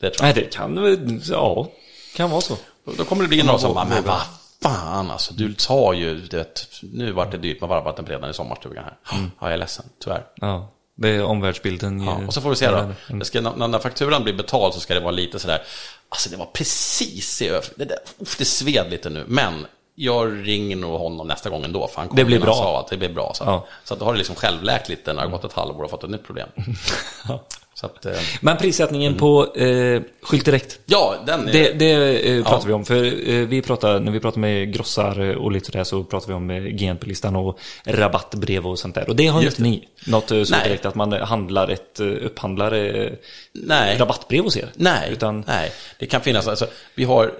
Det 0.00 0.10
tror 0.10 0.26
Nej, 0.26 0.32
jag. 0.36 0.44
det 0.44 0.50
kan 0.56 0.82
väl, 0.82 1.20
ja, 1.30 1.68
kan 2.16 2.30
vara 2.30 2.40
så. 2.40 2.56
Då- 2.84 2.92
Då 2.98 3.04
kommer 3.04 3.22
det 3.22 3.28
bli 3.28 3.42
några 3.42 3.58
som 3.58 3.74
bara, 3.74 3.84
men 3.84 4.04
vad 4.04 4.20
fan 4.62 5.10
alltså, 5.10 5.34
du 5.34 5.54
sa 5.58 5.94
ju, 5.94 6.14
du 6.20 6.36
vet, 6.36 6.68
nu 6.82 7.12
vart 7.12 7.30
det 7.30 7.38
dyrt 7.38 7.60
med 7.60 7.68
varmvatten 7.68 8.06
redan 8.06 8.30
i 8.30 8.34
sommarstugan 8.34 8.84
här. 8.84 9.18
Mm. 9.18 9.30
Ja, 9.40 9.46
jag 9.46 9.52
är 9.52 9.56
ledsen, 9.56 9.84
tyvärr. 10.04 10.26
Ja, 10.34 10.72
det 10.94 11.08
är 11.08 11.24
omvärldsbilden. 11.24 12.04
Ja, 12.04 12.20
och 12.26 12.34
så 12.34 12.40
får 12.40 12.50
vi 12.50 12.56
se 12.56 12.70
då. 12.70 12.76
Mm. 12.76 13.18
Det 13.18 13.24
ska, 13.24 13.40
när, 13.40 13.68
när 13.68 13.78
fakturan 13.78 14.24
blir 14.24 14.34
betald 14.34 14.74
så 14.74 14.80
ska 14.80 14.94
det 14.94 15.00
vara 15.00 15.10
lite 15.10 15.38
sådär, 15.38 15.62
alltså 16.08 16.30
det 16.30 16.36
var 16.36 16.46
precis 16.46 17.42
i 17.42 17.48
över, 17.48 17.64
det, 17.76 17.84
där, 17.84 17.98
uff, 18.18 18.36
det 18.38 18.44
sved 18.44 18.90
lite 18.90 19.10
nu, 19.10 19.24
men 19.28 19.66
jag 19.94 20.48
ringer 20.48 20.76
nog 20.76 21.00
honom 21.00 21.26
nästa 21.28 21.50
gång 21.50 21.64
ändå, 21.64 21.86
för 21.88 21.98
han 22.00 22.08
kom 22.08 22.16
Det 22.16 22.24
blir 22.24 22.40
bra. 22.40 22.54
sa 22.54 22.80
att 22.80 22.88
det 22.88 22.96
blir 22.96 23.08
bra. 23.08 23.32
Så, 23.34 23.44
Ja. 23.44 23.66
så 23.84 23.94
att 23.94 24.00
då 24.00 24.06
har 24.06 24.12
det 24.12 24.18
liksom 24.18 24.36
självläkt 24.36 24.88
lite 24.88 25.12
när 25.12 25.22
det 25.22 25.28
har 25.28 25.32
gått 25.36 25.44
ett 25.44 25.52
halvår 25.52 25.82
och 25.84 25.90
fått 25.90 26.04
ett 26.04 26.10
nytt 26.10 26.24
problem. 26.26 26.48
Så 27.26 27.40
att, 27.84 28.06
eh, 28.06 28.12
Men 28.40 28.56
prissättningen 28.56 29.14
på 29.16 29.54
eh, 29.56 30.02
Skylt 30.22 30.44
Direkt. 30.44 30.78
ja, 30.86 31.14
den 31.26 31.48
är... 31.48 31.52
Det, 31.52 31.72
det 31.72 32.18
eh, 32.30 32.42
pratar 32.44 32.58
Ja. 32.58 32.62
vi 32.66 32.72
om, 32.72 32.84
för 32.84 33.04
eh, 33.30 33.46
vi 33.46 33.62
pratar, 33.62 34.00
när 34.00 34.12
vi 34.12 34.20
pratar 34.20 34.40
med 34.40 34.74
grossar 34.74 35.36
och 35.36 35.52
lite 35.52 35.66
sådär 35.66 35.84
så 35.84 36.04
pratar 36.04 36.28
vi 36.28 36.34
om 36.34 36.50
eh, 36.50 36.62
GNP-listan 36.62 37.36
och 37.36 37.58
rabattbrev 37.84 38.66
och 38.66 38.78
sånt 38.78 38.94
där. 38.94 39.08
Och 39.08 39.16
det 39.16 39.26
har 39.26 39.40
ju 39.40 39.44
Just 39.44 39.58
inte 39.58 39.70
ni. 39.70 39.88
Något 40.06 40.30
eh, 40.30 40.42
så 40.42 40.54
Nej. 40.54 40.64
direkt 40.64 40.86
att 40.86 40.94
man 40.94 41.12
handlar 41.12 41.68
ett, 41.68 42.00
eh, 42.00 42.06
upphandlar 42.06 42.72
eh, 42.72 43.10
Nej. 43.52 43.96
rabattbrev 43.98 44.44
hos 44.44 44.56
er. 44.56 44.68
Nej, 44.74 45.08
Utan, 45.12 45.44
nej, 45.48 45.72
det 45.98 46.06
kan 46.06 46.20
finnas, 46.20 46.48
alltså, 46.48 46.66
vi, 46.94 47.04
har, 47.04 47.32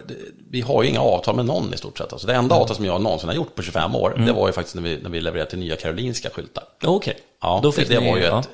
vi 0.50 0.60
har 0.60 0.82
ju 0.82 0.88
inga 0.88 1.00
avtal 1.00 1.36
med 1.36 1.46
någon 1.46 1.74
i 1.74 1.76
stort 1.76 1.98
sett. 1.98 2.12
Alltså, 2.12 2.26
det 2.26 2.34
enda 2.34 2.54
avtal 2.54 2.76
som 2.76 2.84
jag 2.84 3.00
någonsin 3.02 3.28
har 3.28 3.36
gjort 3.36 3.54
på 3.54 3.62
25 3.62 3.94
år, 3.94 4.14
det 4.26 4.32
var 4.32 4.46
ju 4.46 4.52
faktiskt 4.52 4.74
när 4.74 4.82
vi, 4.82 4.98
när 5.02 5.10
vi 5.10 5.20
levererade 5.20 5.50
till 5.50 5.58
Nya 5.58 5.76
Karolinska 5.76 6.30
skyltar. 6.30 6.64
Okej, 6.84 7.16
Ja, 7.42 7.60
då 7.62 7.70
det, 7.70 7.76
fick 7.76 7.88
det 7.88 8.00
ni, 8.00 8.10
var 8.10 8.16
ju 8.18 8.22
ja. 8.24 8.40
ett 8.40 8.48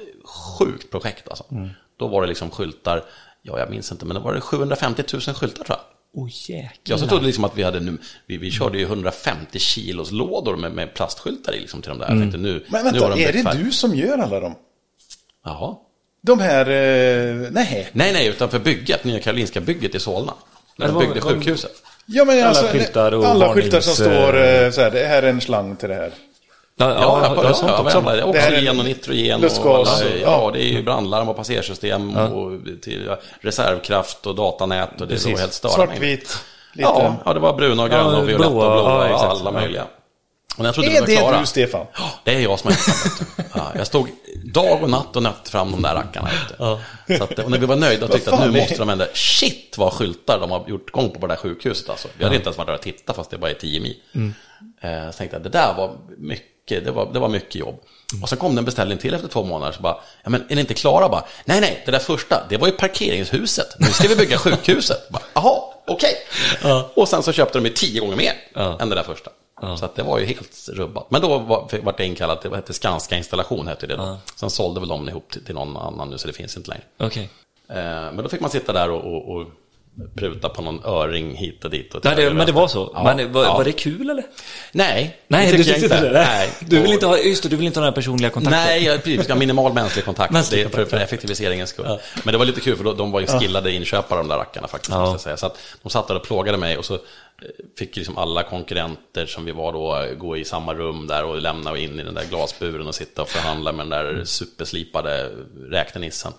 sjukt 0.59 0.91
projekt 0.91 1.29
alltså. 1.29 1.45
Då 1.99 2.09
var 2.09 2.23
det 2.23 2.29
liksom 2.29 2.51
skyltar, 2.51 3.05
ja 3.43 3.59
jag 3.59 3.71
minns 3.71 3.93
inte, 3.93 4.05
men 4.07 4.15
det 4.15 4.21
var 4.21 4.35
det 4.35 4.41
750 4.41 5.03
000 5.13 5.21
skyltar 5.23 5.65
tror 5.65 5.79
jag. 5.79 5.81
Åh 6.15 6.29
jäklar. 6.51 6.69
Jag 6.83 7.01
så 7.01 7.07
trodde 7.07 7.27
liksom 7.27 7.45
att 7.45 7.57
vi 7.57 7.63
hade 7.63 7.81
nu, 7.81 7.99
vi, 8.27 8.37
vi 8.37 8.51
körde 8.51 8.79
ju 8.79 8.85
150 8.85 9.59
kilos 9.59 10.11
lådor 10.13 10.57
med, 10.57 10.73
med 10.73 10.95
plastskyltar 10.95 11.53
i 11.55 11.61
liksom 11.61 11.83
till 11.83 11.89
de 11.89 11.99
där. 11.99 12.09
Jag 12.09 12.19
tänkte 12.19 12.39
nu, 12.39 12.65
Men 12.69 12.85
nu 12.85 12.91
vänta, 12.91 13.09
var 13.09 13.17
de 13.17 13.25
är 13.25 13.33
det 13.33 13.65
du 13.65 13.73
som 13.73 13.95
gör 13.95 14.19
alla 14.19 14.41
dem? 14.41 14.55
Jaha. 15.45 15.77
De 16.23 16.41
här, 16.41 16.67
eh, 16.67 17.51
nej. 17.51 17.89
Nej, 17.93 18.13
nej, 18.13 18.27
utan 18.29 18.49
för 18.49 18.59
bygget, 18.59 19.05
Nya 19.05 19.21
Karolinska 19.21 19.61
bygget 19.61 19.95
i 19.95 20.01
Solna. 20.01 20.35
När 20.77 20.87
Men 20.87 20.95
de 20.95 21.03
Mm. 21.05 21.15
byggde 21.15 21.27
vad- 21.27 21.35
sjukhuset. 21.35 21.73
Ja, 22.07 22.25
men 22.25 22.39
Alla 22.39 22.47
alltså, 22.49 22.67
skyltar 22.67 23.13
och 23.15 23.27
alla 23.27 23.55
skyltar 23.55 23.81
som 23.81 23.95
står 23.95 24.37
eh, 24.45 24.71
så 24.71 24.81
här, 24.81 24.91
det 24.91 25.07
här 25.07 25.23
är 25.23 25.29
en 25.31 25.41
slang 25.41 25.77
till 25.77 25.89
det 25.89 25.95
här. 25.95 26.13
Ja, 26.81 26.91
Ja, 26.91 26.95
ja, 27.01 27.35
ja, 27.37 27.43
ja, 27.43 27.49
är 27.49 27.53
sånt 27.53 27.73
ja, 27.77 27.83
också. 27.83 27.99
är 28.11 28.25
Oxygen 28.25 28.79
och 28.79 28.85
nitrogen. 28.85 29.41
lustgas 29.41 30.01
Och, 30.03 30.07
ja, 30.23 30.51
det 30.53 30.63
är 30.63 30.73
ju 30.73 30.83
brandlarm 30.83 31.29
och 31.29 31.37
passersystem 31.37 32.17
och 32.17 32.53
till 32.83 33.05
ja, 33.07 33.19
reservkraft 33.41 34.27
och 34.27 34.35
datanät 34.35 35.01
och 35.01 35.09
det 35.09 35.25
var 35.27 35.39
helt 35.39 35.53
störande. 35.53 35.87
Svartvit. 35.87 36.39
Lite. 36.73 36.89
Ja, 36.89 37.17
ja, 37.25 37.33
det 37.35 37.41
var 37.41 37.53
bruna 37.57 37.83
och 37.83 37.91
gröna 37.91 38.13
Ja, 38.13 38.19
och 38.19 38.29
violetta 38.29 38.49
och 38.49 38.55
blåa 38.55 39.09
ja, 39.09 39.15
och 39.15 39.25
alla 39.25 39.45
Ja. 39.45 39.51
möjliga. 39.53 39.85
Och 40.59 40.65
jag 40.67 40.75
trodde 40.75 40.89
Är 40.91 41.07
det 41.07 41.17
klara. 41.17 41.41
du, 41.41 41.47
Stefan? 41.47 41.87
Ja, 41.99 42.11
det 42.25 42.35
är 42.35 42.41
jag 42.41 42.59
som 42.59 42.71
har 42.71 42.77
det. 43.37 43.45
Ja, 43.55 43.73
jag 43.75 43.87
stod 43.87 44.09
dag 44.55 44.83
och 44.83 44.91
natt 44.91 45.17
och 45.17 45.23
nötte 45.23 45.51
fram 45.51 45.71
de 45.71 45.83
där 45.83 45.95
rackarna. 45.95 46.29
Så 47.19 47.25
att, 47.25 47.39
och 47.39 47.51
när 47.51 47.59
vi 47.59 47.67
var 47.67 47.77
nöjda 47.77 48.07
och 48.07 48.13
tyckte 48.13 48.33
att 48.35 48.41
nu 48.41 48.47
är- 48.59 48.61
måste 48.63 48.79
de 48.79 48.89
ändå, 48.89 49.05
shit 49.15 49.75
vad 49.79 49.93
skyltar 49.93 50.39
de 50.41 50.51
har 50.51 50.65
gjort 50.69 50.91
gång 50.91 51.11
på 51.11 51.21
på 51.21 51.27
det 51.27 51.33
där 51.35 51.39
sjukhuset. 51.41 51.89
Alltså. 51.91 52.09
Vi 52.19 52.25
hade 52.25 52.37
inte 52.37 52.47
ens 52.49 52.59
varit 52.59 52.67
där 52.67 52.75
och 52.75 52.81
tittat 52.81 53.17
fast 53.17 53.31
det 53.31 53.39
bara 53.39 53.51
är 53.51 53.55
10 53.55 53.81
mil. 53.81 53.95
Eh, 54.81 55.11
så 55.11 55.19
tänkte 55.19 55.37
jag, 55.37 55.43
det 55.43 55.49
där 55.49 55.75
var 55.77 55.91
mycket, 56.19 56.47
det 56.69 56.91
var, 56.91 57.13
det 57.13 57.19
var 57.19 57.29
mycket 57.29 57.55
jobb. 57.55 57.81
Och 58.23 58.29
sen 58.29 58.39
kom 58.39 58.55
det 58.55 58.59
en 58.61 58.65
beställning 58.65 58.99
till 58.99 59.15
efter 59.15 59.29
två 59.29 59.45
månader, 59.45 59.73
så 59.73 59.83
bara, 59.83 59.97
ja 60.25 60.31
men 60.31 60.45
är 60.49 60.55
ni 60.55 60.61
inte 60.61 60.75
klara? 60.75 61.09
Bara, 61.09 61.25
nej, 61.45 61.61
nej, 61.61 61.83
det 61.87 61.91
där 61.91 61.99
första, 61.99 62.47
det 62.49 62.57
var 62.57 62.67
ju 62.67 62.73
parkeringshuset. 62.73 63.77
Nu 63.79 63.87
ska 63.87 64.09
vi 64.09 64.17
bygga 64.17 64.39
sjukhuset. 64.39 65.09
Bara, 65.09 65.23
Jaha, 65.35 65.61
okej. 65.87 66.15
Och 66.95 67.09
sen 67.09 67.23
så 67.23 67.33
köpte 67.33 67.59
de 67.59 67.65
ju 67.65 67.73
tio 67.73 68.01
gånger 68.01 68.17
mer 68.17 68.33
Ja. 68.55 68.79
än 68.81 68.89
det 68.89 68.95
där 68.95 69.03
första. 69.03 69.31
Så 69.79 69.85
att 69.85 69.95
det 69.97 70.03
var 70.03 70.19
ju 70.19 70.27
helt 70.27 70.69
rubbat. 70.73 71.11
Men 71.11 71.21
då 71.21 71.39
var, 71.39 71.81
var 71.83 71.95
det 71.97 72.05
inkallat, 72.07 72.43
det 72.43 72.57
hette 72.57 72.73
Skanska 72.73 73.17
installation 73.17 73.69
hette 73.69 73.87
det 73.87 73.97
då. 73.97 74.19
Sen 74.37 74.51
sålde 74.51 74.81
väl 74.81 74.89
de 74.89 75.09
ihop 75.09 75.31
till, 75.31 75.45
till 75.45 75.55
någon 75.55 75.77
annan 75.77 76.11
nu 76.11 76.19
så 76.19 76.27
det 76.27 76.33
finns 76.33 76.57
inte 76.57 76.71
längre. 76.71 76.85
Okej. 76.99 77.31
Eh, 77.71 77.77
men 77.77 78.17
då 78.17 78.29
fick 78.29 78.41
man 78.41 78.51
sitta 78.51 78.73
där 78.73 78.91
och, 78.91 79.05
och, 79.15 79.37
och 79.37 79.47
pruta 80.17 80.49
på 80.49 80.63
någon 80.63 80.85
öring 80.85 81.37
hit 81.37 81.65
och 81.65 81.71
dit. 81.71 81.95
Och 81.95 82.05
Nej, 82.05 82.15
det, 82.17 82.35
men 82.35 82.47
det 82.47 82.53
var 82.53 82.69
så. 82.69 82.91
Ja, 82.95 83.05
men 83.05 83.33
var, 83.33 83.45
ja. 83.45 83.57
var 83.57 83.65
det 83.65 83.73
kul 83.73 84.11
eller? 84.11 84.25
Nej, 84.73 85.19
Nej, 85.29 85.51
det 85.51 85.57
du 85.57 85.65
tyckte 85.65 85.83
inte 85.83 86.01
det? 86.01 86.13
Nej. 86.13 86.51
Du 86.61 86.83
vill 86.83 86.93
inte 86.93 87.07
ha, 87.07 87.19
just 87.19 87.43
det, 87.43 87.49
du 87.49 87.57
vill 87.57 87.67
inte 87.67 87.81
ha 87.81 87.85
den 87.85 87.93
här 87.93 87.95
personliga 87.95 88.31
kontakten? 88.31 88.61
Nej, 88.67 88.85
jag 88.85 89.03
precis, 89.03 89.25
ska 89.25 89.33
ha 89.33 89.39
minimal 89.39 89.73
mänsklig 89.73 90.05
kontakt. 90.05 90.33
Mänsklig 90.33 90.67
det 90.67 90.71
för, 90.71 90.85
för 90.85 90.97
ja. 90.97 91.03
effektiviseringens 91.03 91.71
skull. 91.71 91.99
Men 92.25 92.33
det 92.33 92.39
var 92.39 92.45
lite 92.45 92.61
kul 92.61 92.77
för 92.77 92.85
de 92.85 93.11
var 93.11 93.21
ju 93.21 93.27
skillade 93.27 93.73
inköpare 93.73 94.19
de 94.19 94.29
där 94.29 94.37
rackarna 94.37 94.69
faktiskt. 94.69 94.93
Ja. 94.93 95.01
Måste 95.01 95.15
jag 95.15 95.21
säga. 95.21 95.37
Så 95.37 95.47
att 95.47 95.59
de 95.83 95.91
satt 95.91 96.09
där 96.09 96.17
och 96.17 96.23
plågade 96.23 96.59
mig 96.59 96.77
och 96.77 96.85
så 96.85 96.95
eh, 96.95 97.01
fick 97.79 97.97
liksom 97.97 98.19
alla 98.19 98.43
konkurrenter 98.43 99.27
som 99.27 99.45
vi 99.45 99.53
var 99.53 99.73
då 99.73 99.97
eh, 99.97 100.15
gå 100.15 100.37
i 100.37 100.45
samma 100.45 100.75
rum 100.75 101.07
där 101.07 101.25
och 101.25 101.41
lämna 101.41 101.79
in 101.79 102.01
i 102.01 102.03
den 102.03 102.15
där 102.15 102.25
glasburen 102.31 102.87
och 102.87 102.95
sitta 102.95 103.23
och 103.23 103.29
förhandla 103.29 103.73
med 103.73 103.87
den 103.87 103.91
där 103.91 104.25
superslipade 104.25 105.31
räknenissen. 105.71 106.33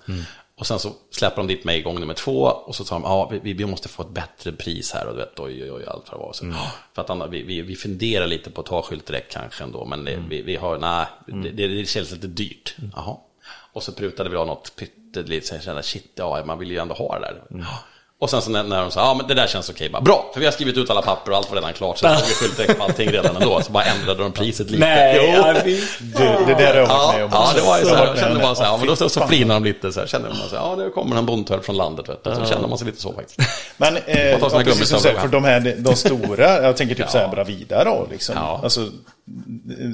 Och 0.60 0.68
sen 0.68 0.80
så 0.80 0.92
släpper 1.12 1.38
de 1.38 1.48
dit 1.48 1.64
mig 1.64 1.82
gång 1.82 2.00
nummer 2.00 2.14
två 2.14 2.42
och 2.42 2.76
så 2.76 2.86
sa 2.86 2.96
de, 2.96 3.04
ja 3.04 3.32
vi, 3.44 3.54
vi 3.54 3.66
måste 3.66 3.88
få 3.90 4.02
ett 4.04 4.10
bättre 4.10 4.52
pris 4.52 4.92
här 4.92 5.06
och 5.08 5.14
du 5.14 5.20
vet, 5.20 5.40
oj 5.40 5.64
oj 5.64 5.72
oj, 5.72 5.86
allt 5.88 6.12
vad 6.12 6.20
det 6.20 6.26
var. 6.26 6.34
Så, 6.34 6.46
"Ja, 6.46 6.72
För 6.94 7.02
att 7.02 7.10
annars, 7.10 7.30
vi, 7.30 7.44
vi, 7.44 7.62
vi 7.62 7.76
funderar 7.76 8.28
lite 8.28 8.52
på 8.52 8.62
att 8.62 8.68
ta 8.68 8.82
skylt 8.82 9.06
direkt 9.06 9.34
kanske 9.34 9.64
ändå, 9.64 9.86
men 9.86 10.06
det, 10.06 10.24
vi, 10.30 10.42
vi 10.42 10.56
har, 10.56 10.78
nej, 10.78 11.06
det, 11.28 11.50
det, 11.52 11.68
det 11.68 11.86
känns 11.86 12.12
lite 12.12 12.28
dyrt. 12.28 12.76
Jaha. 12.96 13.18
Och 13.74 13.84
så 13.84 13.92
prutade 13.92 14.30
vi 14.30 14.36
av 14.36 14.48
något 14.48 14.76
pyttelite, 14.76 15.48
så 15.48 15.56
jag 15.56 15.64
kände 15.64 15.84
shit, 15.84 16.12
ja 16.16 16.44
man 16.46 16.60
vill 16.60 16.72
ju 16.72 16.78
ändå 16.78 16.96
ha 16.96 17.20
det 17.20 17.26
där. 17.26 17.66
Och 18.22 18.30
sen 18.30 18.42
så 18.42 18.50
när, 18.50 18.64
när 18.64 18.82
de 18.82 18.92
sa, 18.92 19.00
ja 19.00 19.14
men 19.14 19.28
det 19.28 19.34
där 19.34 19.48
känns 19.48 19.70
okej, 19.70 19.90
bara 19.90 20.02
bra, 20.02 20.30
för 20.34 20.40
vi 20.40 20.46
har 20.46 20.54
skrivit 20.54 20.78
ut 20.78 20.90
alla 20.90 21.02
papper 21.02 21.32
och 21.32 21.38
allt 21.38 21.50
var 21.50 21.56
redan 21.56 21.74
klart, 21.74 21.98
så 21.98 22.08
vi 22.08 22.16
fullt 22.16 22.58
direkt 22.58 22.78
på 22.78 22.84
allting 22.84 23.10
redan 23.12 23.36
ändå, 23.36 23.62
så 23.62 23.72
bara 23.72 23.84
ändrade 23.84 24.24
de 24.24 24.32
priset 24.32 24.70
lite. 24.70 24.86
Nej, 24.86 25.34
Jo. 25.36 25.44
Du, 26.00 26.24
det 26.48 26.54
där 26.54 26.68
har 26.68 26.76
jag 26.76 26.88
varit 26.88 26.90
Ja, 26.90 27.12
med 27.16 27.24
om 27.24 27.30
ja, 27.34 27.52
det 27.56 27.62
var 27.62 27.80
ju 27.80 27.86
så 27.86 27.96
här, 27.96 28.06
jag 28.06 28.12
med 28.16 28.20
kände 28.24 28.40
bara 28.40 28.56
så 28.56 28.64
här, 28.64 28.70
ja, 28.72 28.78
men 28.78 28.88
då 28.88 28.96
så, 28.96 29.10
så 29.10 29.22
fy 29.22 29.28
flinar 29.28 29.54
de 29.56 29.64
lite 29.64 29.92
så 29.92 30.00
här, 30.00 30.08
kände 30.08 30.30
man 30.30 30.38
så 30.38 30.56
här, 30.56 30.64
ja 30.64 30.76
nu 30.76 30.90
kommer 30.90 31.16
en 31.16 31.26
bondtölp 31.26 31.66
från 31.66 31.78
landet, 31.78 32.10
vet 32.10 32.24
du. 32.24 32.36
Så 32.36 32.46
kände 32.46 32.68
man 32.68 32.78
sig 32.78 32.88
lite 32.88 33.02
så 33.02 33.14
faktiskt. 33.14 33.40
Men, 33.78 33.98
eh, 33.98 34.28
ja, 34.28 34.38
precis 34.38 34.52
som 34.52 34.64
gummistövlar. 34.64 35.22
för 35.22 35.28
de 35.28 35.44
här, 35.44 35.76
de 35.78 35.96
stora, 35.96 36.64
jag 36.64 36.78
tänker 36.78 36.96
typ 36.96 37.06
Ja. 37.06 37.12
så 37.12 37.18
här 37.18 37.28
Bravida 37.28 37.84
då, 37.84 38.08
liksom. 38.12 38.36
Ja. 38.38 38.60
Alltså, 38.64 38.88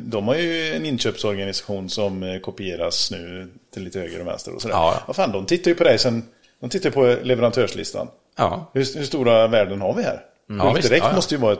de 0.03 0.27
har 0.27 0.35
ju 0.35 0.73
en 0.75 0.85
inköpsorganisation 0.85 1.89
som 1.89 2.23
eh, 2.23 2.39
kopieras 2.39 3.11
nu 3.11 3.47
till 3.73 3.83
lite 3.83 3.99
höger 3.99 4.21
och 4.21 4.27
vänster 4.27 4.55
och 4.55 4.61
sådär. 4.61 4.75
Ja, 4.75 4.93
ja. 4.97 5.03
Vad 5.07 5.15
fan, 5.15 5.31
de 5.31 5.45
tittar 5.45 5.71
ju 5.71 5.75
på 5.75 5.83
dig 5.83 5.99
sen, 5.99 6.23
de 6.65 6.69
tittar 6.69 6.89
på 6.89 7.17
leverantörslistan. 7.23 8.07
Ja, 8.37 8.71
Hur, 8.73 8.97
hur 8.97 9.05
stora 9.05 9.47
värden 9.47 9.81
har 9.81 9.93
vi 9.93 10.03
här? 10.03 10.21
Ja, 10.49 10.63
Skylt 10.63 10.77
visst. 10.77 10.89
Direkt 10.89 11.03
Ja, 11.03 11.09
ja. 11.09 11.15
måste 11.15 11.35
ju 11.35 11.41
vara 11.41 11.53
ett 11.53 11.59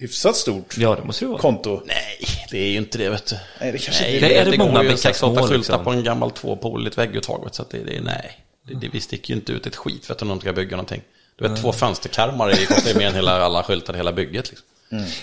hyfsat 0.00 0.36
stort 0.36 0.78
Ja, 0.78 0.94
det 0.94 1.04
måste 1.04 1.24
det 1.24 1.28
vara. 1.28 1.38
konto. 1.40 1.82
nej, 1.86 2.18
det 2.50 2.58
är 2.58 2.70
ju 2.70 2.76
inte 2.76 2.98
det, 2.98 3.08
vet 3.10 3.26
du. 3.26 3.36
Nej, 3.60 3.72
det 3.72 3.78
kanske 3.78 4.02
Nej, 4.04 4.14
inte 4.14 4.26
är. 4.26 4.28
det, 4.30 4.36
Är 4.38 4.44
det 4.44 4.50
det 4.50 4.58
många 4.58 4.72
går 4.72 4.82
ju 4.84 4.88
bäckar 4.90 5.10
6-8 5.10 5.12
små, 5.14 5.34
skyltar 5.36 5.54
liksom? 5.56 5.84
på 5.84 5.90
en 5.90 6.04
gammal 6.04 6.30
tvåpoligt 6.30 6.98
vägguttag, 6.98 7.48
så 7.52 7.62
att 7.62 7.70
det, 7.70 7.78
det 7.84 7.96
är 7.96 8.00
nej. 8.00 8.38
Det, 8.68 8.74
det, 8.74 8.88
vi 8.92 9.00
sticker 9.00 9.30
ju 9.34 9.40
inte 9.40 9.52
ut 9.52 9.66
ett 9.66 9.76
skit, 9.76 10.08
du, 10.18 10.22
om 10.22 10.28
de 10.28 10.40
ska 10.40 10.52
bygga 10.52 10.76
någonting. 10.76 11.02
Du 11.36 11.48
vet, 11.48 11.60
två 11.62 11.72
fönsterkarmar 11.72 12.48
det 12.48 12.66
kostar 12.66 12.90
ju 12.92 12.98
mer 12.98 13.06
än 13.06 13.14
hela, 13.14 13.32
alla 13.42 13.62
skyltar 13.62 13.94
i 13.94 13.96
hela 13.96 14.12
bygget. 14.12 14.48
Liksom. 14.48 14.66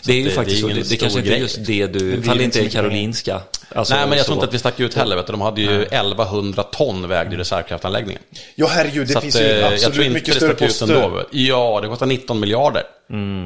Det 0.05 0.11
är 0.13 0.18
ju 0.18 0.24
det- 0.24 0.32
faktiskt 0.32 0.61
så, 0.61 0.68
det 0.68 0.72
är 0.72 0.76
ingen 0.76 0.84
det, 0.84 0.89
det 0.89 0.97
kanske 0.97 1.20
inte 1.20 1.32
är 1.34 1.38
just 1.38 1.66
det 1.66 1.88
du, 1.88 2.18
det 2.18 2.43
inte 2.43 2.59
är 2.59 2.63
så 2.63 2.70
Karolinska. 2.70 3.41
Alltså, 3.76 3.95
Nej, 3.95 4.07
men 4.07 4.18
jag 4.18 4.26
tror 4.26 4.34
så. 4.36 4.38
inte 4.39 4.47
att 4.47 4.53
vi 4.53 4.59
stack 4.59 4.80
ut 4.80 4.93
heller, 4.93 5.16
vet 5.16 5.26
du. 5.28 5.32
De 5.32 5.41
hade 5.41 5.61
ju 5.61 5.84
1100 5.84 6.63
ton 6.63 7.07
vägde 7.07 7.36
i 7.36 7.38
reservkraftanläggningen. 7.38 8.22
Ja, 8.55 8.68
herregud, 8.70 9.07
det 9.07 9.13
Så 9.13 9.22
finns 9.22 9.36
att, 9.36 9.41
ju 9.41 9.45
eh, 9.45 9.57
jag 9.59 9.74
absolut 9.74 9.93
tror 9.93 10.05
inte 10.05 10.13
mycket 10.13 10.34
det 10.34 10.39
större 10.39 10.49
stack 10.55 10.61
ut 10.61 10.68
poster. 10.80 11.03
ändå. 11.03 11.24
Ja, 11.32 11.80
det 11.82 11.88
kostar 11.88 12.05
19 12.05 12.39
miljarder. 12.39 12.84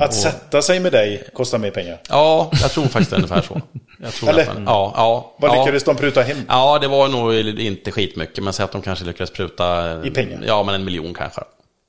Att 0.01 0.13
sätta 0.13 0.61
sig 0.61 0.79
med 0.79 0.91
dig 0.91 1.23
kostar 1.33 1.57
mer 1.57 1.71
pengar. 1.71 1.97
Ja, 2.09 2.51
jag 2.61 2.71
tror 2.71 2.83
faktiskt 2.85 3.09
det 3.09 3.15
är 3.15 3.17
ungefär 3.17 3.41
så. 3.41 3.61
Jag 4.03 4.13
tror 4.13 4.29
Eller? 4.29 4.39
nästan- 4.45 4.63
Ja, 4.67 4.93
ja. 4.95 5.35
Vad 5.39 5.51
ja. 5.51 5.59
lyckades 5.61 5.83
de 5.83 5.95
pruta 5.95 6.21
hem? 6.21 6.37
Ja, 6.47 6.79
det 6.79 6.87
var 6.87 7.07
nog 7.07 7.35
inte 7.59 7.91
skitmycket, 7.91 8.43
men 8.43 8.53
säg 8.53 8.63
att 8.63 8.71
de 8.71 8.81
kanske 8.81 9.05
lyckades 9.05 9.31
pruta... 9.31 9.99
I 10.05 10.09
pengar? 10.11 10.43
Ja, 10.47 10.63
men 10.63 10.75
en 10.75 10.85
miljon 10.85 11.13
kanske. 11.13 11.41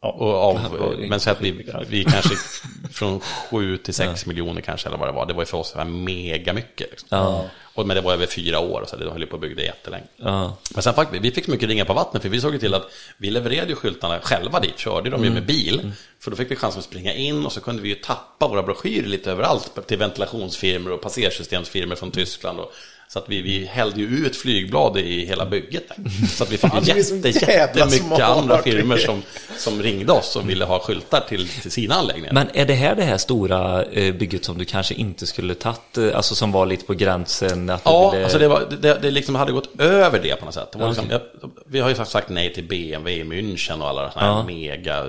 Och 0.02 0.34
av, 0.34 0.96
men 0.98 1.20
säg 1.20 1.32
att 1.32 1.40
vi, 1.40 1.66
vi 1.88 2.04
kanske 2.04 2.34
från 2.92 3.20
7 3.20 3.76
till 3.76 3.94
6 3.94 4.26
miljoner 4.26 4.60
kanske, 4.60 4.88
eller 4.88 4.98
vad 4.98 5.08
det 5.08 5.12
var. 5.12 5.26
Det 5.26 5.34
var 5.34 5.42
ju 5.42 5.46
för 5.46 5.58
oss 5.58 5.70
så 5.70 5.84
mega 5.84 6.52
mycket. 6.52 6.90
Liksom. 6.90 7.08
Ja. 7.10 7.44
Och, 7.74 7.86
men 7.86 7.94
det 7.96 8.00
var 8.00 8.12
över 8.12 8.26
fyra 8.26 8.58
år, 8.58 8.84
så 8.88 8.96
det 8.96 9.10
höll 9.10 9.26
på 9.26 9.36
att 9.36 9.42
bygga 9.42 9.54
det 9.54 9.62
jättelänge. 9.62 10.04
Ja. 10.16 10.56
Men 10.74 10.82
sen 10.82 10.94
faktiskt, 10.94 11.24
vi 11.24 11.30
fick 11.30 11.44
så 11.44 11.50
mycket 11.50 11.68
ringar 11.68 11.84
på 11.84 11.94
vattnet, 11.94 12.22
för 12.22 12.28
vi 12.28 12.40
såg 12.40 12.52
ju 12.52 12.58
till 12.58 12.74
att 12.74 12.90
vi 13.16 13.30
levererade 13.30 13.70
ju 13.70 13.76
skyltarna 13.76 14.20
själva 14.20 14.60
dit, 14.60 14.78
körde 14.78 15.10
dem 15.10 15.24
ju 15.24 15.30
med 15.30 15.46
bil. 15.46 15.92
För 16.18 16.30
då 16.30 16.36
fick 16.36 16.50
vi 16.50 16.56
chansen 16.56 16.78
att 16.78 16.84
springa 16.84 17.14
in 17.14 17.46
och 17.46 17.52
så 17.52 17.60
kunde 17.60 17.82
vi 17.82 17.88
ju 17.88 17.94
tappa 17.94 18.48
våra 18.48 18.62
broschyrer 18.62 19.06
lite 19.06 19.30
överallt 19.30 19.86
till 19.86 19.98
ventilationsfirmor 19.98 20.92
och 20.92 21.00
passersystemsfirmor 21.00 21.94
från 21.94 22.10
Tyskland. 22.10 22.60
Och, 22.60 22.72
så 23.12 23.18
att 23.18 23.24
vi, 23.28 23.42
vi 23.42 23.66
hällde 23.66 24.00
ju 24.00 24.06
ut 24.26 24.36
flygblad 24.36 24.96
i 24.98 25.26
hela 25.26 25.46
bygget. 25.46 25.88
Där. 25.88 26.26
Så 26.28 26.44
att 26.44 26.52
vi 26.52 26.56
fick 26.58 26.72
jätte, 26.88 27.28
jättemycket 27.28 28.20
andra 28.20 28.62
firmor 28.62 28.96
som, 28.96 29.22
som 29.58 29.82
ringde 29.82 30.12
oss 30.12 30.36
och 30.36 30.48
ville 30.50 30.64
ha 30.64 30.78
skyltar 30.78 31.20
till, 31.28 31.48
till 31.48 31.70
sina 31.70 31.94
anläggningar. 31.94 32.32
Men 32.32 32.48
är 32.54 32.66
det 32.66 32.74
här 32.74 32.94
det 32.94 33.02
här 33.02 33.16
stora 33.18 33.84
eh, 33.84 34.14
bygget 34.14 34.44
som 34.44 34.58
du 34.58 34.64
kanske 34.64 34.94
inte 34.94 35.26
skulle 35.26 35.54
tagit, 35.54 35.98
eh, 35.98 36.16
alltså 36.16 36.34
som 36.34 36.52
var 36.52 36.66
lite 36.66 36.84
på 36.84 36.94
gränsen? 36.94 37.70
Att 37.70 37.82
Ja, 37.84 38.10
ville... 38.10 38.24
alltså 38.24 38.38
det, 38.38 38.48
var, 38.48 38.64
det, 38.80 38.98
det 39.02 39.10
liksom 39.10 39.34
hade 39.34 39.52
gått 39.52 39.80
över 39.80 40.20
det 40.22 40.36
på 40.36 40.44
något 40.44 40.54
sätt. 40.54 40.68
Det 40.72 40.78
var 40.78 40.84
Ja, 40.86 40.90
liksom, 40.90 41.10
jag, 41.10 41.20
vi 41.66 41.80
har 41.80 41.88
ju 41.88 41.94
sagt- 41.94 42.10
sagt 42.10 42.28
nej 42.28 42.54
till 42.54 42.64
BMW 42.64 43.20
i 43.20 43.24
München 43.24 43.80
och 43.82 43.88
alla 43.88 44.10
sådana 44.10 44.32
här 44.32 44.38
Ja. 44.40 44.46
mega 44.46 45.04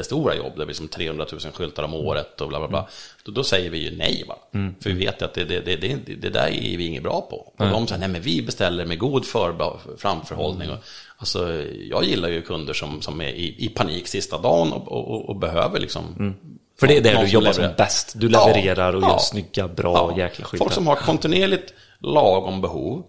jättestora 0.00 0.36
jobb, 0.36 0.52
det 0.56 0.66
blir 0.66 0.74
som 0.74 0.88
300 0.88 1.26
000 1.32 1.40
skyltar 1.52 1.82
om 1.82 1.94
året 1.94 2.40
och 2.40 2.48
bla 2.48 2.58
bla 2.58 2.68
bla. 2.68 2.88
Då, 3.24 3.32
då 3.32 3.44
säger 3.44 3.70
vi 3.70 3.78
ju 3.78 3.96
nej 3.96 4.24
va. 4.28 4.36
För 4.52 4.90
vi 4.90 4.92
vet 4.92 5.22
att 5.22 5.34
det, 5.34 5.44
det, 5.44 5.60
det, 5.60 5.76
det, 5.76 6.14
det 6.14 6.30
där 6.30 6.46
är 6.46 6.76
vi 6.76 6.86
inget 6.86 7.02
bra 7.02 7.20
på. 7.30 7.36
Och 7.36 7.70
de 7.70 7.86
säger, 7.86 8.00
nej 8.00 8.08
men 8.08 8.22
vi 8.22 8.42
beställer 8.42 8.86
med 8.86 8.98
god 8.98 9.24
för, 9.24 9.78
framförhållning. 9.98 10.70
Och, 10.70 10.78
alltså, 11.16 11.62
jag 11.90 12.04
gillar 12.04 12.28
ju 12.28 12.42
kunder 12.42 12.74
som, 12.74 13.02
som 13.02 13.20
är 13.20 13.28
i, 13.28 13.64
i 13.64 13.68
panik 13.68 14.08
sista 14.08 14.38
dagen 14.38 14.72
och, 14.72 14.88
och, 14.88 15.28
och 15.28 15.36
behöver 15.36 15.80
liksom 15.80 16.34
För 16.80 16.86
det 16.86 16.96
är 16.96 17.00
där 17.00 17.14
någon 17.14 17.24
du 17.24 17.30
jobbar 17.30 17.52
som 17.52 17.64
bäst. 17.76 18.12
Du 18.16 18.28
Ja, 18.30 18.46
levererar 18.46 18.92
och 18.94 19.02
gör 19.02 19.08
ja. 19.08 19.18
snygga, 19.18 19.68
bra 19.68 20.14
jäkla 20.16 20.44
skyltar. 20.44 20.64
Folk 20.64 20.74
som 20.74 20.86
har 20.86 20.96
kontinuerligt 20.96 21.74
lagom 21.98 22.60
behov, 22.60 23.04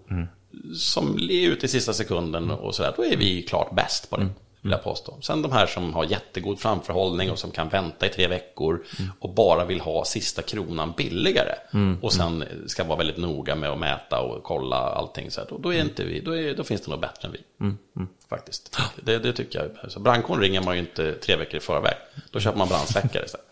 som 0.76 1.30
är 1.32 1.48
ute 1.48 1.66
i 1.66 1.70
sista 1.70 1.94
sekunden 1.94 2.52
och 2.52 2.76
sådär, 2.76 2.94
då 2.98 3.06
är 3.06 3.18
vi 3.18 3.42
klart 3.42 3.76
bäst 3.76 4.10
på 4.10 4.18
det. 4.18 4.28
Vill 4.62 4.72
jag 4.72 4.84
påstå. 4.84 5.18
Sen 5.22 5.42
de 5.42 5.52
här 5.52 5.66
som 5.66 5.94
har 5.94 6.04
jättegod 6.04 6.60
framförhållning 6.60 7.32
och 7.32 7.40
som 7.40 7.52
kan 7.52 7.70
vänta 7.70 8.06
i 8.06 8.10
tre 8.10 8.28
veckor 8.28 8.84
och 9.20 9.34
bara 9.34 9.66
vill 9.66 9.82
ha 9.82 10.06
sista 10.06 10.42
kronan 10.42 10.94
billigare. 10.98 11.56
Och 12.02 12.14
sen 12.14 12.44
ska 12.68 12.84
vara 12.84 12.98
väldigt 12.98 13.18
noga 13.18 13.56
med 13.56 13.70
att 13.70 13.80
mäta 13.80 14.20
och 14.20 14.44
kolla 14.44 14.76
allting. 14.76 15.32
Så 15.32 15.42
här, 15.42 15.48
då, 15.50 15.58
då, 15.58 15.74
är 15.74 15.82
inte 15.82 16.04
vi, 16.04 16.20
då, 16.20 16.38
är, 16.38 16.56
då 16.56 16.64
finns 16.64 16.82
det 16.82 16.92
nog 16.92 17.00
bättre 17.00 17.28
än 17.28 17.32
vi. 17.32 17.40
Faktiskt. 18.30 18.80
Det, 18.96 19.18
det 19.18 19.34
tycker 19.34 19.60
jag. 19.60 19.92
Så 19.92 20.00
brandkåren 20.00 20.42
ringer 20.42 20.62
man 20.62 20.74
ju 20.74 20.80
inte 20.80 21.14
tre 21.14 21.36
veckor 21.36 21.58
i 21.58 21.60
förväg. 21.60 21.96
Då 22.32 22.40
köper 22.40 22.58
man 22.58 22.68
brandsläckare 22.68 23.26
istället. 23.26 23.48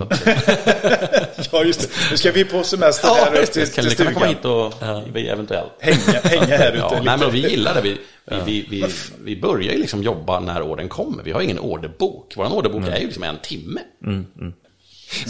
Att, 0.00 0.26
Ja, 1.52 1.64
just 1.64 1.80
det. 1.80 1.88
Nu 2.10 2.16
ska 2.16 2.32
vi 2.32 2.44
på 2.44 2.62
semester 2.64 3.08
Ja, 3.08 3.14
här 3.24 3.32
det. 3.32 3.46
till, 3.46 3.66
Kan 3.72 3.84
till 3.84 3.96
kan 3.96 4.14
komma 4.14 4.26
stugan. 4.26 4.28
hit 4.28 4.44
och 4.44 5.16
vi 5.16 5.28
eventuellt. 5.28 5.72
Hänga, 5.78 6.20
hänga 6.22 6.56
här 6.56 6.68
ute. 6.72 6.78
Ja, 6.78 7.00
nej, 7.04 7.18
men 7.18 7.30
vi 7.30 7.48
gillar 7.50 7.74
det. 7.74 7.80
Vi, 7.80 7.98
vi, 8.24 8.36
vi, 8.46 8.66
vi, 8.70 8.84
vi 9.24 9.40
börjar 9.40 9.72
ju 9.72 9.78
liksom 9.78 10.02
jobba 10.02 10.40
när 10.40 10.62
ordern 10.62 10.88
kommer. 10.88 11.22
Vi 11.22 11.32
har 11.32 11.40
ingen 11.40 11.58
orderbok. 11.58 12.32
Vår 12.36 12.52
orderbok 12.54 12.88
är 12.88 12.96
ju 12.98 13.04
liksom 13.06 13.22
en 13.22 13.38
timme. 13.42 13.80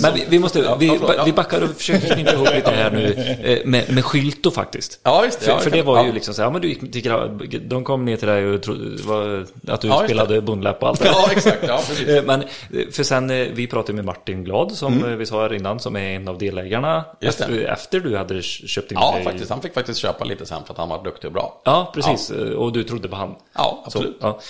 Men 0.02 0.14
vi, 0.14 0.24
vi 0.28 0.38
måste, 0.38 0.76
vi, 0.78 0.86
ja, 0.86 0.94
förlåt, 0.98 1.14
ja. 1.16 1.24
vi 1.24 1.32
backar 1.32 1.62
och 1.62 1.70
försöker 1.70 2.14
knyta 2.14 2.32
ihop 2.32 2.48
lite 2.54 2.70
här 2.70 2.90
nu 2.90 3.12
eh, 3.42 3.58
med, 3.66 3.92
med 3.94 4.04
skylto 4.04 4.50
faktiskt. 4.50 5.00
Ja, 5.02 5.24
just 5.24 5.40
det. 5.40 5.46
För, 5.46 5.58
för 5.58 5.70
det 5.70 5.82
var 5.82 6.04
ju 6.04 6.12
liksom 6.12 6.34
så 6.34 6.42
här, 6.42 6.50
men 6.50 6.60
du 6.60 6.68
gick 6.68 6.92
till 6.92 7.60
de 7.68 7.84
kom 7.84 8.04
ner 8.04 8.16
till 8.16 8.28
dig 8.28 8.46
och 8.46 8.62
trodde 8.62 9.46
att 9.68 9.80
du 9.80 9.90
spelade 10.04 10.40
bondläpp 10.40 10.82
och 10.82 10.88
allt 10.88 11.00
det 11.00 11.06
Ja, 11.08 11.28
exakt. 11.32 11.64
Ja, 11.68 11.80
precis. 11.88 12.08
Eh, 12.08 12.24
Men 12.24 12.42
eh, 12.42 12.46
för 12.92 13.02
sen, 13.02 13.28
vi 13.28 13.66
pratade 13.66 13.92
med 13.92 14.04
Martin 14.04 14.44
Glad 14.44 14.72
som 14.72 15.04
eh, 15.04 15.10
vi 15.10 15.26
sa 15.26 15.42
här 15.42 15.54
innan, 15.54 15.80
som 15.80 15.96
är 15.96 16.16
en 16.16 16.28
av 16.28 16.38
delägarna. 16.38 16.94
Mm. 16.94 17.04
Efter, 17.20 17.64
efter 17.64 18.00
du 18.00 18.16
hade 18.16 18.42
köpt 18.42 18.92
in 18.92 18.98
Ja, 19.00 19.12
dig- 19.14 19.24
faktiskt. 19.24 19.50
Han 19.50 19.62
fick 19.62 19.74
faktiskt 19.74 19.98
köpa 20.00 20.24
lite 20.24 20.46
sen 20.46 20.64
för 20.64 20.72
att 20.72 20.78
han 20.78 20.88
var 20.88 21.04
duktig 21.04 21.28
och 21.28 21.32
bra. 21.32 21.60
Ja, 21.64 21.90
precis. 21.94 22.30
Och 22.56 22.72
du 22.72 22.84
trodde 22.84 23.08
på 23.08 23.16
han. 23.16 23.34
Ja, 23.54 23.82
absolut. 23.86 24.16
Så. 24.20 24.40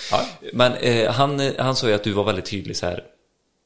Men 0.53 0.73
eh, 0.73 1.11
han, 1.11 1.51
han 1.57 1.75
sa 1.75 1.87
ju 1.87 1.93
att 1.93 2.03
du 2.03 2.11
var 2.11 2.23
väldigt 2.23 2.45
tydlig 2.45 2.77
så 2.77 2.85
här. 2.85 3.03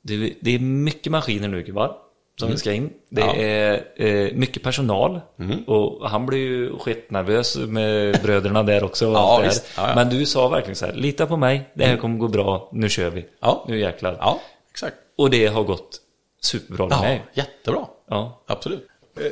Det, 0.01 0.33
det 0.41 0.55
är 0.55 0.59
mycket 0.59 1.11
maskiner 1.11 1.47
nu 1.47 1.63
gubbar. 1.63 1.95
Som 2.39 2.57
ska 2.57 2.71
in. 2.73 2.89
Det 3.09 3.21
Mm. 3.21 3.35
Ja. 3.35 3.43
Mm. 3.43 3.83
är 3.97 4.27
eh, 4.27 4.33
mycket 4.33 4.63
personal. 4.63 5.21
Och 5.67 6.09
han 6.09 6.25
blev 6.25 6.41
ju 6.41 6.77
skitnervös 6.79 7.57
med 7.57 8.19
bröderna 8.23 8.63
där 8.63 8.83
också. 8.83 9.05
Ja, 9.05 9.41
visst. 9.43 9.65
Ja, 9.77 9.89
ja. 9.89 9.95
Men 9.95 10.09
du 10.09 10.25
sa 10.25 10.47
verkligen 10.49 10.75
så 10.75 10.85
här, 10.85 10.93
lita 10.93 11.25
på 11.27 11.37
mig, 11.37 11.69
det 11.73 11.85
här 11.85 11.97
kommer 11.97 12.17
gå 12.17 12.27
bra, 12.27 12.69
nu 12.73 12.89
kör 12.89 13.09
vi. 13.09 13.25
Ja. 13.39 13.65
Nu 13.67 13.79
jäklar. 13.79 14.17
Ja, 14.19 14.39
exakt. 14.71 14.95
Och 15.17 15.29
det 15.29 15.47
har 15.47 15.63
gått 15.63 16.01
superbra 16.41 16.87
med 16.87 16.97
Ja, 16.97 17.01
mig. 17.01 17.21
jättebra. 17.33 17.85
Ja. 18.09 18.43
Absolut. 18.47 18.87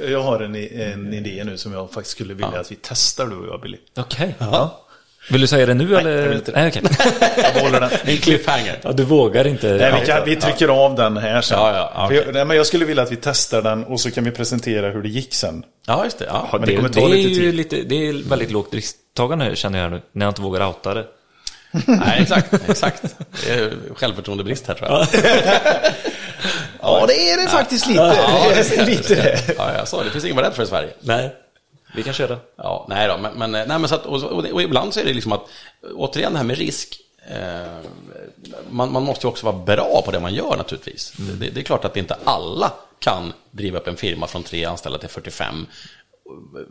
Jag 0.10 0.22
har 0.24 0.40
en, 0.40 0.56
en 0.56 1.14
idé 1.14 1.44
nu 1.46 1.58
som 1.58 1.74
jag 1.74 1.92
faktiskt 1.92 2.16
skulle 2.16 2.34
vilja 2.34 2.60
att 2.60 2.72
vi 2.72 2.78
testar 2.82 3.26
du 3.28 3.36
och 3.36 3.48
jag, 3.48 3.62
Billy. 3.62 3.78
Okej. 3.98 4.36
Ja. 4.40 4.80
Vill 5.30 5.42
du 5.42 5.48
säga 5.48 5.66
det 5.66 5.74
nu 5.74 5.98
eller? 5.98 6.12
jag 6.18 6.28
vill 6.28 6.38
inte 6.38 6.52
det. 6.52 6.60
Nej, 6.60 6.68
okej. 6.68 6.82
Jag 7.44 7.54
behåller 7.54 7.80
den. 7.80 7.90
En 8.06 8.18
cliffhanger. 8.18 8.80
Ja, 8.82 8.92
du 8.92 9.04
vågar 9.04 9.48
inte. 9.48 9.68
Nej, 9.68 10.00
vi, 10.00 10.06
kan, 10.06 10.26
vi 10.26 10.36
trycker 10.36 10.68
av 10.68 10.96
den 10.96 11.18
här 11.18 11.42
sen. 11.42 11.60
Ja, 11.60 11.74
ja, 11.76 11.92
ja, 11.96 12.08
För 12.08 12.16
jag, 12.16 12.34
nej, 12.34 12.46
men 12.46 12.58
jag 12.58 12.66
skulle 12.66 12.86
vilja 12.86 13.04
att 13.04 13.12
vi 13.12 13.16
testar 13.16 13.62
den 13.62 13.84
och 13.84 14.00
så 14.00 14.12
kan 14.12 14.24
vi 14.24 14.32
presentera 14.32 14.90
hur 14.90 15.02
det 15.02 15.10
gick 15.10 15.34
sen. 15.34 15.64
Ja, 15.88 16.04
just 16.04 16.20
det. 16.20 16.26
Ja. 16.26 16.50
Men 16.52 16.62
det 16.62 16.68
det, 16.68 16.76
kommer 16.76 16.90
det 16.90 17.00
ta 17.00 17.06
är 17.06 17.10
lite 17.10 17.30
ju 17.30 17.36
tid. 17.36 17.56
lite, 17.56 17.76
det 17.76 18.08
är 18.08 18.30
väldigt 18.30 18.52
lågt 18.52 18.74
risktagande 18.74 19.56
känner 19.56 19.80
jag 19.80 19.92
nu, 19.92 20.02
när 20.12 20.26
jag 20.26 20.32
inte 20.32 20.42
vågar 20.42 20.68
outa 20.68 20.94
det. 20.94 21.06
Nej, 21.86 22.22
exakt. 22.22 22.70
exakt. 22.70 23.04
Det 23.46 23.54
är 23.54 23.72
självförtroendebrist 23.96 24.68
här 24.68 24.76
tror 24.76 24.90
jag. 24.90 25.08
Ja, 26.82 27.06
det 27.08 27.32
är 27.32 27.42
det 27.44 27.48
faktiskt 27.50 27.88
lite. 27.88 28.00
Ja, 28.00 28.44
det 28.56 28.78
är 28.78 28.86
lite 28.86 29.16
det. 29.16 29.40
Ja, 29.58 29.74
jag 29.78 29.88
sa 29.88 29.98
det. 29.98 30.04
Det 30.04 30.10
finns 30.12 30.24
ingen 30.24 30.36
vara 30.36 30.48
rädd 30.48 30.54
för 30.54 30.64
i 30.64 30.68
Sverige. 30.68 30.90
Nej, 31.02 31.34
vi 31.96 32.04
kan 32.04 32.14
köra. 32.14 32.38
Ja, 32.56 32.86
nej 32.90 33.08
då, 33.08 33.18
men, 33.18 33.34
men, 33.34 33.52
nej, 33.52 33.68
men 33.68 33.88
så 33.88 33.96
att, 33.96 34.06
och, 34.06 34.24
och, 34.24 34.62
ibland 34.62 34.94
så 34.94 35.00
är 35.00 35.06
det 35.06 35.14
liksom 35.14 35.32
att, 35.32 35.42
återigen 35.94 36.32
det 36.32 36.38
här 36.38 36.46
med 36.46 36.58
risk, 36.58 37.00
eh, 37.28 37.80
man, 38.70 38.92
man 38.92 39.04
måste 39.04 39.28
ju 39.28 39.30
också 39.30 39.46
vara 39.46 39.58
bra 39.58 40.02
på 40.06 40.12
det 40.12 40.20
man 40.20 40.34
gör 40.34 40.58
naturligtvis. 40.58 41.14
Det, 41.18 41.50
det 41.50 41.60
är 41.60 41.64
klart 41.64 41.86
att 41.86 41.98
inte 41.98 42.18
alla 42.24 42.74
kan 43.00 43.34
driva 43.52 43.80
upp 43.80 43.88
en 43.88 43.96
firma 43.96 44.28
från 44.28 44.44
tre 44.44 44.66
anställda 44.66 45.00
till 45.00 45.10
45. 45.10 45.68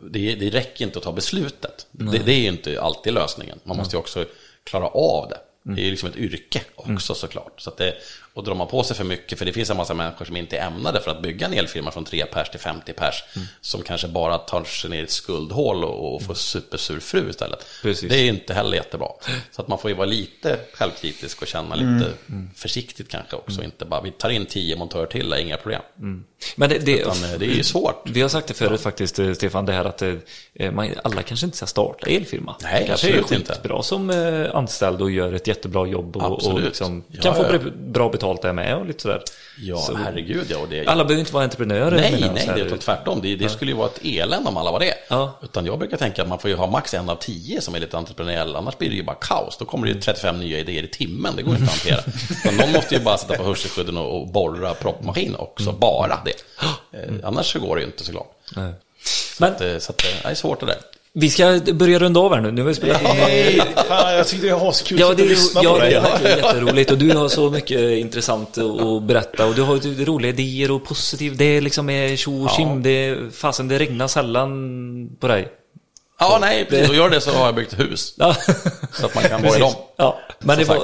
Det, 0.09 0.35
det 0.35 0.49
räcker 0.49 0.85
inte 0.85 0.99
att 0.99 1.03
ta 1.03 1.11
beslutet. 1.11 1.87
Det, 1.91 2.17
det 2.17 2.31
är 2.33 2.39
ju 2.39 2.47
inte 2.47 2.81
alltid 2.81 3.13
lösningen. 3.13 3.59
Man 3.63 3.77
måste 3.77 3.95
ju 3.95 3.99
också 3.99 4.25
klara 4.63 4.87
av 4.87 5.29
det. 5.29 5.39
Det 5.63 5.81
är 5.81 5.85
ju 5.85 5.91
liksom 5.91 6.09
ett 6.09 6.15
yrke 6.15 6.61
också 6.75 7.13
såklart. 7.13 7.61
Så 7.61 7.69
att 7.69 7.77
det, 7.77 7.95
och 8.33 8.43
drar 8.43 8.55
man 8.55 8.67
på 8.67 8.83
sig 8.83 8.95
för 8.97 9.03
mycket, 9.03 9.37
för 9.39 9.45
det 9.45 9.53
finns 9.53 9.69
en 9.69 9.77
massa 9.77 9.93
människor 9.93 10.25
som 10.25 10.37
inte 10.37 10.57
är 10.57 10.67
ämnade 10.67 11.01
för 11.01 11.11
att 11.11 11.21
bygga 11.21 11.45
en 11.47 11.53
elfirma 11.53 11.91
från 11.91 12.05
3 12.05 12.25
pers 12.25 12.49
till 12.49 12.59
50 12.59 12.93
pers, 12.93 13.23
som 13.61 13.81
kanske 13.81 14.07
bara 14.07 14.37
tar 14.37 14.63
sig 14.63 14.89
ner 14.89 14.99
i 14.99 15.03
ett 15.03 15.11
skuldhål 15.11 15.83
och, 15.83 16.15
och 16.15 16.21
får 16.21 16.33
supersur 16.33 16.99
fru 16.99 17.29
istället. 17.29 17.65
Precis. 17.81 18.09
Det 18.09 18.17
är 18.17 18.27
inte 18.27 18.53
heller 18.53 18.77
jättebra. 18.77 19.07
Så 19.51 19.61
att 19.61 19.67
man 19.67 19.79
får 19.79 19.91
ju 19.91 19.97
vara 19.97 20.07
lite 20.07 20.59
självkritisk 20.73 21.41
och 21.41 21.47
känna 21.47 21.75
lite 21.75 22.11
försiktigt 22.55 23.09
kanske 23.09 23.35
också. 23.35 23.63
Inte 23.63 23.85
bara, 23.85 24.01
vi 24.01 24.11
tar 24.11 24.29
in 24.29 24.45
10 24.45 24.75
montörer 24.75 25.05
till, 25.05 25.33
är 25.33 25.37
inga 25.37 25.57
problem. 25.57 25.81
Men 26.55 26.69
det, 26.69 26.77
det, 26.79 26.99
Utan 26.99 27.23
eh, 27.23 27.39
det 27.39 27.45
är 27.45 27.49
ju 27.55 27.63
svårt. 27.63 28.01
vi 28.05 28.21
har 28.21 28.29
sagt 28.29 28.47
det 28.47 28.53
förut 28.53 28.81
faktiskt, 28.81 29.19
eh, 29.19 29.33
Stefan, 29.33 29.65
det 29.65 29.73
här 29.73 29.85
att 29.85 30.01
eh, 30.01 30.71
man, 30.71 30.89
alla 31.03 31.21
kanske 31.21 31.45
inte 31.45 31.57
ska 31.57 31.65
starta 31.65 32.07
elfirma. 32.07 32.55
Nej, 32.63 32.83
kanske 32.87 33.07
är 33.07 33.19
absolut 33.19 33.41
inte. 33.41 33.53
skitbra 33.53 33.83
som 33.83 34.09
eh, 34.09 34.55
anställd 34.55 35.01
och 35.01 35.11
gör 35.11 35.33
ett 35.33 35.47
jättebra 35.47 35.87
jobb 35.87 36.17
och, 36.17 36.45
och 36.47 36.61
liksom, 36.61 37.03
Ja, 37.07 37.21
kan 37.21 37.35
få 37.35 37.43
ja. 37.43 37.57
bra- 37.59 37.71
bra 37.77 38.09
betalt 38.35 38.41
där 38.41 38.53
med 38.53 38.75
och 38.75 38.85
lite 38.85 39.01
sådär. 39.01 39.21
Ja, 39.57 39.77
Så- 39.77 39.95
herregud 39.95 40.45
ja. 40.49 40.57
Och 40.57 40.69
det, 40.69 40.87
Alla 40.87 41.03
behöver 41.05 41.19
inte 41.19 41.33
vara 41.33 41.43
entreprenörer. 41.43 41.95
Nej, 41.95 42.31
nej, 42.33 42.45
här. 42.47 42.55
det 42.55 42.61
är 42.61 42.77
tvärtom. 42.77 43.19
Det, 43.21 43.35
det 43.35 43.49
skulle 43.49 43.71
ju 43.71 43.77
vara 43.77 43.87
ett 43.87 43.99
elände 44.03 44.49
om 44.49 44.57
alla 44.57 44.71
var 44.71 44.79
det. 44.79 44.93
Ja. 45.07 45.39
Utan 45.43 45.65
jag 45.65 45.79
brukar 45.79 45.97
tänka 45.97 46.21
att 46.21 46.27
man 46.27 46.39
får 46.39 46.49
ju 46.49 46.55
ha 46.55 46.67
max 46.67 46.93
en 46.93 47.09
av 47.09 47.15
tio 47.15 47.61
som 47.61 47.75
är 47.75 47.79
lite 47.79 47.97
entreprenöriell, 47.97 48.55
annars 48.55 48.77
blir 48.77 48.89
det 48.89 48.95
ju 48.95 49.03
bara 49.03 49.15
kaos. 49.21 49.57
Då 49.57 49.65
kommer 49.65 49.87
det 49.87 49.93
ju 49.93 49.99
35 50.01 50.39
nya 50.39 50.59
idéer 50.59 50.83
i 50.83 50.87
timmen, 50.87 51.33
det 51.35 51.41
går 51.43 51.55
inte 51.55 51.65
att 51.65 51.69
hantera. 51.69 52.01
Så 52.43 52.51
någon 52.51 52.71
måste 52.71 52.95
ju 52.95 53.01
bara 53.01 53.17
sätta 53.17 53.35
på 53.35 53.43
hörselskydden 53.43 53.97
och, 53.97 54.21
och 54.21 54.27
borra 54.27 54.73
proppmaskin 54.73 55.35
också, 55.35 55.71
bara 55.71 56.19
det. 56.25 56.33
Eh, 56.97 57.13
annars 57.23 57.53
så 57.53 57.59
går 57.59 57.75
det 57.75 57.81
ju 57.81 57.85
inte 57.87 58.03
såklart. 58.05 58.35
Nej. 58.55 58.73
Så 59.03 59.43
Men 59.43 59.53
att, 59.53 59.61
eh, 59.61 59.77
så 59.77 59.91
att, 59.91 60.03
eh, 60.05 60.09
det 60.23 60.29
är 60.29 60.35
svårt 60.35 60.59
det 60.59 60.65
där. 60.65 60.77
Vi 61.13 61.29
ska 61.29 61.59
börja 61.73 61.99
runda 61.99 62.19
av 62.19 62.33
här 62.33 62.41
nu. 62.41 62.51
Nu 62.51 62.61
har 62.61 62.67
vi 62.67 62.75
spelat 62.75 63.03
Nej, 63.03 63.61
fan, 63.87 64.13
jag 64.13 64.27
tyckte 64.27 64.47
det 64.47 64.53
var 64.55 64.69
askul 64.69 64.99
Ja, 64.99 65.11
att 65.11 65.17
det 65.17 65.23
är, 65.23 65.27
lyssna 65.27 65.61
ja, 65.63 65.71
på 65.73 65.79
det 65.79 65.85
dig. 65.85 65.93
är 65.93 66.01
verkligen 66.01 66.37
jätteroligt 66.37 66.91
och 66.91 66.97
du 66.97 67.11
har 67.17 67.29
så 67.29 67.49
mycket 67.49 67.79
intressant 67.79 68.57
att 68.57 69.03
berätta 69.03 69.45
och 69.45 69.55
du 69.55 69.61
har 69.61 69.75
ju 69.83 70.05
roliga 70.05 70.29
idéer 70.31 70.71
och 70.71 70.83
positiv, 70.85 71.37
det 71.37 71.45
är 71.45 71.61
liksom 71.61 71.89
är 71.89 72.15
tjo 72.15 72.43
och 72.45 72.51
tjim, 72.51 72.83
det 72.83 72.89
är, 72.89 73.29
fasen 73.33 73.67
det 73.67 73.79
regnar 73.79 74.07
sällan 74.07 75.09
på 75.19 75.27
dig. 75.27 75.47
Ja, 76.19 76.37
nej, 76.41 76.65
precis. 76.65 76.89
Och 76.89 76.95
gör 76.95 77.09
det 77.09 77.21
så 77.21 77.31
har 77.31 77.45
jag 77.45 77.55
byggt 77.55 77.79
hus. 77.79 78.13
Ja, 78.17 78.35
Så 78.93 79.05
att 79.05 79.15
man 79.15 79.23
kan 79.23 79.41
vara 79.43 79.57
i 79.57 79.59
dem. 79.59 79.73
ja. 79.97 80.19
men 80.39 80.57
det 80.57 80.63
var 80.65 80.77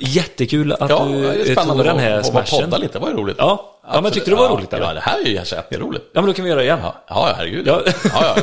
jättekul 0.00 0.72
att 0.72 0.90
Ja, 0.90 1.04
du 1.04 1.22
det 1.22 1.28
är 1.28 1.44
tog 1.44 1.52
spännande 1.54 1.84
den 1.84 1.98
här 1.98 2.10
att, 2.18 2.26
att 2.26 2.32
bara 2.32 2.46
smashen. 2.46 2.64
podda 2.70 2.76
lite, 2.78 2.92
det 2.92 2.98
var 2.98 3.10
roligt. 3.10 3.36
Ja, 3.38 3.80
ja 3.86 4.00
men 4.00 4.12
tyckte 4.12 4.30
du 4.30 4.36
det 4.36 4.42
var 4.42 4.48
roligt 4.48 4.72
eller? 4.72 4.86
Ja, 4.86 4.92
det 4.94 5.00
här 5.00 5.20
är 5.20 5.24
ju 5.26 5.32
jätteroligt. 5.34 6.04
Ja, 6.12 6.20
men 6.20 6.26
då 6.26 6.32
kan 6.34 6.44
vi 6.44 6.48
göra 6.50 6.60
det 6.60 6.64
igen. 6.64 6.78
Ja, 6.82 6.94
ja 7.08 7.32
herregud. 7.36 7.66
Ja. 7.66 7.82
Ja. 7.86 7.92
Ja, 8.04 8.34
ja. 8.36 8.42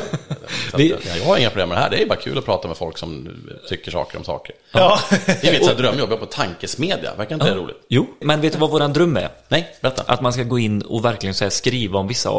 Att, 0.72 0.80
Vi- 0.80 0.88
ja, 0.90 1.16
jag 1.18 1.24
har 1.24 1.36
inga 1.38 1.50
problem 1.50 1.68
med 1.68 1.78
det 1.78 1.82
här. 1.82 1.90
Det 1.90 2.02
är 2.02 2.06
bara 2.06 2.18
kul 2.18 2.38
att 2.38 2.44
prata 2.44 2.68
med 2.68 2.76
folk 2.76 2.98
som 2.98 3.28
tycker 3.68 3.90
saker 3.90 4.18
om 4.18 4.24
saker. 4.24 4.54
Ja. 4.72 4.98
Det 5.26 5.44
är 5.44 5.52
mitt 5.52 5.78
drömjobb, 5.78 6.10
jag 6.10 6.20
på 6.20 6.26
tankesmedja. 6.26 7.10
Verkar 7.16 7.34
inte 7.34 7.50
det 7.50 7.54
roligt? 7.54 7.76
Jo, 7.88 8.06
men 8.20 8.40
vet 8.40 8.52
du 8.52 8.58
vad 8.58 8.70
våran 8.70 8.92
dröm 8.92 9.16
är? 9.16 9.28
Nej, 9.48 9.68
berätta. 9.80 10.02
Att 10.12 10.20
man 10.20 10.32
ska 10.32 10.42
gå 10.42 10.58
in 10.58 10.82
och 10.82 11.04
verkligen 11.04 11.34
så 11.34 11.50
skriva 11.50 11.98
om 11.98 12.08
vissa, 12.08 12.30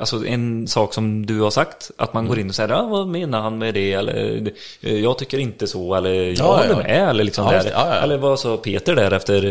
alltså 0.00 0.26
en 0.26 0.66
sak 0.68 0.94
som 0.94 1.26
du 1.26 1.40
har 1.40 1.50
sagt, 1.50 1.90
att 1.98 2.14
man 2.14 2.26
går 2.26 2.38
in 2.38 2.48
och 2.48 2.54
säger 2.54 2.68
ja, 2.68 2.82
vad 2.82 3.08
menar 3.08 3.40
han 3.40 3.58
med 3.58 3.74
det, 3.74 3.92
eller 3.92 4.48
eh, 4.80 4.94
jag 5.00 5.18
tycker 5.18 5.38
inte 5.38 5.66
så, 5.66 5.94
eller 5.94 6.10
jag 6.14 6.34
Ja, 6.38 6.44
håller 6.56 6.70
ja. 6.70 6.76
med, 6.76 7.08
eller 7.10 7.24
liksom 7.24 7.44
Ja, 7.44 7.50
där. 7.50 7.70
Ja, 7.70 7.70
ja, 7.88 7.94
ja. 7.94 8.02
Eller 8.02 8.16
vad 8.16 8.40
sa 8.40 8.56
Peter 8.56 8.94
där 8.96 9.10
efter 9.10 9.44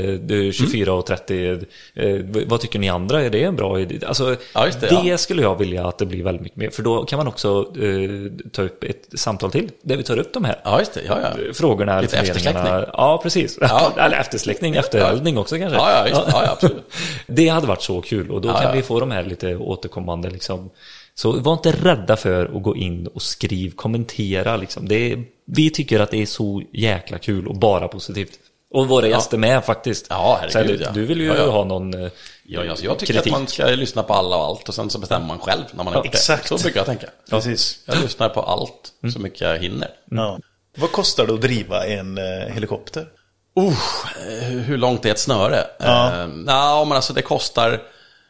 eh, 0.45 0.51
24 0.51 0.93
och 0.93 1.05
30, 1.05 1.51
eh, 1.93 2.07
vad 2.47 2.59
tycker 2.61 2.79
ni 2.79 2.87
andra, 2.93 3.21
är 3.21 3.29
det 3.29 3.43
en 3.43 3.55
bra 3.55 3.79
idé? 3.79 4.05
Alltså, 4.05 4.35
Ja, 4.53 4.65
just 4.65 4.81
det, 4.81 5.01
ja. 5.03 5.17
skulle 5.17 5.41
jag 5.41 5.55
vilja 5.57 5.87
att 5.87 5.97
det 5.97 6.05
blir 6.05 6.23
väldigt 6.23 6.41
mycket 6.43 6.57
mer, 6.57 6.69
för 6.69 6.83
då 6.83 7.05
kan 7.05 7.17
man 7.17 7.27
också 7.27 7.65
eh, 7.81 8.49
ta 8.51 8.61
upp 8.61 8.83
ett 8.83 9.19
samtal 9.19 9.51
till, 9.51 9.71
där 9.81 9.97
vi 9.97 10.03
tar 10.03 10.17
upp 10.19 10.33
de 10.33 10.43
här 10.45 10.59
Ja, 10.63 10.79
just 10.79 10.93
det. 10.93 11.01
Ja, 11.07 11.17
ja. 11.21 11.53
frågorna. 11.53 12.01
Lite 12.01 12.17
eftersläckning. 12.17 12.63
Ja, 12.93 13.19
precis. 13.23 13.57
Ja. 13.61 13.91
eller 13.97 14.17
eftersläckning, 14.17 14.75
eftereldning 14.75 15.37
också 15.37 15.57
kanske. 15.57 15.77
Ja, 15.77 16.07
ja. 16.07 16.07
Ja, 16.11 16.43
ja, 16.45 16.51
absolut. 16.51 16.93
Det 17.27 17.47
hade 17.47 17.67
varit 17.67 17.81
så 17.81 18.01
kul 18.01 18.31
och 18.31 18.41
då 18.41 18.49
Ja, 18.49 18.53
kan 18.53 18.63
ja. 18.63 18.71
vi 18.71 18.81
få 18.81 18.99
de 18.99 19.11
här 19.11 19.23
lite 19.23 19.55
återkommande 19.55 20.29
liksom. 20.29 20.69
Så 21.15 21.31
var 21.31 21.53
inte 21.53 21.71
rädda 21.71 22.15
för 22.15 22.45
att 22.57 22.63
gå 22.63 22.75
in 22.75 23.07
och 23.07 23.21
skriv, 23.21 23.71
kommentera 23.75 24.57
liksom. 24.57 24.87
Det 24.87 25.11
är, 25.11 25.23
vi 25.45 25.69
tycker 25.69 25.99
att 25.99 26.11
det 26.11 26.21
är 26.21 26.25
så 26.25 26.61
jäkla 26.73 27.17
kul 27.17 27.47
och 27.47 27.55
bara 27.55 27.87
positivt. 27.87 28.39
Och 28.73 28.87
våra 28.87 29.07
gäster 29.07 29.37
med 29.37 29.65
faktiskt. 29.65 30.07
Ja, 30.09 30.39
herregud, 30.41 30.69
Så 30.69 30.77
du, 30.77 30.83
ja. 30.83 30.91
du 30.93 31.05
vill 31.05 31.21
ju 31.21 31.27
Ja, 31.27 31.35
ja. 31.37 31.51
ha 31.51 31.63
någon 31.63 32.03
eh, 32.03 32.09
Ja, 32.45 32.69
alltså, 32.69 32.85
jag 32.85 32.99
tycker 32.99 33.13
kritik. 33.13 33.33
att 33.33 33.39
man 33.39 33.47
ska 33.47 33.65
lyssna 33.65 34.03
på 34.03 34.13
alla 34.13 34.35
och 34.35 34.43
allt 34.43 34.69
och 34.69 34.75
sen 34.75 34.89
så 34.89 34.99
bestämmer 34.99 35.27
man 35.27 35.39
själv 35.39 35.63
när 35.71 35.83
man 35.83 35.93
har 35.93 36.05
gjort 36.05 36.15
exakt. 36.15 36.49
det. 36.49 36.57
Så 36.57 36.63
brukar 36.63 36.79
jag 36.79 36.85
tänka. 36.85 37.07
Precis. 37.29 37.79
Jag 37.85 38.01
lyssnar 38.01 38.29
på 38.29 38.41
allt 38.41 38.93
så 39.13 39.19
mycket 39.19 39.41
jag 39.41 39.57
hinner. 39.59 39.89
Ja. 40.11 40.39
Vad 40.77 40.91
kostar 40.91 41.27
det 41.27 41.33
att 41.33 41.41
driva 41.41 41.85
en 41.85 42.17
eh, 42.17 42.53
helikopter? 42.53 43.07
Uh, 43.59 43.73
hur 44.59 44.77
långt 44.77 45.05
är 45.05 45.11
ett 45.11 45.19
snöre? 45.19 45.63
Ja. 45.79 46.07
Eh, 46.07 46.29
ja, 46.47 46.85
men 46.85 46.95
alltså 46.95 47.13
det 47.13 47.21
kostar... 47.21 47.81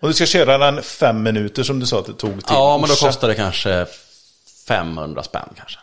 Om 0.01 0.09
du 0.09 0.13
ska 0.13 0.25
köra 0.25 0.57
den 0.57 0.83
fem 0.83 1.23
minuter 1.23 1.63
som 1.63 1.79
du 1.79 1.85
sa 1.85 1.99
att 1.99 2.05
det 2.05 2.13
tog 2.13 2.45
till 2.45 2.55
Ja, 2.55 2.77
men 2.77 2.89
då 2.89 2.95
kostar 2.95 3.27
det 3.27 3.35
kanske 3.35 3.85
500 4.67 5.23
spänn 5.23 5.49
kanske. 5.57 5.79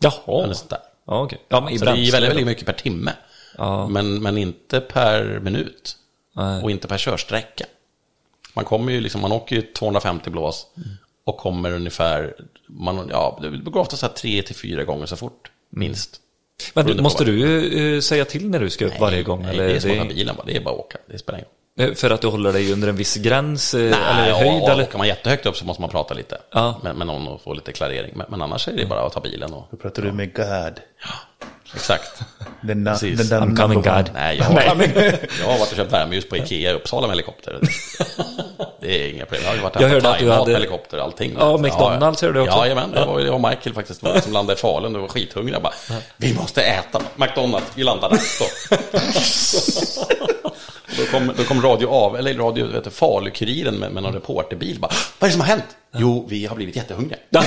Jaha. 0.00 0.44
Eller 0.44 0.54
sånt 0.54 0.70
där. 0.70 0.78
Ja, 1.06 1.22
okej. 1.22 1.46
Ja, 1.48 1.60
men 1.60 1.72
i 1.72 1.78
Så 1.78 1.84
det 1.84 1.90
är 1.90 1.94
väldigt, 1.94 2.30
väldigt 2.30 2.46
mycket 2.46 2.66
per 2.66 2.72
timme. 2.72 3.12
Ja. 3.58 3.88
Men, 3.88 4.22
men 4.22 4.38
inte 4.38 4.80
per 4.80 5.40
minut. 5.40 5.96
Nej. 6.32 6.62
Och 6.62 6.70
inte 6.70 6.88
per 6.88 6.98
körsträcka. 6.98 7.64
Man 8.54 8.64
kommer 8.64 8.92
ju 8.92 9.00
liksom, 9.00 9.20
man 9.20 9.32
åker 9.32 9.56
ju 9.56 9.62
250 9.62 10.30
blås 10.30 10.66
och 11.24 11.36
kommer 11.36 11.72
ungefär, 11.72 12.34
man, 12.66 13.08
ja, 13.10 13.38
det 13.42 13.70
går 13.70 13.80
ofta 13.80 13.96
så 13.96 14.06
här 14.06 14.12
tre 14.12 14.42
till 14.42 14.54
fyra 14.56 14.84
gånger 14.84 15.06
så 15.06 15.16
fort, 15.16 15.50
minst. 15.70 16.20
Men 16.74 16.84
du, 16.84 16.86
Beroende 16.86 17.02
måste 17.02 17.24
du 17.24 17.94
eh, 17.96 18.00
säga 18.00 18.24
till 18.24 18.50
när 18.50 18.60
du 18.60 18.70
ska 18.70 18.86
upp 18.86 19.00
varje 19.00 19.22
gång? 19.22 19.42
Nej, 19.42 19.50
eller 19.50 19.68
det 19.68 19.76
är 19.76 19.80
som 19.80 19.90
att 19.90 20.08
det- 20.08 20.14
bilen 20.14 20.36
bara, 20.36 20.44
det 20.46 20.56
är 20.56 20.60
bara 20.60 20.74
att 20.74 20.80
åka, 20.80 20.98
det 21.06 21.18
spelar 21.18 21.38
ingen. 21.38 21.90
Eh, 21.90 21.94
För 21.94 22.10
att 22.10 22.20
du 22.20 22.26
håller 22.28 22.52
dig 22.52 22.72
under 22.72 22.88
en 22.88 22.96
viss 22.96 23.16
gräns? 23.16 23.74
eh, 23.74 23.80
Nej, 23.80 23.98
eller 24.12 24.28
ja, 24.28 24.36
höjd? 24.36 24.62
eller? 24.62 24.82
Åker 24.84 24.98
man 24.98 25.06
jättehögt 25.06 25.46
upp 25.46 25.56
så 25.56 25.64
måste 25.64 25.80
man 25.80 25.90
prata 25.90 26.14
lite 26.14 26.38
Ja. 26.52 26.80
med, 26.82 26.96
med 26.96 27.06
någon 27.06 27.28
och 27.28 27.40
få 27.42 27.54
lite 27.54 27.72
klarering. 27.72 28.12
Men, 28.16 28.26
men 28.30 28.42
annars 28.42 28.68
är 28.68 28.72
det 28.72 28.86
bara 28.86 29.00
att 29.06 29.12
ta 29.12 29.20
bilen 29.20 29.52
och... 29.52 29.68
Då 29.70 29.76
pratar 29.76 30.02
du 30.02 30.12
med 30.12 30.34
God. 30.34 30.80
Exakt. 31.74 32.22
Den, 32.60 32.84
na, 32.84 32.90
Precis. 32.92 33.28
den, 33.28 33.42
I'm 33.42 33.56
coming. 33.62 33.82
God. 33.82 34.10
Nej, 34.14 34.36
jag 34.38 34.44
har, 34.44 34.62
jag 35.40 35.46
har 35.46 35.58
varit 35.58 35.70
och 35.70 35.76
köpt 35.76 35.92
värmeljus 35.92 36.28
på 36.28 36.36
Ikea 36.36 36.70
i 36.70 36.74
Uppsala 36.74 37.06
med 37.06 37.16
helikopter. 37.16 37.58
Det 38.80 39.04
är 39.04 39.08
inga 39.14 39.24
problem. 39.26 39.42
Jag 39.44 39.50
har 39.50 39.56
ju 39.56 39.62
varit 39.62 39.80
Jag 39.80 39.88
hörde 39.88 40.10
att 40.10 40.18
du 40.18 40.30
hade- 40.30 40.52
helikopter 40.52 40.96
och 40.98 41.04
allting. 41.04 41.36
Ja, 41.38 41.56
McDonald's 41.56 42.22
hörde 42.22 42.38
jag 42.38 42.46
också. 42.48 42.58
Ja, 42.58 42.64
jajamän. 42.66 42.90
Det 42.90 43.04
var 43.04 43.20
jag 43.20 43.34
och 43.34 43.40
Michael 43.40 43.74
faktiskt 43.74 44.02
var- 44.02 44.20
som 44.20 44.32
landade 44.32 44.58
i 44.58 44.60
Falun. 44.62 44.92
Du 44.92 44.98
var 45.00 45.08
skithungriga. 45.08 45.54
Jag 45.54 45.62
bara, 45.62 45.74
vi 46.16 46.34
måste 46.34 46.62
äta 46.62 47.00
McDonald's. 47.16 47.62
Vi 47.74 47.82
landar 47.84 48.10
där. 48.10 48.20
Då, 50.98 51.04
kom, 51.04 51.32
då 51.36 51.44
kom 51.44 51.62
radio 51.62 51.86
av, 51.86 52.16
eller 52.16 52.34
radio, 52.34 52.66
vet 52.66 52.84
du, 52.84 52.90
Falukuriren 52.90 53.74
med, 53.74 53.92
med 53.92 54.02
någon 54.02 54.12
reporterbil. 54.12 54.80
Bara, 54.80 54.92
vad 55.18 55.28
är 55.28 55.30
det 55.30 55.32
som 55.32 55.40
har 55.40 55.48
hänt? 55.48 55.76
Jo, 55.96 56.26
vi 56.28 56.46
har 56.46 56.56
blivit 56.56 56.76
jättehungriga. 56.76 57.18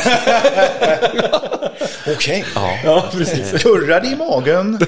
Okej. 2.07 2.45
Ja, 2.83 3.03
precis. 3.11 3.63
Kurrade 3.63 4.07
i 4.07 4.15
magen 4.15 4.79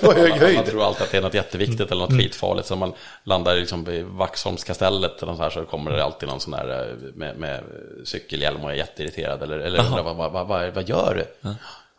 på 0.00 0.12
hög 0.12 0.30
Man, 0.30 0.30
man 0.30 0.38
höjd. 0.38 0.66
tror 0.66 0.84
alltid 0.84 1.02
att 1.02 1.10
det 1.10 1.18
är 1.18 1.22
något 1.22 1.34
jätteviktigt 1.34 1.90
eller 1.90 2.00
något 2.00 2.20
skitfarligt. 2.20 2.68
Så 2.68 2.76
man 2.76 2.92
landar 3.24 3.54
liksom 3.54 3.84
vid 3.84 4.04
Vaxholmskastellet 4.04 5.22
eller 5.22 5.34
så, 5.34 5.42
här, 5.42 5.50
så 5.50 5.64
kommer 5.64 5.90
det 5.90 6.04
alltid 6.04 6.28
någon 6.28 6.40
sån 6.40 6.50
där 6.50 6.90
eh, 6.90 6.96
med, 7.14 7.36
med 7.36 7.62
cykelhjälm 8.04 8.64
och 8.64 8.70
är 8.70 8.74
jätteirriterad. 8.74 9.42
Eller, 9.42 9.58
eller 9.58 9.84
undrar, 9.86 10.02
vad, 10.02 10.16
vad, 10.16 10.46
vad, 10.46 10.74
vad, 10.74 10.88
gör 10.88 11.14
du? 11.14 11.50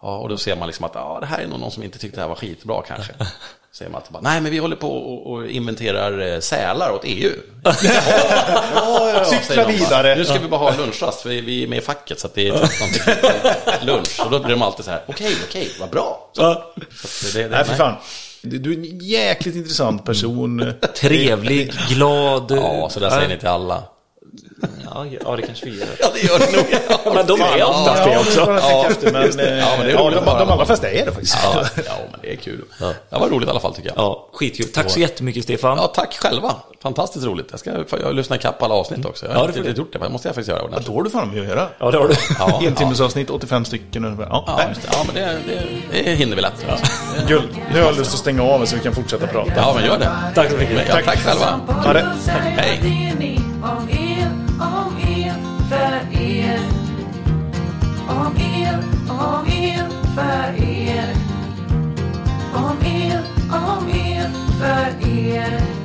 Ja, 0.02 0.18
och 0.18 0.30
då 0.30 0.38
ser 0.38 0.56
man 0.56 0.68
liksom 0.68 0.86
att 0.86 0.96
ja, 0.96 1.18
det 1.22 1.26
här 1.26 1.40
är 1.40 1.48
nog 1.48 1.60
någon 1.60 1.72
som 1.72 1.84
inte 1.84 2.00
tyckte 2.00 2.18
det 2.18 2.22
här 2.22 2.30
var 2.30 2.36
skitbra 2.36 2.82
kanske. 2.82 3.14
Ser 3.78 3.90
man 3.90 4.02
att 4.02 4.10
bara, 4.10 4.22
nej 4.22 4.42
men 4.42 4.52
vi 4.52 4.58
håller 4.58 4.76
på 4.76 4.98
och, 4.98 5.34
och 5.34 5.48
inventerar 5.48 6.34
eh, 6.34 6.40
sälar 6.40 6.92
åt 6.92 7.02
EU. 7.04 7.32
ja, 7.64 7.74
ja, 8.76 9.12
ja, 9.14 9.26
Cykla 9.26 9.46
säger 9.46 9.68
vidare. 9.68 10.16
Nu 10.16 10.26
ska 10.26 10.40
vi 10.40 10.48
bara 10.48 10.60
ha 10.72 10.78
lunchrast, 10.78 11.22
för 11.22 11.30
vi 11.30 11.64
är 11.64 11.68
med 11.68 11.78
i 11.78 11.82
facket 11.82 12.20
så 12.20 12.28
att 12.28 12.36
det 12.36 12.48
är 12.48 12.68
typ 12.68 13.84
lunch. 13.84 14.20
Och 14.26 14.32
då 14.32 14.40
blir 14.40 14.50
de 14.56 14.62
alltid 14.62 14.86
så 14.86 14.92
här, 14.92 15.04
okej, 15.08 15.36
okej, 15.48 15.72
vad 15.80 15.90
bra. 15.90 16.30
Så, 16.34 16.42
Ja. 16.42 16.74
så 17.06 17.38
det, 17.38 17.44
det, 17.44 17.50
Nej, 17.50 17.66
för 17.66 17.76
fan. 17.76 17.96
Du 18.42 18.74
är 18.74 18.78
en 18.78 19.00
jäkligt 19.00 19.56
intressant 19.56 20.06
person. 20.06 20.74
Trevlig, 20.96 21.74
glad. 21.90 22.52
Ja, 22.52 22.90
så 22.92 23.00
där 23.00 23.10
säger 23.10 23.28
ni 23.28 23.38
till 23.38 23.48
alla. 23.48 23.84
Ja, 24.86 25.06
ja, 25.26 25.36
det 25.36 25.42
kanske 25.42 25.66
vi 25.66 25.80
gör. 25.80 25.88
Ja, 26.00 26.08
det 26.14 26.20
gör 26.24 26.40
det 26.40 26.56
nog. 26.58 26.66
Men 27.16 27.26
de 27.28 27.42
är 27.42 27.64
oftast 27.64 28.04
det 28.04 28.12
Ja, 28.14 28.20
också. 28.20 28.40
Ja, 28.62 28.86
efter, 28.90 29.12
men, 29.12 29.40
eh, 29.40 29.58
Ja, 29.58 29.66
men 29.78 29.86
det 29.86 29.92
är 29.92 29.96
ja, 29.96 30.02
roligt 30.02 30.16
de, 30.16 30.20
att 30.20 30.26
höra. 30.34 30.40
de 30.46 30.52
allra 30.52 30.66
flesta 30.66 30.90
är 30.90 31.06
det 31.06 31.12
faktiskt. 31.12 31.38
Ja, 31.44 31.64
ja, 31.86 31.92
men 32.12 32.20
det 32.22 32.32
är 32.32 32.36
kul. 32.36 32.62
Det 33.10 33.18
var 33.20 33.30
roligt 33.30 33.48
i 33.48 33.52
alla 33.52 33.60
fall 33.60 33.74
tycker 33.76 33.90
jag. 33.90 33.98
Ja, 33.98 34.30
skitkul. 34.34 34.68
Tack 34.68 34.90
så 34.90 35.00
jättemycket 35.00 35.44
Stefan. 35.44 35.78
Ja, 35.78 35.88
tack 35.88 36.14
själva. 36.22 36.56
Fantastiskt 36.84 37.26
roligt. 37.26 37.48
Jag 37.52 37.60
ska 37.60 37.72
jag 38.02 38.16
lyssna 38.16 38.36
ikapp 38.36 38.64
alla 38.64 38.74
avsnitt 38.76 39.06
också. 39.06 39.26
Jag 39.26 39.34
har 39.34 39.40
Ja, 39.40 39.48
inte 39.48 39.58
får 39.64 39.70
du. 39.70 39.72
gjort 39.76 39.94
det, 39.94 40.00
men 40.00 40.08
det 40.08 40.12
måste 40.12 40.28
jag 40.28 40.36
faktiskt 40.36 40.50
göra. 40.50 40.60
Ja, 40.60 40.66
ordentligt. 40.66 40.88
då 40.88 40.94
har 40.94 41.04
du 41.04 41.10
fan 41.10 41.30
med 41.30 41.42
att 41.42 41.48
göra. 41.48 41.68
Ja, 41.80 41.92
det 41.92 41.98
har 41.98 42.08
du. 42.08 42.16
Ja, 42.40 42.62
En 42.68 42.76
timmes 42.76 43.02
avsnitt, 43.02 43.30
85 43.30 43.66
stycken 43.66 44.06
ungefär. 44.06 44.28
Ja, 44.30 44.44
Ja, 44.48 44.64
ja 44.92 44.98
men 45.06 45.16
det, 45.16 45.38
det, 45.48 46.04
det 46.04 46.12
hinner 46.16 46.36
vi 46.36 46.42
lätt. 46.42 46.66
Guld. 47.28 47.50
Nu 47.74 47.80
har 47.80 47.86
jag 47.88 47.98
lust 47.98 48.14
att 48.14 48.20
stänga 48.20 48.44
av 48.44 48.66
så 48.66 48.76
vi 48.76 48.82
kan 48.82 48.96
fortsätta 48.96 49.28
prata. 49.28 49.52
Ja, 49.56 49.74
men 49.76 49.86
gör 49.86 50.00
det. 50.00 50.10
Tack 50.36 50.52
så 50.52 50.58
mycket. 50.58 50.82
Ja, 50.90 50.96
tack 51.06 51.20
själva. 51.20 51.60
Ha 51.84 51.94
det. 51.94 52.12
Hej 52.58 52.80
er. 56.40 56.60
Om 58.08 58.36
er, 58.36 58.78
om 59.10 59.46
er, 59.48 59.90
för 60.16 60.64
er. 60.64 61.16
Om 62.54 62.78
er, 62.86 63.24
om 63.52 63.88
er, 63.90 64.30
för 64.60 65.08
er. 65.08 65.85